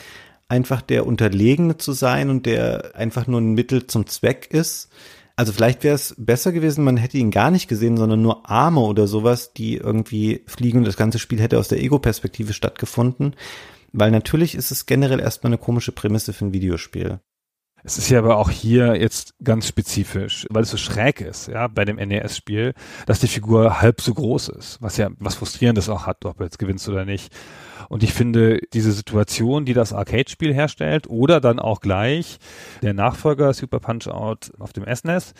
einfach 0.49 0.83
der 0.83 1.07
Unterlegene 1.07 1.77
zu 1.77 1.93
sein 1.93 2.31
und 2.31 2.47
der 2.47 2.93
einfach 2.95 3.27
nur 3.27 3.41
ein 3.41 3.55
Mittel 3.55 3.87
zum 3.87 4.07
Zweck 4.07 4.49
ist. 4.51 4.89
Also 5.37 5.53
vielleicht 5.53 5.83
wäre 5.83 5.97
es 5.97 6.15
besser 6.17 6.53
gewesen, 6.53 6.85
man 6.85 6.97
hätte 6.97 7.19
ihn 7.19 7.33
gar 7.33 7.51
nicht 7.51 7.67
gesehen, 7.67 7.97
sondern 7.97 8.23
nur 8.23 8.49
Arme 8.49 8.81
oder 8.81 9.09
sowas, 9.09 9.53
die 9.53 9.77
irgendwie 9.77 10.45
fliegen 10.47 10.79
und 10.79 10.85
das 10.85 10.97
ganze 10.97 11.19
Spiel 11.19 11.41
hätte 11.41 11.59
aus 11.59 11.69
der 11.69 11.83
Ego-Perspektive 11.83 12.53
stattgefunden. 12.53 13.35
Weil 13.93 14.11
natürlich 14.11 14.55
ist 14.55 14.71
es 14.71 14.87
generell 14.87 15.21
erstmal 15.21 15.51
eine 15.51 15.59
komische 15.59 15.93
Prämisse 15.93 16.33
für 16.33 16.47
ein 16.47 16.53
Videospiel. 16.53 17.21
Es 17.87 17.99
ist 17.99 18.09
ja 18.09 18.19
aber 18.19 18.39
auch 18.39 18.49
hier 18.49 18.97
jetzt 18.97 19.35
ganz 19.45 19.69
spezifisch, 19.69 20.47
weil 20.49 20.63
es 20.63 20.71
so 20.71 20.79
schräg 20.79 21.21
ist, 21.21 21.49
ja, 21.49 21.69
bei 21.69 21.85
dem 21.85 21.97
NES-Spiel, 21.97 22.73
dass 23.05 23.21
die 23.21 23.29
Figur 23.29 23.83
halb 23.83 24.01
so 24.01 24.15
groß 24.15 24.49
ist, 24.49 24.81
was 24.81 24.97
ja 24.97 25.11
was 25.19 25.35
Frustrierendes 25.35 25.91
auch 25.91 26.07
hat, 26.07 26.25
ob 26.25 26.39
du 26.39 26.45
jetzt 26.45 26.59
gewinnst 26.59 26.89
oder 26.89 27.05
nicht. 27.05 27.31
Und 27.91 28.03
ich 28.03 28.15
finde, 28.15 28.61
diese 28.73 28.91
Situation, 28.91 29.67
die 29.67 29.75
das 29.75 29.93
Arcade-Spiel 29.93 30.55
herstellt, 30.55 31.11
oder 31.11 31.43
dann 31.43 31.59
auch 31.59 31.83
gleich 31.83 32.39
der 32.81 32.95
Nachfolger 32.95 33.53
Super 33.53 33.81
Punch-Out 33.81 34.53
auf 34.59 34.73
dem 34.73 34.85
SNES, 34.93 35.35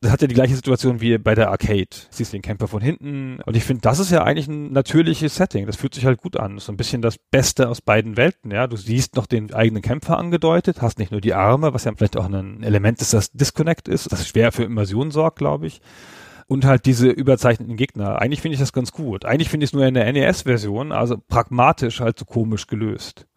das 0.00 0.12
hat 0.12 0.22
ja 0.22 0.28
die 0.28 0.34
gleiche 0.34 0.54
Situation 0.54 1.00
wie 1.00 1.18
bei 1.18 1.34
der 1.34 1.50
Arcade. 1.50 1.88
Siehst 2.10 2.32
den 2.32 2.42
Camper 2.42 2.68
von 2.68 2.80
hinten. 2.80 3.40
Und 3.44 3.56
ich 3.56 3.64
finde, 3.64 3.80
das 3.82 3.98
ist 3.98 4.10
ja 4.10 4.22
eigentlich 4.22 4.46
ein 4.46 4.72
natürliches 4.72 5.34
Setting. 5.34 5.66
Das 5.66 5.76
fühlt 5.76 5.94
sich 5.94 6.06
halt 6.06 6.20
gut 6.20 6.36
an. 6.36 6.54
Das 6.54 6.62
ist 6.62 6.66
so 6.66 6.72
ein 6.72 6.76
bisschen 6.76 7.02
das 7.02 7.18
Beste 7.18 7.68
aus 7.68 7.80
beiden 7.80 8.16
Welten, 8.16 8.52
ja. 8.52 8.68
Du 8.68 8.76
siehst 8.76 9.16
noch 9.16 9.26
den 9.26 9.52
eigenen 9.52 9.82
Kämpfer 9.82 10.16
angedeutet, 10.16 10.82
hast 10.82 10.98
nicht 10.98 11.10
nur 11.10 11.20
die 11.20 11.34
Arme, 11.34 11.74
was 11.74 11.84
ja 11.84 11.92
vielleicht 11.96 12.16
auch 12.16 12.26
ein 12.26 12.62
Element 12.62 13.00
ist, 13.00 13.12
das 13.12 13.32
Disconnect 13.32 13.88
ist, 13.88 14.12
das 14.12 14.28
schwer 14.28 14.52
für 14.52 14.64
Immersion 14.64 15.10
sorgt, 15.10 15.38
glaube 15.38 15.66
ich. 15.66 15.80
Und 16.46 16.64
halt 16.64 16.86
diese 16.86 17.08
überzeichneten 17.08 17.76
Gegner. 17.76 18.20
Eigentlich 18.22 18.40
finde 18.40 18.54
ich 18.54 18.60
das 18.60 18.72
ganz 18.72 18.92
gut. 18.92 19.26
Eigentlich 19.26 19.50
finde 19.50 19.64
ich 19.64 19.70
es 19.70 19.74
nur 19.74 19.84
in 19.84 19.94
der 19.94 20.10
NES-Version, 20.10 20.92
also 20.92 21.18
pragmatisch 21.28 22.00
halt 22.00 22.18
so 22.18 22.24
komisch 22.24 22.66
gelöst. 22.66 23.27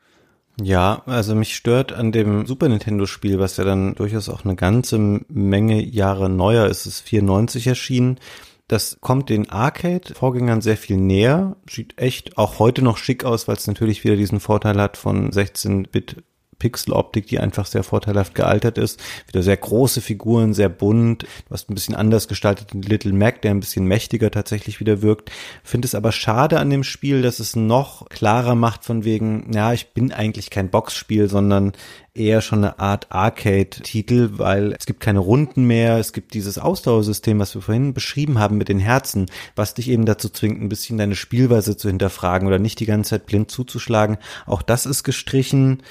Ja, 0.63 1.01
also 1.05 1.33
mich 1.35 1.55
stört 1.55 1.91
an 1.91 2.11
dem 2.11 2.45
Super 2.45 2.69
Nintendo 2.69 3.05
Spiel, 3.05 3.39
was 3.39 3.57
ja 3.57 3.63
dann 3.63 3.95
durchaus 3.95 4.29
auch 4.29 4.43
eine 4.45 4.55
ganze 4.55 4.97
Menge 5.27 5.81
Jahre 5.81 6.29
neuer 6.29 6.67
ist, 6.67 6.85
es 6.85 6.97
ist 6.97 7.01
94 7.01 7.67
erschienen. 7.67 8.19
Das 8.67 8.99
kommt 9.01 9.29
den 9.29 9.49
Arcade-Vorgängern 9.49 10.61
sehr 10.61 10.77
viel 10.77 10.97
näher, 10.97 11.57
sieht 11.69 11.97
echt 11.97 12.37
auch 12.37 12.59
heute 12.59 12.81
noch 12.81 12.97
schick 12.97 13.25
aus, 13.25 13.47
weil 13.47 13.57
es 13.57 13.67
natürlich 13.67 14.03
wieder 14.03 14.15
diesen 14.15 14.39
Vorteil 14.39 14.79
hat 14.79 14.97
von 14.97 15.31
16-Bit 15.31 16.23
Pixeloptik, 16.61 17.25
die 17.25 17.39
einfach 17.39 17.65
sehr 17.65 17.83
vorteilhaft 17.83 18.35
gealtert 18.35 18.77
ist. 18.77 19.01
Wieder 19.27 19.41
sehr 19.41 19.57
große 19.57 19.99
Figuren, 19.99 20.53
sehr 20.53 20.69
bunt. 20.69 21.23
Du 21.23 21.49
hast 21.49 21.71
ein 21.71 21.73
bisschen 21.73 21.95
anders 21.95 22.27
gestalteten 22.27 22.83
Little 22.83 23.13
Mac, 23.13 23.41
der 23.41 23.49
ein 23.49 23.59
bisschen 23.59 23.85
mächtiger 23.85 24.29
tatsächlich 24.29 24.79
wieder 24.79 25.01
wirkt. 25.01 25.31
Finde 25.63 25.87
es 25.87 25.95
aber 25.95 26.11
schade 26.11 26.59
an 26.59 26.69
dem 26.69 26.83
Spiel, 26.83 27.23
dass 27.23 27.39
es 27.39 27.55
noch 27.55 28.07
klarer 28.09 28.53
macht 28.53 28.85
von 28.85 29.03
wegen, 29.03 29.51
ja, 29.51 29.73
ich 29.73 29.93
bin 29.93 30.11
eigentlich 30.11 30.51
kein 30.51 30.69
Boxspiel, 30.69 31.27
sondern 31.27 31.73
eher 32.13 32.41
schon 32.41 32.59
eine 32.59 32.77
Art 32.79 33.07
Arcade-Titel, 33.09 34.31
weil 34.33 34.73
es 34.77 34.85
gibt 34.85 34.99
keine 34.99 35.19
Runden 35.19 35.65
mehr, 35.65 35.97
es 35.97 36.13
gibt 36.13 36.33
dieses 36.33 36.57
Ausdauersystem, 36.57 37.39
was 37.39 37.55
wir 37.55 37.61
vorhin 37.61 37.93
beschrieben 37.93 38.37
haben 38.37 38.57
mit 38.57 38.69
den 38.69 38.79
Herzen, 38.79 39.27
was 39.55 39.73
dich 39.73 39.89
eben 39.89 40.05
dazu 40.05 40.29
zwingt, 40.29 40.61
ein 40.61 40.69
bisschen 40.69 40.97
deine 40.97 41.15
Spielweise 41.15 41.77
zu 41.77 41.87
hinterfragen 41.87 42.47
oder 42.47 42.59
nicht 42.59 42.79
die 42.79 42.85
ganze 42.85 43.11
Zeit 43.11 43.25
blind 43.25 43.49
zuzuschlagen. 43.49 44.17
Auch 44.45 44.61
das 44.61 44.85
ist 44.85 45.03
gestrichen. 45.03 45.83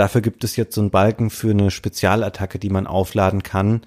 Dafür 0.00 0.22
gibt 0.22 0.44
es 0.44 0.56
jetzt 0.56 0.74
so 0.74 0.80
einen 0.80 0.88
Balken 0.88 1.28
für 1.28 1.50
eine 1.50 1.70
Spezialattacke, 1.70 2.58
die 2.58 2.70
man 2.70 2.86
aufladen 2.86 3.42
kann. 3.42 3.82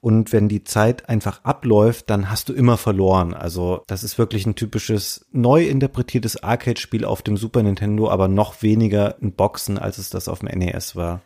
Und 0.00 0.32
wenn 0.32 0.48
die 0.48 0.64
Zeit 0.64 1.08
einfach 1.08 1.44
abläuft, 1.44 2.10
dann 2.10 2.28
hast 2.28 2.48
du 2.48 2.54
immer 2.54 2.76
verloren. 2.76 3.34
Also 3.34 3.84
das 3.86 4.02
ist 4.02 4.18
wirklich 4.18 4.46
ein 4.46 4.56
typisches 4.56 5.26
neu 5.30 5.64
interpretiertes 5.64 6.42
Arcade-Spiel 6.42 7.04
auf 7.04 7.22
dem 7.22 7.36
Super 7.36 7.62
Nintendo, 7.62 8.10
aber 8.10 8.26
noch 8.26 8.62
weniger 8.62 9.22
in 9.22 9.30
Boxen, 9.30 9.78
als 9.78 9.98
es 9.98 10.10
das 10.10 10.26
auf 10.26 10.40
dem 10.40 10.48
NES 10.58 10.96
war. 10.96 11.22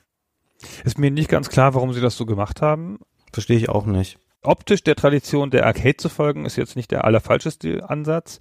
Ist 0.85 0.99
mir 0.99 1.11
nicht 1.11 1.31
ganz 1.31 1.49
klar, 1.49 1.72
warum 1.72 1.95
sie 1.95 2.03
das 2.03 2.18
so 2.18 2.26
gemacht 2.26 2.61
haben. 2.61 2.99
Verstehe 3.33 3.57
ich 3.57 3.70
auch 3.70 3.87
nicht. 3.87 4.18
Optisch 4.43 4.85
der 4.85 4.95
Tradition 4.95 5.49
der 5.49 5.64
Arcade 5.64 5.97
zu 5.97 6.11
folgen, 6.11 6.45
ist 6.45 6.57
jetzt 6.57 6.76
nicht 6.76 6.91
der 6.91 7.07
allerfalscheste 7.07 7.89
Ansatz. 7.89 8.41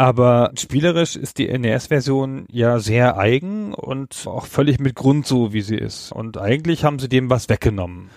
Aber 0.00 0.52
spielerisch 0.58 1.14
ist 1.14 1.36
die 1.36 1.46
NES-Version 1.46 2.46
ja 2.50 2.78
sehr 2.78 3.18
eigen 3.18 3.74
und 3.74 4.22
auch 4.24 4.46
völlig 4.46 4.80
mit 4.80 4.94
Grund 4.94 5.26
so, 5.26 5.52
wie 5.52 5.60
sie 5.60 5.76
ist. 5.76 6.10
Und 6.10 6.38
eigentlich 6.38 6.84
haben 6.84 6.98
sie 6.98 7.10
dem 7.10 7.28
was 7.28 7.50
weggenommen. 7.50 8.08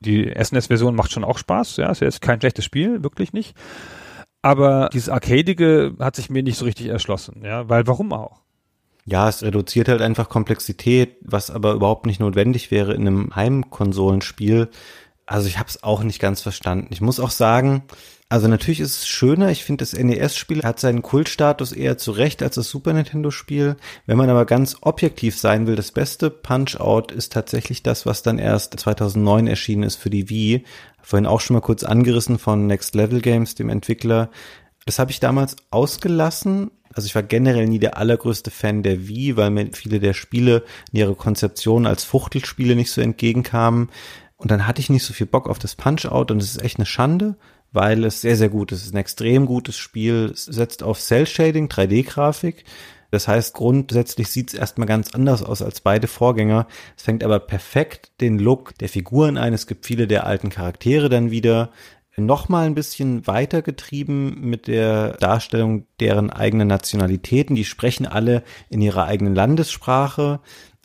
Die 0.00 0.32
SNES-Version 0.42 0.94
macht 0.94 1.12
schon 1.12 1.24
auch 1.24 1.36
Spaß, 1.36 1.76
ja, 1.76 1.90
ist 1.90 2.00
jetzt 2.00 2.22
kein 2.22 2.40
schlechtes 2.40 2.64
Spiel, 2.64 3.02
wirklich 3.02 3.34
nicht. 3.34 3.54
Aber 4.40 4.88
dieses 4.90 5.10
Arcadige 5.10 5.96
hat 6.00 6.16
sich 6.16 6.30
mir 6.30 6.42
nicht 6.42 6.56
so 6.56 6.64
richtig 6.64 6.86
erschlossen, 6.86 7.42
ja, 7.44 7.68
weil 7.68 7.86
warum 7.86 8.14
auch? 8.14 8.40
Ja, 9.04 9.28
es 9.28 9.42
reduziert 9.42 9.88
halt 9.90 10.00
einfach 10.00 10.30
Komplexität, 10.30 11.18
was 11.20 11.50
aber 11.50 11.74
überhaupt 11.74 12.06
nicht 12.06 12.20
notwendig 12.20 12.70
wäre 12.70 12.94
in 12.94 13.06
einem 13.06 13.36
Heimkonsolenspiel. 13.36 14.70
Also 15.26 15.46
ich 15.46 15.58
habe 15.58 15.68
es 15.68 15.82
auch 15.82 16.02
nicht 16.02 16.20
ganz 16.20 16.40
verstanden. 16.40 16.88
Ich 16.88 17.02
muss 17.02 17.20
auch 17.20 17.28
sagen, 17.28 17.82
Also 18.30 18.46
natürlich 18.46 18.80
ist 18.80 18.96
es 18.98 19.08
schöner. 19.08 19.50
Ich 19.50 19.64
finde, 19.64 19.82
das 19.82 19.94
NES-Spiel 19.94 20.62
hat 20.62 20.78
seinen 20.78 21.00
Kultstatus 21.00 21.72
eher 21.72 21.96
zurecht 21.96 22.42
als 22.42 22.56
das 22.56 22.68
Super 22.68 22.92
Nintendo-Spiel. 22.92 23.76
Wenn 24.04 24.18
man 24.18 24.28
aber 24.28 24.44
ganz 24.44 24.76
objektiv 24.82 25.38
sein 25.38 25.66
will, 25.66 25.76
das 25.76 25.92
beste 25.92 26.28
Punch-Out 26.28 27.10
ist 27.10 27.32
tatsächlich 27.32 27.82
das, 27.82 28.04
was 28.04 28.22
dann 28.22 28.38
erst 28.38 28.78
2009 28.78 29.46
erschienen 29.46 29.82
ist 29.82 29.96
für 29.96 30.10
die 30.10 30.28
Wii. 30.28 30.64
Vorhin 31.00 31.26
auch 31.26 31.40
schon 31.40 31.54
mal 31.54 31.62
kurz 31.62 31.84
angerissen 31.84 32.38
von 32.38 32.66
Next 32.66 32.94
Level 32.94 33.22
Games, 33.22 33.54
dem 33.54 33.70
Entwickler. 33.70 34.28
Das 34.84 34.98
habe 34.98 35.10
ich 35.10 35.20
damals 35.20 35.56
ausgelassen. 35.70 36.70
Also 36.92 37.06
ich 37.06 37.14
war 37.14 37.22
generell 37.22 37.66
nie 37.66 37.78
der 37.78 37.96
allergrößte 37.96 38.50
Fan 38.50 38.82
der 38.82 39.08
Wii, 39.08 39.38
weil 39.38 39.48
mir 39.48 39.70
viele 39.72 40.00
der 40.00 40.12
Spiele 40.12 40.64
in 40.92 40.98
ihrer 40.98 41.14
Konzeption 41.14 41.86
als 41.86 42.04
Fuchtelspiele 42.04 42.76
nicht 42.76 42.90
so 42.90 43.00
entgegenkamen. 43.00 43.88
Und 44.36 44.50
dann 44.50 44.66
hatte 44.66 44.80
ich 44.80 44.90
nicht 44.90 45.04
so 45.04 45.14
viel 45.14 45.26
Bock 45.26 45.48
auf 45.48 45.58
das 45.58 45.76
Punch-Out 45.76 46.30
und 46.30 46.42
es 46.42 46.56
ist 46.56 46.62
echt 46.62 46.76
eine 46.76 46.86
Schande 46.86 47.36
weil 47.72 48.04
es 48.04 48.20
sehr, 48.20 48.36
sehr 48.36 48.48
gut 48.48 48.72
ist. 48.72 48.80
Es 48.80 48.86
ist 48.86 48.94
ein 48.94 48.98
extrem 48.98 49.46
gutes 49.46 49.76
Spiel. 49.76 50.30
Es 50.32 50.44
setzt 50.44 50.82
auf 50.82 51.00
Cell-Shading, 51.00 51.68
3D-Grafik. 51.68 52.64
Das 53.10 53.26
heißt, 53.26 53.54
grundsätzlich 53.54 54.28
sieht 54.28 54.52
es 54.52 54.58
erstmal 54.58 54.86
ganz 54.86 55.14
anders 55.14 55.42
aus 55.42 55.62
als 55.62 55.80
beide 55.80 56.06
Vorgänger. 56.06 56.66
Es 56.96 57.04
fängt 57.04 57.24
aber 57.24 57.38
perfekt 57.40 58.12
den 58.20 58.38
Look 58.38 58.76
der 58.78 58.88
Figuren 58.88 59.38
ein. 59.38 59.54
Es 59.54 59.66
gibt 59.66 59.86
viele 59.86 60.06
der 60.06 60.26
alten 60.26 60.50
Charaktere 60.50 61.08
dann 61.08 61.30
wieder. 61.30 61.70
Nochmal 62.16 62.66
ein 62.66 62.74
bisschen 62.74 63.26
weitergetrieben 63.26 64.40
mit 64.40 64.66
der 64.66 65.12
Darstellung 65.18 65.86
deren 66.00 66.30
eigenen 66.30 66.66
Nationalitäten. 66.66 67.54
Die 67.54 67.64
sprechen 67.64 68.06
alle 68.06 68.42
in 68.70 68.82
ihrer 68.82 69.04
eigenen 69.04 69.34
Landessprache. 69.34 70.40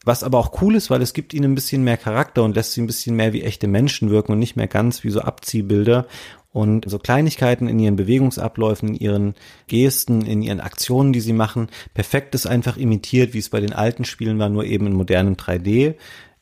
Was 0.05 0.23
aber 0.23 0.37
auch 0.37 0.61
cool 0.61 0.75
ist, 0.75 0.89
weil 0.89 1.01
es 1.01 1.13
gibt 1.13 1.33
ihnen 1.33 1.51
ein 1.51 1.55
bisschen 1.55 1.83
mehr 1.83 1.97
Charakter 1.97 2.43
und 2.43 2.55
lässt 2.55 2.73
sie 2.73 2.81
ein 2.81 2.87
bisschen 2.87 3.15
mehr 3.15 3.33
wie 3.33 3.43
echte 3.43 3.67
Menschen 3.67 4.09
wirken 4.09 4.33
und 4.33 4.39
nicht 4.39 4.57
mehr 4.57 4.67
ganz 4.67 5.03
wie 5.03 5.09
so 5.09 5.21
Abziehbilder. 5.21 6.07
Und 6.53 6.87
so 6.87 6.99
Kleinigkeiten 6.99 7.67
in 7.67 7.79
ihren 7.79 7.95
Bewegungsabläufen, 7.95 8.89
in 8.89 8.95
ihren 8.95 9.33
Gesten, 9.67 10.21
in 10.21 10.43
ihren 10.43 10.61
Aktionen, 10.61 11.11
die 11.11 11.19
sie 11.19 11.33
machen, 11.33 11.67
perfekt 11.95 12.35
ist 12.35 12.45
einfach 12.45 12.77
imitiert, 12.77 13.33
wie 13.33 13.39
es 13.39 13.49
bei 13.49 13.59
den 13.59 13.73
alten 13.73 14.05
Spielen 14.05 14.37
war, 14.37 14.49
nur 14.49 14.63
eben 14.63 14.85
in 14.85 14.93
modernem 14.93 15.33
3D. 15.33 15.95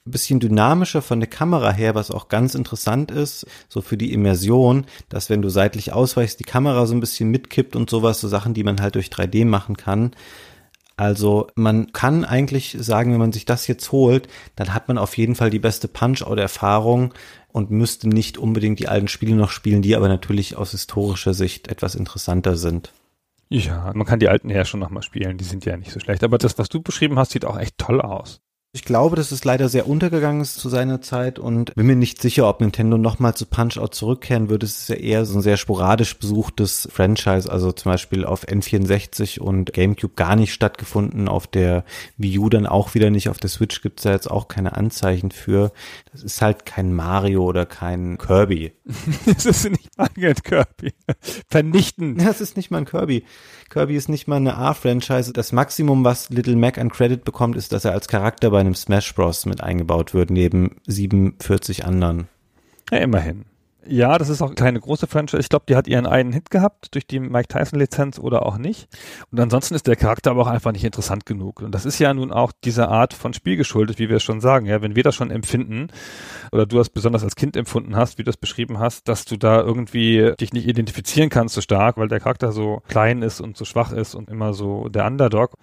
Ein 0.06 0.12
bisschen 0.12 0.42
dynamischer 0.42 1.02
von 1.02 1.22
der 1.22 1.30
Kamera 1.30 1.72
her, 1.72 1.96
was 1.96 2.12
auch 2.12 2.28
ganz 2.28 2.56
interessant 2.56 3.10
ist, 3.10 3.46
so 3.70 3.82
für 3.82 3.96
die 3.96 4.12
Immersion, 4.12 4.86
dass 5.08 5.30
wenn 5.30 5.42
du 5.42 5.48
seitlich 5.48 5.94
ausweichst, 5.94 6.40
die 6.42 6.44
Kamera 6.44 6.86
so 6.88 6.94
ein 6.94 7.00
bisschen 7.00 7.30
mitkippt 7.30 7.78
und 7.78 7.90
sowas, 7.90 8.20
so 8.20 8.28
Sachen, 8.28 8.54
die 8.54 8.64
man 8.66 8.82
halt 8.82 8.96
durch 8.96 9.08
3D 9.08 9.46
machen 9.46 9.78
kann. 9.78 10.12
Also 10.98 11.48
man 11.56 11.94
kann 11.94 12.26
eigentlich 12.26 12.76
sagen, 12.80 13.12
wenn 13.14 13.20
man 13.20 13.32
sich 13.32 13.46
das 13.46 13.66
jetzt 13.68 13.92
holt, 13.92 14.28
dann 14.56 14.74
hat 14.74 14.88
man 14.88 14.98
auf 14.98 15.18
jeden 15.18 15.36
Fall 15.36 15.50
die 15.50 15.58
beste 15.58 15.88
Punch-Out-Erfahrung 15.88 17.14
und 17.52 17.72
müsste 17.72 18.08
nicht 18.08 18.38
unbedingt 18.38 18.80
die 18.80 18.88
alten 18.88 19.08
Spiele 19.08 19.36
noch 19.36 19.52
spielen, 19.52 19.82
die 19.82 19.96
aber 19.96 20.08
natürlich 20.08 20.56
aus 20.56 20.72
historischer 20.72 21.34
Sicht 21.34 21.68
etwas 21.68 21.96
interessanter 21.96 22.56
sind. 22.56 22.92
Ja, 23.50 23.92
man 23.94 24.08
kann 24.08 24.20
die 24.20 24.30
alten 24.30 24.50
ja 24.50 24.64
schon 24.64 24.80
nochmal 24.80 25.04
spielen, 25.04 25.38
die 25.38 25.44
sind 25.44 25.66
ja 25.66 25.76
nicht 25.76 25.92
so 25.92 26.00
schlecht. 26.00 26.24
Aber 26.24 26.38
das, 26.38 26.58
was 26.58 26.70
du 26.70 26.82
beschrieben 26.82 27.20
hast, 27.20 27.32
sieht 27.32 27.44
auch 27.46 27.60
echt 27.60 27.78
toll 27.78 28.00
aus. 28.00 28.42
Ich 28.74 28.86
glaube, 28.86 29.18
dass 29.18 29.32
es 29.34 29.44
leider 29.44 29.68
sehr 29.68 29.86
untergegangen 29.86 30.40
ist 30.40 30.58
zu 30.58 30.70
seiner 30.70 31.02
Zeit 31.02 31.40
und 31.40 31.76
bin 31.76 31.88
mir 31.88 31.98
nicht 31.98 32.22
sicher, 32.22 32.48
ob 32.48 32.62
Nintendo 32.62 32.98
nochmal 32.98 33.36
zu 33.36 33.46
Punch-Out 33.46 33.94
zurückkehren 33.94 34.50
würde. 34.50 34.66
Es 34.66 34.84
ist 34.84 34.88
ja 34.88 34.96
eher 34.96 35.26
so 35.26 35.38
ein 35.38 35.42
sehr 35.42 35.58
sporadisch 35.58 36.18
besuchtes 36.18 36.88
Franchise, 36.90 37.52
also 37.52 37.74
zum 37.74 37.92
Beispiel 37.92 38.24
auf 38.24 38.48
N64 38.48 39.42
und 39.42 39.74
GameCube 39.74 40.14
gar 40.16 40.38
nicht 40.38 40.54
stattgefunden, 40.54 41.28
auf 41.28 41.48
der 41.48 41.84
Wii 42.16 42.40
U 42.40 42.48
dann 42.48 42.66
auch 42.66 42.94
wieder 42.94 43.10
nicht, 43.10 43.28
auf 43.28 43.40
der 43.40 43.50
Switch 43.50 43.82
gibt 43.82 44.00
es 44.00 44.04
da 44.04 44.12
jetzt 44.12 44.32
auch 44.32 44.48
keine 44.48 44.78
Anzeichen 44.78 45.32
für. 45.32 45.74
Das 46.12 46.24
ist 46.24 46.42
halt 46.42 46.66
kein 46.66 46.94
Mario 46.94 47.46
oder 47.46 47.66
kein 47.66 48.18
Kirby. 48.18 48.74
das 49.26 49.46
ist 49.46 49.70
nicht 49.70 49.98
mal 49.98 50.10
ein 50.14 50.36
Kirby. 50.36 50.94
Vernichten. 51.48 52.18
Das 52.18 52.42
ist 52.42 52.58
nicht 52.58 52.70
mal 52.70 52.80
ein 52.80 52.86
Kirby. 52.86 53.24
Kirby 53.70 53.96
ist 53.96 54.10
nicht 54.10 54.28
mal 54.28 54.36
eine 54.36 54.58
A-Franchise. 54.58 55.32
Das 55.32 55.54
Maximum, 55.54 56.04
was 56.04 56.30
Little 56.30 56.58
Mac 56.58 56.78
an 56.78 56.90
Credit 56.90 57.24
bekommt, 57.24 57.56
ist, 57.56 57.72
dass 57.72 57.86
er 57.86 57.94
als 57.94 58.10
Charakter 58.10 58.50
bei 58.50 58.60
einem 58.60 58.76
Smash 58.76 59.16
Bros. 59.16 59.46
mit 59.46 59.62
eingebaut 59.62 60.14
wird, 60.14 60.32
neben 60.32 60.82
47 60.86 61.86
anderen. 61.86 62.28
Ja, 62.92 62.98
immerhin. 62.98 63.46
Ja, 63.88 64.20
das 64.20 64.30
ist 64.30 64.44
auch 64.44 64.54
keine 64.54 64.80
große 64.80 65.08
Franchise. 65.08 65.40
Ich 65.40 65.50
glaube, 65.50 65.66
die 65.68 65.76
hat 65.76 65.88
ihren 65.88 66.06
einen 66.06 66.34
Hit 66.34 66.52
gehabt 66.52 66.94
durch 66.94 67.08
die 67.08 67.20
Mike 67.20 67.48
Tyson 67.48 67.80
Lizenz 67.80 68.20
oder 68.20 68.46
auch 68.46 68.58
nicht. 68.58 68.88
Und 69.32 69.40
ansonsten 69.40 69.74
ist 69.74 69.88
der 69.88 69.96
Charakter 69.96 70.32
aber 70.32 70.44
auch 70.44 70.48
einfach 70.48 70.72
nicht 70.72 70.84
interessant 70.84 71.26
genug. 71.26 71.62
Und 71.62 71.74
das 71.74 71.86
ist 71.86 71.98
ja 71.98 72.14
nun 72.14 72.32
auch 72.32 72.52
dieser 72.64 72.90
Art 72.90 73.16
von 73.16 73.34
Spiel 73.34 73.58
geschuldet, 73.58 73.98
wie 73.98 74.08
wir 74.08 74.18
es 74.18 74.24
schon 74.24 74.40
sagen. 74.40 74.68
Ja, 74.68 74.84
wenn 74.84 74.96
wir 74.96 75.02
das 75.02 75.16
schon 75.16 75.32
empfinden 75.32 75.88
oder 76.52 76.68
du 76.68 76.78
das 76.78 76.90
besonders 76.90 77.24
als 77.24 77.36
Kind 77.36 77.58
empfunden 77.58 77.96
hast, 77.96 78.20
wie 78.20 78.24
du 78.24 78.30
es 78.30 78.38
beschrieben 78.38 78.78
hast, 78.78 79.08
dass 79.08 79.26
du 79.26 79.36
da 79.36 79.60
irgendwie 79.62 80.34
dich 80.40 80.54
nicht 80.54 80.68
identifizieren 80.68 81.30
kannst 81.30 81.56
so 81.56 81.62
stark, 81.62 81.98
weil 81.98 82.08
der 82.08 82.20
Charakter 82.20 82.52
so 82.52 82.84
klein 82.88 83.24
ist 83.24 83.42
und 83.42 83.58
so 83.58 83.66
schwach 83.66 83.92
ist 83.92 84.14
und 84.14 84.30
immer 84.30 84.54
so 84.54 84.90
der 84.90 85.08
Underdog 85.08 85.56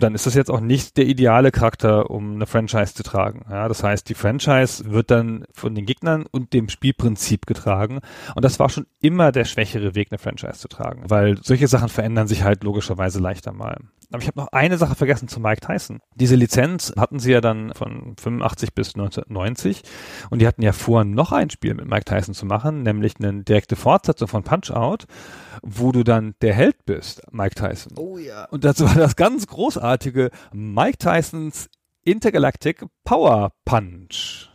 dann 0.00 0.14
ist 0.14 0.26
das 0.26 0.34
jetzt 0.34 0.50
auch 0.50 0.60
nicht 0.60 0.96
der 0.96 1.06
ideale 1.06 1.50
Charakter, 1.50 2.10
um 2.10 2.34
eine 2.34 2.46
Franchise 2.46 2.94
zu 2.94 3.02
tragen. 3.02 3.44
Ja, 3.50 3.68
das 3.68 3.82
heißt, 3.82 4.08
die 4.08 4.14
Franchise 4.14 4.90
wird 4.90 5.10
dann 5.10 5.44
von 5.52 5.74
den 5.74 5.86
Gegnern 5.86 6.26
und 6.30 6.52
dem 6.52 6.68
Spielprinzip 6.68 7.46
getragen. 7.46 8.00
Und 8.34 8.44
das 8.44 8.58
war 8.58 8.68
schon 8.68 8.86
immer 9.00 9.32
der 9.32 9.44
schwächere 9.44 9.94
Weg, 9.94 10.08
eine 10.10 10.18
Franchise 10.18 10.58
zu 10.58 10.68
tragen, 10.68 11.04
weil 11.08 11.38
solche 11.42 11.68
Sachen 11.68 11.88
verändern 11.88 12.28
sich 12.28 12.42
halt 12.42 12.64
logischerweise 12.64 13.20
leichter 13.20 13.52
mal. 13.52 13.76
Aber 14.12 14.22
ich 14.22 14.28
habe 14.28 14.40
noch 14.40 14.48
eine 14.48 14.76
Sache 14.76 14.96
vergessen 14.96 15.28
zu 15.28 15.40
Mike 15.40 15.60
Tyson. 15.60 16.00
Diese 16.16 16.34
Lizenz 16.34 16.92
hatten 16.96 17.20
sie 17.20 17.30
ja 17.32 17.40
dann 17.40 17.72
von 17.74 18.16
85 18.20 18.74
bis 18.74 18.94
1990 18.94 19.82
und 20.30 20.40
die 20.40 20.46
hatten 20.46 20.62
ja 20.62 20.72
vor, 20.72 21.04
noch 21.04 21.30
ein 21.32 21.50
Spiel 21.50 21.74
mit 21.74 21.86
Mike 21.86 22.04
Tyson 22.04 22.34
zu 22.34 22.44
machen, 22.44 22.82
nämlich 22.82 23.14
eine 23.18 23.44
direkte 23.44 23.76
Fortsetzung 23.76 24.26
von 24.26 24.42
Punch 24.42 24.70
Out, 24.70 25.06
wo 25.62 25.92
du 25.92 26.02
dann 26.02 26.34
der 26.40 26.54
Held 26.54 26.84
bist, 26.86 27.22
Mike 27.30 27.54
Tyson. 27.54 27.92
Oh 27.96 28.18
ja. 28.18 28.46
Und 28.46 28.64
dazu 28.64 28.84
war 28.84 28.94
das 28.94 29.14
ganz 29.14 29.46
großartige 29.46 30.30
Mike 30.52 30.98
Tysons 30.98 31.68
Intergalactic 32.02 32.84
Power 33.04 33.52
Punch. 33.64 34.48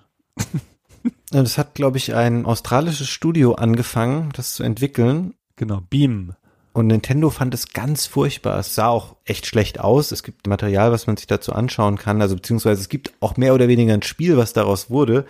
Das 1.32 1.58
hat, 1.58 1.76
glaube 1.76 1.98
ich, 1.98 2.16
ein 2.16 2.46
australisches 2.46 3.08
Studio 3.08 3.54
angefangen, 3.54 4.32
das 4.34 4.54
zu 4.54 4.64
entwickeln. 4.64 5.36
Genau, 5.56 5.82
Beam. 5.82 6.34
Und 6.76 6.88
Nintendo 6.88 7.30
fand 7.30 7.54
es 7.54 7.72
ganz 7.72 8.06
furchtbar. 8.06 8.60
Es 8.60 8.76
sah 8.76 8.90
auch 8.90 9.16
echt 9.24 9.46
schlecht 9.46 9.80
aus. 9.80 10.12
Es 10.12 10.24
gibt 10.24 10.46
Material, 10.46 10.92
was 10.92 11.08
man 11.08 11.16
sich 11.16 11.26
dazu 11.26 11.54
anschauen 11.54 11.98
kann. 11.98 12.22
Also 12.22 12.36
beziehungsweise 12.36 12.82
es 12.82 12.90
gibt 12.90 13.14
auch 13.22 13.38
mehr 13.38 13.54
oder 13.54 13.70
weniger 13.70 13.94
ein 13.94 14.02
Spiel, 14.02 14.36
was 14.36 14.52
daraus 14.52 14.90
wurde, 14.90 15.24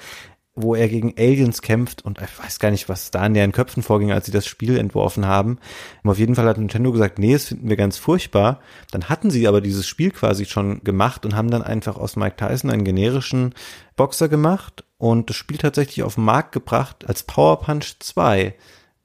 wo 0.56 0.74
er 0.74 0.90
gegen 0.90 1.14
Aliens 1.20 1.62
kämpft. 1.62 2.04
Und 2.04 2.20
ich 2.20 2.44
weiß 2.44 2.58
gar 2.58 2.72
nicht, 2.72 2.90
was 2.90 3.12
da 3.12 3.24
in 3.24 3.36
deren 3.36 3.52
Köpfen 3.52 3.84
vorging, 3.84 4.12
als 4.12 4.26
sie 4.26 4.32
das 4.32 4.48
Spiel 4.48 4.76
entworfen 4.76 5.28
haben. 5.28 5.60
Und 6.02 6.10
auf 6.10 6.18
jeden 6.18 6.34
Fall 6.34 6.48
hat 6.48 6.58
Nintendo 6.58 6.92
gesagt, 6.92 7.20
nee, 7.20 7.34
das 7.34 7.46
finden 7.46 7.70
wir 7.70 7.78
ganz 7.78 8.00
furchtbar. 8.00 8.60
Dann 8.90 9.08
hatten 9.08 9.30
sie 9.30 9.48
aber 9.48 9.62
dieses 9.62 9.86
Spiel 9.88 10.10
quasi 10.10 10.46
schon 10.46 10.84
gemacht 10.84 11.28
und 11.28 11.36
haben 11.36 11.52
dann 11.52 11.62
einfach 11.62 11.98
aus 11.98 12.16
Mike 12.16 12.38
Tyson 12.38 12.72
einen 12.72 12.86
generischen 12.86 13.54
Boxer 13.96 14.30
gemacht 14.30 14.84
und 14.98 15.30
das 15.30 15.36
Spiel 15.36 15.60
tatsächlich 15.60 16.02
auf 16.02 16.16
den 16.16 16.24
Markt 16.24 16.54
gebracht 16.54 17.08
als 17.08 17.22
Power 17.22 17.60
Punch 17.60 17.98
2. 18.00 18.56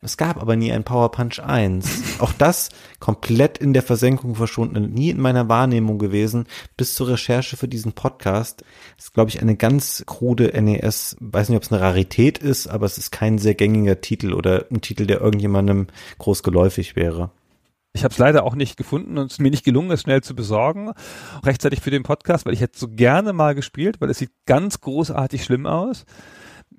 Es 0.02 0.16
gab 0.16 0.40
aber 0.40 0.56
nie 0.56 0.72
ein 0.72 0.82
Power 0.82 1.10
Punch 1.10 1.40
1. 1.40 2.20
Auch 2.20 2.32
das 2.32 2.70
komplett 3.00 3.58
in 3.58 3.74
der 3.74 3.82
Versenkung 3.82 4.34
verschwunden, 4.34 4.94
nie 4.94 5.10
in 5.10 5.20
meiner 5.20 5.50
Wahrnehmung 5.50 5.98
gewesen, 5.98 6.46
bis 6.78 6.94
zur 6.94 7.08
Recherche 7.08 7.58
für 7.58 7.68
diesen 7.68 7.92
Podcast. 7.92 8.64
Das 8.96 9.06
ist, 9.06 9.14
glaube 9.14 9.28
ich, 9.28 9.42
eine 9.42 9.56
ganz 9.56 10.02
krude 10.06 10.58
NES, 10.58 11.18
weiß 11.20 11.50
nicht, 11.50 11.56
ob 11.58 11.64
es 11.64 11.72
eine 11.72 11.82
Rarität 11.82 12.38
ist, 12.38 12.66
aber 12.66 12.86
es 12.86 12.96
ist 12.96 13.10
kein 13.10 13.36
sehr 13.36 13.54
gängiger 13.54 14.00
Titel 14.00 14.32
oder 14.32 14.64
ein 14.70 14.80
Titel, 14.80 15.06
der 15.06 15.20
irgendjemandem 15.20 15.88
groß 16.18 16.42
geläufig 16.42 16.96
wäre. 16.96 17.30
Ich 17.92 18.02
habe 18.02 18.12
es 18.12 18.18
leider 18.18 18.44
auch 18.44 18.54
nicht 18.54 18.78
gefunden 18.78 19.18
und 19.18 19.30
es 19.30 19.38
mir 19.38 19.50
nicht 19.50 19.64
gelungen, 19.64 19.90
es 19.90 20.00
schnell 20.00 20.22
zu 20.22 20.34
besorgen, 20.34 20.92
rechtzeitig 21.44 21.80
für 21.80 21.90
den 21.90 22.04
Podcast, 22.04 22.46
weil 22.46 22.54
ich 22.54 22.62
hätte 22.62 22.78
so 22.78 22.88
gerne 22.88 23.34
mal 23.34 23.54
gespielt, 23.54 24.00
weil 24.00 24.08
es 24.08 24.18
sieht 24.18 24.30
ganz 24.46 24.80
großartig 24.80 25.44
schlimm 25.44 25.66
aus 25.66 26.06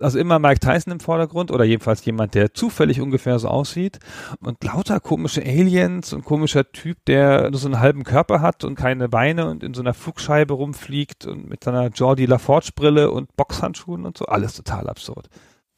also 0.01 0.19
immer 0.19 0.39
Mike 0.39 0.59
Tyson 0.59 0.93
im 0.93 0.99
Vordergrund 0.99 1.51
oder 1.51 1.63
jedenfalls 1.63 2.03
jemand, 2.05 2.33
der 2.33 2.53
zufällig 2.53 3.01
ungefähr 3.01 3.39
so 3.39 3.47
aussieht 3.47 3.99
und 4.39 4.63
lauter 4.63 4.99
komische 4.99 5.41
Aliens 5.41 6.13
und 6.13 6.25
komischer 6.25 6.71
Typ, 6.71 6.97
der 7.05 7.49
nur 7.49 7.59
so 7.59 7.67
einen 7.67 7.79
halben 7.79 8.03
Körper 8.03 8.41
hat 8.41 8.63
und 8.63 8.75
keine 8.75 9.09
Beine 9.09 9.49
und 9.49 9.63
in 9.63 9.73
so 9.73 9.81
einer 9.81 9.93
Flugscheibe 9.93 10.53
rumfliegt 10.53 11.25
und 11.25 11.49
mit 11.49 11.63
seiner 11.63 11.87
Jordi 11.87 12.25
LaForge 12.25 12.71
Brille 12.75 13.11
und 13.11 13.35
Boxhandschuhen 13.35 14.05
und 14.05 14.17
so, 14.17 14.25
alles 14.25 14.53
total 14.53 14.89
absurd. 14.89 15.29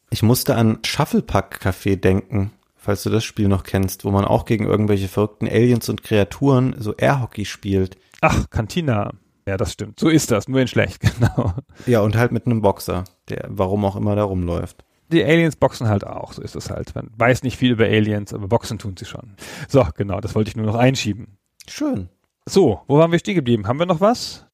Ich 0.10 0.24
musste 0.24 0.56
an 0.56 0.80
Shufflepack 0.86 1.60
Café 1.64 1.95
denken, 1.95 2.52
falls 2.76 3.04
du 3.04 3.10
das 3.10 3.24
Spiel 3.24 3.48
noch 3.48 3.64
kennst, 3.64 4.06
wo 4.06 4.12
man 4.12 4.26
auch 4.26 4.45
gegen 4.45 4.66
irgendwelche 4.66 5.08
verrückten 5.08 5.48
Aliens 5.48 5.90
und 5.90 6.04
Kreaturen 6.04 6.76
so 6.78 6.94
Airhockey 6.95 7.45
spielt. 7.45 7.98
Ach, 8.22 8.50
Cantina. 8.50 9.12
Ja, 9.45 9.57
das 9.57 9.74
stimmt. 9.74 9.99
So 9.99 10.10
ist 10.10 10.32
das, 10.32 10.48
nur 10.48 10.61
in 10.61 10.68
schlecht, 10.68 11.02
genau. 11.20 11.53
Ja, 11.86 12.02
und 12.02 12.15
halt 12.15 12.32
mit 12.32 12.45
einem 12.45 12.61
Boxer, 12.61 13.03
der 13.30 13.45
warum 13.49 13.84
auch 13.86 13.95
immer 13.95 14.15
da 14.15 14.24
rumläuft. 14.24 14.84
Die 15.11 15.24
Aliens 15.24 15.57
boxen 15.57 15.88
halt 15.90 16.07
auch, 16.07 16.34
so 16.34 16.41
ist 16.41 16.56
es 16.56 16.70
halt. 16.70 16.95
Man 16.95 17.11
weiß 17.15 17.44
nicht 17.44 17.57
viel 17.57 17.72
über 17.72 17.86
Aliens, 17.86 18.34
aber 18.34 18.48
boxen 18.48 18.80
tun 18.80 18.95
sie 18.98 19.06
schon. 19.06 19.36
So, 19.68 19.86
genau, 19.95 20.22
das 20.22 20.34
wollte 20.34 20.49
ich 20.49 20.56
nur 20.56 20.65
noch 20.65 20.76
einschieben. 20.76 21.38
Schön. 21.68 22.10
So, 22.45 22.82
wo 22.88 22.98
waren 22.98 23.11
wir 23.11 23.20
stehen 23.20 23.36
geblieben? 23.36 23.68
Haben 23.68 23.80
wir 23.80 23.86
noch 23.86 24.02
was? 24.02 24.45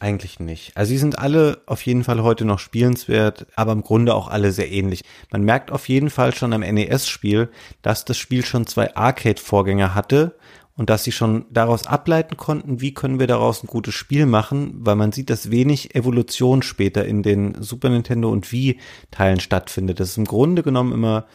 Eigentlich 0.00 0.38
nicht. 0.38 0.76
Also 0.76 0.90
sie 0.90 0.98
sind 0.98 1.18
alle 1.18 1.62
auf 1.66 1.82
jeden 1.82 2.04
Fall 2.04 2.22
heute 2.22 2.44
noch 2.44 2.60
spielenswert, 2.60 3.46
aber 3.56 3.72
im 3.72 3.82
Grunde 3.82 4.14
auch 4.14 4.28
alle 4.28 4.52
sehr 4.52 4.70
ähnlich. 4.70 5.02
Man 5.32 5.42
merkt 5.42 5.72
auf 5.72 5.88
jeden 5.88 6.08
Fall 6.08 6.32
schon 6.34 6.52
am 6.52 6.60
NES-Spiel, 6.60 7.48
dass 7.82 8.04
das 8.04 8.16
Spiel 8.16 8.44
schon 8.44 8.66
zwei 8.66 8.94
Arcade-Vorgänger 8.94 9.94
hatte 9.96 10.36
und 10.78 10.88
dass 10.88 11.04
sie 11.04 11.12
schon 11.12 11.44
daraus 11.50 11.86
ableiten 11.86 12.38
konnten, 12.38 12.80
wie 12.80 12.94
können 12.94 13.20
wir 13.20 13.26
daraus 13.26 13.62
ein 13.62 13.66
gutes 13.66 13.94
Spiel 13.94 14.24
machen, 14.24 14.74
weil 14.78 14.96
man 14.96 15.12
sieht, 15.12 15.28
dass 15.28 15.50
wenig 15.50 15.94
Evolution 15.94 16.62
später 16.62 17.04
in 17.04 17.22
den 17.22 17.60
Super 17.60 17.90
Nintendo 17.90 18.30
und 18.30 18.50
Wii-Teilen 18.50 19.40
stattfindet. 19.40 20.00
Das 20.00 20.10
ist 20.10 20.18
im 20.18 20.24
Grunde 20.24 20.62
genommen 20.62 20.92
immer 20.92 21.26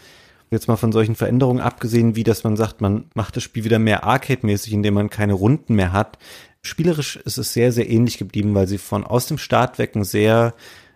jetzt 0.49 0.68
mal 0.68 0.78
von 0.78 0.91
solchen 0.91 1.15
Veränderungen 1.15 1.61
abgesehen, 1.61 2.15
wie 2.15 2.24
dass 2.24 2.44
man 2.44 2.56
sagt, 2.56 2.80
man 2.80 3.06
macht 3.15 3.36
das 3.36 3.44
Spiel 3.44 3.65
wieder 3.65 3.80
mehr 3.80 4.03
arcade-mäßig, 4.03 4.72
indem 4.74 4.94
man 4.94 5.10
keine 5.10 5.34
Runden 5.34 5.76
mehr 5.76 5.91
hat, 5.91 6.18
Spielerisch 6.65 7.18
ist 7.18 7.38
es 7.38 7.52
sehr, 7.52 7.74
sehr 7.74 7.90
ähnlich 7.90 8.18
geblieben, 8.18 8.56
weil 8.56 8.70
sie 8.70 8.78
von 8.78 9.03
aus 9.03 9.28
dem 9.28 9.38
Start 9.38 9.80
weg 9.80 9.95
ein 9.95 10.06
sehr 10.06 10.53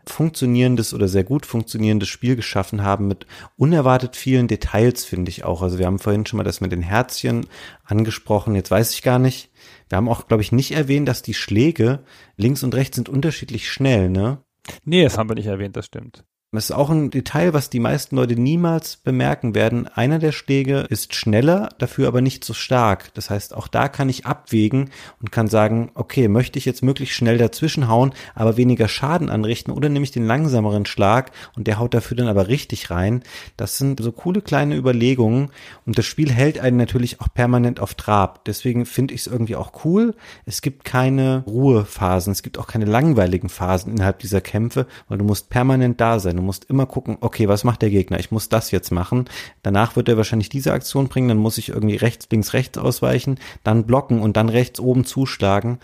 funktionierendes 0.09 0.93
oder 0.93 1.07
sehr 1.07 1.23
gut 1.23 1.45
funktionierendes 1.45 2.09
Spiel 2.09 2.35
geschaffen 2.35 2.83
haben 2.83 3.07
mit 3.07 3.25
unerwartet 3.55 4.15
vielen 4.15 4.47
Details, 4.47 5.05
finde 5.05 5.29
ich 5.29 5.43
auch. 5.43 5.61
Also 5.61 5.77
wir 5.79 5.85
haben 5.85 5.99
vorhin 5.99 6.25
schon 6.25 6.37
mal 6.37 6.43
das 6.43 6.61
mit 6.61 6.71
den 6.71 6.81
Herzchen 6.81 7.45
angesprochen. 7.83 8.55
Jetzt 8.55 8.71
weiß 8.71 8.93
ich 8.93 9.01
gar 9.01 9.19
nicht. 9.19 9.49
Wir 9.89 9.97
haben 9.97 10.09
auch, 10.09 10.27
glaube 10.27 10.43
ich, 10.43 10.51
nicht 10.51 10.71
erwähnt, 10.71 11.07
dass 11.07 11.21
die 11.21 11.33
Schläge 11.33 12.03
links 12.35 12.63
und 12.63 12.75
rechts 12.75 12.95
sind 12.95 13.09
unterschiedlich 13.09 13.69
schnell, 13.69 14.09
ne? 14.09 14.43
Nee, 14.83 15.03
das 15.03 15.17
haben 15.17 15.29
wir 15.29 15.35
nicht 15.35 15.47
erwähnt, 15.47 15.77
das 15.77 15.85
stimmt. 15.85 16.25
Das 16.53 16.69
ist 16.69 16.71
auch 16.71 16.89
ein 16.89 17.09
Detail, 17.09 17.53
was 17.53 17.69
die 17.69 17.81
meisten 17.81 18.15
Leute 18.15 18.37
niemals 18.37 18.95
bemerken 18.95 19.53
werden. 19.53 19.89
Einer 19.89 20.17
der 20.17 20.31
Schläge 20.31 20.87
ist 20.89 21.13
schneller, 21.13 21.67
dafür 21.77 22.07
aber 22.07 22.21
nicht 22.21 22.45
so 22.45 22.53
stark. 22.53 23.13
Das 23.15 23.29
heißt, 23.29 23.53
auch 23.53 23.67
da 23.67 23.89
kann 23.89 24.07
ich 24.07 24.25
abwägen 24.25 24.91
und 25.19 25.33
kann 25.33 25.49
sagen, 25.49 25.91
okay, 25.93 26.29
möchte 26.29 26.57
ich 26.57 26.63
jetzt 26.63 26.83
möglichst 26.83 27.17
schnell 27.17 27.37
dazwischen 27.37 27.89
hauen, 27.89 28.13
aber 28.33 28.55
weniger 28.55 28.87
Schaden 28.87 29.29
anrichten 29.29 29.73
oder 29.73 29.89
nehme 29.89 30.03
ich 30.05 30.11
den 30.11 30.25
langsameren 30.25 30.85
Schlag 30.85 31.31
und 31.57 31.67
der 31.67 31.79
haut 31.79 31.93
dafür 31.93 32.15
dann 32.15 32.29
aber 32.29 32.47
richtig 32.47 32.91
rein. 32.91 33.23
Das 33.57 33.77
sind 33.77 33.99
so 33.99 34.13
coole 34.13 34.41
kleine 34.41 34.77
Überlegungen 34.77 35.49
und 35.85 35.97
das 35.97 36.05
Spiel 36.05 36.31
hält 36.31 36.59
einen 36.59 36.77
natürlich 36.77 37.19
auch 37.19 37.27
permanent 37.33 37.81
auf 37.81 37.93
Trab. 37.93 38.45
Deswegen 38.45 38.85
finde 38.85 39.13
ich 39.13 39.19
es 39.19 39.27
irgendwie 39.27 39.57
auch 39.57 39.83
cool. 39.83 40.15
Es 40.45 40.61
gibt 40.61 40.85
keine 40.85 41.43
Ruhephasen, 41.45 42.31
es 42.31 42.41
gibt 42.41 42.57
auch 42.57 42.67
keine 42.67 42.85
langweiligen 42.85 43.49
Phasen 43.49 43.91
innerhalb 43.91 44.19
dieser 44.19 44.39
Kämpfe, 44.39 44.87
weil 45.09 45.17
du 45.17 45.25
musst 45.25 45.49
permanent 45.49 45.99
da 45.99 46.19
sein. 46.19 46.36
Du 46.37 46.43
musst 46.43 46.65
immer 46.65 46.85
gucken, 46.85 47.17
okay, 47.21 47.47
was 47.47 47.63
macht 47.63 47.81
der 47.81 47.89
Gegner? 47.89 48.19
Ich 48.19 48.31
muss 48.31 48.49
das 48.49 48.71
jetzt 48.71 48.91
machen. 48.91 49.25
Danach 49.63 49.95
wird 49.95 50.09
er 50.09 50.17
wahrscheinlich 50.17 50.49
diese 50.49 50.73
Aktion 50.73 51.07
bringen, 51.07 51.27
dann 51.27 51.37
muss 51.37 51.57
ich 51.57 51.69
irgendwie 51.69 51.95
rechts, 51.95 52.27
links, 52.31 52.53
rechts 52.53 52.77
ausweichen, 52.77 53.39
dann 53.63 53.85
blocken 53.85 54.21
und 54.21 54.37
dann 54.37 54.49
rechts 54.49 54.79
oben 54.79 55.05
zuschlagen. 55.05 55.79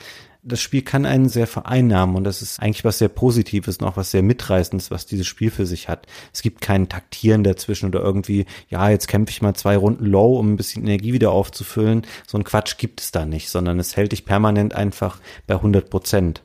Das 0.46 0.60
Spiel 0.60 0.82
kann 0.82 1.06
einen 1.06 1.30
sehr 1.30 1.48
vereinnahmen 1.48 2.18
und 2.18 2.26
das 2.26 2.42
ist 2.42 2.60
eigentlich 2.60 2.84
was 2.84 2.98
sehr 2.98 3.08
Positives 3.08 3.78
und 3.78 3.88
auch 3.88 3.96
was 3.96 4.12
sehr 4.12 4.22
Mitreißendes, 4.24 4.92
was 4.92 5.06
dieses 5.06 5.26
Spiel 5.26 5.50
für 5.50 5.66
sich 5.66 5.88
hat. 5.88 6.06
Es 6.34 6.42
gibt 6.42 6.60
kein 6.60 6.90
Taktieren 6.90 7.46
dazwischen 7.46 7.88
oder 7.88 8.02
irgendwie, 8.02 8.46
ja, 8.68 8.90
jetzt 8.90 9.08
kämpfe 9.08 9.32
ich 9.32 9.42
mal 9.42 9.54
zwei 9.54 9.78
Runden 9.78 10.06
low, 10.06 10.38
um 10.38 10.52
ein 10.52 10.58
bisschen 10.58 10.84
Energie 10.84 11.14
wieder 11.14 11.32
aufzufüllen. 11.32 12.06
So 12.28 12.38
ein 12.38 12.44
Quatsch 12.44 12.78
gibt 12.78 13.00
es 13.00 13.12
da 13.12 13.26
nicht, 13.26 13.50
sondern 13.50 13.80
es 13.80 13.96
hält 13.96 14.12
dich 14.12 14.26
permanent 14.26 14.76
einfach 14.76 15.22
bei 15.48 15.56
100 15.56 15.90
Prozent. 15.90 16.44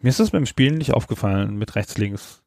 Mir 0.00 0.08
ist 0.08 0.20
das 0.20 0.30
beim 0.30 0.46
Spielen 0.46 0.78
nicht 0.78 0.92
aufgefallen 0.92 1.56
mit 1.56 1.76
rechts, 1.76 1.96
links. 1.98 2.41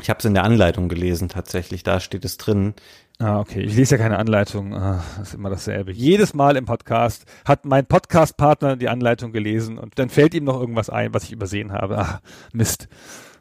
Ich 0.00 0.10
habe 0.10 0.18
es 0.18 0.24
in 0.24 0.34
der 0.34 0.44
Anleitung 0.44 0.88
gelesen, 0.88 1.28
tatsächlich, 1.28 1.82
da 1.82 1.98
steht 1.98 2.24
es 2.24 2.36
drin. 2.36 2.74
Ah, 3.18 3.40
okay. 3.40 3.62
Ich 3.62 3.74
lese 3.74 3.96
ja 3.96 4.02
keine 4.02 4.18
Anleitung. 4.18 4.72
Ah, 4.74 5.02
das 5.18 5.28
ist 5.28 5.34
immer 5.34 5.50
dasselbe. 5.50 5.90
Jedes 5.90 6.34
Mal 6.34 6.56
im 6.56 6.66
Podcast 6.66 7.24
hat 7.44 7.64
mein 7.64 7.84
Podcast-Partner 7.84 8.76
die 8.76 8.88
Anleitung 8.88 9.32
gelesen 9.32 9.76
und 9.76 9.98
dann 9.98 10.08
fällt 10.08 10.34
ihm 10.34 10.44
noch 10.44 10.60
irgendwas 10.60 10.88
ein, 10.88 11.12
was 11.14 11.24
ich 11.24 11.32
übersehen 11.32 11.72
habe. 11.72 11.98
Ah, 11.98 12.20
Mist. 12.52 12.88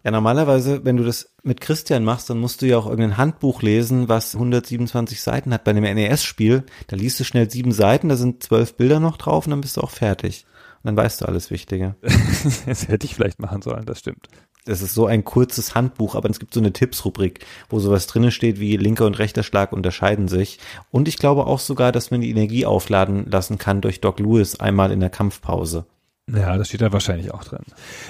Ja, 0.04 0.10
normalerweise, 0.10 0.84
wenn 0.84 0.98
du 0.98 1.04
das 1.04 1.32
mit 1.44 1.62
Christian 1.62 2.04
machst, 2.04 2.30
dann 2.30 2.40
musst 2.40 2.62
du 2.62 2.66
ja 2.66 2.78
auch 2.78 2.88
irgendein 2.88 3.18
Handbuch 3.18 3.62
lesen, 3.62 4.10
was 4.10 4.34
127 4.34 5.22
Seiten 5.22 5.54
hat. 5.54 5.64
Bei 5.64 5.72
einem 5.72 5.84
NES-Spiel, 5.84 6.64
da 6.88 6.96
liest 6.96 7.20
du 7.20 7.24
schnell 7.24 7.52
sieben 7.52 7.72
Seiten, 7.72 8.10
da 8.10 8.16
sind 8.16 8.42
zwölf 8.42 8.78
Bilder 8.78 9.00
noch 9.00 9.18
drauf 9.18 9.46
und 9.46 9.52
dann 9.52 9.62
bist 9.62 9.78
du 9.78 9.82
auch 9.82 9.92
fertig. 9.92 10.46
Und 10.82 10.86
dann 10.86 10.98
weißt 10.98 11.22
du 11.22 11.26
alles 11.26 11.52
Wichtige. 11.52 11.96
das 12.66 12.88
hätte 12.88 13.06
ich 13.06 13.14
vielleicht 13.14 13.40
machen 13.40 13.62
sollen, 13.62 13.86
das 13.86 14.00
stimmt 14.00 14.28
das 14.68 14.82
ist 14.82 14.94
so 14.94 15.06
ein 15.06 15.24
kurzes 15.24 15.76
Handbuch, 15.76 16.16
aber 16.16 16.30
es 16.30 16.40
gibt 16.40 16.54
so 16.54 16.60
eine 16.60 16.74
Tipps-Rubrik, 16.74 17.46
wo 17.70 17.80
sowas 17.80 18.08
drinnen 18.08 18.32
steht 18.32 18.60
wie 18.60 18.78
linker 18.78 19.06
und 19.06 19.18
rechter 19.18 19.44
Schlag 19.44 19.72
unterscheiden 19.72 20.28
sich. 20.28 20.60
Und 20.92 21.08
ich 21.08 21.18
glaube 21.18 21.46
auch 21.48 21.60
sogar, 21.60 21.92
dass 21.92 22.12
man 22.12 22.22
die 22.22 22.30
Energie 22.30 22.66
aufladen 22.66 23.30
lassen 23.30 23.58
kann 23.58 23.82
durch 23.82 24.02
Doc 24.02 24.20
Lewis 24.20 24.60
einmal 24.60 24.92
in 24.92 25.00
der 25.00 25.10
Kampfpause. 25.10 25.86
Ja, 26.30 26.58
das 26.58 26.68
steht 26.68 26.82
da 26.82 26.92
wahrscheinlich 26.92 27.34
auch 27.34 27.46
drin. 27.46 27.64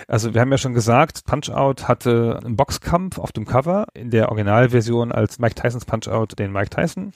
Also 0.08 0.34
wir 0.34 0.42
haben 0.42 0.52
ja 0.52 0.58
schon 0.58 0.74
gesagt, 0.74 1.26
Punch-Out 1.26 1.88
hatte 1.88 2.40
einen 2.44 2.56
Boxkampf 2.56 3.20
auf 3.20 3.32
dem 3.32 3.46
Cover, 3.46 3.86
in 3.94 4.10
der 4.10 4.30
Originalversion 4.30 5.12
als 5.12 5.38
Mike 5.38 5.54
Tysons 5.54 5.86
Punch-Out 5.86 6.40
den 6.40 6.52
Mike 6.52 6.72
Tyson 6.72 7.12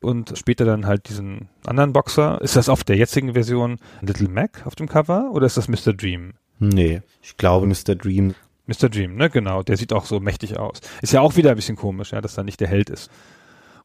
und 0.00 0.38
später 0.38 0.64
dann 0.64 0.86
halt 0.86 1.10
diesen 1.10 1.48
anderen 1.66 1.92
Boxer. 1.92 2.40
Ist 2.40 2.56
das 2.56 2.70
auf 2.70 2.82
der 2.82 2.96
jetzigen 2.96 3.34
Version 3.34 3.76
Little 4.00 4.28
Mac 4.28 4.66
auf 4.66 4.74
dem 4.74 4.88
Cover 4.88 5.30
oder 5.32 5.44
ist 5.44 5.58
das 5.58 5.68
Mr. 5.68 5.92
Dream? 5.92 6.32
Nee, 6.58 7.02
ich 7.20 7.36
glaube 7.36 7.66
Mr. 7.66 7.94
Dream. 7.94 8.34
Mr. 8.68 8.88
Dream, 8.88 9.16
ne, 9.16 9.30
genau. 9.30 9.62
Der 9.62 9.76
sieht 9.76 9.92
auch 9.92 10.04
so 10.04 10.20
mächtig 10.20 10.58
aus. 10.58 10.80
Ist 11.02 11.12
ja 11.12 11.22
auch 11.22 11.36
wieder 11.36 11.50
ein 11.50 11.56
bisschen 11.56 11.76
komisch, 11.76 12.12
ja, 12.12 12.20
dass 12.20 12.36
er 12.36 12.44
nicht 12.44 12.60
der 12.60 12.68
Held 12.68 12.90
ist. 12.90 13.10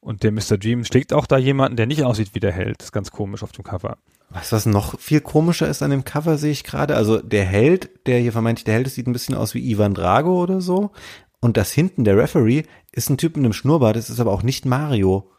Und 0.02 0.24
der 0.24 0.34
Mr. 0.34 0.58
Dream 0.58 0.84
schlägt 0.84 1.14
auch 1.14 1.26
da 1.26 1.38
jemanden, 1.38 1.78
der 1.78 1.86
nicht 1.86 2.04
aussieht 2.04 2.36
wie 2.36 2.42
der 2.42 2.52
Held. 2.52 2.84
Ist 2.84 2.92
ganz 2.92 3.10
komisch 3.10 3.42
auf 3.42 3.54
dem 3.54 3.64
Cover. 3.64 3.98
Was, 4.30 4.52
was 4.52 4.66
noch 4.66 5.00
viel 5.00 5.22
komischer 5.22 5.70
ist 5.70 5.82
an 5.82 5.92
dem 5.92 6.04
Cover, 6.04 6.38
sehe 6.38 6.52
ich 6.52 6.66
gerade. 6.66 6.98
Also 6.98 7.22
der 7.22 7.46
Held, 7.46 8.06
der 8.06 8.20
hier 8.20 8.34
vermeintlich 8.34 8.66
der 8.66 8.74
Held 8.74 8.88
ist, 8.88 8.96
sieht 8.96 9.08
ein 9.08 9.14
bisschen 9.14 9.36
aus 9.36 9.54
wie 9.54 9.72
Ivan 9.72 9.94
Drago 9.94 10.42
oder 10.42 10.60
so. 10.60 10.92
Und 11.40 11.56
das 11.56 11.72
hinten, 11.72 12.04
der 12.04 12.18
Referee, 12.18 12.64
ist 12.92 13.10
ein 13.10 13.18
Typ 13.18 13.38
mit 13.38 13.46
einem 13.46 13.54
Schnurrbart, 13.54 13.96
das 13.96 14.10
ist 14.10 14.20
aber 14.20 14.32
auch 14.32 14.44
nicht 14.44 14.66
Mario. 14.66 15.32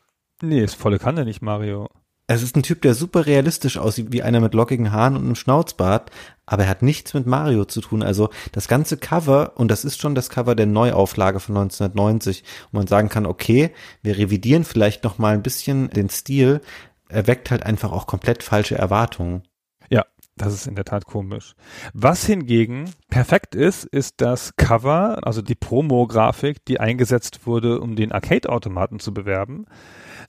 Nee, 0.42 0.62
ist 0.62 0.74
volle 0.74 0.98
Kanne 0.98 1.24
nicht 1.24 1.42
Mario. 1.42 1.88
Es 2.26 2.42
ist 2.42 2.56
ein 2.56 2.62
Typ, 2.62 2.80
der 2.80 2.94
super 2.94 3.26
realistisch 3.26 3.76
aussieht, 3.76 4.10
wie 4.10 4.22
einer 4.22 4.40
mit 4.40 4.54
lockigen 4.54 4.92
Haaren 4.92 5.16
und 5.16 5.24
einem 5.24 5.34
Schnauzbart, 5.34 6.10
aber 6.46 6.62
er 6.64 6.70
hat 6.70 6.80
nichts 6.80 7.12
mit 7.12 7.26
Mario 7.26 7.66
zu 7.66 7.82
tun. 7.82 8.02
Also 8.02 8.30
das 8.52 8.66
ganze 8.66 8.96
Cover, 8.96 9.52
und 9.56 9.70
das 9.70 9.84
ist 9.84 10.00
schon 10.00 10.14
das 10.14 10.30
Cover 10.30 10.54
der 10.54 10.64
Neuauflage 10.64 11.38
von 11.38 11.56
1990, 11.56 12.42
wo 12.72 12.78
man 12.78 12.86
sagen 12.86 13.10
kann, 13.10 13.26
okay, 13.26 13.72
wir 14.02 14.16
revidieren 14.16 14.64
vielleicht 14.64 15.04
noch 15.04 15.18
mal 15.18 15.34
ein 15.34 15.42
bisschen 15.42 15.90
den 15.90 16.08
Stil, 16.08 16.62
er 17.10 17.26
weckt 17.26 17.50
halt 17.50 17.64
einfach 17.64 17.92
auch 17.92 18.06
komplett 18.06 18.42
falsche 18.42 18.76
Erwartungen. 18.76 19.42
Ja, 19.90 20.06
das 20.36 20.54
ist 20.54 20.66
in 20.66 20.76
der 20.76 20.86
Tat 20.86 21.04
komisch. 21.04 21.54
Was 21.92 22.24
hingegen 22.24 22.90
perfekt 23.10 23.54
ist, 23.54 23.84
ist 23.84 24.22
das 24.22 24.56
Cover, 24.56 25.18
also 25.26 25.42
die 25.42 25.54
Promo-Grafik, 25.54 26.64
die 26.64 26.80
eingesetzt 26.80 27.46
wurde, 27.46 27.80
um 27.80 27.96
den 27.96 28.12
Arcade-Automaten 28.12 28.98
zu 28.98 29.12
bewerben. 29.12 29.66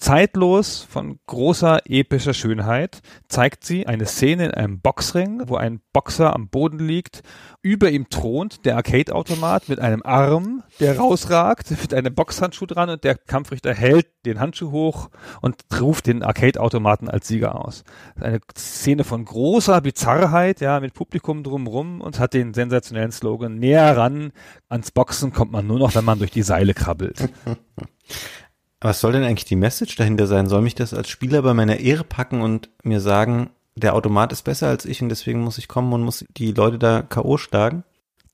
Zeitlos 0.06 0.86
von 0.88 1.18
großer 1.26 1.80
epischer 1.86 2.36
Schönheit 2.36 3.02
zeigt 3.28 3.64
sie 3.64 3.88
eine 3.88 4.06
Szene 4.06 4.46
in 4.46 4.52
einem 4.52 4.80
Boxring, 4.80 5.42
wo 5.48 5.56
ein 5.56 5.82
Boxer 5.94 6.36
am 6.36 6.48
Boden 6.48 6.78
liegt. 6.78 7.24
Über 7.64 7.90
ihm 7.90 8.08
thront 8.08 8.66
der 8.66 8.76
Arcade-Automat 8.76 9.68
mit 9.68 9.80
einem 9.80 10.04
Arm, 10.04 10.62
der 10.80 11.00
rausragt, 11.00 11.72
mit 11.72 11.92
einem 11.92 12.14
Boxhandschuh 12.14 12.68
dran 12.68 12.92
und 12.92 13.04
der 13.04 13.16
Kampfrichter 13.16 13.74
hält 13.74 14.06
den 14.28 14.40
Handschuh 14.40 14.70
hoch 14.70 15.10
und 15.42 15.56
ruft 15.82 16.06
den 16.06 16.22
Arcade-Automaten 16.22 17.10
als 17.10 17.28
Sieger 17.28 17.66
aus. 17.66 17.84
Eine 18.22 18.42
Szene 18.56 19.06
von 19.06 19.26
großer 19.26 19.82
Bizarrheit, 19.82 20.62
ja, 20.62 20.82
mit 20.82 20.94
Publikum 20.94 21.42
drumrum 21.42 22.02
und 22.02 22.20
hat 22.20 22.36
den 22.36 22.54
sensationellen 22.54 23.12
Slogan, 23.12 23.56
näher 23.56 23.98
ran 23.98 24.34
ans 24.70 24.92
Boxen 24.92 25.34
kommt 25.34 25.52
man 25.52 25.66
nur 25.66 25.80
noch, 25.80 25.96
wenn 25.96 26.06
man 26.06 26.20
durch 26.20 26.30
die 26.30 26.44
Seile 26.44 26.76
krabbelt. 26.76 27.28
Was 28.86 29.02
soll 29.02 29.14
denn 29.14 29.24
eigentlich 29.24 29.46
die 29.46 29.56
Message 29.56 29.96
dahinter 29.96 30.28
sein? 30.28 30.46
Soll 30.46 30.62
mich 30.62 30.76
das 30.76 30.94
als 30.94 31.10
Spieler 31.10 31.42
bei 31.42 31.56
meiner 31.56 31.80
Ehre 31.80 32.04
packen 32.04 32.42
und 32.42 32.70
mir 32.84 33.00
sagen, 33.00 33.50
der 33.74 33.96
Automat 33.96 34.32
ist 34.32 34.44
besser 34.44 34.68
als 34.68 34.86
ich 34.86 35.02
und 35.02 35.10
deswegen 35.10 35.42
muss 35.42 35.58
ich 35.58 35.68
kommen 35.68 35.92
und 35.92 36.04
muss 36.04 36.24
die 36.38 36.52
Leute 36.52 36.78
da 36.78 37.02
K.O. 37.02 37.38
schlagen? 37.38 37.84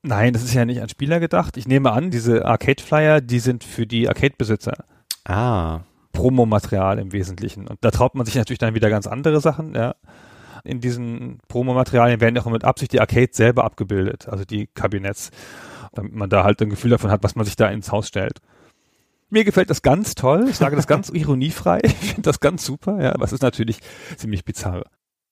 Nein, 0.04 0.34
das 0.34 0.44
ist 0.44 0.54
ja 0.54 0.66
nicht 0.66 0.82
an 0.82 0.90
Spieler 0.90 1.22
gedacht. 1.22 1.56
Ich 1.56 1.70
nehme 1.70 1.94
an, 1.94 2.12
diese 2.12 2.46
Arcade-Flyer, 2.46 3.22
die 3.22 3.40
sind 3.40 3.64
für 3.64 3.88
die 3.88 4.10
Arcade-Besitzer. 4.10 4.84
Ah. 5.24 5.84
Promomaterial 6.12 7.00
im 7.00 7.14
Wesentlichen. 7.14 7.66
Und 7.66 7.78
da 7.80 7.90
traut 7.90 8.16
man 8.16 8.26
sich 8.26 8.36
natürlich 8.36 8.60
dann 8.60 8.76
wieder 8.76 8.90
ganz 8.90 9.08
andere 9.08 9.40
Sachen, 9.40 9.74
ja. 9.74 9.96
In 10.66 10.82
diesen 10.82 11.38
Promomaterialien 11.48 12.20
werden 12.20 12.36
ja 12.36 12.42
auch 12.42 12.52
mit 12.52 12.66
Absicht 12.66 12.92
die 12.92 13.00
Arcades 13.00 13.38
selber 13.38 13.64
abgebildet, 13.64 14.28
also 14.28 14.44
die 14.44 14.68
Kabinetts, 14.68 15.32
damit 15.94 16.14
man 16.14 16.30
da 16.30 16.44
halt 16.44 16.62
ein 16.62 16.70
Gefühl 16.70 16.92
davon 16.92 17.10
hat, 17.10 17.24
was 17.24 17.36
man 17.36 17.46
sich 17.46 17.56
da 17.56 17.70
ins 17.70 17.94
Haus 17.94 18.10
stellt. 18.10 18.42
Mir 19.32 19.46
gefällt 19.46 19.70
das 19.70 19.82
ganz 19.82 20.14
toll. 20.14 20.48
Ich 20.50 20.58
sage 20.58 20.76
das 20.76 20.88
ganz 20.88 21.10
ironiefrei. 21.14 21.80
Ich 21.84 21.94
finde 21.94 22.24
das 22.24 22.42
ganz 22.42 22.66
super. 22.66 23.02
Ja, 23.02 23.14
was 23.18 23.32
ist 23.32 23.42
natürlich 23.42 23.80
ziemlich 24.18 24.44
bizarr. 24.44 24.84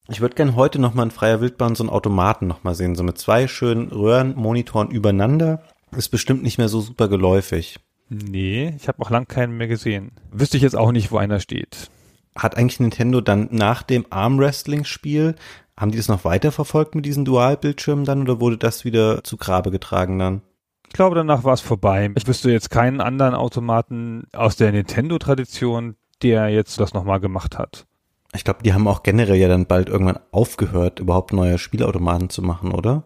Ich 0.07 0.21
würde 0.21 0.35
gern 0.35 0.55
heute 0.55 0.79
noch 0.79 0.93
mal 0.93 1.03
in 1.03 1.11
freier 1.11 1.41
Wildbahn 1.41 1.75
so 1.75 1.83
einen 1.83 1.91
Automaten 1.91 2.47
noch 2.47 2.63
mal 2.63 2.73
sehen, 2.73 2.95
so 2.95 3.03
mit 3.03 3.17
zwei 3.17 3.47
schönen 3.47 3.89
Röhrenmonitoren 3.89 4.89
übereinander. 4.89 5.61
Ist 5.95 6.09
bestimmt 6.09 6.43
nicht 6.43 6.57
mehr 6.57 6.69
so 6.69 6.79
super 6.79 7.09
geläufig. 7.09 7.79
Nee, 8.07 8.73
ich 8.77 8.87
habe 8.87 9.01
auch 9.03 9.09
lang 9.09 9.27
keinen 9.27 9.57
mehr 9.57 9.67
gesehen. 9.67 10.13
Wüsste 10.31 10.55
ich 10.57 10.63
jetzt 10.63 10.77
auch 10.77 10.93
nicht, 10.93 11.11
wo 11.11 11.17
einer 11.17 11.41
steht. 11.41 11.89
Hat 12.35 12.55
eigentlich 12.55 12.79
Nintendo 12.79 13.19
dann 13.19 13.49
nach 13.51 13.83
dem 13.83 14.05
Armwrestling-Spiel 14.09 15.35
Haben 15.75 15.91
die 15.91 15.97
das 15.97 16.07
noch 16.07 16.23
weiter 16.23 16.53
verfolgt 16.53 16.95
mit 16.95 17.05
diesen 17.05 17.25
Dualbildschirmen 17.25 18.05
dann 18.05 18.21
oder 18.21 18.39
wurde 18.39 18.57
das 18.57 18.85
wieder 18.85 19.23
zu 19.25 19.35
Grabe 19.35 19.71
getragen 19.71 20.17
dann? 20.17 20.41
Ich 20.89 20.93
glaube, 20.93 21.15
danach 21.15 21.43
war 21.43 21.53
es 21.53 21.61
vorbei. 21.61 22.11
Ich 22.15 22.27
wüsste 22.27 22.51
jetzt 22.51 22.71
keinen 22.71 22.99
anderen 22.99 23.35
Automaten 23.35 24.23
aus 24.33 24.55
der 24.55 24.71
Nintendo-Tradition, 24.71 25.95
der 26.23 26.49
jetzt 26.49 26.79
das 26.79 26.93
nochmal 26.93 27.19
gemacht 27.19 27.59
hat. 27.59 27.85
Ich 28.33 28.43
glaube, 28.43 28.63
die 28.63 28.73
haben 28.73 28.87
auch 28.87 29.03
generell 29.03 29.37
ja 29.37 29.47
dann 29.47 29.67
bald 29.67 29.87
irgendwann 29.87 30.19
aufgehört, 30.31 30.99
überhaupt 30.99 31.31
neue 31.31 31.59
Spielautomaten 31.59 32.29
zu 32.29 32.41
machen, 32.41 32.71
oder? 32.71 33.03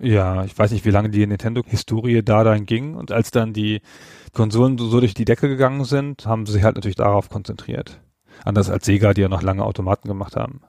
Ja, 0.00 0.44
ich 0.44 0.58
weiß 0.58 0.72
nicht, 0.72 0.86
wie 0.86 0.90
lange 0.90 1.10
die 1.10 1.26
Nintendo-Historie 1.26 2.22
da 2.22 2.44
dann 2.44 2.64
ging. 2.64 2.94
Und 2.94 3.12
als 3.12 3.30
dann 3.30 3.52
die 3.52 3.82
Konsolen 4.32 4.78
so 4.78 4.98
durch 4.98 5.12
die 5.12 5.26
Decke 5.26 5.48
gegangen 5.48 5.84
sind, 5.84 6.26
haben 6.26 6.46
sie 6.46 6.52
sich 6.52 6.64
halt 6.64 6.76
natürlich 6.76 6.96
darauf 6.96 7.28
konzentriert. 7.28 8.00
Anders 8.42 8.70
als 8.70 8.86
Sega, 8.86 9.12
die 9.12 9.20
ja 9.20 9.28
noch 9.28 9.42
lange 9.42 9.64
Automaten 9.64 10.08
gemacht 10.08 10.34
haben. 10.34 10.62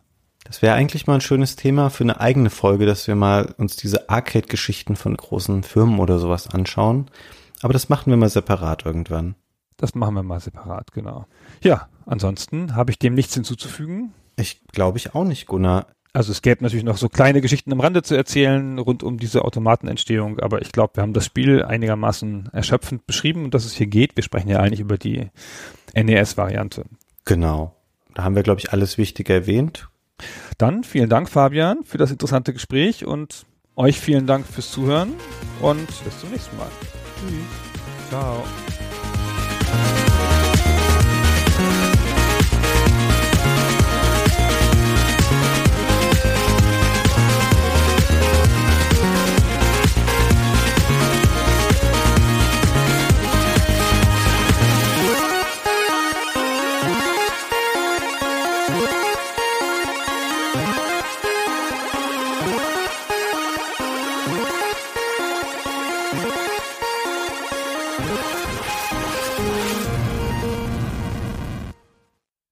Das 0.43 0.61
wäre 0.61 0.75
eigentlich 0.75 1.07
mal 1.07 1.15
ein 1.15 1.21
schönes 1.21 1.55
Thema 1.55 1.89
für 1.89 2.03
eine 2.03 2.19
eigene 2.19 2.49
Folge, 2.49 2.85
dass 2.85 3.07
wir 3.07 3.15
mal 3.15 3.53
uns 3.57 3.75
diese 3.75 4.09
Arcade-Geschichten 4.09 4.95
von 4.95 5.15
großen 5.15 5.63
Firmen 5.63 5.99
oder 5.99 6.19
sowas 6.19 6.47
anschauen. 6.47 7.09
Aber 7.61 7.73
das 7.73 7.89
machen 7.89 8.09
wir 8.09 8.17
mal 8.17 8.29
separat 8.29 8.85
irgendwann. 8.85 9.35
Das 9.77 9.95
machen 9.95 10.15
wir 10.15 10.23
mal 10.23 10.39
separat, 10.39 10.91
genau. 10.91 11.25
Ja, 11.61 11.87
ansonsten 12.05 12.75
habe 12.75 12.91
ich 12.91 12.99
dem 12.99 13.15
nichts 13.15 13.33
hinzuzufügen. 13.33 14.13
Ich 14.35 14.61
glaube 14.67 14.97
ich 14.97 15.15
auch 15.15 15.23
nicht, 15.23 15.45
Gunnar. 15.45 15.87
Also 16.15 16.31
es 16.31 16.43
gäbe 16.43 16.63
natürlich 16.63 16.85
noch 16.85 16.97
so 16.97 17.09
kleine 17.09 17.41
Geschichten 17.41 17.71
am 17.71 17.79
Rande 17.79 18.03
zu 18.03 18.13
erzählen 18.13 18.77
rund 18.77 19.01
um 19.01 19.17
diese 19.17 19.43
Automatenentstehung, 19.43 20.39
aber 20.39 20.61
ich 20.61 20.71
glaube, 20.71 20.97
wir 20.97 21.01
haben 21.01 21.13
das 21.13 21.25
Spiel 21.25 21.63
einigermaßen 21.63 22.49
erschöpfend 22.53 23.07
beschrieben 23.07 23.45
und 23.45 23.55
dass 23.55 23.65
es 23.65 23.73
hier 23.73 23.87
geht. 23.87 24.15
Wir 24.15 24.23
sprechen 24.23 24.49
ja 24.49 24.59
eigentlich 24.59 24.79
über 24.79 24.99
die 24.99 25.31
NES-Variante. 25.95 26.85
Genau. 27.25 27.75
Da 28.13 28.23
haben 28.23 28.35
wir, 28.35 28.43
glaube 28.43 28.59
ich, 28.59 28.71
alles 28.71 28.99
Wichtige 28.99 29.33
erwähnt. 29.33 29.89
Dann 30.57 30.83
vielen 30.83 31.09
Dank, 31.09 31.29
Fabian, 31.29 31.83
für 31.83 31.97
das 31.97 32.11
interessante 32.11 32.53
Gespräch 32.53 33.05
und 33.05 33.45
euch 33.75 33.99
vielen 33.99 34.27
Dank 34.27 34.45
fürs 34.45 34.71
Zuhören 34.71 35.13
und 35.61 35.87
bis 36.03 36.19
zum 36.19 36.29
nächsten 36.31 36.55
Mal. 36.57 36.69
Tschüss. 37.19 38.09
Ciao. 38.09 38.43